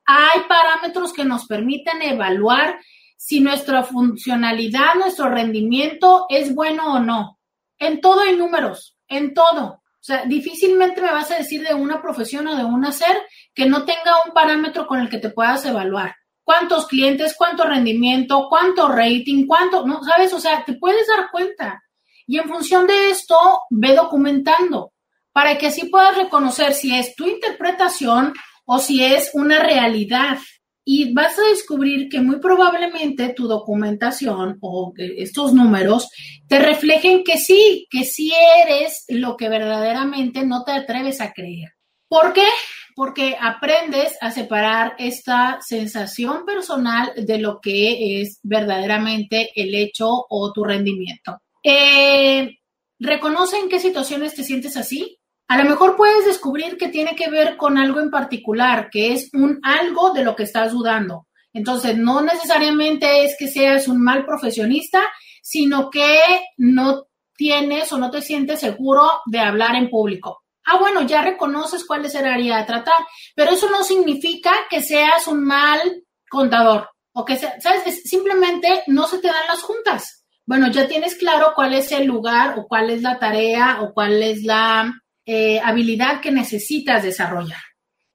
hay 0.07 0.43
parámetros 0.49 1.13
que 1.13 1.25
nos 1.25 1.47
permiten 1.47 2.01
evaluar 2.03 2.79
si 3.17 3.41
nuestra 3.41 3.83
funcionalidad, 3.83 4.95
nuestro 4.97 5.31
rendimiento 5.31 6.27
es 6.29 6.55
bueno 6.55 6.95
o 6.95 7.01
no. 7.01 7.41
En 7.79 8.01
todo 8.01 8.21
hay 8.21 8.37
números, 8.37 8.97
en 9.09 9.35
todo. 9.35 9.65
O 9.65 10.07
sea, 10.07 10.27
difícilmente 10.27 11.01
me 11.01 11.11
vas 11.11 11.31
a 11.31 11.39
decir 11.39 11.67
de 11.67 11.75
una 11.75 12.01
profesión 12.03 12.47
o 12.47 12.57
de 12.57 12.65
un 12.65 12.85
hacer 12.85 13.17
que 13.55 13.67
no 13.67 13.85
tenga 13.85 14.13
un 14.27 14.33
parámetro 14.33 14.87
con 14.87 15.01
el 15.01 15.09
que 15.09 15.19
te 15.19 15.31
puedas 15.31 15.65
evaluar 15.65 16.15
cuántos 16.45 16.87
clientes, 16.87 17.35
cuánto 17.37 17.65
rendimiento, 17.65 18.47
cuánto 18.49 18.89
rating, 18.89 19.47
cuánto, 19.47 19.87
¿no? 19.87 20.03
¿Sabes? 20.05 20.33
O 20.33 20.41
sea, 20.41 20.65
te 20.65 20.75
puedes 20.75 21.07
dar 21.09 21.31
cuenta. 21.31 21.83
Y 22.27 22.39
en 22.39 22.49
función 22.49 22.87
de 22.87 23.11
esto, 23.11 23.37
ve 23.71 23.95
documentando 23.95 24.93
para 25.33 25.59
que 25.59 25.67
así 25.67 25.87
puedas 25.87 26.17
reconocer 26.17 26.75
si 26.75 26.95
es 26.95 27.15
tu 27.17 27.27
interpretación 27.27 28.33
o 28.67 28.79
si 28.79 29.03
es 29.03 29.31
una 29.35 29.63
realidad. 29.63 30.39
Y 30.87 31.15
vas 31.15 31.39
a 31.39 31.49
descubrir 31.49 32.09
que 32.11 32.21
muy 32.21 32.41
probablemente 32.41 33.31
tu 33.31 33.49
documentación 33.49 34.59
o 34.61 34.93
estos 34.97 35.55
números 35.55 36.11
te 36.47 36.59
reflejen 36.59 37.25
que 37.25 37.39
sí, 37.39 37.87
que 37.91 38.05
sí 38.05 38.33
eres 38.63 39.05
lo 39.09 39.37
que 39.37 39.49
verdaderamente 39.49 40.45
no 40.45 40.63
te 40.63 40.73
atreves 40.73 41.23
a 41.23 41.33
creer. 41.33 41.71
¿Por 42.07 42.35
qué? 42.35 42.47
Porque 42.95 43.37
aprendes 43.41 44.17
a 44.21 44.31
separar 44.31 44.95
esta 44.99 45.59
sensación 45.61 46.45
personal 46.45 47.13
de 47.17 47.39
lo 47.39 47.61
que 47.61 48.21
es 48.21 48.39
verdaderamente 48.43 49.51
el 49.57 49.75
hecho 49.75 50.09
o 50.29 50.53
tu 50.53 50.65
rendimiento. 50.65 51.39
Eh, 51.63 52.59
reconoce 52.99 53.59
en 53.59 53.69
qué 53.69 53.81
situaciones 53.81 54.35
te 54.35 54.45
sientes 54.45 54.77
así. 54.77 55.19
A 55.49 55.59
lo 55.59 55.69
mejor 55.69 55.97
puedes 55.97 56.25
descubrir 56.25 56.77
que 56.77 56.89
tiene 56.89 57.15
que 57.17 57.29
ver 57.29 57.57
con 57.57 57.79
algo 57.79 58.01
en 58.01 58.11
particular, 58.11 58.89
que 58.91 59.13
es 59.13 59.31
un 59.35 59.61
algo 59.63 60.13
de 60.13 60.25
lo 60.25 60.37
que 60.37 60.45
estás 60.45 60.73
dudando. 60.73 61.27
Entonces, 61.53 61.97
no 61.97 62.21
necesariamente 62.23 63.25
es 63.25 63.37
que 63.39 63.49
seas 63.49 63.87
un 63.89 64.03
mal 64.03 64.25
profesionista, 64.25 65.03
sino 65.43 65.91
que 65.91 66.19
no 66.57 67.07
tienes 67.37 67.93
o 67.93 67.99
no 67.99 68.11
te 68.11 68.23
sientes 68.23 68.61
seguro 68.61 69.03
de 69.27 69.41
hablar 69.41 69.77
en 69.77 69.91
público. 69.91 70.44
Ah, 70.65 70.79
bueno, 70.79 71.03
ya 71.03 71.23
reconoces 71.23 71.85
cuál 71.87 72.05
es 72.05 72.15
el 72.15 72.27
área 72.27 72.59
a 72.59 72.67
tratar, 72.67 73.07
pero 73.35 73.51
eso 73.51 73.71
no 73.71 73.85
significa 73.85 74.53
que 74.71 74.83
seas 74.83 75.27
un 75.27 75.45
mal 75.45 76.05
contador 76.29 76.89
o 77.13 77.25
que 77.25 77.37
sea, 77.37 77.61
¿sabes? 77.61 78.03
simplemente 78.05 78.83
no 78.87 79.07
se 79.07 79.19
te 79.19 79.29
dan 79.29 79.47
las 79.47 79.63
juntas. 79.63 80.25
Bueno, 80.47 80.71
ya 80.71 80.89
tienes 80.89 81.15
claro 81.15 81.53
cuál 81.55 81.73
es 81.75 81.91
el 81.93 82.07
lugar 82.07 82.59
o 82.59 82.67
cuál 82.67 82.91
es 82.91 83.03
la 83.03 83.19
tarea 83.19 83.81
o 83.83 83.95
cuál 83.95 84.23
es 84.23 84.43
la 84.43 84.93
eh, 85.25 85.61
habilidad 85.61 86.21
que 86.21 86.31
necesitas 86.31 87.03
desarrollar. 87.03 87.61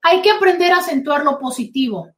Hay 0.02 0.22
que 0.22 0.30
aprender 0.30 0.72
a 0.72 0.78
acentuar 0.78 1.24
lo 1.24 1.38
positivo. 1.38 2.08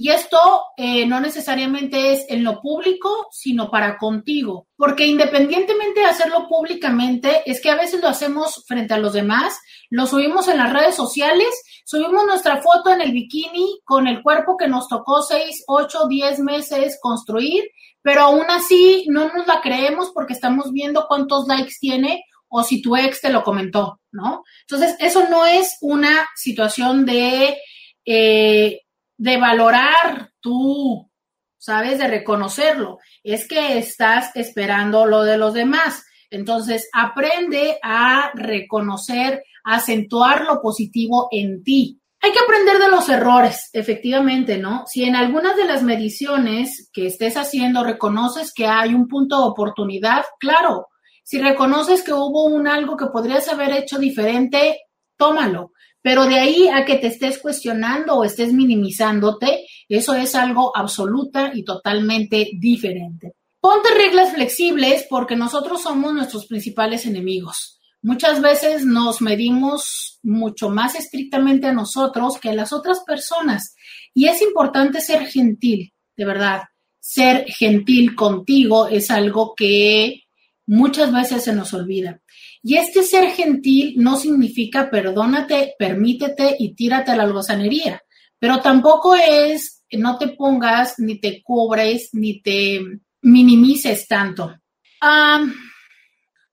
Y 0.00 0.10
esto 0.10 0.38
eh, 0.76 1.06
no 1.06 1.18
necesariamente 1.18 2.12
es 2.12 2.24
en 2.28 2.44
lo 2.44 2.60
público, 2.60 3.26
sino 3.32 3.68
para 3.68 3.98
contigo, 3.98 4.68
porque 4.76 5.04
independientemente 5.04 5.98
de 5.98 6.06
hacerlo 6.06 6.46
públicamente, 6.48 7.42
es 7.46 7.60
que 7.60 7.70
a 7.70 7.74
veces 7.74 8.00
lo 8.00 8.06
hacemos 8.06 8.64
frente 8.68 8.94
a 8.94 8.98
los 8.98 9.12
demás, 9.12 9.58
lo 9.90 10.06
subimos 10.06 10.46
en 10.46 10.58
las 10.58 10.72
redes 10.72 10.94
sociales, 10.94 11.48
subimos 11.84 12.24
nuestra 12.24 12.62
foto 12.62 12.92
en 12.92 13.00
el 13.00 13.10
bikini 13.10 13.80
con 13.82 14.06
el 14.06 14.22
cuerpo 14.22 14.56
que 14.56 14.68
nos 14.68 14.86
tocó 14.86 15.20
6, 15.20 15.64
8, 15.66 16.06
10 16.08 16.38
meses 16.40 16.96
construir, 17.02 17.64
pero 18.00 18.20
aún 18.22 18.44
así 18.50 19.04
no 19.08 19.32
nos 19.32 19.48
la 19.48 19.60
creemos 19.60 20.12
porque 20.14 20.32
estamos 20.32 20.70
viendo 20.70 21.06
cuántos 21.08 21.48
likes 21.48 21.74
tiene 21.80 22.22
o 22.46 22.62
si 22.62 22.80
tu 22.80 22.94
ex 22.94 23.20
te 23.20 23.30
lo 23.30 23.42
comentó, 23.42 24.00
¿no? 24.12 24.44
Entonces, 24.60 24.94
eso 25.00 25.28
no 25.28 25.44
es 25.44 25.76
una 25.80 26.28
situación 26.36 27.04
de... 27.04 27.58
Eh, 28.04 28.82
de 29.18 29.36
valorar 29.36 30.30
tú, 30.40 31.10
¿sabes? 31.58 31.98
De 31.98 32.08
reconocerlo. 32.08 32.98
Es 33.22 33.46
que 33.46 33.76
estás 33.76 34.34
esperando 34.34 35.04
lo 35.04 35.24
de 35.24 35.36
los 35.36 35.52
demás. 35.52 36.04
Entonces, 36.30 36.88
aprende 36.92 37.78
a 37.82 38.30
reconocer, 38.34 39.42
a 39.64 39.76
acentuar 39.76 40.44
lo 40.44 40.62
positivo 40.62 41.28
en 41.30 41.62
ti. 41.62 42.00
Hay 42.20 42.32
que 42.32 42.40
aprender 42.40 42.78
de 42.78 42.88
los 42.88 43.08
errores, 43.08 43.70
efectivamente, 43.72 44.58
¿no? 44.58 44.84
Si 44.86 45.04
en 45.04 45.14
algunas 45.14 45.56
de 45.56 45.66
las 45.66 45.82
mediciones 45.82 46.90
que 46.92 47.06
estés 47.06 47.36
haciendo 47.36 47.84
reconoces 47.84 48.52
que 48.52 48.66
hay 48.66 48.94
un 48.94 49.06
punto 49.06 49.38
de 49.38 49.48
oportunidad, 49.48 50.24
claro, 50.38 50.86
Si 51.30 51.38
reconoces 51.38 52.02
que 52.02 52.14
hubo 52.14 52.46
un 52.46 52.66
algo 52.66 52.96
que 52.96 53.08
podrías 53.12 53.46
haber 53.48 53.72
hecho 53.72 53.98
diferente, 53.98 54.80
tómalo. 55.18 55.72
Pero 56.08 56.24
de 56.24 56.38
ahí 56.38 56.68
a 56.68 56.86
que 56.86 56.96
te 56.96 57.08
estés 57.08 57.36
cuestionando 57.36 58.14
o 58.14 58.24
estés 58.24 58.54
minimizándote, 58.54 59.66
eso 59.90 60.14
es 60.14 60.34
algo 60.34 60.74
absoluta 60.74 61.50
y 61.52 61.64
totalmente 61.64 62.48
diferente. 62.58 63.34
Ponte 63.60 63.90
reglas 63.94 64.32
flexibles 64.32 65.04
porque 65.10 65.36
nosotros 65.36 65.82
somos 65.82 66.14
nuestros 66.14 66.46
principales 66.46 67.04
enemigos. 67.04 67.78
Muchas 68.00 68.40
veces 68.40 68.86
nos 68.86 69.20
medimos 69.20 70.18
mucho 70.22 70.70
más 70.70 70.94
estrictamente 70.94 71.66
a 71.66 71.74
nosotros 71.74 72.38
que 72.40 72.48
a 72.48 72.54
las 72.54 72.72
otras 72.72 73.00
personas 73.06 73.74
y 74.14 74.28
es 74.28 74.40
importante 74.40 75.02
ser 75.02 75.26
gentil, 75.26 75.92
de 76.16 76.24
verdad. 76.24 76.62
Ser 77.00 77.44
gentil 77.48 78.14
contigo 78.14 78.88
es 78.88 79.10
algo 79.10 79.52
que 79.54 80.22
muchas 80.64 81.12
veces 81.12 81.44
se 81.44 81.52
nos 81.52 81.74
olvida. 81.74 82.22
Y 82.62 82.76
este 82.76 83.02
ser 83.02 83.30
gentil 83.30 83.94
no 83.98 84.16
significa 84.16 84.90
perdónate, 84.90 85.74
permítete 85.78 86.56
y 86.58 86.74
tírate 86.74 87.12
a 87.12 87.16
la 87.16 87.22
algozanería, 87.22 88.02
pero 88.38 88.60
tampoco 88.60 89.14
es 89.14 89.78
no 89.92 90.18
te 90.18 90.28
pongas, 90.28 90.98
ni 90.98 91.18
te 91.18 91.42
cubres, 91.42 92.10
ni 92.12 92.42
te 92.42 92.80
minimices 93.22 94.06
tanto. 94.06 94.54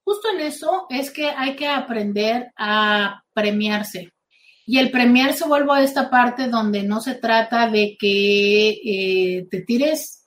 justo 0.04 0.30
en 0.34 0.42
eso 0.42 0.86
es 0.90 1.10
que 1.12 1.30
hay 1.30 1.56
que 1.56 1.68
aprender 1.68 2.52
a 2.56 3.24
premiarse. 3.34 4.14
Y 4.68 4.80
el 4.80 4.90
premiarse 4.90 5.46
vuelvo 5.46 5.74
a 5.74 5.84
esta 5.84 6.10
parte 6.10 6.48
donde 6.48 6.84
no 6.84 7.02
se 7.02 7.16
trata 7.16 7.70
de 7.70 7.98
que 8.00 8.70
eh, 8.70 9.48
te 9.50 9.62
tires 9.62 10.26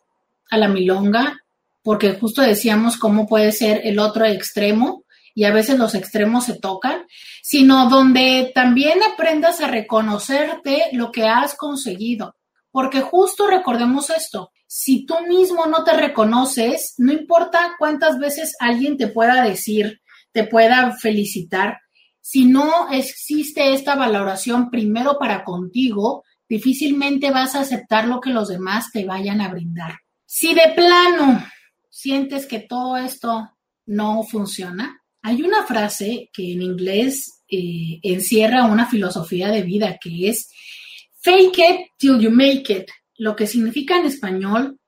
a 0.50 0.58
la 0.58 0.68
milonga, 0.68 1.40
porque 1.82 2.14
justo 2.14 2.42
decíamos 2.42 2.96
cómo 2.96 3.26
puede 3.26 3.52
ser 3.52 3.80
el 3.84 3.98
otro 3.98 4.24
extremo, 4.26 5.04
y 5.34 5.44
a 5.44 5.52
veces 5.52 5.78
los 5.78 5.94
extremos 5.94 6.46
se 6.46 6.58
tocan, 6.58 7.06
sino 7.42 7.88
donde 7.88 8.52
también 8.54 8.98
aprendas 9.02 9.60
a 9.60 9.68
reconocerte 9.68 10.84
lo 10.92 11.12
que 11.12 11.26
has 11.26 11.54
conseguido. 11.54 12.36
Porque 12.70 13.00
justo 13.00 13.46
recordemos 13.46 14.10
esto, 14.10 14.50
si 14.66 15.06
tú 15.06 15.14
mismo 15.26 15.66
no 15.66 15.84
te 15.84 15.94
reconoces, 15.94 16.94
no 16.98 17.12
importa 17.12 17.74
cuántas 17.78 18.18
veces 18.18 18.54
alguien 18.60 18.96
te 18.96 19.08
pueda 19.08 19.42
decir, 19.42 20.00
te 20.32 20.44
pueda 20.44 20.92
felicitar, 20.92 21.78
si 22.20 22.44
no 22.44 22.90
existe 22.90 23.72
esta 23.72 23.94
valoración 23.94 24.68
primero 24.68 25.18
para 25.18 25.44
contigo, 25.44 26.24
difícilmente 26.46 27.30
vas 27.30 27.54
a 27.54 27.60
aceptar 27.60 28.06
lo 28.06 28.20
que 28.20 28.28
los 28.28 28.48
demás 28.48 28.90
te 28.92 29.06
vayan 29.06 29.40
a 29.40 29.48
brindar. 29.48 30.00
Si 30.26 30.52
de 30.52 30.74
plano 30.76 31.42
sientes 31.88 32.44
que 32.44 32.58
todo 32.58 32.98
esto 32.98 33.50
no 33.86 34.22
funciona, 34.24 34.97
hay 35.22 35.42
una 35.42 35.64
frase 35.64 36.30
que 36.32 36.52
en 36.52 36.62
inglés 36.62 37.42
eh, 37.48 38.00
encierra 38.02 38.66
una 38.66 38.86
filosofía 38.86 39.48
de 39.48 39.62
vida 39.62 39.98
que 40.00 40.28
es 40.28 40.50
fake 41.20 41.58
it 41.58 41.86
till 41.96 42.18
you 42.20 42.30
make 42.30 42.72
it, 42.72 42.88
lo 43.16 43.34
que 43.34 43.46
significa 43.46 43.98
en 43.98 44.06
español, 44.06 44.78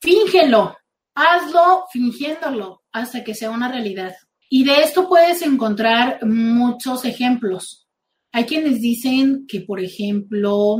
fíngelo, 0.00 0.76
hazlo 1.14 1.84
fingiéndolo 1.92 2.82
hasta 2.92 3.24
que 3.24 3.34
sea 3.34 3.50
una 3.50 3.70
realidad. 3.70 4.14
Y 4.50 4.64
de 4.64 4.80
esto 4.80 5.08
puedes 5.08 5.42
encontrar 5.42 6.24
muchos 6.24 7.04
ejemplos. 7.04 7.86
Hay 8.32 8.44
quienes 8.44 8.80
dicen 8.80 9.46
que, 9.46 9.60
por 9.60 9.80
ejemplo, 9.80 10.78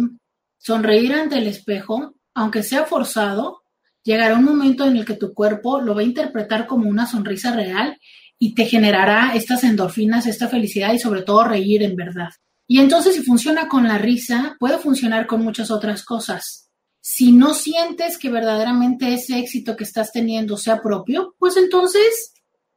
sonreír 0.59 1.13
ante 1.15 1.39
el 1.39 1.47
espejo, 1.47 2.15
aunque 2.35 2.63
sea 2.63 2.85
forzado, 2.85 3.63
llegará 4.03 4.37
un 4.37 4.45
momento 4.45 4.87
en 4.87 4.97
el 4.97 5.05
que 5.05 5.15
tu 5.15 5.35
cuerpo 5.35 5.81
lo 5.81 5.95
va 5.95 6.01
a 6.01 6.05
interpretar 6.05 6.67
como 6.67 6.89
una 6.89 7.07
sonrisa 7.07 7.55
real 7.55 7.99
y 8.39 8.55
te 8.55 8.67
generará 8.67 9.33
estas 9.35 9.65
endorfinas, 9.65 10.27
esta 10.27 10.49
felicidad 10.49 10.93
y 10.93 10.99
sobre 10.99 11.23
todo 11.23 11.45
reír 11.45 11.83
en 11.83 11.97
verdad. 11.97 12.31
Y 12.67 12.81
entonces 12.81 13.15
si 13.15 13.23
funciona 13.23 13.67
con 13.67 13.89
la 13.89 13.99
risa, 13.99 14.57
puede 14.61 14.79
funcionar 14.79 15.27
con 15.27 15.43
muchas 15.43 15.71
otras 15.71 16.05
cosas. 16.05 16.69
Si 17.01 17.33
no 17.33 17.55
sientes 17.55 18.19
que 18.19 18.29
verdaderamente 18.29 19.15
ese 19.15 19.39
éxito 19.39 19.75
que 19.75 19.85
estás 19.85 20.13
teniendo 20.13 20.57
sea 20.57 20.83
propio, 20.83 21.35
pues 21.39 21.57
entonces 21.57 22.35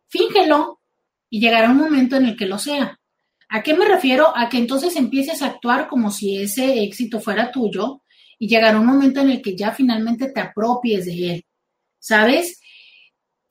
fíngelo 0.07 0.79
y 1.29 1.41
llegará 1.41 1.69
un 1.69 1.77
momento 1.77 2.15
en 2.15 2.25
el 2.25 2.37
que 2.37 2.45
lo 2.45 2.57
sea. 2.57 2.97
¿A 3.49 3.61
qué 3.61 3.73
me 3.73 3.85
refiero? 3.85 4.31
A 4.33 4.47
que 4.47 4.57
entonces 4.57 4.95
empieces 4.95 5.41
a 5.41 5.47
actuar 5.47 5.89
como 5.89 6.09
si 6.09 6.37
ese 6.37 6.83
éxito 6.83 7.19
fuera 7.19 7.51
tuyo 7.51 8.01
y 8.39 8.47
llegará 8.47 8.79
un 8.79 8.85
momento 8.85 9.19
en 9.19 9.31
el 9.31 9.41
que 9.41 9.57
ya 9.57 9.73
finalmente 9.73 10.31
te 10.31 10.39
apropies 10.39 11.05
de 11.05 11.33
él. 11.33 11.45
¿Sabes? 11.99 12.60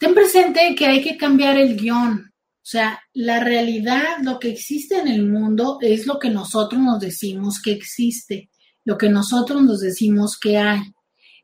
Ten 0.00 0.14
presente 0.14 0.74
que 0.74 0.86
hay 0.86 1.02
que 1.02 1.18
cambiar 1.18 1.58
el 1.58 1.76
guion. 1.76 2.32
O 2.32 2.66
sea, 2.70 3.02
la 3.12 3.44
realidad, 3.44 4.16
lo 4.22 4.38
que 4.38 4.48
existe 4.48 4.98
en 4.98 5.08
el 5.08 5.28
mundo 5.28 5.78
es 5.82 6.06
lo 6.06 6.18
que 6.18 6.30
nosotros 6.30 6.80
nos 6.80 7.00
decimos 7.00 7.60
que 7.62 7.72
existe, 7.72 8.48
lo 8.84 8.96
que 8.96 9.10
nosotros 9.10 9.62
nos 9.62 9.80
decimos 9.80 10.38
que 10.38 10.56
hay. 10.56 10.80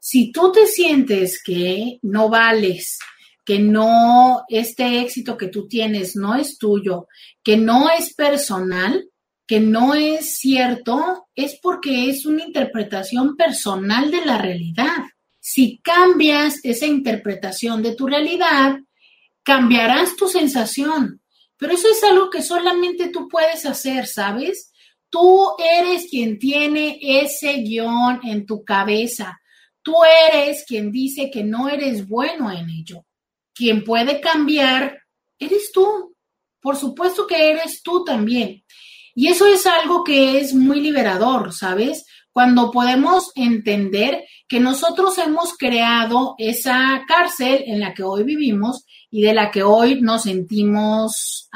Si 0.01 0.33
tú 0.33 0.53
te 0.53 0.67
sientes 0.67 1.43
que 1.43 1.99
no 2.01 2.31
vales, 2.31 2.99
que 3.45 3.59
no, 3.59 4.45
este 4.49 5.01
éxito 5.01 5.37
que 5.37 5.49
tú 5.49 5.69
tienes 5.69 6.17
no 6.17 6.35
es 6.35 6.57
tuyo, 6.57 7.09
que 7.45 7.59
no 7.59 7.91
es 7.91 8.15
personal, 8.15 9.11
que 9.47 9.61
no 9.61 9.95
es 9.95 10.39
cierto, 10.39 11.29
es 11.35 11.59
porque 11.61 12.09
es 12.09 12.25
una 12.25 12.43
interpretación 12.43 13.37
personal 13.37 14.11
de 14.11 14.25
la 14.25 14.39
realidad. 14.39 15.05
Si 15.49 15.79
cambias 15.79 16.59
esa 16.65 16.87
interpretación 16.87 17.81
de 17.81 17.95
tu 17.95 18.09
realidad, 18.09 18.81
cambiarás 19.45 20.17
tu 20.17 20.27
sensación. 20.27 21.23
Pero 21.57 21.73
eso 21.73 21.89
es 21.89 22.03
algo 22.03 22.31
que 22.31 22.43
solamente 22.43 23.11
tú 23.11 23.29
puedes 23.29 23.65
hacer, 23.65 24.09
¿sabes? 24.09 24.73
Tú 25.09 25.53
eres 25.79 26.09
quien 26.11 26.41
tiene 26.41 26.99
ese 27.01 27.59
guion 27.59 28.19
en 28.25 28.45
tu 28.45 28.65
cabeza. 28.65 29.39
Tú 29.83 29.95
eres 30.33 30.65
quien 30.67 30.91
dice 30.91 31.31
que 31.31 31.45
no 31.45 31.69
eres 31.69 32.09
bueno 32.09 32.51
en 32.51 32.69
ello. 32.69 33.07
Quien 33.55 33.85
puede 33.85 34.21
cambiar, 34.21 35.01
eres 35.39 35.71
tú. 35.73 36.17
Por 36.61 36.75
supuesto 36.75 37.25
que 37.25 37.53
eres 37.53 37.85
tú 37.85 38.03
también. 38.05 38.65
Y 39.15 39.29
eso 39.29 39.47
es 39.47 39.65
algo 39.65 40.03
que 40.03 40.41
es 40.41 40.53
muy 40.53 40.81
liberador, 40.81 41.53
¿sabes? 41.53 42.05
Cuando 42.37 42.71
podemos 42.71 43.33
entender 43.35 44.27
que 44.47 44.61
nosotros 44.61 45.17
hemos 45.17 45.57
creado 45.57 46.35
esa 46.37 47.03
cárcel 47.09 47.65
en 47.67 47.81
la 47.81 47.95
que 47.95 48.03
hoy 48.03 48.25
vivimos 48.25 48.85
y 49.11 49.23
de 49.23 49.33
la 49.33 49.51
que 49.51 49.63
hoy 49.63 50.03
nos 50.03 50.25
sentimos 50.25 51.49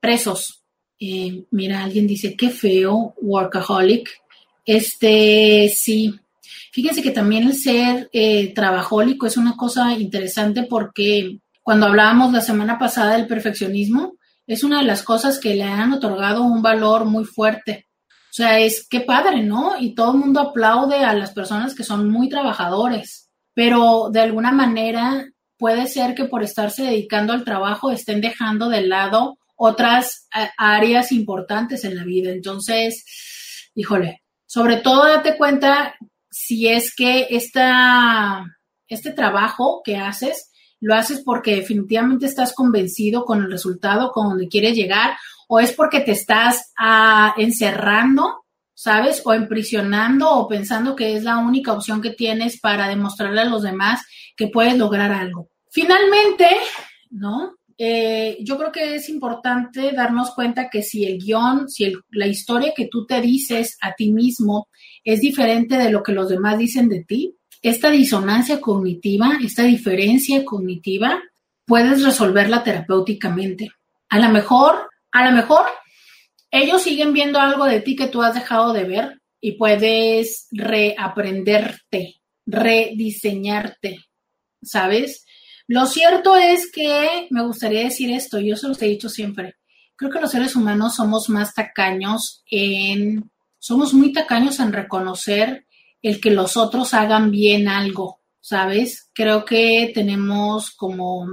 presos. 0.00 0.64
Eh, 0.98 1.44
mira, 1.52 1.84
alguien 1.84 2.08
dice, 2.08 2.34
qué 2.36 2.50
feo, 2.50 3.14
workaholic. 3.18 4.10
Este, 4.64 5.72
sí. 5.72 6.12
Fíjense 6.72 7.00
que 7.00 7.12
también 7.12 7.44
el 7.44 7.54
ser 7.54 8.10
eh, 8.12 8.52
trabajólico 8.54 9.28
es 9.28 9.36
una 9.36 9.56
cosa 9.56 9.92
interesante 9.92 10.64
porque 10.64 11.38
cuando 11.62 11.86
hablábamos 11.86 12.32
la 12.32 12.40
semana 12.40 12.80
pasada 12.80 13.16
del 13.16 13.28
perfeccionismo, 13.28 14.14
es 14.44 14.64
una 14.64 14.80
de 14.80 14.86
las 14.86 15.04
cosas 15.04 15.38
que 15.38 15.54
le 15.54 15.62
han 15.62 15.92
otorgado 15.92 16.42
un 16.42 16.62
valor 16.62 17.04
muy 17.04 17.24
fuerte 17.24 17.86
o 18.32 18.34
sea, 18.34 18.60
es 18.60 18.88
qué 18.88 19.00
padre, 19.00 19.42
¿no? 19.42 19.78
Y 19.78 19.94
todo 19.94 20.12
el 20.12 20.18
mundo 20.18 20.40
aplaude 20.40 21.04
a 21.04 21.12
las 21.12 21.32
personas 21.32 21.74
que 21.74 21.84
son 21.84 22.10
muy 22.10 22.30
trabajadores, 22.30 23.28
pero 23.52 24.08
de 24.10 24.20
alguna 24.20 24.52
manera 24.52 25.28
puede 25.58 25.86
ser 25.86 26.14
que 26.14 26.24
por 26.24 26.42
estarse 26.42 26.84
dedicando 26.84 27.34
al 27.34 27.44
trabajo 27.44 27.90
estén 27.90 28.22
dejando 28.22 28.70
de 28.70 28.86
lado 28.86 29.38
otras 29.54 30.28
eh, 30.34 30.48
áreas 30.56 31.12
importantes 31.12 31.84
en 31.84 31.94
la 31.94 32.04
vida. 32.04 32.32
Entonces, 32.32 33.04
híjole, 33.74 34.22
sobre 34.46 34.76
todo 34.76 35.06
date 35.06 35.36
cuenta 35.36 35.94
si 36.30 36.68
es 36.68 36.94
que 36.94 37.26
esta, 37.28 38.46
este 38.88 39.12
trabajo 39.12 39.82
que 39.84 39.98
haces 39.98 40.52
lo 40.80 40.94
haces 40.94 41.20
porque 41.22 41.54
definitivamente 41.54 42.24
estás 42.24 42.54
convencido 42.54 43.26
con 43.26 43.42
el 43.42 43.50
resultado, 43.50 44.10
con 44.10 44.30
donde 44.30 44.48
quieres 44.48 44.74
llegar, 44.74 45.18
o 45.54 45.60
es 45.60 45.72
porque 45.72 46.00
te 46.00 46.12
estás 46.12 46.72
ah, 46.78 47.34
encerrando, 47.36 48.46
¿sabes? 48.72 49.20
O 49.26 49.34
emprisionando 49.34 50.30
o 50.30 50.48
pensando 50.48 50.96
que 50.96 51.14
es 51.14 51.24
la 51.24 51.36
única 51.36 51.74
opción 51.74 52.00
que 52.00 52.08
tienes 52.08 52.58
para 52.58 52.88
demostrarle 52.88 53.42
a 53.42 53.50
los 53.50 53.62
demás 53.62 54.00
que 54.34 54.46
puedes 54.46 54.78
lograr 54.78 55.12
algo. 55.12 55.50
Finalmente, 55.70 56.46
¿no? 57.10 57.56
Eh, 57.76 58.38
yo 58.40 58.56
creo 58.56 58.72
que 58.72 58.94
es 58.94 59.10
importante 59.10 59.92
darnos 59.92 60.30
cuenta 60.30 60.70
que 60.70 60.82
si 60.82 61.04
el 61.04 61.18
guion, 61.18 61.68
si 61.68 61.92
la 62.12 62.26
historia 62.26 62.72
que 62.74 62.88
tú 62.90 63.04
te 63.04 63.20
dices 63.20 63.76
a 63.82 63.92
ti 63.92 64.10
mismo 64.10 64.68
es 65.04 65.20
diferente 65.20 65.76
de 65.76 65.90
lo 65.90 66.02
que 66.02 66.12
los 66.12 66.30
demás 66.30 66.56
dicen 66.56 66.88
de 66.88 67.04
ti, 67.04 67.36
esta 67.60 67.90
disonancia 67.90 68.58
cognitiva, 68.58 69.36
esta 69.44 69.64
diferencia 69.64 70.46
cognitiva, 70.46 71.20
puedes 71.66 72.02
resolverla 72.02 72.64
terapéuticamente. 72.64 73.70
A 74.08 74.18
lo 74.18 74.30
mejor 74.30 74.91
a 75.12 75.30
lo 75.30 75.36
mejor 75.36 75.66
ellos 76.50 76.82
siguen 76.82 77.12
viendo 77.12 77.38
algo 77.38 77.64
de 77.66 77.80
ti 77.80 77.96
que 77.96 78.08
tú 78.08 78.22
has 78.22 78.34
dejado 78.34 78.72
de 78.72 78.84
ver 78.84 79.22
y 79.40 79.52
puedes 79.52 80.48
reaprenderte, 80.50 82.20
rediseñarte, 82.46 84.00
¿sabes? 84.62 85.24
Lo 85.66 85.86
cierto 85.86 86.36
es 86.36 86.70
que 86.70 87.26
me 87.30 87.42
gustaría 87.42 87.84
decir 87.84 88.10
esto, 88.10 88.38
yo 88.38 88.56
se 88.56 88.68
los 88.68 88.80
he 88.82 88.86
dicho 88.86 89.08
siempre. 89.08 89.56
Creo 89.96 90.10
que 90.10 90.20
los 90.20 90.30
seres 90.30 90.56
humanos 90.56 90.96
somos 90.96 91.28
más 91.28 91.54
tacaños 91.54 92.42
en, 92.50 93.30
somos 93.58 93.94
muy 93.94 94.12
tacaños 94.12 94.60
en 94.60 94.72
reconocer 94.72 95.66
el 96.02 96.20
que 96.20 96.30
los 96.30 96.56
otros 96.56 96.94
hagan 96.94 97.30
bien 97.30 97.68
algo, 97.68 98.20
¿sabes? 98.40 99.10
Creo 99.14 99.44
que 99.44 99.92
tenemos 99.94 100.70
como 100.72 101.26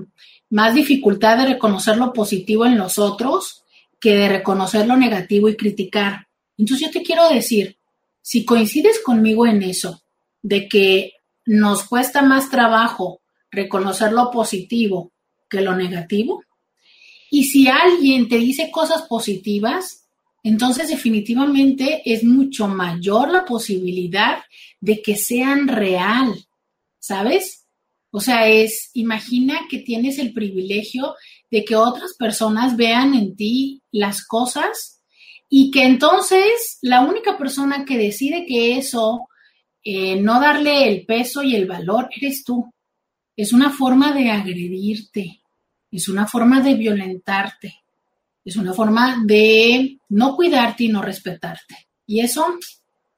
más 0.50 0.76
dificultad 0.76 1.38
de 1.38 1.54
reconocer 1.54 1.98
lo 1.98 2.14
positivo 2.14 2.66
en 2.66 2.78
los 2.78 3.00
otros 3.00 3.64
que 4.00 4.16
de 4.16 4.30
reconocer 4.30 4.88
lo 4.88 4.98
negativo 4.98 5.50
y 5.50 5.58
criticar. 5.58 6.28
Entonces 6.58 6.88
yo 6.88 6.92
te 6.92 7.04
quiero 7.04 7.28
decir, 7.30 7.78
si 8.22 8.46
coincides 8.46 9.00
conmigo 9.00 9.46
en 9.46 9.64
eso, 9.64 10.02
de 10.42 10.68
que 10.68 11.14
nos 11.46 11.84
cuesta 11.84 12.22
más 12.22 12.50
trabajo 12.50 13.22
reconocer 13.52 14.12
lo 14.12 14.32
positivo 14.32 15.12
que 15.50 15.62
lo 15.62 15.76
negativo, 15.76 16.44
y 17.32 17.46
si 17.46 17.68
alguien 17.68 18.28
te 18.28 18.38
dice 18.38 18.72
cosas 18.72 19.04
positivas, 19.04 20.08
entonces 20.44 20.90
definitivamente 20.90 22.02
es 22.06 22.24
mucho 22.24 22.68
mayor 22.68 23.30
la 23.32 23.46
posibilidad 23.46 24.40
de 24.80 25.02
que 25.02 25.16
sean 25.16 25.68
real, 25.68 26.34
¿sabes? 26.98 27.66
O 28.12 28.20
sea, 28.20 28.48
es, 28.48 28.90
imagina 28.94 29.68
que 29.70 29.80
tienes 29.80 30.18
el 30.18 30.34
privilegio 30.34 31.16
de 31.52 31.66
que 31.66 31.76
otras 31.76 32.16
personas 32.18 32.78
vean 32.78 33.14
en 33.14 33.36
ti 33.36 33.82
las 33.92 34.26
cosas 34.26 35.02
y 35.50 35.72
que 35.72 35.84
entonces 35.84 36.78
la 36.82 37.02
única 37.02 37.38
persona 37.38 37.86
que 37.86 37.98
decide 37.98 38.46
que 38.46 38.78
eso, 38.78 39.28
eh, 39.84 40.22
no 40.22 40.40
darle 40.40 40.88
el 40.88 41.06
peso 41.06 41.42
y 41.42 41.56
el 41.56 41.66
valor, 41.66 42.10
eres 42.16 42.44
tú. 42.44 42.72
Es 43.36 43.52
una 43.54 43.72
forma 43.72 44.14
de 44.14 44.30
agredirte, 44.30 45.42
es 45.92 46.08
una 46.08 46.28
forma 46.28 46.62
de 46.62 46.76
violentarte, 46.76 47.84
es 48.46 48.56
una 48.58 48.74
forma 48.74 49.24
de 49.26 49.98
no 50.10 50.36
cuidarte 50.36 50.84
y 50.84 50.90
no 50.90 51.02
respetarte. 51.02 51.88
Y 52.06 52.20
eso 52.20 52.46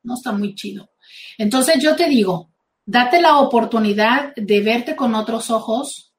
no 0.04 0.14
está 0.14 0.32
muy 0.32 0.56
chido. 0.56 0.92
Entonces 1.38 1.82
yo 1.82 1.96
te 1.96 2.08
digo, 2.08 2.52
date 2.86 3.22
la 3.22 3.40
oportunidad 3.40 4.34
de 4.36 4.62
verte 4.62 4.96
con 4.96 5.16
otros 5.16 5.50
ojos, 5.50 6.11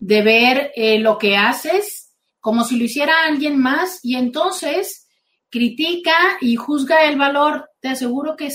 de 0.00 0.22
ver 0.22 0.72
eh, 0.74 0.98
lo 0.98 1.18
que 1.18 1.36
haces 1.36 2.10
como 2.40 2.64
si 2.64 2.76
lo 2.76 2.84
hiciera 2.84 3.24
alguien 3.26 3.58
más 3.58 4.00
y 4.02 4.16
entonces 4.16 5.06
critica 5.50 6.14
y 6.40 6.56
juzga 6.56 7.04
el 7.04 7.18
valor. 7.18 7.68
Te 7.80 7.88
aseguro 7.88 8.36
que 8.36 8.48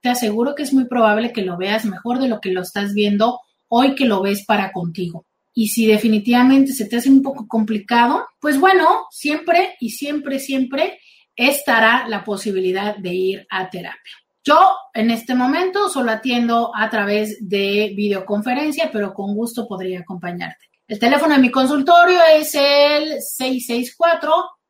te 0.00 0.08
aseguro 0.08 0.54
que 0.54 0.62
es 0.62 0.72
muy 0.72 0.86
probable 0.86 1.32
que 1.32 1.42
lo 1.42 1.56
veas 1.56 1.84
mejor 1.84 2.18
de 2.18 2.28
lo 2.28 2.40
que 2.40 2.50
lo 2.50 2.62
estás 2.62 2.94
viendo 2.94 3.40
hoy 3.68 3.94
que 3.94 4.06
lo 4.06 4.22
ves 4.22 4.44
para 4.46 4.72
contigo. 4.72 5.26
Y 5.52 5.68
si 5.68 5.86
definitivamente 5.86 6.72
se 6.72 6.86
te 6.86 6.96
hace 6.96 7.10
un 7.10 7.22
poco 7.22 7.46
complicado, 7.48 8.26
pues 8.40 8.58
bueno, 8.58 9.06
siempre 9.10 9.76
y 9.80 9.90
siempre, 9.90 10.38
siempre 10.38 10.98
estará 11.34 12.06
la 12.08 12.24
posibilidad 12.24 12.96
de 12.96 13.14
ir 13.14 13.46
a 13.50 13.68
terapia. 13.68 14.12
Yo 14.44 14.76
en 14.94 15.10
este 15.10 15.34
momento 15.34 15.88
solo 15.88 16.12
atiendo 16.12 16.70
a 16.74 16.88
través 16.88 17.38
de 17.40 17.92
videoconferencia, 17.96 18.90
pero 18.92 19.12
con 19.12 19.34
gusto 19.34 19.66
podría 19.66 20.00
acompañarte. 20.00 20.66
El 20.88 21.00
teléfono 21.00 21.34
de 21.34 21.40
mi 21.40 21.50
consultorio 21.50 22.20
es 22.38 22.54
el 22.54 23.18